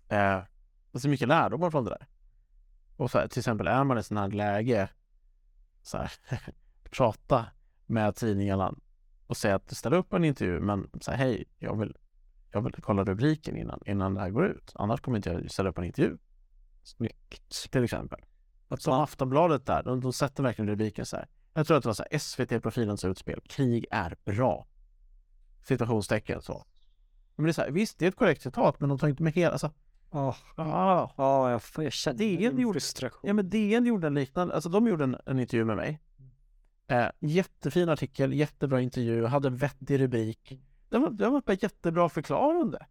Eh, 0.09 0.41
och 0.91 1.01
så 1.01 1.09
mycket 1.09 1.29
lärdomar 1.29 1.71
från 1.71 1.85
det 1.85 1.91
där. 1.91 2.07
Och 2.97 3.11
så 3.11 3.19
här, 3.19 3.29
till 3.29 3.39
exempel 3.39 3.67
är 3.67 3.85
man 3.85 3.99
i 3.99 4.03
sån 4.03 4.17
här 4.17 4.29
läge 4.29 4.89
så 5.83 5.99
här, 5.99 6.13
prata 6.91 7.47
med 7.87 8.17
tidningarna 8.17 8.75
och 9.27 9.37
säga 9.37 9.55
att 9.55 9.69
du 9.69 9.75
ställer 9.75 9.97
upp 9.97 10.13
en 10.13 10.25
intervju 10.25 10.61
men 10.61 10.91
säg 11.01 11.17
hej, 11.17 11.45
jag 11.59 11.79
vill, 11.79 11.97
jag 12.53 12.63
vill 12.63 12.73
kolla 12.73 13.05
rubriken 13.05 13.57
innan, 13.57 13.81
innan 13.87 14.15
det 14.15 14.21
här 14.21 14.31
går 14.31 14.47
ut. 14.47 14.73
Annars 14.75 15.01
kommer 15.01 15.17
inte 15.17 15.31
jag 15.31 15.51
ställa 15.51 15.69
upp 15.69 15.79
en 15.79 15.85
intervju. 15.85 16.19
Snyggt. 16.83 17.71
Till 17.71 17.85
exempel. 17.85 18.21
Att 18.69 18.83
som 18.83 18.93
Aftonbladet 18.93 19.67
där, 19.67 19.83
de, 19.83 20.01
de 20.01 20.13
sätter 20.13 20.43
verkligen 20.43 20.69
rubriken 20.69 21.07
så 21.07 21.17
här. 21.17 21.29
Jag 21.55 21.67
tror 21.67 21.77
att 21.77 21.83
det 21.83 21.89
var 21.89 21.95
så 21.95 22.05
här, 22.11 22.19
SVT-profilens 22.19 23.05
utspel, 23.05 23.41
krig 23.49 23.87
är 23.91 24.17
bra. 24.25 24.67
Situationstecken 25.63 26.43
så. 26.43 26.67
Men 27.37 27.45
det 27.45 27.51
är 27.51 27.53
så 27.53 27.63
här, 27.63 27.71
visst, 27.71 27.99
det 27.99 28.07
är 28.07 28.09
ett 28.09 28.17
korrekt 28.17 28.43
citat, 28.43 28.81
men 28.81 28.89
de 28.89 28.99
tar 28.99 29.09
inte 29.09 29.23
med 29.23 29.33
hela, 29.33 29.53
alltså 29.53 29.73
Ja, 30.17 31.13
oh. 31.17 31.45
oh, 31.45 31.51
jag, 31.51 31.85
jag 31.85 31.93
känner 31.93 32.19
DN 32.19 32.59
gjorde. 32.59 32.81
Ja, 33.23 33.33
men 33.33 33.51
DN 33.51 33.87
gjorde 33.87 34.07
en 34.07 34.15
liknande, 34.15 34.55
alltså 34.55 34.69
de 34.69 34.87
gjorde 34.87 35.05
en, 35.05 35.17
en 35.27 35.39
intervju 35.39 35.65
med 35.65 35.77
mig. 35.77 36.01
Eh, 36.89 37.07
jättefin 37.21 37.89
artikel, 37.89 38.33
jättebra 38.33 38.81
intervju, 38.81 39.25
hade 39.25 39.49
en 39.49 39.57
vettig 39.57 40.01
rubrik. 40.01 40.61
Den 40.89 41.03
var, 41.03 41.11
den 41.11 41.33
var 41.33 41.41
bara 41.41 41.57
jättebra 41.61 42.09
förklarande. 42.09 42.87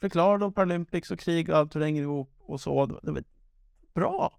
Förklarade 0.00 0.44
om 0.44 0.52
Paralympics 0.52 1.10
och 1.10 1.18
krig 1.18 1.50
och 1.50 1.56
allt 1.56 1.74
hur 1.74 1.80
det 1.80 1.86
hänger 1.86 2.02
ihop 2.02 2.34
och 2.38 2.60
så. 2.60 2.86
Det 2.86 3.12
var 3.12 3.24
bra. 3.94 4.38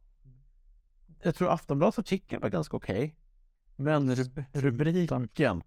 Jag 1.23 1.35
tror 1.35 1.49
Aftonbladets 1.49 1.99
artikel 1.99 2.39
var 2.39 2.49
ganska 2.49 2.77
okej. 2.77 2.95
Okay. 2.95 3.11
Men 3.75 4.15
rub 4.15 4.43
rubriken. 4.53 5.63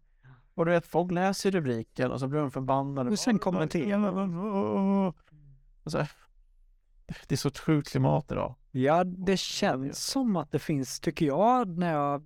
Och 0.54 0.66
du 0.66 0.72
vet, 0.72 0.86
folk 0.86 1.12
läser 1.12 1.50
rubriken 1.50 2.10
och 2.10 2.20
så 2.20 2.28
blir 2.28 2.40
de 2.40 2.50
förbannade. 2.50 3.10
Och 3.10 3.18
sen 3.18 3.38
kommenterar. 3.38 5.14
Alltså, 5.84 6.06
det 7.26 7.34
är 7.34 7.36
så 7.36 7.50
sjukt 7.50 7.90
klimat 7.90 8.32
idag. 8.32 8.54
Ja, 8.70 9.04
det 9.04 9.38
känns 9.38 10.06
som 10.06 10.36
att 10.36 10.52
det 10.52 10.58
finns, 10.58 11.00
tycker 11.00 11.26
jag, 11.26 11.78
när 11.78 11.92
jag, 11.92 12.22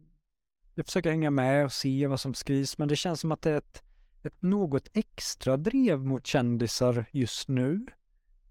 jag 0.74 0.86
försöker 0.86 1.10
hänga 1.10 1.30
med 1.30 1.64
och 1.64 1.72
se 1.72 2.06
vad 2.06 2.20
som 2.20 2.34
skrivs, 2.34 2.78
men 2.78 2.88
det 2.88 2.96
känns 2.96 3.20
som 3.20 3.32
att 3.32 3.42
det 3.42 3.50
är 3.50 3.56
ett, 3.56 3.82
ett 4.22 4.42
något 4.42 4.88
extra 4.92 5.56
drev 5.56 6.04
mot 6.04 6.26
kändisar 6.26 7.04
just 7.10 7.48
nu, 7.48 7.86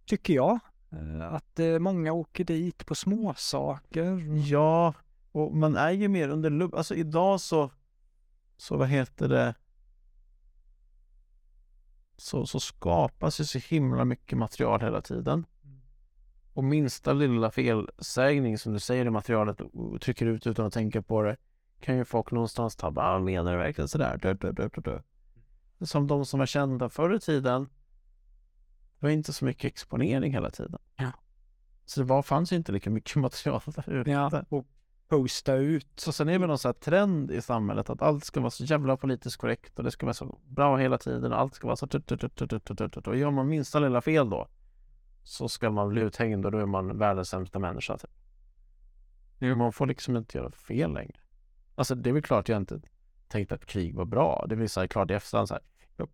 tycker 0.06 0.34
jag. 0.34 0.60
Eh, 0.92 1.34
att 1.34 1.60
eh, 1.60 1.80
många 1.80 2.14
åker 2.14 2.44
dit 2.44 2.86
på 2.86 2.96
småsaker. 2.96 4.38
Ja, 4.52 4.94
och 5.32 5.56
man 5.56 5.76
är 5.76 5.92
ju 5.92 6.08
mer 6.08 6.30
under 6.30 6.50
lupp. 6.50 6.74
Alltså 6.74 6.96
idag 6.96 7.42
så, 7.42 7.72
så 8.58 8.78
vad 8.78 8.88
heter 8.88 9.28
det, 9.28 9.56
så, 12.18 12.46
så 12.46 12.60
skapas 12.60 13.40
ju 13.40 13.46
så 13.46 13.60
himla 13.60 14.06
mycket 14.06 14.38
material 14.38 14.82
hela 14.82 15.02
tiden. 15.02 15.46
Mm. 15.64 15.82
Och 16.54 16.64
minsta 16.64 17.14
lilla 17.14 17.52
felsägning 17.52 18.58
som 18.58 18.74
du 18.74 18.80
säger 18.80 19.06
i 19.06 19.10
materialet 19.10 19.62
och 19.62 20.02
trycker 20.02 20.26
ut 20.26 20.48
utan 20.48 20.66
att 20.66 20.74
tänka 20.74 21.02
på 21.02 21.22
det 21.22 21.38
kan 21.84 21.98
ju 21.98 22.06
folk 22.06 22.32
någonstans 22.32 22.76
ta 22.76 22.92
bara, 22.92 23.20
menar 23.20 23.52
du 23.52 23.58
verkligen 23.58 23.88
sådär? 23.88 24.18
Dö, 24.18 24.34
dö, 24.34 24.52
dö, 24.52 24.70
dö, 24.74 24.82
dö. 24.82 25.02
Som 25.82 26.08
de 26.08 26.26
som 26.26 26.40
var 26.40 26.46
kända 26.46 26.90
förr 26.90 27.16
i 27.16 27.20
tiden. 27.20 27.64
Det 29.00 29.06
var 29.06 29.10
inte 29.10 29.34
så 29.34 29.46
mycket 29.46 29.66
exponering 29.66 30.34
hela 30.34 30.52
tiden. 30.52 30.80
Ja. 30.96 31.12
Så 31.86 32.00
det 32.00 32.06
var, 32.06 32.22
fanns 32.22 32.52
ju 32.52 32.56
inte 32.56 32.72
lika 32.72 32.90
mycket 32.90 33.16
material 33.22 33.62
där 33.66 33.90
ute. 33.90 34.12
Ja, 34.12 34.44
och 34.50 34.68
posta 35.14 35.56
ut. 35.56 35.88
Så 35.96 36.12
sen 36.12 36.30
är 36.30 36.40
det 36.40 36.48
någon 36.48 36.58
sån 36.58 36.70
här 36.70 36.74
trend 36.74 37.32
i 37.32 37.42
samhället 37.42 37.90
att 37.90 38.02
allt 38.02 38.24
ska 38.24 38.40
vara 38.40 38.50
så 38.52 38.64
jävla 38.64 38.98
politiskt 38.98 39.38
korrekt 39.38 39.80
och 39.80 39.84
det 39.84 39.92
ska 39.92 40.06
vara 40.06 40.14
så 40.14 40.40
bra 40.46 40.78
hela 40.78 40.98
tiden 40.98 41.34
och 41.34 41.40
allt 41.40 41.56
ska 41.56 41.68
vara 41.68 41.76
så 41.76 41.88
tut, 41.88 42.06
tut, 42.08 42.20
tut, 42.20 42.50
tut, 42.66 42.78
tut. 42.78 43.08
Och 43.08 43.18
gör 43.18 43.32
man 43.32 43.50
minsta 43.50 43.80
lilla 43.80 44.02
fel 44.02 44.30
då 44.30 44.48
så 45.24 45.50
ska 45.50 45.70
man 45.70 45.90
bli 45.90 46.02
uthängd 46.02 46.46
och 46.46 46.52
då 46.52 46.58
är 46.58 46.66
man 46.66 46.98
världens 46.98 47.30
sämsta 47.30 47.60
människa. 47.60 47.98
Typ. 47.98 49.58
Man 49.58 49.74
får 49.74 49.86
liksom 49.86 50.18
inte 50.18 50.38
göra 50.38 50.52
fel 50.52 50.94
längre. 50.94 51.20
Alltså 51.76 51.96
det 51.96 52.10
är 52.10 52.14
väl 52.14 52.24
klart 52.24 52.50
jag 52.50 52.58
inte 52.58 52.82
tänkte 53.28 53.56
att 53.56 53.66
krig 53.66 53.96
var 53.96 54.06
bra. 54.06 54.46
Det 54.50 54.56
vill 54.56 54.70
säga 54.70 54.88
klart 54.88 55.12
i 55.12 55.14
efterhand 55.14 55.48
så 55.48 55.54
här. 55.54 55.64
Jag 55.98 56.10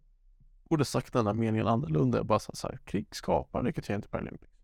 borde 0.69 0.85
sagt 0.85 1.13
den 1.13 1.27
här 1.27 1.33
meningen 1.33 1.67
annorlunda. 1.67 2.17
Jag 2.17 2.25
bara 2.25 2.39
så 2.39 2.67
här, 2.67 2.79
krig 2.85 3.07
skapar 3.11 3.63
rekrytering 3.63 4.01
till 4.01 4.11
Paralympics. 4.11 4.58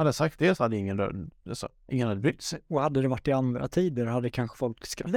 Mm. 0.00 0.06
Hade 0.06 0.08
jag 0.08 0.14
sagt 0.14 0.38
det 0.38 0.54
så 0.54 0.62
hade 0.62 0.76
ingen, 0.76 0.98
rör- 0.98 1.28
alltså, 1.48 1.68
ingen 1.88 2.08
hade 2.08 2.20
brytt 2.20 2.42
sig. 2.42 2.60
Och 2.68 2.80
hade 2.80 3.02
det 3.02 3.08
varit 3.08 3.28
i 3.28 3.32
andra 3.32 3.68
tider 3.68 4.06
hade 4.06 4.30
kanske 4.30 4.56
folk 4.56 4.86
skrattat. 4.86 5.12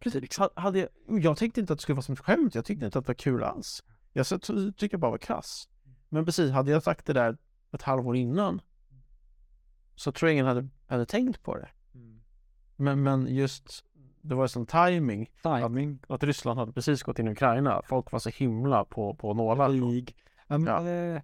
Precis. 0.00 0.38
Ha- 0.38 0.50
Hade 0.56 0.78
jag, 0.78 0.88
jag 1.22 1.36
tänkte 1.36 1.60
inte 1.60 1.72
att 1.72 1.78
det 1.78 1.82
skulle 1.82 1.94
vara 1.96 2.02
som 2.02 2.12
ett 2.12 2.18
skämt, 2.20 2.54
jag 2.54 2.64
tyckte 2.64 2.84
inte 2.84 2.98
att 2.98 3.04
det 3.04 3.08
var 3.10 3.14
kul 3.14 3.42
alls. 3.42 3.84
Jag 4.12 4.26
tycker 4.76 4.96
bara 4.96 5.10
var 5.10 5.18
krass. 5.18 5.68
Men 6.08 6.24
precis, 6.24 6.50
hade 6.50 6.70
jag 6.70 6.82
sagt 6.82 7.06
det 7.06 7.12
där 7.12 7.36
ett 7.72 7.82
halvår 7.82 8.16
innan 8.16 8.60
så 9.94 10.12
tror 10.12 10.28
jag 10.28 10.32
ingen 10.34 10.46
hade, 10.46 10.68
hade 10.86 11.06
tänkt 11.06 11.42
på 11.42 11.56
det. 11.56 11.68
Men, 12.76 13.02
men 13.02 13.26
just, 13.34 13.84
det 14.20 14.34
var 14.34 14.46
sån 14.46 14.66
timing 14.66 15.30
Timing, 15.42 15.98
att 16.08 16.22
Ryssland 16.22 16.58
hade 16.58 16.72
precis 16.72 17.02
gått 17.02 17.18
in 17.18 17.28
i 17.28 17.30
Ukraina. 17.32 17.82
Folk 17.84 18.12
var 18.12 18.18
så 18.18 18.30
himla 18.30 18.84
på, 18.84 19.14
på 19.14 19.34
nålar. 19.34 19.68
krig. 19.68 20.16
Um, 20.48 20.66
Ja. 20.66 21.20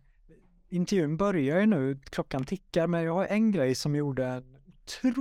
Intervjun 0.69 1.17
börjar 1.17 1.61
ju 1.61 1.67
nu, 1.67 1.99
klockan 2.05 2.45
tickar, 2.45 2.87
men 2.87 3.03
jag 3.03 3.15
har 3.15 3.27
en 3.27 3.53
grej 3.53 3.75
som 3.75 3.97
gjorde 3.97 4.27
en 4.27 4.59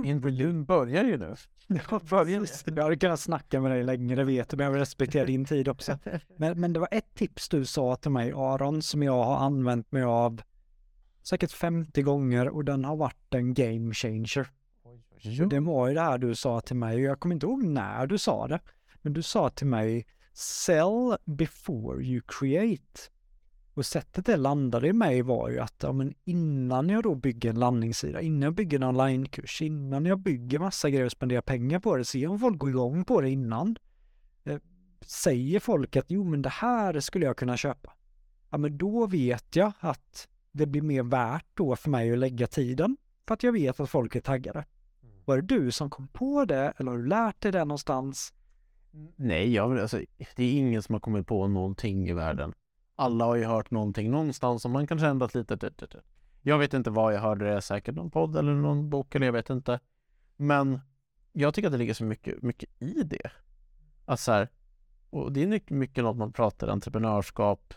Intervjun 0.04 0.64
börjar 0.64 1.04
ju 1.04 1.16
nu. 1.16 1.34
Ja. 1.66 2.00
Jag 2.64 2.82
hade 2.82 2.96
kunnat 2.96 3.20
snacka 3.20 3.60
med 3.60 3.70
dig 3.70 3.84
länge, 3.84 4.14
det 4.14 4.24
vet 4.24 4.48
du, 4.48 4.56
men 4.56 4.64
jag 4.64 4.72
vill 4.72 4.80
respektera 4.80 5.24
din 5.24 5.44
tid 5.44 5.68
också. 5.68 5.98
Men, 6.36 6.60
men 6.60 6.72
det 6.72 6.80
var 6.80 6.88
ett 6.90 7.14
tips 7.14 7.48
du 7.48 7.64
sa 7.64 7.96
till 7.96 8.10
mig, 8.10 8.32
Aron, 8.32 8.82
som 8.82 9.02
jag 9.02 9.24
har 9.24 9.36
använt 9.36 9.92
mig 9.92 10.02
av 10.02 10.42
säkert 11.22 11.52
50 11.52 12.02
gånger 12.02 12.48
och 12.48 12.64
den 12.64 12.84
har 12.84 12.96
varit 12.96 13.34
en 13.34 13.54
game 13.54 13.94
changer. 13.94 14.48
Det 15.50 15.60
var 15.60 15.88
ju 15.88 15.94
det 15.94 16.00
här 16.00 16.18
du 16.18 16.34
sa 16.34 16.60
till 16.60 16.76
mig 16.76 16.96
och 16.96 17.02
jag 17.02 17.20
kommer 17.20 17.34
inte 17.34 17.46
ihåg 17.46 17.64
när 17.64 18.06
du 18.06 18.18
sa 18.18 18.48
det. 18.48 18.60
Men 19.02 19.12
du 19.12 19.22
sa 19.22 19.50
till 19.50 19.66
mig 19.66 20.06
Sell 20.32 21.16
before 21.24 22.02
you 22.02 22.22
create. 22.26 23.00
Och 23.78 23.86
sättet 23.86 24.26
det 24.26 24.36
landade 24.36 24.88
i 24.88 24.92
mig 24.92 25.22
var 25.22 25.50
ju 25.50 25.58
att 25.58 25.74
ja, 25.82 25.92
men 25.92 26.14
innan 26.24 26.88
jag 26.88 27.02
då 27.02 27.14
bygger 27.14 27.50
en 27.50 27.58
landningssida, 27.58 28.20
innan 28.20 28.42
jag 28.42 28.54
bygger 28.54 28.76
en 28.78 28.82
onlinekurs, 28.82 29.62
innan 29.62 30.06
jag 30.06 30.18
bygger 30.18 30.58
massa 30.58 30.90
grejer 30.90 31.04
och 31.04 31.12
spenderar 31.12 31.40
pengar 31.40 31.80
på 31.80 31.96
det, 31.96 32.04
se 32.04 32.26
om 32.26 32.38
folk 32.38 32.58
går 32.58 32.70
igång 32.70 33.04
på 33.04 33.20
det 33.20 33.30
innan. 33.30 33.76
Eh, 34.44 34.58
säger 35.00 35.60
folk 35.60 35.96
att 35.96 36.04
jo 36.08 36.24
men 36.24 36.42
det 36.42 36.48
här 36.48 37.00
skulle 37.00 37.26
jag 37.26 37.36
kunna 37.36 37.56
köpa. 37.56 37.92
Ja 38.50 38.58
men 38.58 38.78
då 38.78 39.06
vet 39.06 39.56
jag 39.56 39.72
att 39.80 40.28
det 40.52 40.66
blir 40.66 40.82
mer 40.82 41.02
värt 41.02 41.46
då 41.54 41.76
för 41.76 41.90
mig 41.90 42.12
att 42.12 42.18
lägga 42.18 42.46
tiden. 42.46 42.96
För 43.26 43.34
att 43.34 43.42
jag 43.42 43.52
vet 43.52 43.80
att 43.80 43.90
folk 43.90 44.16
är 44.16 44.20
taggade. 44.20 44.64
Var 45.24 45.36
det 45.36 45.42
du 45.42 45.70
som 45.70 45.90
kom 45.90 46.08
på 46.08 46.44
det 46.44 46.72
eller 46.76 46.90
har 46.90 46.98
du 46.98 47.06
lärt 47.06 47.40
dig 47.40 47.52
det 47.52 47.64
någonstans? 47.64 48.34
Nej, 49.16 49.54
jag, 49.54 49.78
alltså, 49.78 50.00
det 50.36 50.44
är 50.44 50.52
ingen 50.52 50.82
som 50.82 50.92
har 50.92 51.00
kommit 51.00 51.26
på 51.26 51.46
någonting 51.46 52.08
i 52.08 52.12
världen. 52.12 52.52
Alla 53.00 53.24
har 53.24 53.36
ju 53.36 53.44
hört 53.44 53.70
någonting 53.70 54.10
någonstans 54.10 54.62
som 54.62 54.72
man 54.72 54.86
kanske 54.86 55.06
ändrat 55.06 55.34
lite. 55.34 55.70
Jag 56.42 56.58
vet 56.58 56.74
inte 56.74 56.90
vad 56.90 57.14
jag 57.14 57.20
hörde 57.20 57.54
det, 57.54 57.60
säkert 57.62 57.94
någon 57.94 58.10
podd 58.10 58.36
eller 58.36 58.54
någon 58.54 58.90
bok 58.90 59.14
eller 59.14 59.26
jag 59.26 59.32
vet 59.32 59.50
inte. 59.50 59.80
Men 60.36 60.80
jag 61.32 61.54
tycker 61.54 61.68
att 61.68 61.72
det 61.72 61.78
ligger 61.78 61.94
så 61.94 62.04
mycket, 62.04 62.42
mycket 62.42 62.70
i 62.82 63.02
det. 63.02 63.30
Att 64.04 64.20
så 64.20 64.32
här, 64.32 64.48
och 65.10 65.32
det 65.32 65.42
är 65.42 65.46
mycket, 65.46 65.70
mycket 65.70 66.04
något 66.04 66.16
man 66.16 66.32
pratar 66.32 66.68
entreprenörskap, 66.68 67.74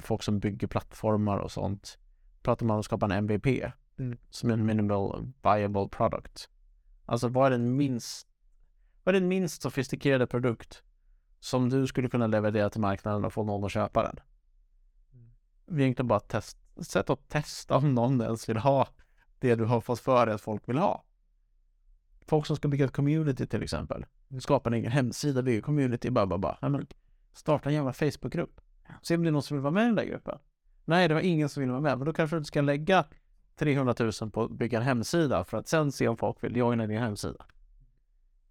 folk 0.00 0.22
som 0.22 0.40
bygger 0.40 0.66
plattformar 0.66 1.38
och 1.38 1.50
sånt. 1.50 1.98
Pratar 2.42 2.66
man 2.66 2.74
om 2.74 2.80
att 2.80 2.84
skapa 2.84 3.06
en 3.06 3.12
MVP, 3.12 3.72
Mm. 3.98 4.18
som 4.30 4.50
är 4.50 4.54
en 4.54 4.66
minimal 4.66 5.32
viable 5.42 5.88
product. 5.88 6.48
Alltså 7.06 7.28
vad 7.28 7.46
är 7.46 7.50
den 7.50 7.76
minst, 7.76 8.28
vad 9.04 9.14
är 9.14 9.20
den 9.20 9.28
minst 9.28 9.62
sofistikerade 9.62 10.26
produkt 10.26 10.82
som 11.40 11.68
du 11.68 11.86
skulle 11.86 12.08
kunna 12.08 12.26
leverera 12.26 12.70
till 12.70 12.80
marknaden 12.80 13.24
och 13.24 13.32
få 13.32 13.44
någon 13.44 13.64
att 13.64 13.72
köpa 13.72 14.02
den? 14.02 14.16
Vi 15.72 15.82
egentligen 15.82 16.08
bara 16.08 16.20
test, 16.20 16.58
sätt 16.80 17.10
att 17.10 17.28
testa 17.28 17.76
om 17.76 17.94
någon 17.94 18.20
ens 18.20 18.48
vill 18.48 18.56
ha 18.56 18.88
det 19.38 19.54
du 19.54 19.64
har 19.64 19.80
fått 19.80 20.00
för 20.00 20.26
dig 20.26 20.34
att 20.34 20.40
folk 20.40 20.68
vill 20.68 20.78
ha. 20.78 21.04
Folk 22.26 22.46
som 22.46 22.56
ska 22.56 22.68
bygga 22.68 22.84
ett 22.84 22.92
community 22.92 23.46
till 23.46 23.62
exempel. 23.62 24.06
Skapa 24.40 24.70
en 24.70 24.74
egen 24.74 24.92
hemsida, 24.92 25.42
bygga 25.42 25.62
community, 25.62 26.10
bara, 26.10 26.26
bara, 26.26 26.38
bara. 26.38 26.58
Ja, 26.60 26.80
starta 27.32 27.68
en 27.68 27.74
jävla 27.74 27.92
Facebookgrupp. 27.92 28.60
Se 29.02 29.16
om 29.16 29.22
det 29.22 29.28
är 29.28 29.32
någon 29.32 29.42
som 29.42 29.56
vill 29.56 29.62
vara 29.62 29.74
med 29.74 29.82
i 29.82 29.86
den 29.86 29.94
där 29.94 30.04
gruppen. 30.04 30.38
Nej, 30.84 31.08
det 31.08 31.14
var 31.14 31.20
ingen 31.20 31.48
som 31.48 31.60
ville 31.60 31.72
vara 31.72 31.82
med, 31.82 31.98
men 31.98 32.06
då 32.06 32.12
kanske 32.12 32.38
du 32.38 32.44
ska 32.44 32.60
lägga 32.60 33.04
300 33.56 33.94
000 34.20 34.30
på 34.30 34.42
att 34.42 34.50
bygga 34.50 34.78
en 34.78 34.84
hemsida 34.84 35.44
för 35.44 35.58
att 35.58 35.68
sen 35.68 35.92
se 35.92 36.08
om 36.08 36.16
folk 36.16 36.44
vill 36.44 36.56
joina 36.56 36.86
din 36.86 36.98
hemsida. 36.98 37.46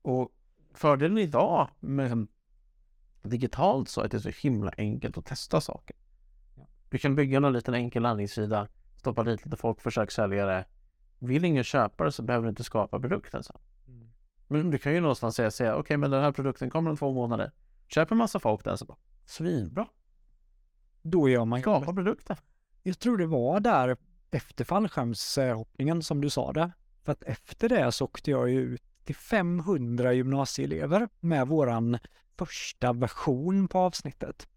Och 0.02 0.32
fördelen 0.74 1.18
idag 1.18 1.70
med 1.80 2.28
digitalt 3.22 3.90
så 3.90 4.02
är 4.02 4.06
att 4.06 4.12
det 4.12 4.18
är 4.18 4.32
så 4.32 4.48
himla 4.48 4.72
enkelt 4.78 5.18
att 5.18 5.26
testa 5.26 5.62
saker. 5.62 5.96
Du 6.92 6.98
kan 6.98 7.16
bygga 7.16 7.40
någon 7.40 7.54
liten 7.54 7.74
enkel 7.74 8.04
landningssida, 8.04 8.68
stoppa 8.98 9.24
dit 9.24 9.46
lite 9.46 9.58
folk, 9.58 9.82
försök 9.82 10.12
sälja 10.12 10.46
det. 10.46 10.66
Vill 11.20 11.46
ingen 11.46 11.64
köpa 11.64 12.04
det 12.04 12.12
så 12.12 12.24
behöver 12.24 12.44
du 12.46 12.50
inte 12.50 12.64
skapa 12.64 13.00
produkten 13.00 13.44
sen. 13.44 13.58
Men 14.48 14.72
du 14.72 14.78
kan 14.78 14.94
ju 14.94 15.02
någonstans 15.02 15.36
säga, 15.36 15.52
säga 15.52 15.76
okej 15.76 15.98
men 15.98 16.12
den 16.12 16.22
här 16.24 16.32
produkten 16.32 16.70
kommer 16.70 16.90
om 16.90 16.98
två 16.98 17.12
månader. 17.12 17.52
Köp 17.88 18.12
en 18.12 18.18
massa 18.18 18.40
folk 18.40 18.64
den 18.64 18.78
så 18.78 18.86
bara, 18.86 18.98
svinbra, 19.26 19.88
Då 21.02 21.30
gör 21.30 21.46
man 21.46 21.62
skapa 21.62 21.94
produkten. 21.94 22.38
Jag 22.84 23.00
tror 23.00 23.18
det 23.18 23.26
var 23.26 23.60
där 23.60 23.98
efter 24.32 24.66
fallskärmshoppningen 24.66 26.04
som 26.04 26.22
du 26.22 26.30
sa 26.30 26.54
det. 26.54 26.72
För 27.04 27.12
att 27.12 27.24
efter 27.24 27.70
det 27.70 27.92
så 27.92 28.06
åkte 28.06 28.32
jag 28.32 28.50
ju 28.50 28.60
ut 28.60 28.84
till 29.06 29.16
500 29.16 30.14
gymnasieelever 30.14 31.10
med 31.20 31.48
våran 31.48 31.98
första 32.38 32.94
version 32.94 33.68
på 33.68 33.80
avsnittet. 33.80 34.48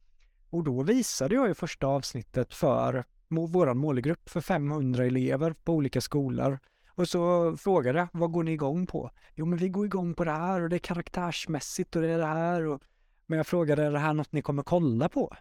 Och 0.55 0.65
då 0.65 0.83
visade 0.83 1.35
jag 1.35 1.49
ju 1.49 1.55
första 1.55 1.87
avsnittet 1.87 2.55
för 2.55 3.05
våran 3.29 3.79
målgrupp 3.79 4.29
för 4.29 4.41
500 4.41 5.05
elever 5.05 5.53
på 5.65 5.73
olika 5.73 6.01
skolor. 6.01 6.59
Och 6.89 7.09
så 7.09 7.57
frågade 7.57 7.99
jag, 7.99 8.09
vad 8.13 8.33
går 8.33 8.43
ni 8.43 8.53
igång 8.53 8.87
på? 8.87 9.11
Jo, 9.35 9.47
men 9.47 9.59
vi 9.59 9.69
går 9.69 9.87
igång 9.87 10.15
på 10.15 10.25
det 10.25 10.31
här 10.31 10.61
och 10.61 10.69
det 10.69 10.77
är 10.77 10.79
karaktärsmässigt 10.79 11.97
och 11.97 12.03
det 12.03 12.11
är 12.11 12.19
det 12.19 12.27
här. 12.27 12.67
Och... 12.67 12.83
Men 13.27 13.37
jag 13.37 13.47
frågade, 13.47 13.85
är 13.85 13.91
det 13.91 13.99
här 13.99 14.15
något 14.15 14.33
ni 14.33 14.43
kommer 14.43 14.63
kolla 14.63 15.09
på? 15.09 15.37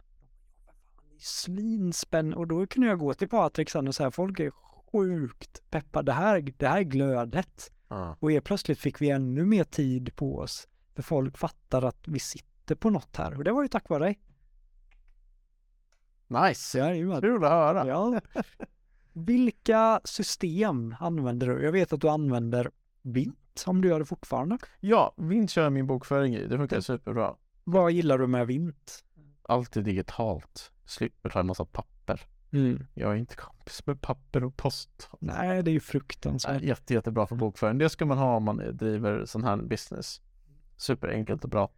svinspänn 1.20 2.34
och 2.34 2.48
då 2.48 2.68
kunde 2.68 2.88
jag 2.88 3.00
gå 3.00 3.14
till 3.14 3.30
Patrik 3.30 3.70
sen 3.70 3.88
och 3.88 3.96
säga 3.96 4.12
folk 4.12 4.40
är 4.40 4.52
sjukt 4.92 5.62
peppade. 5.70 6.12
Det 6.12 6.16
här, 6.16 6.54
det 6.58 6.68
här 6.68 6.78
är 6.78 6.84
glödet. 6.84 7.72
Ja. 7.88 8.18
Och 8.20 8.32
helt 8.32 8.46
plötsligt 8.46 8.80
fick 8.80 9.02
vi 9.02 9.10
ännu 9.10 9.46
mer 9.46 9.64
tid 9.64 10.16
på 10.16 10.38
oss. 10.38 10.68
För 10.96 11.04
folk 11.04 11.38
fattar 11.38 11.82
att 11.82 12.08
vi 12.08 12.20
sitter 12.20 12.76
på 12.76 12.90
något 12.90 13.18
här. 13.18 13.38
Och 13.38 13.44
det 13.44 13.52
var 13.52 13.62
ju 13.62 13.68
tack 13.68 13.90
vare 13.90 14.04
dig. 14.04 14.20
Nice, 16.28 16.78
Jajamän. 16.78 17.22
kul 17.22 17.44
att 17.44 17.50
höra. 17.52 17.88
Ja. 17.88 18.22
Vilka 19.14 20.02
system 20.04 20.96
använder 21.00 21.48
du? 21.48 21.64
Jag 21.64 21.72
vet 21.72 21.94
att 21.94 22.02
du 22.02 22.10
använder 22.10 22.72
Vint, 23.02 23.64
om 23.68 23.82
du 23.82 23.88
gör 23.88 24.00
det 24.00 24.06
fortfarande. 24.06 24.58
Ja, 24.80 25.14
Vint 25.18 25.50
kör 25.52 25.70
min 25.70 25.88
bokföring 25.88 26.36
i. 26.36 26.48
Det 26.48 26.58
funkar 26.58 26.82
superbra. 26.82 27.36
Vad 27.64 27.92
gillar 27.92 28.18
du 28.18 28.28
med 28.28 28.48
Vint? 28.48 29.04
Allt 29.44 29.78
är 29.78 29.82
digitalt. 29.82 30.72
Slipper 30.86 31.30
ta 31.30 31.40
en 31.40 31.48
massa 31.48 31.66
papper. 31.66 32.22
Jag 32.94 33.12
är 33.12 33.16
inte 33.16 33.36
kompis 33.36 33.86
med 33.86 34.02
papper 34.02 34.44
och 34.44 34.58
post. 34.58 35.10
Nej, 35.20 35.64
det 35.64 35.72
är 35.72 35.74
ju 35.74 35.80
fruktansvärt. 35.80 36.62
Nej, 36.62 36.68
jätte, 36.68 36.94
jättebra 36.94 37.28
för 37.28 37.36
bokföring. 37.36 37.78
Det 37.78 37.90
ska 37.90 38.06
man 38.06 38.18
ha 38.18 38.36
om 38.36 38.44
man 38.44 38.58
driver 38.78 39.26
sån 39.26 39.44
här 39.44 39.58
business. 39.58 40.22
Superenkelt 40.78 41.44
och 41.44 41.50
bra. 41.50 41.72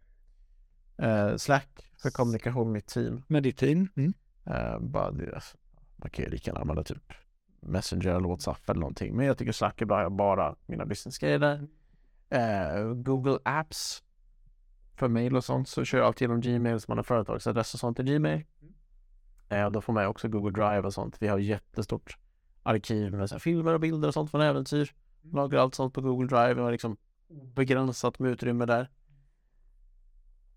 Eh, 0.98 1.36
Slack 1.36 1.92
för 2.02 2.10
kommunikation 2.10 2.72
med 2.72 2.86
team. 2.86 3.22
Med 3.28 3.42
ditt 3.42 3.56
team? 3.58 3.88
Mm. 3.96 4.12
Eh, 4.46 4.78
bara 4.78 5.10
det, 5.10 5.42
man 5.96 6.10
kan 6.10 6.24
ju 6.24 6.30
lika 6.30 6.50
gärna 6.50 6.60
använda 6.60 6.82
typ 6.82 7.12
Messenger 7.60 8.08
eller 8.08 8.28
WhatsApp 8.28 8.70
eller 8.70 8.80
någonting. 8.80 9.16
Men 9.16 9.26
jag 9.26 9.38
tycker 9.38 9.52
Slack 9.52 9.82
är 9.82 9.86
bra. 9.86 9.98
Jag 9.98 10.10
har 10.10 10.16
bara 10.16 10.56
mina 10.66 10.86
businessgrejer 10.86 11.38
där. 11.38 11.68
Eh, 12.28 12.92
Google 12.94 13.38
Apps 13.44 14.02
för 14.94 15.08
mail 15.08 15.36
och 15.36 15.44
sånt 15.44 15.68
så 15.68 15.84
kör 15.84 15.98
jag 15.98 16.06
alltid 16.06 16.22
genom 16.22 16.40
Gmail 16.40 16.80
som 16.80 16.92
man 16.92 16.98
har 16.98 17.02
företagsadress 17.02 17.74
och 17.74 17.80
sånt 17.80 18.00
i 18.00 18.02
Gmail. 18.02 18.44
Eh, 19.48 19.70
då 19.70 19.80
får 19.80 19.92
man 19.92 20.06
också 20.06 20.28
Google 20.28 20.50
Drive 20.50 20.82
och 20.82 20.94
sånt. 20.94 21.16
Vi 21.22 21.28
har 21.28 21.38
jättestort 21.38 22.18
arkiv 22.62 23.12
med 23.12 23.30
så 23.30 23.38
filmer 23.38 23.74
och 23.74 23.80
bilder 23.80 24.08
och 24.08 24.14
sånt 24.14 24.30
från 24.30 24.40
äventyr. 24.40 24.92
Lagrar 25.32 25.60
allt 25.60 25.74
sånt 25.74 25.94
på 25.94 26.00
Google 26.00 26.26
Drive. 26.26 26.54
Vi 26.54 26.60
har 26.60 26.72
liksom 26.72 26.96
begränsat 27.28 28.18
med 28.18 28.30
utrymme 28.30 28.66
där. 28.66 28.90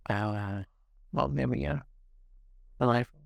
Eh, 0.09 0.61
vad 1.09 1.31
mer 1.31 1.47
mer? 1.47 1.83
Men 2.77 3.01
iPhone. 3.01 3.18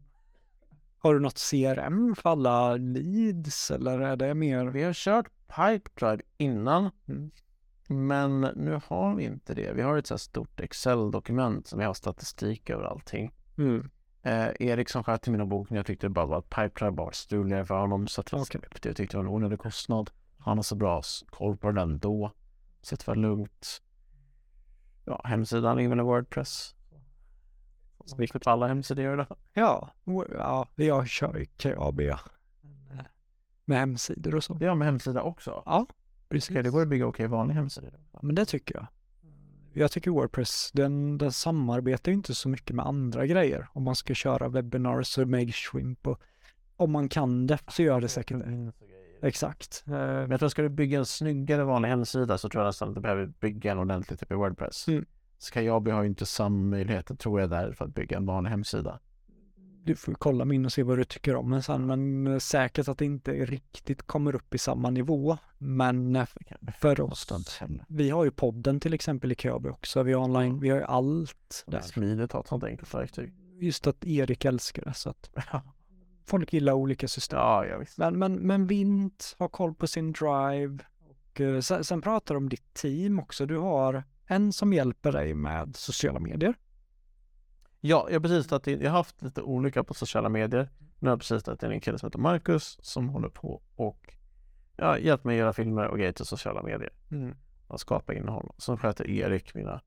Har 1.03 1.13
du 1.13 1.19
något 1.19 1.39
CRM 1.49 2.15
för 2.15 2.29
alla 2.29 2.75
leads 2.75 3.71
eller 3.71 3.99
är 3.99 4.15
det 4.15 4.33
mer? 4.33 4.65
Vi 4.65 4.83
har 4.83 4.93
kört 4.93 5.29
Pipedrive 5.47 6.21
innan. 6.37 6.89
Mm. 7.07 7.31
Men 7.87 8.41
nu 8.41 8.81
har 8.87 9.15
vi 9.15 9.23
inte 9.23 9.53
det. 9.53 9.73
Vi 9.73 9.81
har 9.81 9.97
ett 9.97 10.07
så 10.07 10.17
stort 10.17 10.59
Excel-dokument 10.59 11.67
som 11.67 11.79
vi 11.79 11.85
har 11.85 11.93
statistik 11.93 12.69
över 12.69 12.83
allting. 12.83 13.31
Mm. 13.57 13.89
Eh, 14.21 14.47
Erik 14.59 14.89
som 14.89 15.03
sköter 15.03 15.31
mina 15.31 15.45
bokningar 15.45 15.79
jag 15.79 15.85
tyckte 15.85 16.09
bara 16.09 16.37
att 16.37 16.49
Pipedrive 16.49 16.95
var 16.95 17.11
stuligare 17.11 17.65
för 17.65 17.79
honom 17.79 18.07
så 18.07 18.21
att 18.21 18.31
jag 18.31 18.41
Okej. 18.41 18.59
släppte. 18.61 18.89
Jag 18.89 18.97
tyckte 18.97 19.17
det 19.17 19.23
var 19.23 19.29
en 19.29 19.35
onödig 19.35 19.59
kostnad. 19.59 20.11
Han 20.37 20.57
har 20.57 20.63
så 20.63 20.75
bra 20.75 21.01
koll 21.29 21.57
på 21.57 21.71
den 21.71 21.99
då. 21.99 22.31
Så 22.81 22.95
det 22.95 23.07
var 23.07 23.15
lugnt. 23.15 23.81
Ja, 25.05 25.21
hemsidan 25.25 25.79
är 25.79 25.87
väl 25.87 25.99
en 28.03 28.09
Wordpress. 28.09 28.19
Vilket 28.19 28.47
alla 28.47 28.67
hemsidor 28.67 29.17
det. 29.17 29.27
Ja, 29.53 29.89
ja, 30.31 30.67
jag 30.75 31.07
kör 31.07 31.37
ju 31.37 31.45
KAB. 31.45 32.01
Med 33.65 33.79
hemsidor 33.79 34.35
och 34.35 34.43
så. 34.43 34.57
Ja, 34.61 34.75
med 34.75 34.85
hemsida 34.85 35.21
också. 35.21 35.63
Ja, 35.65 35.87
precis. 36.29 36.49
Okej, 36.49 36.63
det 36.63 36.69
går 36.69 36.81
att 36.81 36.87
bygga 36.87 37.05
okej 37.05 37.27
vanlig 37.27 37.55
hemsida. 37.55 37.87
Men 38.21 38.35
det 38.35 38.45
tycker 38.45 38.75
jag. 38.75 38.87
Jag 39.75 39.91
tycker 39.91 40.11
Wordpress, 40.11 40.71
den, 40.73 41.17
den 41.17 41.31
samarbetar 41.31 42.11
ju 42.11 42.15
inte 42.15 42.35
så 42.35 42.49
mycket 42.49 42.75
med 42.75 42.85
andra 42.85 43.25
grejer. 43.25 43.67
Om 43.73 43.83
man 43.83 43.95
ska 43.95 44.13
köra 44.13 44.49
webinars 44.49 45.17
och 45.17 45.27
Mailchimp 45.27 46.07
och 46.07 46.21
om 46.75 46.91
man 46.91 47.09
kan 47.09 47.47
det 47.47 47.59
så 47.67 47.83
gör 47.83 48.01
det 48.01 48.07
säkert 48.07 48.37
det. 48.39 48.71
Exakt. 49.27 49.83
Eh, 49.87 49.93
Men 49.93 50.31
jag 50.31 50.39
tror 50.39 50.49
ska 50.49 50.61
du 50.61 50.69
bygga 50.69 50.99
en 50.99 51.05
snyggare 51.05 51.63
vanlig 51.63 51.89
hemsida 51.89 52.37
så 52.37 52.49
tror 52.49 52.63
jag 52.63 52.69
nästan 52.69 52.89
att 52.89 52.95
du 52.95 53.01
behöver 53.01 53.25
bygga 53.25 53.71
en 53.71 53.79
ordentlig 53.79 54.19
typ 54.19 54.31
i 54.31 54.35
Wordpress. 54.35 54.87
Mm. 54.87 55.05
Skajabi 55.43 55.91
har 55.91 56.01
ju 56.03 56.09
inte 56.09 56.25
samma 56.25 56.63
möjligheter 56.69 57.15
tror 57.15 57.41
jag 57.41 57.49
där 57.49 57.71
för 57.71 57.85
att 57.85 57.95
bygga 57.95 58.17
en 58.17 58.25
vanlig 58.25 58.49
hemsida. 58.49 58.99
Du 59.85 59.95
får 59.95 60.13
kolla 60.13 60.45
min 60.45 60.65
och 60.65 60.73
se 60.73 60.83
vad 60.83 60.97
du 60.97 61.03
tycker 61.03 61.35
om 61.35 61.51
den 61.51 61.63
sen, 61.63 61.85
men 61.85 62.27
eh, 62.27 62.37
säkert 62.39 62.87
att 62.87 62.97
det 62.97 63.05
inte 63.05 63.31
riktigt 63.31 64.03
kommer 64.03 64.35
upp 64.35 64.55
i 64.55 64.57
samma 64.57 64.89
nivå. 64.89 65.37
Men 65.57 66.15
eh, 66.15 66.25
för 66.79 67.01
oss, 67.01 67.27
vi 67.87 68.09
har 68.09 68.23
ju 68.23 68.31
podden 68.31 68.79
till 68.79 68.93
exempel 68.93 69.31
i 69.31 69.35
Köby 69.35 69.69
också, 69.69 70.03
vi 70.03 70.13
har 70.13 70.23
online, 70.23 70.59
vi 70.59 70.69
har 70.69 70.77
ju 70.77 70.83
allt 70.83 71.63
Det 71.65 71.75
är 71.75 71.79
där. 71.79 71.87
smidigt 71.87 72.23
att 72.23 72.31
ha 72.31 72.39
ett 72.39 72.47
sånt 72.47 72.63
enkelt 72.63 72.93
verktyg. 72.93 73.33
Just 73.59 73.87
att 73.87 74.05
Erik 74.05 74.45
älskar 74.45 74.83
det, 74.85 74.93
så 74.93 75.09
att 75.09 75.29
folk 76.25 76.53
gillar 76.53 76.73
olika 76.73 77.07
system. 77.07 77.39
Ja, 77.39 77.65
ja 77.65 77.77
visst. 77.77 77.97
Men, 77.97 78.19
men, 78.19 78.33
men 78.33 78.67
Vint 78.67 79.35
har 79.39 79.47
koll 79.47 79.73
på 79.73 79.87
sin 79.87 80.11
drive. 80.11 80.77
Och 80.99 81.41
eh, 81.41 81.59
sen, 81.59 81.83
sen 81.83 82.01
pratar 82.01 82.35
du 82.35 82.37
om 82.37 82.49
ditt 82.49 82.73
team 82.73 83.19
också. 83.19 83.45
Du 83.45 83.57
har 83.57 84.03
en 84.27 84.53
som 84.53 84.73
hjälper 84.73 85.11
dig 85.11 85.33
med 85.33 85.75
sociala 85.75 86.19
medier. 86.19 86.55
Ja, 87.79 88.07
jag 88.09 88.15
har 88.15 88.19
precis 88.19 88.47
tagit 88.47 88.67
in, 88.67 88.81
jag 88.81 88.91
har 88.91 88.97
haft 88.97 89.21
lite 89.21 89.41
olika 89.41 89.83
på 89.83 89.93
sociala 89.93 90.29
medier. 90.29 90.69
Nu 90.99 91.09
har 91.09 91.11
jag 91.11 91.19
precis 91.19 91.43
tagit 91.43 91.63
in 91.63 91.71
en 91.71 91.79
kille 91.79 91.99
som 91.99 92.07
heter 92.07 92.19
Marcus 92.19 92.77
som 92.81 93.09
håller 93.09 93.29
på 93.29 93.61
och 93.75 94.13
ja, 94.77 94.97
hjälpt 94.97 95.23
mig 95.23 95.35
att 95.35 95.39
göra 95.39 95.53
filmer 95.53 95.87
och 95.87 95.97
grejer 95.97 96.11
till 96.11 96.25
sociala 96.25 96.63
medier. 96.63 96.89
Och 97.67 97.79
skapa 97.79 98.13
innehåll. 98.13 98.51
Sen 98.57 98.77
sköter 98.77 99.09
Erik 99.09 99.55
mina, 99.55 99.81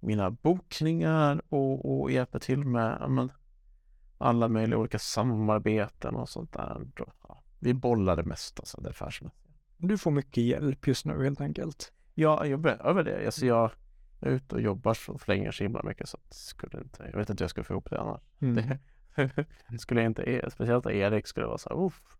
mina 0.00 0.30
bokningar 0.30 1.42
och, 1.48 2.02
och 2.02 2.10
hjälper 2.10 2.38
till 2.38 2.64
med 2.64 2.96
ja, 3.00 3.08
men, 3.08 3.32
alla 4.18 4.48
möjliga 4.48 4.78
olika 4.78 4.98
samarbeten 4.98 6.14
och 6.14 6.28
sånt 6.28 6.52
där. 6.52 6.86
Ja, 7.28 7.42
vi 7.58 7.74
bollar 7.74 8.16
det 8.16 8.24
mesta, 8.24 8.60
alltså, 8.60 8.80
det 8.80 8.88
affärsmässiga. 8.90 9.52
Du 9.76 9.98
får 9.98 10.10
mycket 10.10 10.44
hjälp 10.44 10.86
just 10.86 11.04
nu 11.04 11.24
helt 11.24 11.40
enkelt. 11.40 11.92
Ja, 12.14 12.46
jag 12.46 12.60
behöver 12.60 13.04
det. 13.04 13.26
Alltså, 13.26 13.46
jag 13.46 13.70
är 14.20 14.30
ute 14.30 14.54
och 14.54 14.60
jobbar 14.60 14.94
så 14.94 15.18
flänger 15.18 15.50
så 15.50 15.64
himla 15.64 15.82
mycket 15.82 16.08
så 16.08 16.16
att 16.16 16.34
skulle 16.34 16.80
inte, 16.80 17.08
jag 17.12 17.18
vet 17.18 17.30
inte 17.30 17.42
hur 17.42 17.44
jag 17.44 17.50
skulle 17.50 17.64
få 17.64 17.72
ihop 17.72 17.90
det 17.90 18.00
annars. 18.00 18.20
Mm. 18.40 18.78
Det 19.68 19.78
skulle 19.78 20.00
jag 20.00 20.10
inte, 20.10 20.50
speciellt 20.52 20.86
Erik 20.86 21.26
skulle 21.26 21.46
vara 21.46 21.58
så 21.58 21.68
här, 21.68 21.86
uff, 21.86 22.16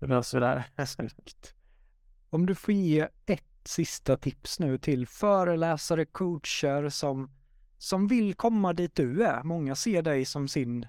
hur 0.00 0.08
löser 0.08 0.40
vi 0.40 0.46
det 0.46 0.64
här? 0.76 0.88
Om 2.30 2.46
du 2.46 2.54
får 2.54 2.74
ge 2.74 3.08
ett 3.26 3.42
sista 3.64 4.16
tips 4.16 4.60
nu 4.60 4.78
till 4.78 5.06
föreläsare, 5.06 6.04
coacher 6.04 6.88
som, 6.88 7.30
som 7.78 8.08
vill 8.08 8.34
komma 8.34 8.72
dit 8.72 8.94
du 8.94 9.24
är. 9.24 9.42
Många 9.42 9.74
ser 9.74 10.02
dig 10.02 10.24
som 10.24 10.48
sin, 10.48 10.86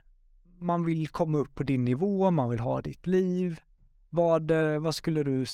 man 0.59 0.85
vill 0.85 1.07
komma 1.07 1.37
upp 1.37 1.55
på 1.55 1.63
din 1.63 1.85
nivå, 1.85 2.31
man 2.31 2.49
vill 2.49 2.59
ha 2.59 2.81
ditt 2.81 3.07
liv. 3.07 3.61
Vad, 4.09 4.51
eh, 4.51 4.79
vad 4.79 4.95
skulle 4.95 5.23
du? 5.23 5.45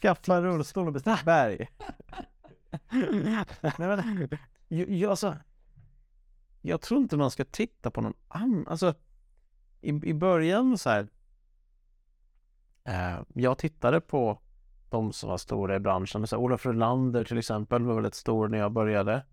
Skaffa 0.00 0.36
en 0.36 0.42
rullstol 0.42 0.86
och 0.86 0.92
bestiga 0.92 1.18
berg. 1.24 1.68
Nej, 2.90 3.44
men, 3.78 4.28
jag, 4.68 4.90
jag, 4.90 5.10
alltså, 5.10 5.36
jag 6.60 6.80
tror 6.80 7.00
inte 7.00 7.16
man 7.16 7.30
ska 7.30 7.44
titta 7.44 7.90
på 7.90 8.00
någon 8.00 8.14
annan. 8.28 8.66
Alltså, 8.68 8.94
i, 9.80 9.88
i 9.88 10.14
början 10.14 10.78
så 10.78 10.90
här. 10.90 11.08
Eh, 12.84 13.20
jag 13.34 13.58
tittade 13.58 14.00
på 14.00 14.40
de 14.90 15.12
som 15.12 15.30
var 15.30 15.38
stora 15.38 15.76
i 15.76 15.80
branschen. 15.80 16.26
Så 16.26 16.36
här, 16.36 16.42
Olof 16.42 16.66
Rolander 16.66 17.24
till 17.24 17.38
exempel 17.38 17.82
var 17.82 17.94
väldigt 17.94 18.14
stor 18.14 18.48
när 18.48 18.58
jag 18.58 18.72
började. 18.72 19.26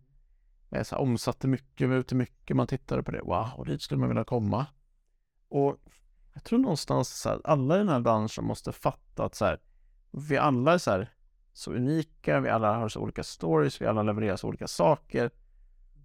Jag 0.69 0.85
så 0.85 0.95
här, 0.95 1.01
omsatte 1.01 1.47
mycket, 1.47 1.89
var 1.89 1.95
ute 1.95 2.15
mycket. 2.15 2.55
Man 2.55 2.67
tittade 2.67 3.03
på 3.03 3.11
det. 3.11 3.21
Wow, 3.21 3.65
dit 3.65 3.81
skulle 3.81 3.99
man 3.99 4.09
vilja 4.09 4.23
komma. 4.23 4.65
Och 5.49 5.77
jag 6.33 6.43
tror 6.43 6.59
någonstans 6.59 7.09
så 7.09 7.29
här, 7.29 7.41
alla 7.43 7.75
i 7.75 7.77
den 7.77 7.89
här 7.89 7.99
branschen 7.99 8.45
måste 8.45 8.71
fatta 8.71 9.25
att 9.25 9.35
så 9.35 9.45
här, 9.45 9.59
vi 10.17 10.37
alla 10.37 10.73
är 10.73 10.77
så 10.77 10.91
här 10.91 11.13
så 11.53 11.73
unika, 11.73 12.39
vi 12.39 12.49
alla 12.49 12.75
har 12.75 12.89
så 12.89 12.99
olika 12.99 13.23
stories, 13.23 13.81
vi 13.81 13.85
alla 13.85 14.03
levererar 14.03 14.35
så 14.35 14.47
olika 14.47 14.67
saker. 14.67 15.31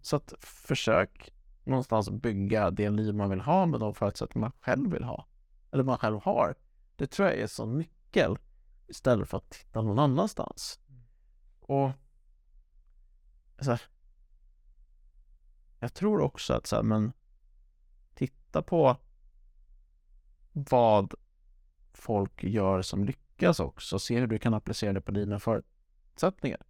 Så 0.02 0.16
att 0.16 0.34
försök 0.40 1.32
någonstans 1.64 2.10
bygga 2.10 2.70
det 2.70 2.90
liv 2.90 3.14
man 3.14 3.30
vill 3.30 3.40
ha 3.40 3.66
med 3.66 3.80
de 3.80 3.94
förutsättningar 3.94 4.48
man 4.48 4.52
själv 4.60 4.92
vill 4.92 5.04
ha. 5.04 5.26
Eller 5.70 5.84
man 5.84 5.98
själv 5.98 6.20
har. 6.22 6.54
Det 6.96 7.06
tror 7.06 7.28
jag 7.28 7.38
är 7.38 7.46
så 7.46 7.66
nyckel 7.66 8.38
istället 8.86 9.28
för 9.28 9.36
att 9.36 9.50
titta 9.50 9.82
någon 9.82 9.98
annanstans. 9.98 10.80
Och 11.60 11.90
så 13.60 13.70
här, 13.70 13.82
jag 15.78 15.94
tror 15.94 16.20
också 16.20 16.54
att 16.54 16.66
så 16.66 16.76
här, 16.76 16.82
men 16.82 17.12
titta 18.14 18.62
på 18.62 18.96
vad 20.52 21.14
folk 21.92 22.44
gör 22.44 22.82
som 22.82 23.04
lyckas 23.04 23.21
också. 23.50 23.98
Se 23.98 24.20
hur 24.20 24.26
du 24.26 24.38
kan 24.38 24.54
applicera 24.54 24.92
det 24.92 25.00
på 25.00 25.12
dina 25.12 25.38
förutsättningar. 25.38 26.60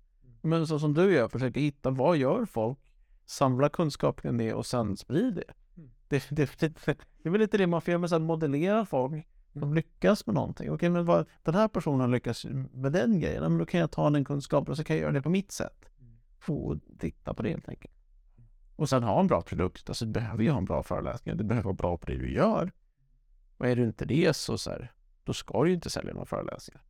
Men 0.43 0.67
så 0.67 0.79
som 0.79 0.95
du 0.95 1.15
gör, 1.15 1.29
försöka 1.29 1.61
hitta 1.61 1.91
vad 1.91 2.17
gör 2.17 2.45
folk? 2.45 2.79
Samla 3.27 3.69
kunskap 3.69 4.23
kring 4.23 4.39
det 4.39 4.55
och 4.55 4.67
sen 4.67 4.97
sprid 4.97 5.35
det. 5.35 5.53
Mm. 5.77 5.91
Det, 6.09 6.27
det, 6.31 6.59
det, 6.61 6.85
det 6.85 7.29
är 7.29 7.31
väl 7.31 7.41
lite 7.41 7.59
det 7.59 7.67
man 7.67 7.81
får 7.81 7.93
göra, 7.93 7.99
men 7.99 8.09
sen 8.09 8.23
modellera 8.23 8.87
folk 8.87 9.27
som 9.53 9.75
lyckas 9.75 10.27
med 10.27 10.35
någonting. 10.35 10.71
Okej, 10.71 10.91
men 10.91 11.05
vad, 11.05 11.27
den 11.43 11.55
här 11.55 11.69
personen 11.69 12.11
lyckas 12.11 12.47
med 12.73 12.93
den 12.93 13.21
grejen, 13.21 13.43
men 13.43 13.59
då 13.59 13.67
kan 13.67 13.81
jag 13.81 13.91
ta 13.91 14.11
den 14.11 14.25
kunskapen 14.25 14.71
och 14.71 14.77
så 14.77 14.85
kan 14.85 14.97
jag 14.97 15.03
göra 15.03 15.13
det 15.13 15.23
på 15.23 15.31
mitt 15.31 15.53
sätt. 15.53 15.89
Få 16.39 16.79
titta 16.99 17.35
på 17.35 17.43
det 17.43 17.51
helt 17.51 17.69
enkelt. 17.69 17.95
Och 18.77 18.89
sen 18.89 19.03
ha 19.03 19.21
en 19.21 19.27
bra 19.27 19.43
produkt, 19.43 19.89
alltså 19.89 20.05
du 20.05 20.13
behöver 20.13 20.43
ju 20.43 20.51
ha 20.51 20.59
en 20.59 20.65
bra 20.65 20.83
föreläsning, 20.83 21.37
du 21.37 21.45
behöver 21.45 21.65
vara 21.65 21.75
bra 21.75 21.97
på 21.97 22.07
det 22.07 22.19
du 22.19 22.33
gör. 22.33 22.73
Och 23.57 23.67
är 23.67 23.77
du 23.77 23.85
inte 23.85 24.05
det 24.05 24.37
så, 24.37 24.59
så 24.59 24.71
här, 24.71 24.93
då 25.25 25.33
ska 25.33 25.63
du 25.63 25.69
ju 25.69 25.75
inte 25.75 25.91
sälja 25.91 26.13
några 26.13 26.27
föreläsningar. 26.27 26.83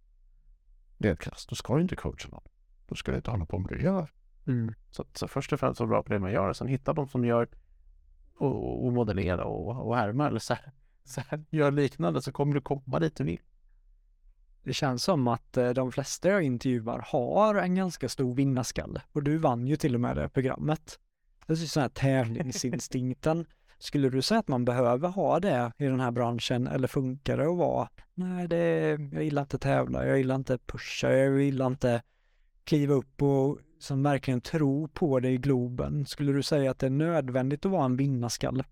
Det 0.99 1.09
är 1.09 1.13
ett 1.13 1.47
då 1.49 1.55
ska 1.55 1.77
du 1.77 1.83
inte 1.83 1.97
coacha 1.97 2.29
någon. 2.29 2.43
Då 2.87 2.95
ska 2.95 3.11
du 3.11 3.17
inte 3.17 3.31
hålla 3.31 3.47
på 3.47 3.59
med 3.59 3.69
det 3.69 3.75
du 3.75 3.83
gör. 3.83 4.13
Mm. 4.47 4.75
Så, 4.91 5.05
så 5.15 5.29
först 5.29 5.53
och 5.53 5.61
främst 5.61 5.81
vara 5.81 5.89
bra 5.89 6.03
på 6.03 6.13
det 6.13 6.19
man 6.19 6.33
gör, 6.33 6.53
sen 6.53 6.67
hitta 6.67 6.93
de 6.93 7.09
som 7.09 7.25
gör 7.25 7.49
och, 8.35 8.87
och 8.87 8.93
modellera 8.93 9.45
och, 9.45 9.87
och 9.87 9.97
härma 9.97 10.27
eller 10.27 10.39
så 10.39 10.55
här, 10.55 10.73
så 11.05 11.21
här, 11.29 11.45
gör 11.51 11.71
liknande 11.71 12.23
så 12.23 12.33
kommer 12.33 12.55
du 12.55 12.61
komma 12.61 12.99
dit 12.99 13.17
du 13.17 13.25
vill. 13.25 13.41
Det 14.65 14.73
känns 14.73 15.05
som 15.05 15.29
att 15.29 15.57
eh, 15.57 15.71
de 15.71 15.93
flesta 15.93 16.29
jag 16.29 16.43
intervjuar 16.43 17.05
har 17.07 17.55
en 17.55 17.75
ganska 17.75 18.09
stor 18.09 18.35
vinnarskalle. 18.35 19.03
Och 19.13 19.23
du 19.23 19.39
vann 19.39 19.67
ju 19.67 19.77
till 19.77 19.95
och 19.95 20.01
med 20.01 20.17
det 20.17 20.29
programmet. 20.29 20.99
Det 21.47 21.53
är 21.53 21.57
sån 21.57 21.81
här 21.81 21.89
tävlingsinstinkten. 21.95 23.47
Skulle 23.83 24.11
du 24.11 24.23
säga 24.23 24.41
att 24.41 24.49
man 24.49 24.65
behöver 24.65 25.09
ha 25.09 25.41
det 25.41 25.73
i 25.79 25.85
den 25.85 26.01
här 26.01 26.11
branschen 26.11 26.67
eller 26.67 26.89
funkar 26.89 27.37
det 27.37 27.51
att 27.51 27.57
vara, 27.57 27.89
nej 28.15 28.49
det, 28.49 28.99
jag 29.13 29.25
gillar 29.25 29.43
inte 29.43 29.59
tävla, 29.59 30.07
jag 30.07 30.19
gillar 30.19 30.35
inte 30.35 30.59
pusha, 30.59 31.13
jag 31.13 31.43
gillar 31.43 31.67
inte 31.67 32.03
kliva 32.65 32.95
upp 32.95 33.23
och 33.23 33.59
som 33.79 34.03
verkligen 34.03 34.41
tro 34.41 34.89
på 34.89 35.21
det 35.21 35.29
i 35.29 35.37
Globen. 35.37 36.07
Skulle 36.07 36.33
du 36.33 36.43
säga 36.43 36.71
att 36.71 36.79
det 36.79 36.87
är 36.87 36.91
nödvändigt 36.91 37.67
att 37.67 37.73
vara 37.73 37.85
en 37.85 37.97
vinnarskalle? 37.97 38.65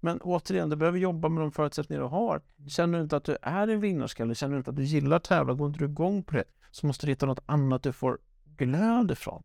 Men 0.00 0.20
återigen, 0.20 0.70
du 0.70 0.76
behöver 0.76 0.98
jobba 0.98 1.28
med 1.28 1.42
de 1.42 1.52
förutsättningar 1.52 2.02
du 2.02 2.08
har. 2.08 2.42
Känner 2.68 2.98
du 2.98 3.02
inte 3.02 3.16
att 3.16 3.24
du 3.24 3.36
är 3.42 3.68
en 3.68 3.80
vinnarskalle, 3.80 4.34
känner 4.34 4.52
du 4.52 4.58
inte 4.58 4.70
att 4.70 4.76
du 4.76 4.84
gillar 4.84 5.16
att 5.16 5.24
tävla, 5.24 5.54
går 5.54 5.66
inte 5.66 5.78
du 5.78 5.84
igång 5.84 6.22
på 6.22 6.34
det, 6.34 6.44
så 6.70 6.86
måste 6.86 7.06
du 7.06 7.12
hitta 7.12 7.26
något 7.26 7.44
annat 7.46 7.82
du 7.82 7.92
får 7.92 8.18
glöd 8.56 9.10
ifrån. 9.10 9.42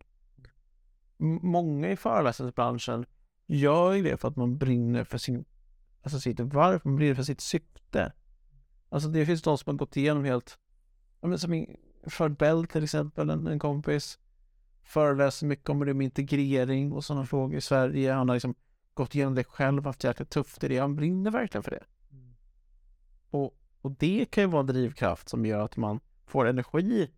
Många 1.22 1.92
i 1.92 1.96
föreläsningsbranschen 1.96 3.06
gör 3.48 3.94
ju 3.94 4.04
det 4.04 4.18
för 4.18 4.28
att 4.28 4.36
man 4.36 4.58
brinner 4.58 5.04
för 5.04 5.18
sin, 5.18 5.46
alltså 6.02 6.20
sitt 6.20 6.40
varför, 6.40 6.90
man 6.90 6.96
brinner 6.96 7.16
för 7.16 7.24
sitt 7.24 7.42
syfte. 7.42 8.14
Alltså 8.90 9.10
det 9.10 9.26
finns 9.26 9.42
de 9.42 9.58
som 9.58 9.74
har 9.74 9.78
gått 9.78 9.98
igenom 9.98 10.24
helt, 10.24 10.58
som 11.38 11.66
Fred 12.08 12.36
Bell 12.36 12.68
till 12.68 12.84
exempel, 12.84 13.30
en, 13.30 13.48
en 13.48 13.60
kompis, 13.60 14.20
föreläser 14.84 15.48
mycket 15.48 15.70
om 15.70 15.86
det 15.86 15.94
med 15.94 16.06
integrering 16.06 16.92
och 16.92 17.06
sådana 17.06 17.26
frågor 17.26 17.58
i 17.58 17.62
Sverige. 17.62 18.14
Han 18.14 18.30
har 18.30 18.36
liksom 18.36 18.56
gått 18.94 19.16
igenom 19.16 19.36
det 19.36 19.44
själv, 19.44 19.86
haft 19.86 20.04
jäkligt 20.04 20.30
tufft 20.30 20.64
i 20.64 20.68
det. 20.68 20.78
Han 20.78 20.96
brinner 20.96 21.32
verkligen 21.32 21.64
för 21.64 21.72
det. 21.72 21.84
Och, 23.30 23.58
och 23.82 23.92
det 23.92 24.26
kan 24.32 24.44
ju 24.44 24.50
vara 24.50 24.60
en 24.60 24.68
drivkraft 24.68 25.30
som 25.30 25.46
gör 25.46 25.66
att 25.66 25.78
man 25.78 26.00
får 26.26 26.48
energi 26.48 27.12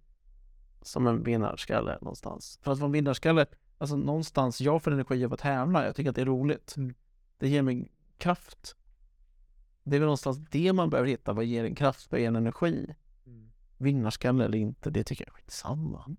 som 0.81 1.07
en 1.07 1.23
vinnarskalle 1.23 1.97
någonstans. 2.01 2.59
För 2.61 2.71
att 2.71 2.79
vara 2.79 2.85
en 2.85 2.91
vinnarskalle, 2.91 3.45
alltså 3.77 3.95
någonstans, 3.95 4.61
jag 4.61 4.83
får 4.83 4.91
energi 4.91 5.25
av 5.25 5.33
att 5.33 5.39
tävla. 5.39 5.85
Jag 5.85 5.95
tycker 5.95 6.09
att 6.09 6.15
det 6.15 6.21
är 6.21 6.25
roligt. 6.25 6.77
Mm. 6.77 6.93
Det 7.37 7.49
ger 7.49 7.61
mig 7.61 7.91
kraft. 8.17 8.75
Det 9.83 9.95
är 9.95 9.99
väl 9.99 10.05
någonstans 10.05 10.37
det 10.37 10.73
man 10.73 10.89
behöver 10.89 11.09
hitta. 11.09 11.33
Vad 11.33 11.45
ger 11.45 11.63
en 11.63 11.75
kraft? 11.75 12.11
Vad 12.11 12.19
ger 12.19 12.27
en 12.27 12.35
energi? 12.35 12.95
Vinnarskalle 13.77 14.45
eller 14.45 14.57
inte, 14.57 14.89
det 14.89 15.03
tycker 15.03 15.25
jag 15.25 15.29
är 15.29 15.41
skitsamma. 15.41 16.15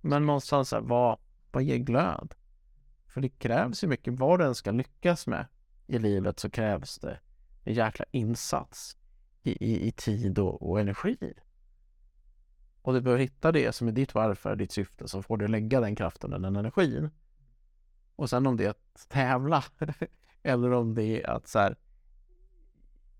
Men 0.00 0.26
någonstans, 0.26 0.72
här, 0.72 0.80
vad, 0.80 1.18
vad 1.52 1.62
ger 1.62 1.76
glöd? 1.76 2.34
För 3.06 3.20
det 3.20 3.28
krävs 3.28 3.84
ju 3.84 3.88
mycket 3.88 4.14
vad 4.14 4.40
du 4.40 4.44
än 4.44 4.54
ska 4.54 4.70
lyckas 4.70 5.26
med. 5.26 5.46
i 5.86 5.98
livet 5.98 6.40
så 6.40 6.50
krävs 6.50 6.98
det 6.98 7.20
en 7.64 7.74
jäkla 7.74 8.04
insats 8.10 8.96
i, 9.42 9.50
i, 9.50 9.88
i 9.88 9.92
tid 9.92 10.38
och, 10.38 10.70
och 10.70 10.80
energi. 10.80 11.34
Och 12.88 12.94
du 12.94 13.00
behöver 13.00 13.22
hitta 13.22 13.52
det 13.52 13.72
som 13.72 13.88
är 13.88 13.92
ditt 13.92 14.14
varför, 14.14 14.56
ditt 14.56 14.72
syfte, 14.72 15.08
så 15.08 15.22
får 15.22 15.36
du 15.36 15.48
lägga 15.48 15.80
den 15.80 15.96
kraften 15.96 16.32
och 16.32 16.40
den 16.40 16.56
energin. 16.56 17.10
Och 18.16 18.30
sen 18.30 18.46
om 18.46 18.56
det 18.56 18.64
är 18.64 18.70
att 18.70 19.08
tävla 19.08 19.64
eller 20.42 20.70
om 20.70 20.94
det 20.94 21.22
är 21.22 21.30
att 21.30 21.48
så 21.48 21.58
här, 21.58 21.76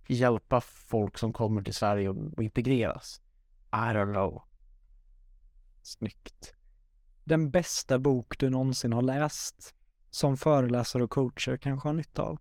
hjälpa 0.07 0.61
folk 0.61 1.19
som 1.19 1.33
kommer 1.33 1.63
till 1.63 1.75
Sverige 1.75 2.09
och 2.09 2.43
integreras. 2.43 3.21
I 3.73 3.77
don't 3.77 4.13
know. 4.13 4.43
Snyggt. 5.83 6.55
Den 7.25 7.51
bästa 7.51 7.99
bok 7.99 8.39
du 8.39 8.51
någonsin 8.51 8.93
har 8.93 9.03
läst 9.03 9.75
som 10.11 10.37
föreläsare 10.37 11.05
och 11.05 11.11
coacher 11.11 11.57
kanske 11.57 11.89
har 11.89 11.95
nytta 11.95 12.23
av? 12.23 12.39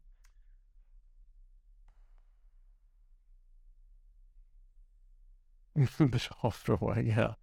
Bra 5.98 6.52
fråga. 6.52 7.36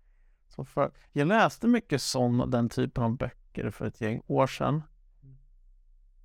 Så 0.48 0.64
för, 0.64 0.90
jag 1.12 1.28
läste 1.28 1.66
mycket 1.66 2.02
sån, 2.02 2.50
den 2.50 2.68
typen 2.68 3.04
av 3.04 3.16
böcker 3.16 3.70
för 3.70 3.86
ett 3.86 4.00
gäng 4.00 4.22
år 4.26 4.46
sedan. 4.46 4.82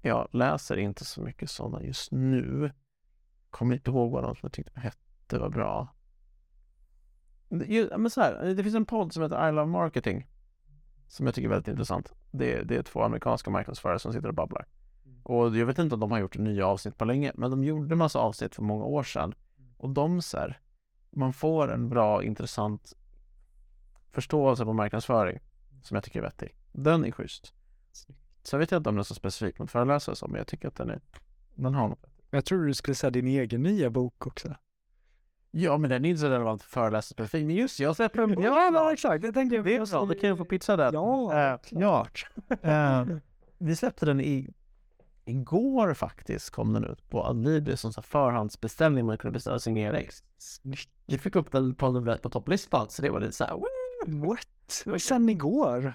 Jag 0.01 0.27
läser 0.31 0.77
inte 0.77 1.05
så 1.05 1.21
mycket 1.21 1.49
sådana 1.49 1.83
just 1.83 2.11
nu. 2.11 2.71
Kommer 3.49 3.75
inte 3.75 3.91
ihåg 3.91 4.11
vad 4.11 4.23
de 4.23 4.35
som 4.35 4.39
jag 4.41 4.53
tyckte 4.53 4.79
hette 4.79 5.39
var 5.39 5.49
bra. 5.49 5.95
Men 7.97 8.09
så 8.09 8.21
här, 8.21 8.45
det 8.45 8.63
finns 8.63 8.75
en 8.75 8.85
podd 8.85 9.13
som 9.13 9.23
heter 9.23 9.49
I 9.49 9.51
Love 9.51 9.71
Marketing. 9.71 10.27
Som 11.07 11.25
jag 11.25 11.35
tycker 11.35 11.47
är 11.47 11.49
väldigt 11.49 11.67
intressant. 11.67 12.13
Det, 12.31 12.63
det 12.63 12.75
är 12.75 12.83
två 12.83 13.03
amerikanska 13.03 13.49
marknadsförare 13.49 13.99
som 13.99 14.13
sitter 14.13 14.27
och 14.27 14.33
babblar. 14.33 14.67
Och 15.23 15.57
jag 15.57 15.65
vet 15.65 15.79
inte 15.79 15.95
om 15.95 15.99
de 15.99 16.11
har 16.11 16.19
gjort 16.19 16.37
nya 16.37 16.67
avsnitt 16.67 16.97
på 16.97 17.05
länge, 17.05 17.31
men 17.35 17.51
de 17.51 17.63
gjorde 17.63 17.95
massa 17.95 18.19
avsnitt 18.19 18.55
för 18.55 18.63
många 18.63 18.83
år 18.83 19.03
sedan. 19.03 19.33
Och 19.77 19.89
de 19.89 20.21
så 20.21 20.37
här, 20.37 20.59
man 21.11 21.33
får 21.33 21.71
en 21.71 21.89
bra, 21.89 22.23
intressant 22.23 22.93
förståelse 24.11 24.65
på 24.65 24.73
marknadsföring 24.73 25.39
som 25.81 25.95
jag 25.95 26.03
tycker 26.03 26.19
är 26.19 26.23
vettig. 26.23 26.55
Den 26.71 27.05
är 27.05 27.11
schysst. 27.11 27.53
Så 28.43 28.55
jag 28.55 28.59
vet 28.59 28.71
inte 28.71 28.89
om 28.89 28.95
den 28.95 28.99
är 28.99 29.03
så 29.03 29.15
specifik 29.15 29.59
mot 29.59 29.71
föreläsare 29.71 30.15
så, 30.15 30.27
men 30.27 30.37
jag 30.37 30.47
tycker 30.47 30.67
att 30.67 30.75
den 30.75 30.89
är, 30.89 31.01
den 31.55 31.75
har 31.75 31.87
något. 31.87 32.05
Jag 32.29 32.45
tror 32.45 32.65
du 32.65 32.73
skulle 32.73 32.95
säga 32.95 33.11
din 33.11 33.27
egen 33.27 33.63
nya 33.63 33.89
bok 33.89 34.27
också. 34.27 34.55
Ja, 35.51 35.77
men 35.77 35.89
den 35.89 36.05
är 36.05 36.09
inte 36.09 36.21
så 36.21 36.29
relevant 36.29 36.63
för 36.63 36.69
föreläsarspecifik. 36.69 37.45
Men 37.45 37.55
just 37.55 37.79
jag 37.79 37.95
släpper 37.95 38.21
en 38.21 38.35
bok. 38.35 38.45
Ja, 38.45 38.69
men 38.71 38.93
exakt. 38.93 39.21
Det 39.21 39.31
tänkte 39.31 39.55
jag. 39.55 39.65
Det 39.65 39.75
är 39.75 39.85
bra, 39.85 40.05
då 40.05 40.13
kan 40.19 40.29
jag 40.29 40.37
få 40.37 40.45
pitcha 40.45 40.75
den. 40.75 40.93
Ja, 40.93 41.53
uh, 41.53 41.79
klart. 41.79 42.27
uh, 42.65 43.17
vi 43.57 43.75
släppte 43.75 44.05
den 44.05 44.21
i 44.21 44.53
igår 45.25 45.93
faktiskt 45.93 46.49
kom 46.49 46.73
den 46.73 46.83
ut 46.83 47.09
på 47.09 47.25
Adlibris 47.25 47.81
som 47.81 47.93
förhandsbeställning 48.03 49.05
man 49.05 49.17
kunde 49.17 49.33
beställa 49.33 49.59
signera 49.59 49.97
ex. 49.97 50.23
Vi 51.09 51.17
fick 51.17 51.35
upp 51.35 51.51
den 51.51 51.75
på, 51.75 52.17
på 52.23 52.29
topplistan 52.29 52.89
så 52.89 53.01
det 53.01 53.09
var 53.09 53.19
lite 53.19 53.31
såhär 53.31 53.59
What? 54.07 55.01
Sen 55.01 55.29
igår? 55.29 55.93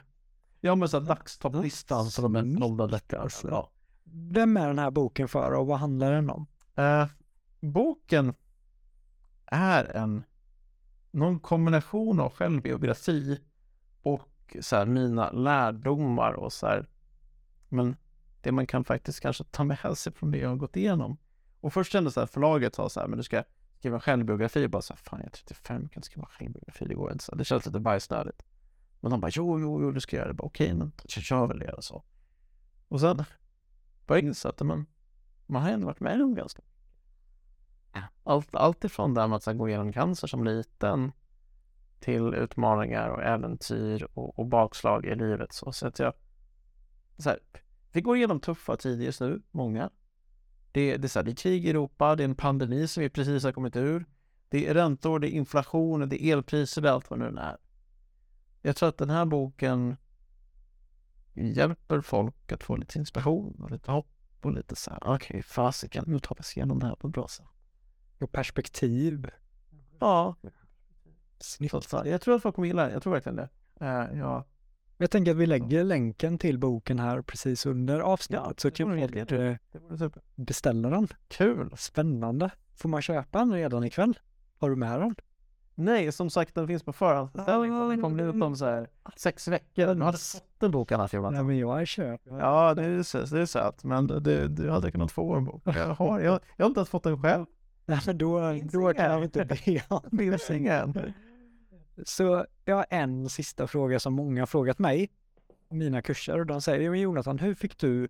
Ja 0.61 0.74
men 0.74 0.89
så 0.89 1.01
dagstopplistan 1.01 2.11
som 2.11 2.36
en 2.36 2.53
nollad 2.53 2.91
vecka. 2.91 3.19
Alltså. 3.19 3.49
Ja. 3.49 3.70
Vem 4.05 4.57
är 4.57 4.66
den 4.66 4.78
här 4.78 4.91
boken 4.91 5.28
för 5.28 5.53
och 5.53 5.66
vad 5.66 5.78
handlar 5.78 6.12
den 6.12 6.31
om? 6.31 6.47
Uh, 6.78 7.07
boken 7.61 8.35
är 9.47 9.97
en 9.97 10.24
någon 11.11 11.41
kombination 11.41 12.20
av 12.20 12.32
självbiografi 12.32 13.41
och 14.03 14.57
så 14.61 14.77
här, 14.77 14.86
mina 14.86 15.31
lärdomar 15.31 16.32
och 16.32 16.53
så 16.53 16.66
här, 16.66 16.89
men 17.69 17.97
det 18.41 18.53
man 18.53 18.66
kan 18.66 18.85
faktiskt 18.85 19.20
kanske 19.20 19.45
ta 19.45 19.65
med 19.65 19.99
sig 19.99 20.12
från 20.12 20.31
det 20.31 20.39
jag 20.39 20.49
har 20.49 20.57
gått 20.57 20.77
igenom. 20.77 21.16
Och 21.61 21.73
först 21.73 21.93
kände 21.93 22.11
så 22.11 22.20
här, 22.20 22.27
förlaget 22.27 22.74
sa 22.74 22.89
så 22.89 23.01
här, 23.01 23.07
men 23.07 23.19
du 23.19 23.23
ska 23.23 23.43
skriva 23.85 24.01
självbiografi. 24.01 24.66
Och 24.66 24.70
bara 24.70 24.82
så 24.82 24.93
här, 24.93 24.98
fan 24.98 25.20
jag 25.20 25.27
är 25.27 25.31
35, 25.31 25.82
jag 25.82 25.93
kan 25.93 25.98
inte 25.98 26.06
skriva 26.06 26.27
självbiografi, 26.27 26.85
det 26.85 26.94
går 26.94 27.12
inte. 27.12 27.24
Så 27.24 27.35
det 27.35 27.44
känns 27.44 27.66
lite 27.66 27.81
bajsnödigt. 27.81 28.43
Men 29.01 29.11
de 29.11 29.20
bara, 29.20 29.31
jo, 29.35 29.61
jo, 29.61 29.82
jo, 29.82 29.90
du 29.90 30.01
ska 30.01 30.16
göra 30.16 30.28
det. 30.28 30.35
bara 30.35 30.47
Okej, 30.47 30.74
men 30.74 30.93
jag 31.02 31.11
kör 31.11 31.47
väl 31.47 31.59
det 31.59 31.73
och 31.73 31.85
så. 31.85 32.05
Och 32.89 33.01
sen 33.01 33.24
bara 34.06 34.19
jag 34.19 34.24
inse 34.24 34.48
att 34.48 34.61
men, 34.61 34.86
man 35.47 35.62
har 35.62 35.70
ändå 35.70 35.86
varit 35.86 36.01
med 36.01 36.23
om 36.23 36.35
ganska 36.35 36.62
allt, 38.23 38.55
allt 38.55 38.85
ifrån 38.85 39.15
det 39.15 39.20
här 39.20 39.28
med 39.28 39.36
att 39.36 39.59
gå 39.59 39.69
igenom 39.69 39.93
cancer 39.93 40.27
som 40.27 40.44
liten 40.44 41.12
till 42.01 42.35
utmaningar 42.35 43.09
och 43.09 43.23
äventyr 43.23 44.09
och, 44.15 44.39
och 44.39 44.47
bakslag 44.47 45.06
i 45.06 45.15
livet. 45.15 45.52
Så, 45.52 45.73
så 45.73 45.86
att 45.86 45.98
jag, 45.98 46.12
så 47.19 47.28
här, 47.28 47.39
vi 47.93 48.01
går 48.01 48.16
igenom 48.16 48.40
tuffa 48.40 48.77
tider 48.77 49.05
just 49.05 49.20
nu, 49.20 49.43
många. 49.51 49.90
Det, 50.75 50.97
det, 50.97 51.07
är 51.07 51.09
så 51.09 51.19
här, 51.19 51.25
det 51.25 51.31
är 51.31 51.37
krig 51.37 51.67
i 51.67 51.71
Europa, 51.71 52.17
det 52.17 52.23
är 52.23 52.29
en 52.29 52.35
pandemi 52.35 52.89
som 52.89 53.03
vi 53.03 53.09
precis 53.09 53.45
har 53.45 53.53
kommit 53.53 53.77
ur. 53.77 54.05
Det 54.49 54.67
är 54.67 54.75
räntor, 54.75 55.19
det 55.19 55.29
är 55.29 55.31
inflation, 55.31 56.09
det 56.09 56.25
är 56.25 56.33
elpriser, 56.33 56.83
det 56.83 56.89
är 56.89 56.93
allt 56.93 57.11
vad 57.11 57.19
nu 57.19 57.25
är. 57.25 57.57
Jag 58.63 58.77
tror 58.77 58.89
att 58.89 58.99
den 58.99 59.11
här 59.11 59.25
boken 59.25 59.97
hjälper 61.33 62.01
folk 62.01 62.53
att 62.53 62.65
få 62.65 62.77
lite 62.77 62.99
inspiration 62.99 63.63
och 63.63 63.71
lite 63.71 63.91
hopp 63.91 64.09
och 64.41 64.53
lite 64.53 64.77
så 64.77 64.91
här, 64.91 64.99
okej, 65.03 65.15
okay, 65.15 65.43
fasiken, 65.43 66.05
nu 66.07 66.19
tar 66.19 66.35
vi 66.35 66.41
oss 66.41 66.57
igenom 66.57 66.79
det 66.79 66.87
här 66.87 66.95
på 66.95 67.07
ett 67.09 67.15
bra 67.15 67.29
sätt. 67.29 67.47
Och 68.21 68.33
perspektiv. 68.33 69.31
Ja. 69.99 70.37
Snyggt. 71.39 71.93
Jag 71.93 72.21
tror 72.21 72.37
att 72.37 72.43
folk 72.43 72.55
kommer 72.55 72.69
gilla 72.69 72.87
det. 72.87 72.93
Jag 72.93 73.03
tror 73.03 73.13
verkligen 73.13 73.37
det. 73.37 73.49
Uh, 73.83 74.19
ja. 74.19 74.45
Jag 74.97 75.11
tänker 75.11 75.31
att 75.33 75.37
vi 75.37 75.47
lägger 75.47 75.85
länken 75.85 76.39
till 76.39 76.59
boken 76.59 76.99
här 76.99 77.23
precis 77.23 77.66
under 77.66 78.01
avsnittet 78.01 78.45
ja, 78.47 78.55
så 78.57 78.71
kan 78.71 79.01
folk 79.01 79.33
eh, 79.33 79.57
beställa 80.35 80.91
den. 80.91 81.09
Kul! 81.29 81.71
Spännande. 81.77 82.51
Får 82.77 82.89
man 82.89 83.03
köpa 83.03 83.39
den 83.39 83.53
redan 83.53 83.85
ikväll? 83.85 84.19
Har 84.59 84.71
du 84.71 84.77
med 84.77 85.01
den? 85.01 85.15
Nej, 85.75 86.12
som 86.12 86.31
sagt 86.31 86.55
den 86.55 86.66
finns 86.66 86.83
på 86.83 86.93
förhandsbeställning. 86.93 87.89
Den 87.89 88.03
kommer 88.03 88.23
ut 88.23 88.43
om 88.43 88.57
så 88.57 88.65
här 88.65 88.89
sex 89.16 89.49
veckor. 89.49 89.95
Du 89.95 90.03
hade 90.03 90.19
fått 90.19 90.62
en 90.62 90.71
bok 90.71 90.93
annars 90.93 91.15
Jonas. 91.15 91.33
Nej 91.33 91.43
men 91.43 91.59
jag 91.59 91.81
är 91.81 91.85
köpt. 91.85 92.27
Ja, 92.27 92.75
det 92.75 92.83
är, 92.85 93.31
det 93.35 93.41
är 93.41 93.47
sött. 93.47 93.85
Men 93.85 94.07
du, 94.07 94.49
du 94.49 94.71
hade 94.71 94.91
kunnat 94.91 95.12
få 95.12 95.35
en 95.35 95.45
bok. 95.45 95.62
Jag 95.65 95.95
har, 95.95 96.21
jag, 96.21 96.41
jag 96.57 96.65
har 96.65 96.69
inte 96.69 96.81
ens 96.81 96.89
fått 96.89 97.03
den 97.03 97.23
själv. 97.23 97.47
Nej, 97.87 98.01
men 98.07 98.19
då, 98.19 98.41
då 98.73 98.93
kan 98.93 99.05
jag 99.05 99.25
inte 99.25 99.45
be 99.45 99.83
om 99.89 100.01
Finns 100.19 100.51
ingen. 100.51 101.15
Så 102.05 102.47
jag 102.65 102.77
har 102.77 102.87
en 102.91 103.29
sista 103.29 103.66
fråga 103.66 104.01
som 104.01 104.15
många 104.15 104.43
har 104.43 104.47
frågat 104.47 104.79
mig, 104.79 105.11
mina 105.69 106.03
kurser, 106.03 106.39
och 106.41 106.47
de 106.47 106.61
säger, 106.62 106.91
men 106.91 107.01
Jonathan, 107.01 107.39
hur 107.39 107.55
fick 107.55 107.79
du 107.79 108.09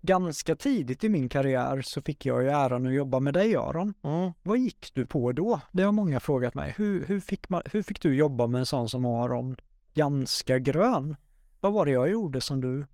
ganska 0.00 0.56
tidigt 0.56 1.04
i 1.04 1.08
min 1.08 1.28
karriär 1.28 1.82
så 1.82 2.02
fick 2.02 2.26
jag 2.26 2.42
ju 2.42 2.48
äran 2.48 2.86
att 2.86 2.94
jobba 2.94 3.20
med 3.20 3.34
dig 3.34 3.56
Aron. 3.56 3.94
Mm. 4.02 4.32
Vad 4.42 4.58
gick 4.58 4.90
du 4.94 5.06
på 5.06 5.32
då? 5.32 5.60
Det 5.72 5.82
har 5.82 5.92
många 5.92 6.20
frågat 6.20 6.54
mig. 6.54 6.74
Hur, 6.76 7.06
hur, 7.06 7.20
fick 7.20 7.48
man, 7.48 7.62
hur 7.72 7.82
fick 7.82 8.02
du 8.02 8.14
jobba 8.14 8.46
med 8.46 8.58
en 8.58 8.66
sån 8.66 8.88
som 8.88 9.04
Aron 9.04 9.56
ganska 9.94 10.58
grön? 10.58 11.16
Vad 11.60 11.72
var 11.72 11.86
det 11.86 11.92
jag 11.92 12.10
gjorde 12.10 12.40
som 12.40 12.60
du 12.60 12.86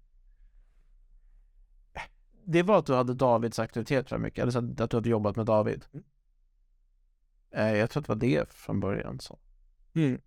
det 2.44 2.62
var 2.62 2.78
att 2.78 2.86
du 2.86 2.94
hade 2.94 3.14
Davids 3.14 3.58
aktivitet 3.58 4.08
för 4.08 4.18
mycket, 4.18 4.42
eller 4.42 4.52
så 4.52 4.58
att 4.58 4.90
du 4.90 4.96
hade 4.96 5.08
jobbat 5.08 5.36
med 5.36 5.46
David. 5.46 5.84
Mm. 5.92 6.04
Eh, 7.50 7.78
jag 7.78 7.90
tror 7.90 8.00
att 8.00 8.06
det 8.06 8.12
var 8.12 8.20
det 8.20 8.52
från 8.52 8.80
början. 8.80 9.20
Så. 9.20 9.38
Mm. 9.94 10.20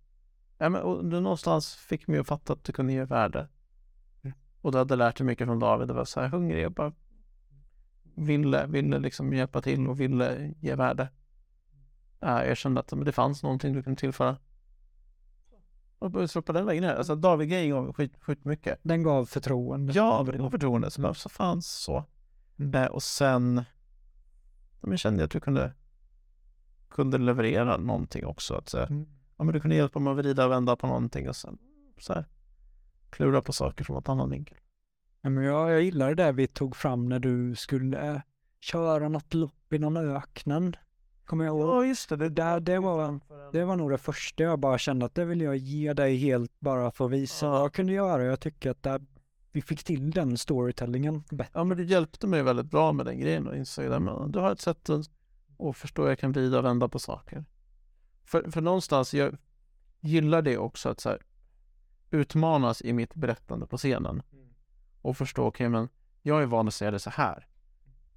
Ja, 0.58 0.68
men, 0.68 0.82
och 0.82 1.04
du 1.04 1.20
någonstans 1.20 1.74
fick 1.74 2.06
mig 2.06 2.18
att 2.18 2.26
fatta 2.26 2.52
att 2.52 2.64
du 2.64 2.72
kunde 2.72 2.92
ge 2.92 3.04
värde. 3.04 3.48
Mm. 4.22 4.36
Och 4.60 4.72
du 4.72 4.78
hade 4.78 4.96
lärt 4.96 5.16
dig 5.16 5.26
mycket 5.26 5.46
från 5.46 5.58
David 5.58 5.90
och 5.90 5.96
var 5.96 6.04
så 6.04 6.20
här 6.20 6.28
hungrig 6.28 6.66
och 6.66 6.72
bara 6.72 6.92
ville, 8.14 8.66
ville 8.66 8.98
liksom 8.98 9.32
hjälpa 9.32 9.62
till 9.62 9.88
och 9.88 10.00
ville 10.00 10.54
ge 10.60 10.74
värde. 10.74 11.08
Uh, 12.24 12.44
jag 12.44 12.56
kände 12.56 12.80
att 12.80 12.92
men 12.92 13.04
det 13.04 13.12
fanns 13.12 13.42
någonting 13.42 13.72
du 13.72 13.82
kunde 13.82 14.00
tillföra. 14.00 14.36
Och 15.98 16.30
slå 16.30 16.42
på 16.42 16.52
den 16.52 16.66
vägen 16.66 16.84
här. 16.84 16.94
Alltså 16.94 17.16
David-grejen 17.16 17.70
gav 17.70 17.92
skit, 17.92 18.12
skit 18.20 18.44
mycket. 18.44 18.78
Den 18.82 19.02
gav 19.02 19.24
förtroende. 19.24 19.92
Ja, 19.92 20.22
det 20.26 20.38
gav 20.38 20.50
förtroende. 20.50 20.90
Så 20.90 21.02
bara, 21.02 21.14
så 21.14 21.28
fanns 21.28 21.66
så. 21.66 22.04
Mm. 22.58 22.92
Och 22.92 23.02
sen 23.02 23.64
jag 24.80 24.98
kände 24.98 25.24
att 25.24 25.30
du 25.30 25.40
kunde, 25.40 25.72
kunde 26.88 27.18
leverera 27.18 27.76
någonting 27.76 28.26
också. 28.26 28.54
Att, 28.54 28.68
så, 28.68 28.78
mm. 28.78 29.06
Ja, 29.36 29.44
men 29.44 29.54
du 29.54 29.60
kunde 29.60 29.76
hjälpa 29.76 29.98
mig 29.98 30.10
att 30.10 30.16
vrida 30.16 30.44
och 30.44 30.50
vända 30.50 30.76
på 30.76 30.86
någonting 30.86 31.28
och 31.28 31.36
sen 31.36 31.58
så 31.98 32.12
här, 32.12 32.24
klura 33.10 33.42
på 33.42 33.52
saker 33.52 33.84
från 33.84 33.98
ett 33.98 34.08
annat 34.08 34.30
vinkel. 34.30 34.58
Ja, 35.20 35.30
men 35.30 35.44
jag, 35.44 35.70
jag 35.70 35.82
gillar 35.82 36.08
det 36.08 36.14
där 36.14 36.32
vi 36.32 36.46
tog 36.46 36.76
fram 36.76 37.08
när 37.08 37.18
du 37.18 37.54
skulle 37.54 38.22
köra 38.60 39.08
något 39.08 39.34
lopp 39.34 39.72
i 39.72 39.78
någon 39.78 39.96
öknen. 39.96 40.76
Kommer 41.24 41.44
jag 41.44 41.56
ihåg? 41.56 41.68
Ja, 41.68 41.86
just 41.86 42.08
det. 42.08 42.16
Det, 42.16 42.28
där, 42.28 42.60
det, 42.60 42.78
var, 42.78 43.20
det 43.52 43.64
var 43.64 43.76
nog 43.76 43.90
det 43.90 43.98
första 43.98 44.42
jag 44.42 44.58
bara 44.58 44.78
kände 44.78 45.06
att 45.06 45.14
det 45.14 45.24
vill 45.24 45.40
jag 45.40 45.56
ge 45.56 45.92
dig 45.92 46.16
helt 46.16 46.60
bara 46.60 46.90
för 46.90 47.04
att 47.04 47.10
visa 47.10 47.48
vad 47.50 47.60
jag 47.60 47.72
kunde 47.72 47.92
göra. 47.92 48.24
Jag 48.24 48.40
tycker 48.40 48.70
att 48.70 48.82
där, 48.82 49.02
vi 49.52 49.62
fick 49.62 49.84
till 49.84 50.10
den 50.10 50.38
storytellingen 50.38 51.24
bättre. 51.30 51.50
Ja, 51.54 51.64
men 51.64 51.76
det 51.76 51.84
hjälpte 51.84 52.26
mig 52.26 52.42
väldigt 52.42 52.66
bra 52.66 52.92
med 52.92 53.06
den 53.06 53.20
grejen 53.20 53.48
och 53.48 53.56
insåg 53.56 53.84
att 53.92 54.32
du 54.32 54.38
har 54.38 54.52
ett 54.52 54.60
sätt 54.60 54.90
att, 54.90 55.76
förstå 55.76 56.02
att 56.02 56.08
jag 56.08 56.18
kan 56.18 56.32
vrida 56.32 56.58
och 56.58 56.64
vända 56.64 56.88
på 56.88 56.98
saker. 56.98 57.44
För, 58.24 58.50
för 58.50 58.60
någonstans, 58.60 59.14
jag 59.14 59.36
gillar 60.00 60.42
det 60.42 60.58
också 60.58 60.88
att 60.88 61.00
så 61.00 61.08
här, 61.08 61.22
utmanas 62.10 62.82
i 62.82 62.92
mitt 62.92 63.14
berättande 63.14 63.66
på 63.66 63.76
scenen. 63.76 64.22
Mm. 64.32 64.48
Och 65.02 65.16
förstå, 65.16 65.42
okej 65.42 65.66
okay, 65.66 65.68
men 65.68 65.88
jag 66.22 66.42
är 66.42 66.46
van 66.46 66.68
att 66.68 66.74
säga 66.74 66.90
det 66.90 66.98
så 66.98 67.10
här. 67.10 67.46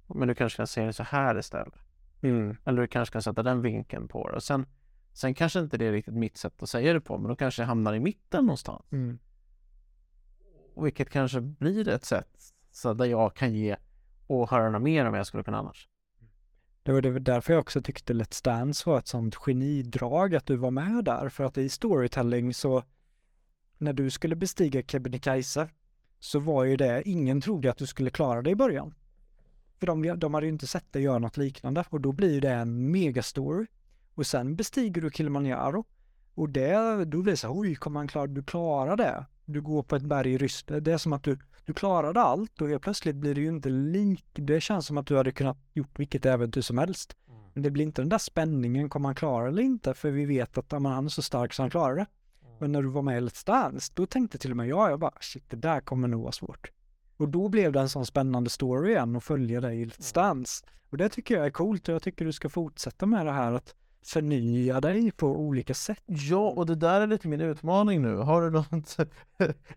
Men 0.06 0.28
du 0.28 0.34
kanske 0.34 0.56
kan 0.56 0.66
se 0.66 0.84
det 0.84 0.92
så 0.92 1.02
här 1.02 1.38
istället. 1.38 1.74
Mm. 2.20 2.56
Eller 2.64 2.82
du 2.82 2.88
kanske 2.88 3.12
kan 3.12 3.22
sätta 3.22 3.42
den 3.42 3.62
vinkeln 3.62 4.08
på 4.08 4.28
det. 4.28 4.36
Och 4.36 4.42
sen, 4.42 4.66
sen 5.12 5.34
kanske 5.34 5.60
inte 5.60 5.76
det 5.76 5.86
är 5.86 5.92
riktigt 5.92 6.14
mitt 6.14 6.36
sätt 6.36 6.62
att 6.62 6.68
säga 6.68 6.92
det 6.92 7.00
på, 7.00 7.18
men 7.18 7.28
då 7.28 7.36
kanske 7.36 7.62
jag 7.62 7.66
hamnar 7.66 7.94
i 7.94 8.00
mitten 8.00 8.44
någonstans. 8.44 8.92
Mm. 8.92 9.18
Vilket 10.76 11.10
kanske 11.10 11.40
blir 11.40 11.88
ett 11.88 12.04
sätt 12.04 12.54
så 12.70 12.94
där 12.94 13.04
jag 13.04 13.34
kan 13.34 13.54
ge 13.54 13.76
åhörarna 14.26 14.78
mer 14.78 15.04
än 15.04 15.10
vad 15.10 15.18
jag 15.18 15.26
skulle 15.26 15.42
kunna 15.42 15.58
annars. 15.58 15.88
Det 16.88 16.92
var 16.92 17.02
det 17.02 17.18
därför 17.18 17.52
jag 17.52 17.60
också 17.60 17.82
tyckte 17.82 18.12
Let's 18.12 18.44
Dance 18.44 18.90
var 18.90 18.98
ett 18.98 19.06
sånt 19.08 19.34
genidrag 19.34 20.34
att 20.34 20.46
du 20.46 20.56
var 20.56 20.70
med 20.70 21.04
där. 21.04 21.28
För 21.28 21.44
att 21.44 21.58
i 21.58 21.68
storytelling 21.68 22.54
så 22.54 22.82
när 23.78 23.92
du 23.92 24.10
skulle 24.10 24.36
bestiga 24.36 24.82
Kebnekaise 24.82 25.68
så 26.18 26.38
var 26.38 26.64
ju 26.64 26.76
det, 26.76 27.02
ingen 27.08 27.40
trodde 27.40 27.70
att 27.70 27.76
du 27.76 27.86
skulle 27.86 28.10
klara 28.10 28.42
det 28.42 28.50
i 28.50 28.54
början. 28.54 28.94
För 29.78 29.86
de, 29.86 30.18
de 30.18 30.34
hade 30.34 30.46
ju 30.46 30.52
inte 30.52 30.66
sett 30.66 30.92
dig 30.92 31.02
göra 31.02 31.18
något 31.18 31.36
liknande 31.36 31.84
och 31.90 32.00
då 32.00 32.12
blir 32.12 32.40
det 32.40 32.52
en 32.52 32.90
megastory. 32.90 33.66
Och 34.14 34.26
sen 34.26 34.56
bestiger 34.56 35.02
du 35.02 35.10
Kilimanjaro 35.10 35.84
och 36.34 36.48
det, 36.48 37.04
då 37.04 37.22
blir 37.22 37.32
det 37.32 37.36
så 37.36 37.46
här, 37.46 37.60
oj, 37.60 37.74
kommer 37.74 38.00
han 38.00 38.08
klara, 38.08 38.26
du 38.26 38.42
klarar 38.42 38.96
det. 38.96 39.26
Du 39.44 39.60
går 39.60 39.82
på 39.82 39.96
ett 39.96 40.02
berg 40.02 40.32
i 40.32 40.38
Ryssland, 40.38 40.82
det 40.82 40.92
är 40.92 40.98
som 40.98 41.12
att 41.12 41.22
du, 41.22 41.38
du 41.68 41.74
klarade 41.74 42.20
allt 42.20 42.60
och 42.60 42.68
helt 42.68 42.82
plötsligt 42.82 43.16
blir 43.16 43.34
det 43.34 43.40
ju 43.40 43.48
inte 43.48 43.68
lik, 43.68 44.24
det 44.32 44.60
känns 44.60 44.86
som 44.86 44.98
att 44.98 45.06
du 45.06 45.16
hade 45.16 45.32
kunnat 45.32 45.58
gjort 45.74 45.98
vilket 45.98 46.26
äventyr 46.26 46.60
som 46.60 46.78
helst. 46.78 47.16
Men 47.54 47.62
det 47.62 47.70
blir 47.70 47.84
inte 47.84 48.02
den 48.02 48.08
där 48.08 48.18
spänningen, 48.18 48.88
kommer 48.88 49.08
han 49.08 49.14
klara 49.14 49.48
eller 49.48 49.62
inte? 49.62 49.94
För 49.94 50.10
vi 50.10 50.24
vet 50.24 50.58
att 50.58 50.70
men 50.70 50.86
han 50.86 51.04
är 51.04 51.08
så 51.08 51.22
stark 51.22 51.52
så 51.52 51.62
han 51.62 51.70
klarar 51.70 51.96
det. 51.96 52.06
Men 52.58 52.72
när 52.72 52.82
du 52.82 52.88
var 52.88 53.02
med 53.02 53.18
i 53.18 53.26
Let's 53.26 53.46
Dance, 53.46 53.92
då 53.94 54.06
tänkte 54.06 54.38
till 54.38 54.50
och 54.50 54.56
med 54.56 54.68
jag, 54.68 54.90
jag 54.90 55.00
bara 55.00 55.12
shit, 55.20 55.50
det 55.50 55.56
där 55.56 55.80
kommer 55.80 56.08
nog 56.08 56.22
vara 56.22 56.32
svårt. 56.32 56.70
Och 57.16 57.28
då 57.28 57.48
blev 57.48 57.72
det 57.72 57.80
en 57.80 57.88
sån 57.88 58.06
spännande 58.06 58.50
story 58.50 58.90
igen 58.90 59.16
att 59.16 59.24
följa 59.24 59.60
dig 59.60 59.80
i 59.80 59.86
Let's 59.86 60.14
Dance. 60.14 60.66
Och 60.90 60.96
det 60.96 61.08
tycker 61.08 61.36
jag 61.36 61.46
är 61.46 61.50
coolt 61.50 61.88
och 61.88 61.94
jag 61.94 62.02
tycker 62.02 62.24
du 62.24 62.32
ska 62.32 62.48
fortsätta 62.48 63.06
med 63.06 63.26
det 63.26 63.32
här 63.32 63.52
att 63.52 63.74
förnya 64.02 64.80
dig 64.80 65.10
på 65.10 65.26
olika 65.26 65.74
sätt. 65.74 66.02
Ja, 66.06 66.50
och 66.50 66.66
det 66.66 66.74
där 66.74 67.00
är 67.00 67.06
lite 67.06 67.28
min 67.28 67.40
utmaning 67.40 68.02
nu. 68.02 68.16
Har 68.16 68.42
du 68.42 68.50
något, 68.50 68.96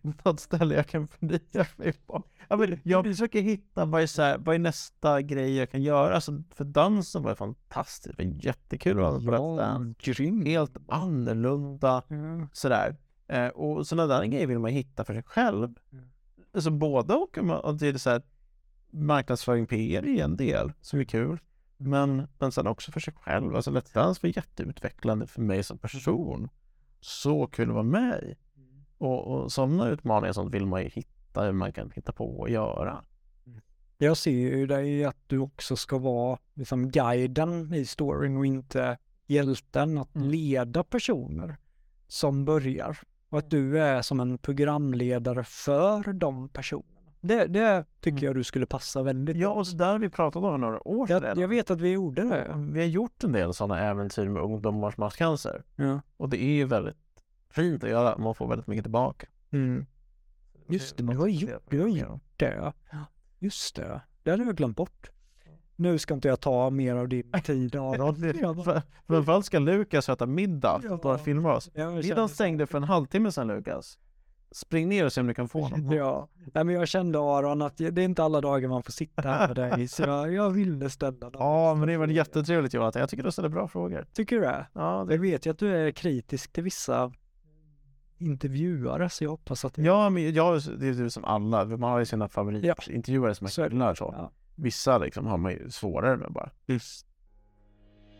något 0.24 0.40
ställe 0.40 0.76
jag 0.76 0.88
kan 0.88 1.08
förnya 1.08 1.66
mig 1.76 1.94
på? 1.94 2.24
Ja, 2.50 2.58
men 2.58 2.80
jag 2.84 3.06
försöker 3.06 3.42
hitta 3.42 3.86
vad 3.86 4.02
är, 4.02 4.08
så 4.08 4.22
här, 4.22 4.38
vad 4.38 4.56
är 4.56 4.60
nästa 4.60 5.22
grej 5.22 5.56
jag 5.56 5.72
kan 5.72 5.82
göra. 5.82 6.16
Alltså, 6.16 6.44
för 6.56 6.66
dansen 6.66 7.24
var 7.24 7.36
fantastiskt, 7.36 8.18
det 8.18 8.26
var 8.26 8.34
jättekul 8.46 9.04
att 9.04 9.26
Dance. 9.26 9.96
grym. 10.12 10.46
Helt 10.46 10.78
annorlunda 10.88 12.04
Ja. 12.08 12.48
sådär. 12.54 12.96
Eh, 13.28 13.48
och 13.48 13.88
sådana 13.88 14.16
där 14.16 14.26
grejer 14.26 14.48
vill 14.48 14.60
man 14.60 14.72
hitta 14.72 15.04
för 15.06 15.14
sig 15.14 15.24
själv. 15.24 15.76
Mm. 15.92 16.06
Alltså 16.54 16.72
både 16.72 17.14
och, 17.14 17.38
och 17.38 17.76
det 17.78 17.88
är 17.88 17.98
så 17.98 18.10
här, 18.10 18.22
marknadsföring 18.90 19.66
PR 19.68 20.06
är 20.06 20.24
en 20.24 20.38
del 20.38 20.72
som 20.82 21.00
är 21.00 21.04
kul. 21.04 21.40
Men, 21.84 22.28
men 22.40 22.52
sen 22.52 22.68
också 22.68 22.92
för 22.92 23.00
sig 23.00 23.14
själv. 23.14 23.56
Alltså 23.56 23.72
Let's 23.72 23.94
Dance 23.94 24.20
var 24.24 24.34
jätteutvecklande 24.36 25.28
för 25.28 25.42
mig 25.42 25.64
som 25.64 25.78
person. 25.78 26.50
Så 27.00 27.48
kul 27.48 27.70
att 27.70 27.74
vara 27.74 27.84
med 27.84 28.24
i. 28.24 28.36
Och, 28.98 29.28
och 29.28 29.52
sådana 29.52 29.90
utmaningar 29.90 30.34
sånt 30.34 30.54
vill 30.54 30.66
man 30.66 30.84
ju 30.84 30.90
hitta 30.90 31.44
hur 31.44 31.52
man 31.52 31.74
kan 31.74 31.92
hitta 31.92 32.12
på 32.12 32.44
att 32.44 32.52
göra. 32.52 33.04
Jag 33.98 34.18
ser 34.18 34.32
ju 34.32 34.68
dig 34.68 35.06
att 35.06 35.18
du 35.28 35.38
också 35.40 35.76
ska 35.76 35.98
vara 35.98 36.40
liksom 36.54 36.92
guiden 36.92 37.74
i 37.74 37.86
storyn 37.86 38.38
och 38.38 38.46
inte 38.46 38.98
hjälten 39.28 39.98
att 39.98 40.16
Mm. 40.16 40.30
leda 40.30 40.84
personer 40.84 41.58
som 42.08 42.46
börjar. 42.46 43.00
Och 43.30 43.38
att 43.38 43.50
du 43.50 43.80
är 43.80 44.02
som 44.02 44.20
en 44.20 44.38
programledare 44.38 45.44
för 45.44 46.14
de 46.14 46.50
personerna. 46.50 47.01
Det, 47.22 47.46
det 47.48 47.86
tycker 48.00 48.18
Mm. 48.18 48.24
jag 48.26 48.36
du 48.36 48.44
skulle 48.44 48.66
passa 48.66 49.04
väldigt 49.04 49.38
Ja, 49.38 49.50
och 49.50 49.68
så 49.68 49.78
där 49.78 49.92
har 49.92 50.00
vi 50.00 50.10
pratat 50.10 50.44
om 50.44 50.62
några 50.62 50.88
år 50.88 51.08
sedan. 51.08 51.24
jag, 51.24 51.38
jag 51.38 51.48
vet 51.48 51.72
att 51.72 51.82
vi 51.82 51.92
gjorde 51.92 52.22
det. 52.22 52.54
Vi 52.72 52.80
har 52.80 52.88
gjort 52.88 53.24
en 53.24 53.32
del 53.32 53.54
sådana 53.54 53.80
äventyr 53.80 54.30
med 54.30 54.42
ungdomars 54.44 54.98
masscancer. 54.98 55.64
Ja. 55.76 56.02
Och 56.18 56.30
det 56.30 56.44
är 56.44 56.52
ju 56.54 56.66
väldigt 56.66 56.98
fint 57.50 57.84
att 57.84 57.90
göra. 57.90 58.18
Man 58.18 58.36
får 58.36 58.48
väldigt 58.48 58.68
mycket 58.68 58.84
tillbaka. 58.86 59.28
Mm. 59.52 59.86
Just 60.68 60.98
det, 60.98 61.04
du 61.04 61.18
har 61.18 61.28
gjort, 61.28 61.52
du 61.70 61.82
har 61.82 61.88
gjort 61.88 62.22
det. 62.38 62.74
Just 63.40 63.76
det, 63.76 64.02
det 64.24 64.32
hade 64.32 64.44
jag 64.44 64.56
glömt 64.56 64.78
bort. 64.78 65.12
Nu 65.76 65.98
ska 65.98 66.14
inte 66.14 66.28
jag 66.28 66.40
ta 66.40 66.70
mer 66.70 66.96
av 66.96 67.08
din 67.10 67.32
tid 67.44 67.76
Aron. 67.76 68.16
Framförallt 69.08 69.46
ska 69.46 69.60
Lukas 69.60 70.10
äta 70.10 70.26
middag 70.26 70.82
Ja. 70.84 70.98
för 70.98 71.14
att 71.16 71.24
filma 71.24 71.54
oss. 71.56 71.70
Middagen 71.76 72.30
stängde 72.30 72.66
för 72.68 72.78
en 72.78 72.84
halvtimme 72.84 73.32
sedan 73.32 73.48
Lukas. 73.48 73.98
Spring 74.52 74.90
ner 74.90 75.06
och 75.06 75.14
se 75.14 75.22
om 75.22 75.28
du 75.28 75.34
kan 75.34 75.48
få 75.50 75.70
någon. 75.70 75.92
Ja, 75.98 76.28
Nej, 76.54 76.64
men 76.64 76.76
jag 76.76 76.88
kände 76.88 77.20
Aron 77.20 77.62
att 77.62 77.78
det 77.78 77.86
är 77.88 78.00
inte 78.00 78.24
alla 78.24 78.42
dagar 78.42 78.70
man 78.70 78.84
får 78.84 78.92
sitta 78.92 79.22
här 79.22 79.48
med 79.48 79.56
dig, 79.56 79.88
så 79.88 80.02
jag, 80.04 80.34
jag 80.34 80.50
ville 80.50 80.90
ställa 80.90 81.12
dem. 81.30 81.32
Ja, 81.34 81.76
men 81.76 81.88
det 81.88 81.98
var 81.98 82.08
jättetrevligt 82.08 82.74
Jonathan. 82.74 83.00
Jag 83.00 83.10
tycker 83.10 83.24
du 83.24 83.32
ställer 83.32 83.50
bra 83.50 83.68
frågor. 83.68 84.06
Tycker 84.14 84.36
du 84.36 84.42
det? 84.42 84.68
Ja, 84.74 85.06
det... 85.08 85.14
Jag 85.14 85.22
vet 85.22 85.46
ju 85.46 85.50
att 85.52 85.60
du 85.60 85.76
är 85.78 85.92
kritisk 85.92 86.54
till 86.54 86.64
vissa 86.64 87.12
intervjuare, 88.18 89.10
så 89.10 89.24
jag 89.24 89.30
hoppas 89.32 89.66
att... 89.66 89.78
ja 89.78 90.10
men 90.10 90.34
jag, 90.34 90.62
det 90.80 90.88
är 90.88 90.94
ju 90.94 91.10
som 91.10 91.26
alla. 91.26 91.66
Man 91.66 91.84
har 91.92 92.00
ju 92.00 92.06
sina 92.06 92.28
favoritintervjuare 92.30 93.36
som 93.36 93.48
Så 93.48 93.62
är 93.62 93.66
man 93.66 93.70
det. 93.70 93.76
gillar 93.76 93.96
så. 93.96 94.14
Ja. 94.18 94.32
Vissa 94.56 94.98
liksom 94.98 95.28
har 95.28 95.38
man 95.38 95.52
ju 95.52 95.70
svårare 95.70 96.18
med 96.18 96.32
bara. 96.32 96.50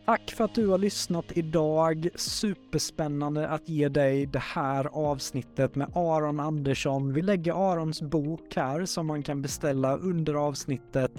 Tack 0.04 0.30
för 0.30 0.44
att 0.44 0.54
du 0.54 0.66
har 0.66 0.78
lyssnat 0.78 1.24
idag. 1.34 2.08
Superspännande 2.14 3.48
att 3.48 3.68
ge 3.68 3.88
dig 3.88 4.26
det 4.26 4.42
här 4.42 4.84
avsnittet 4.92 5.74
med 5.74 5.88
Aron 5.94 6.40
Andersson. 6.40 7.12
Vi 7.12 7.22
lägger 7.22 7.72
Arons 7.72 8.02
bok 8.02 8.56
här 8.56 8.84
som 8.84 9.06
man 9.06 9.22
kan 9.22 9.42
beställa 9.42 9.96
under 9.96 10.34
avsnittet. 10.34 11.12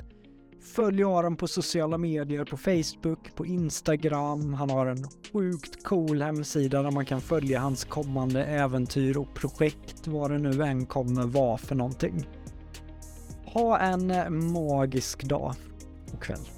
Följ 0.76 1.04
Aron 1.04 1.36
på 1.36 1.48
sociala 1.48 1.98
medier, 1.98 2.46
på 2.46 2.58
Facebook, 2.58 3.36
på 3.36 3.46
Instagram. 3.46 4.54
Han 4.54 4.70
har 4.70 4.86
en 4.86 5.04
sjukt 5.34 5.84
cool 5.84 6.22
hemsida 6.22 6.82
där 6.82 6.92
man 6.92 7.06
kan 7.06 7.22
följa 7.22 7.60
hans 7.60 7.86
kommande 7.86 8.46
äventyr 8.46 9.18
och 9.18 9.34
projekt, 9.34 10.08
vad 10.08 10.32
det 10.32 10.38
nu 10.38 10.64
än 10.64 10.86
kommer 10.86 11.24
vara 11.24 11.58
för 11.58 11.76
någonting. 11.76 12.28
Ha 13.46 13.80
en 13.80 14.14
magisk 14.52 15.24
dag 15.24 15.54
och 16.14 16.24
kväll. 16.24 16.53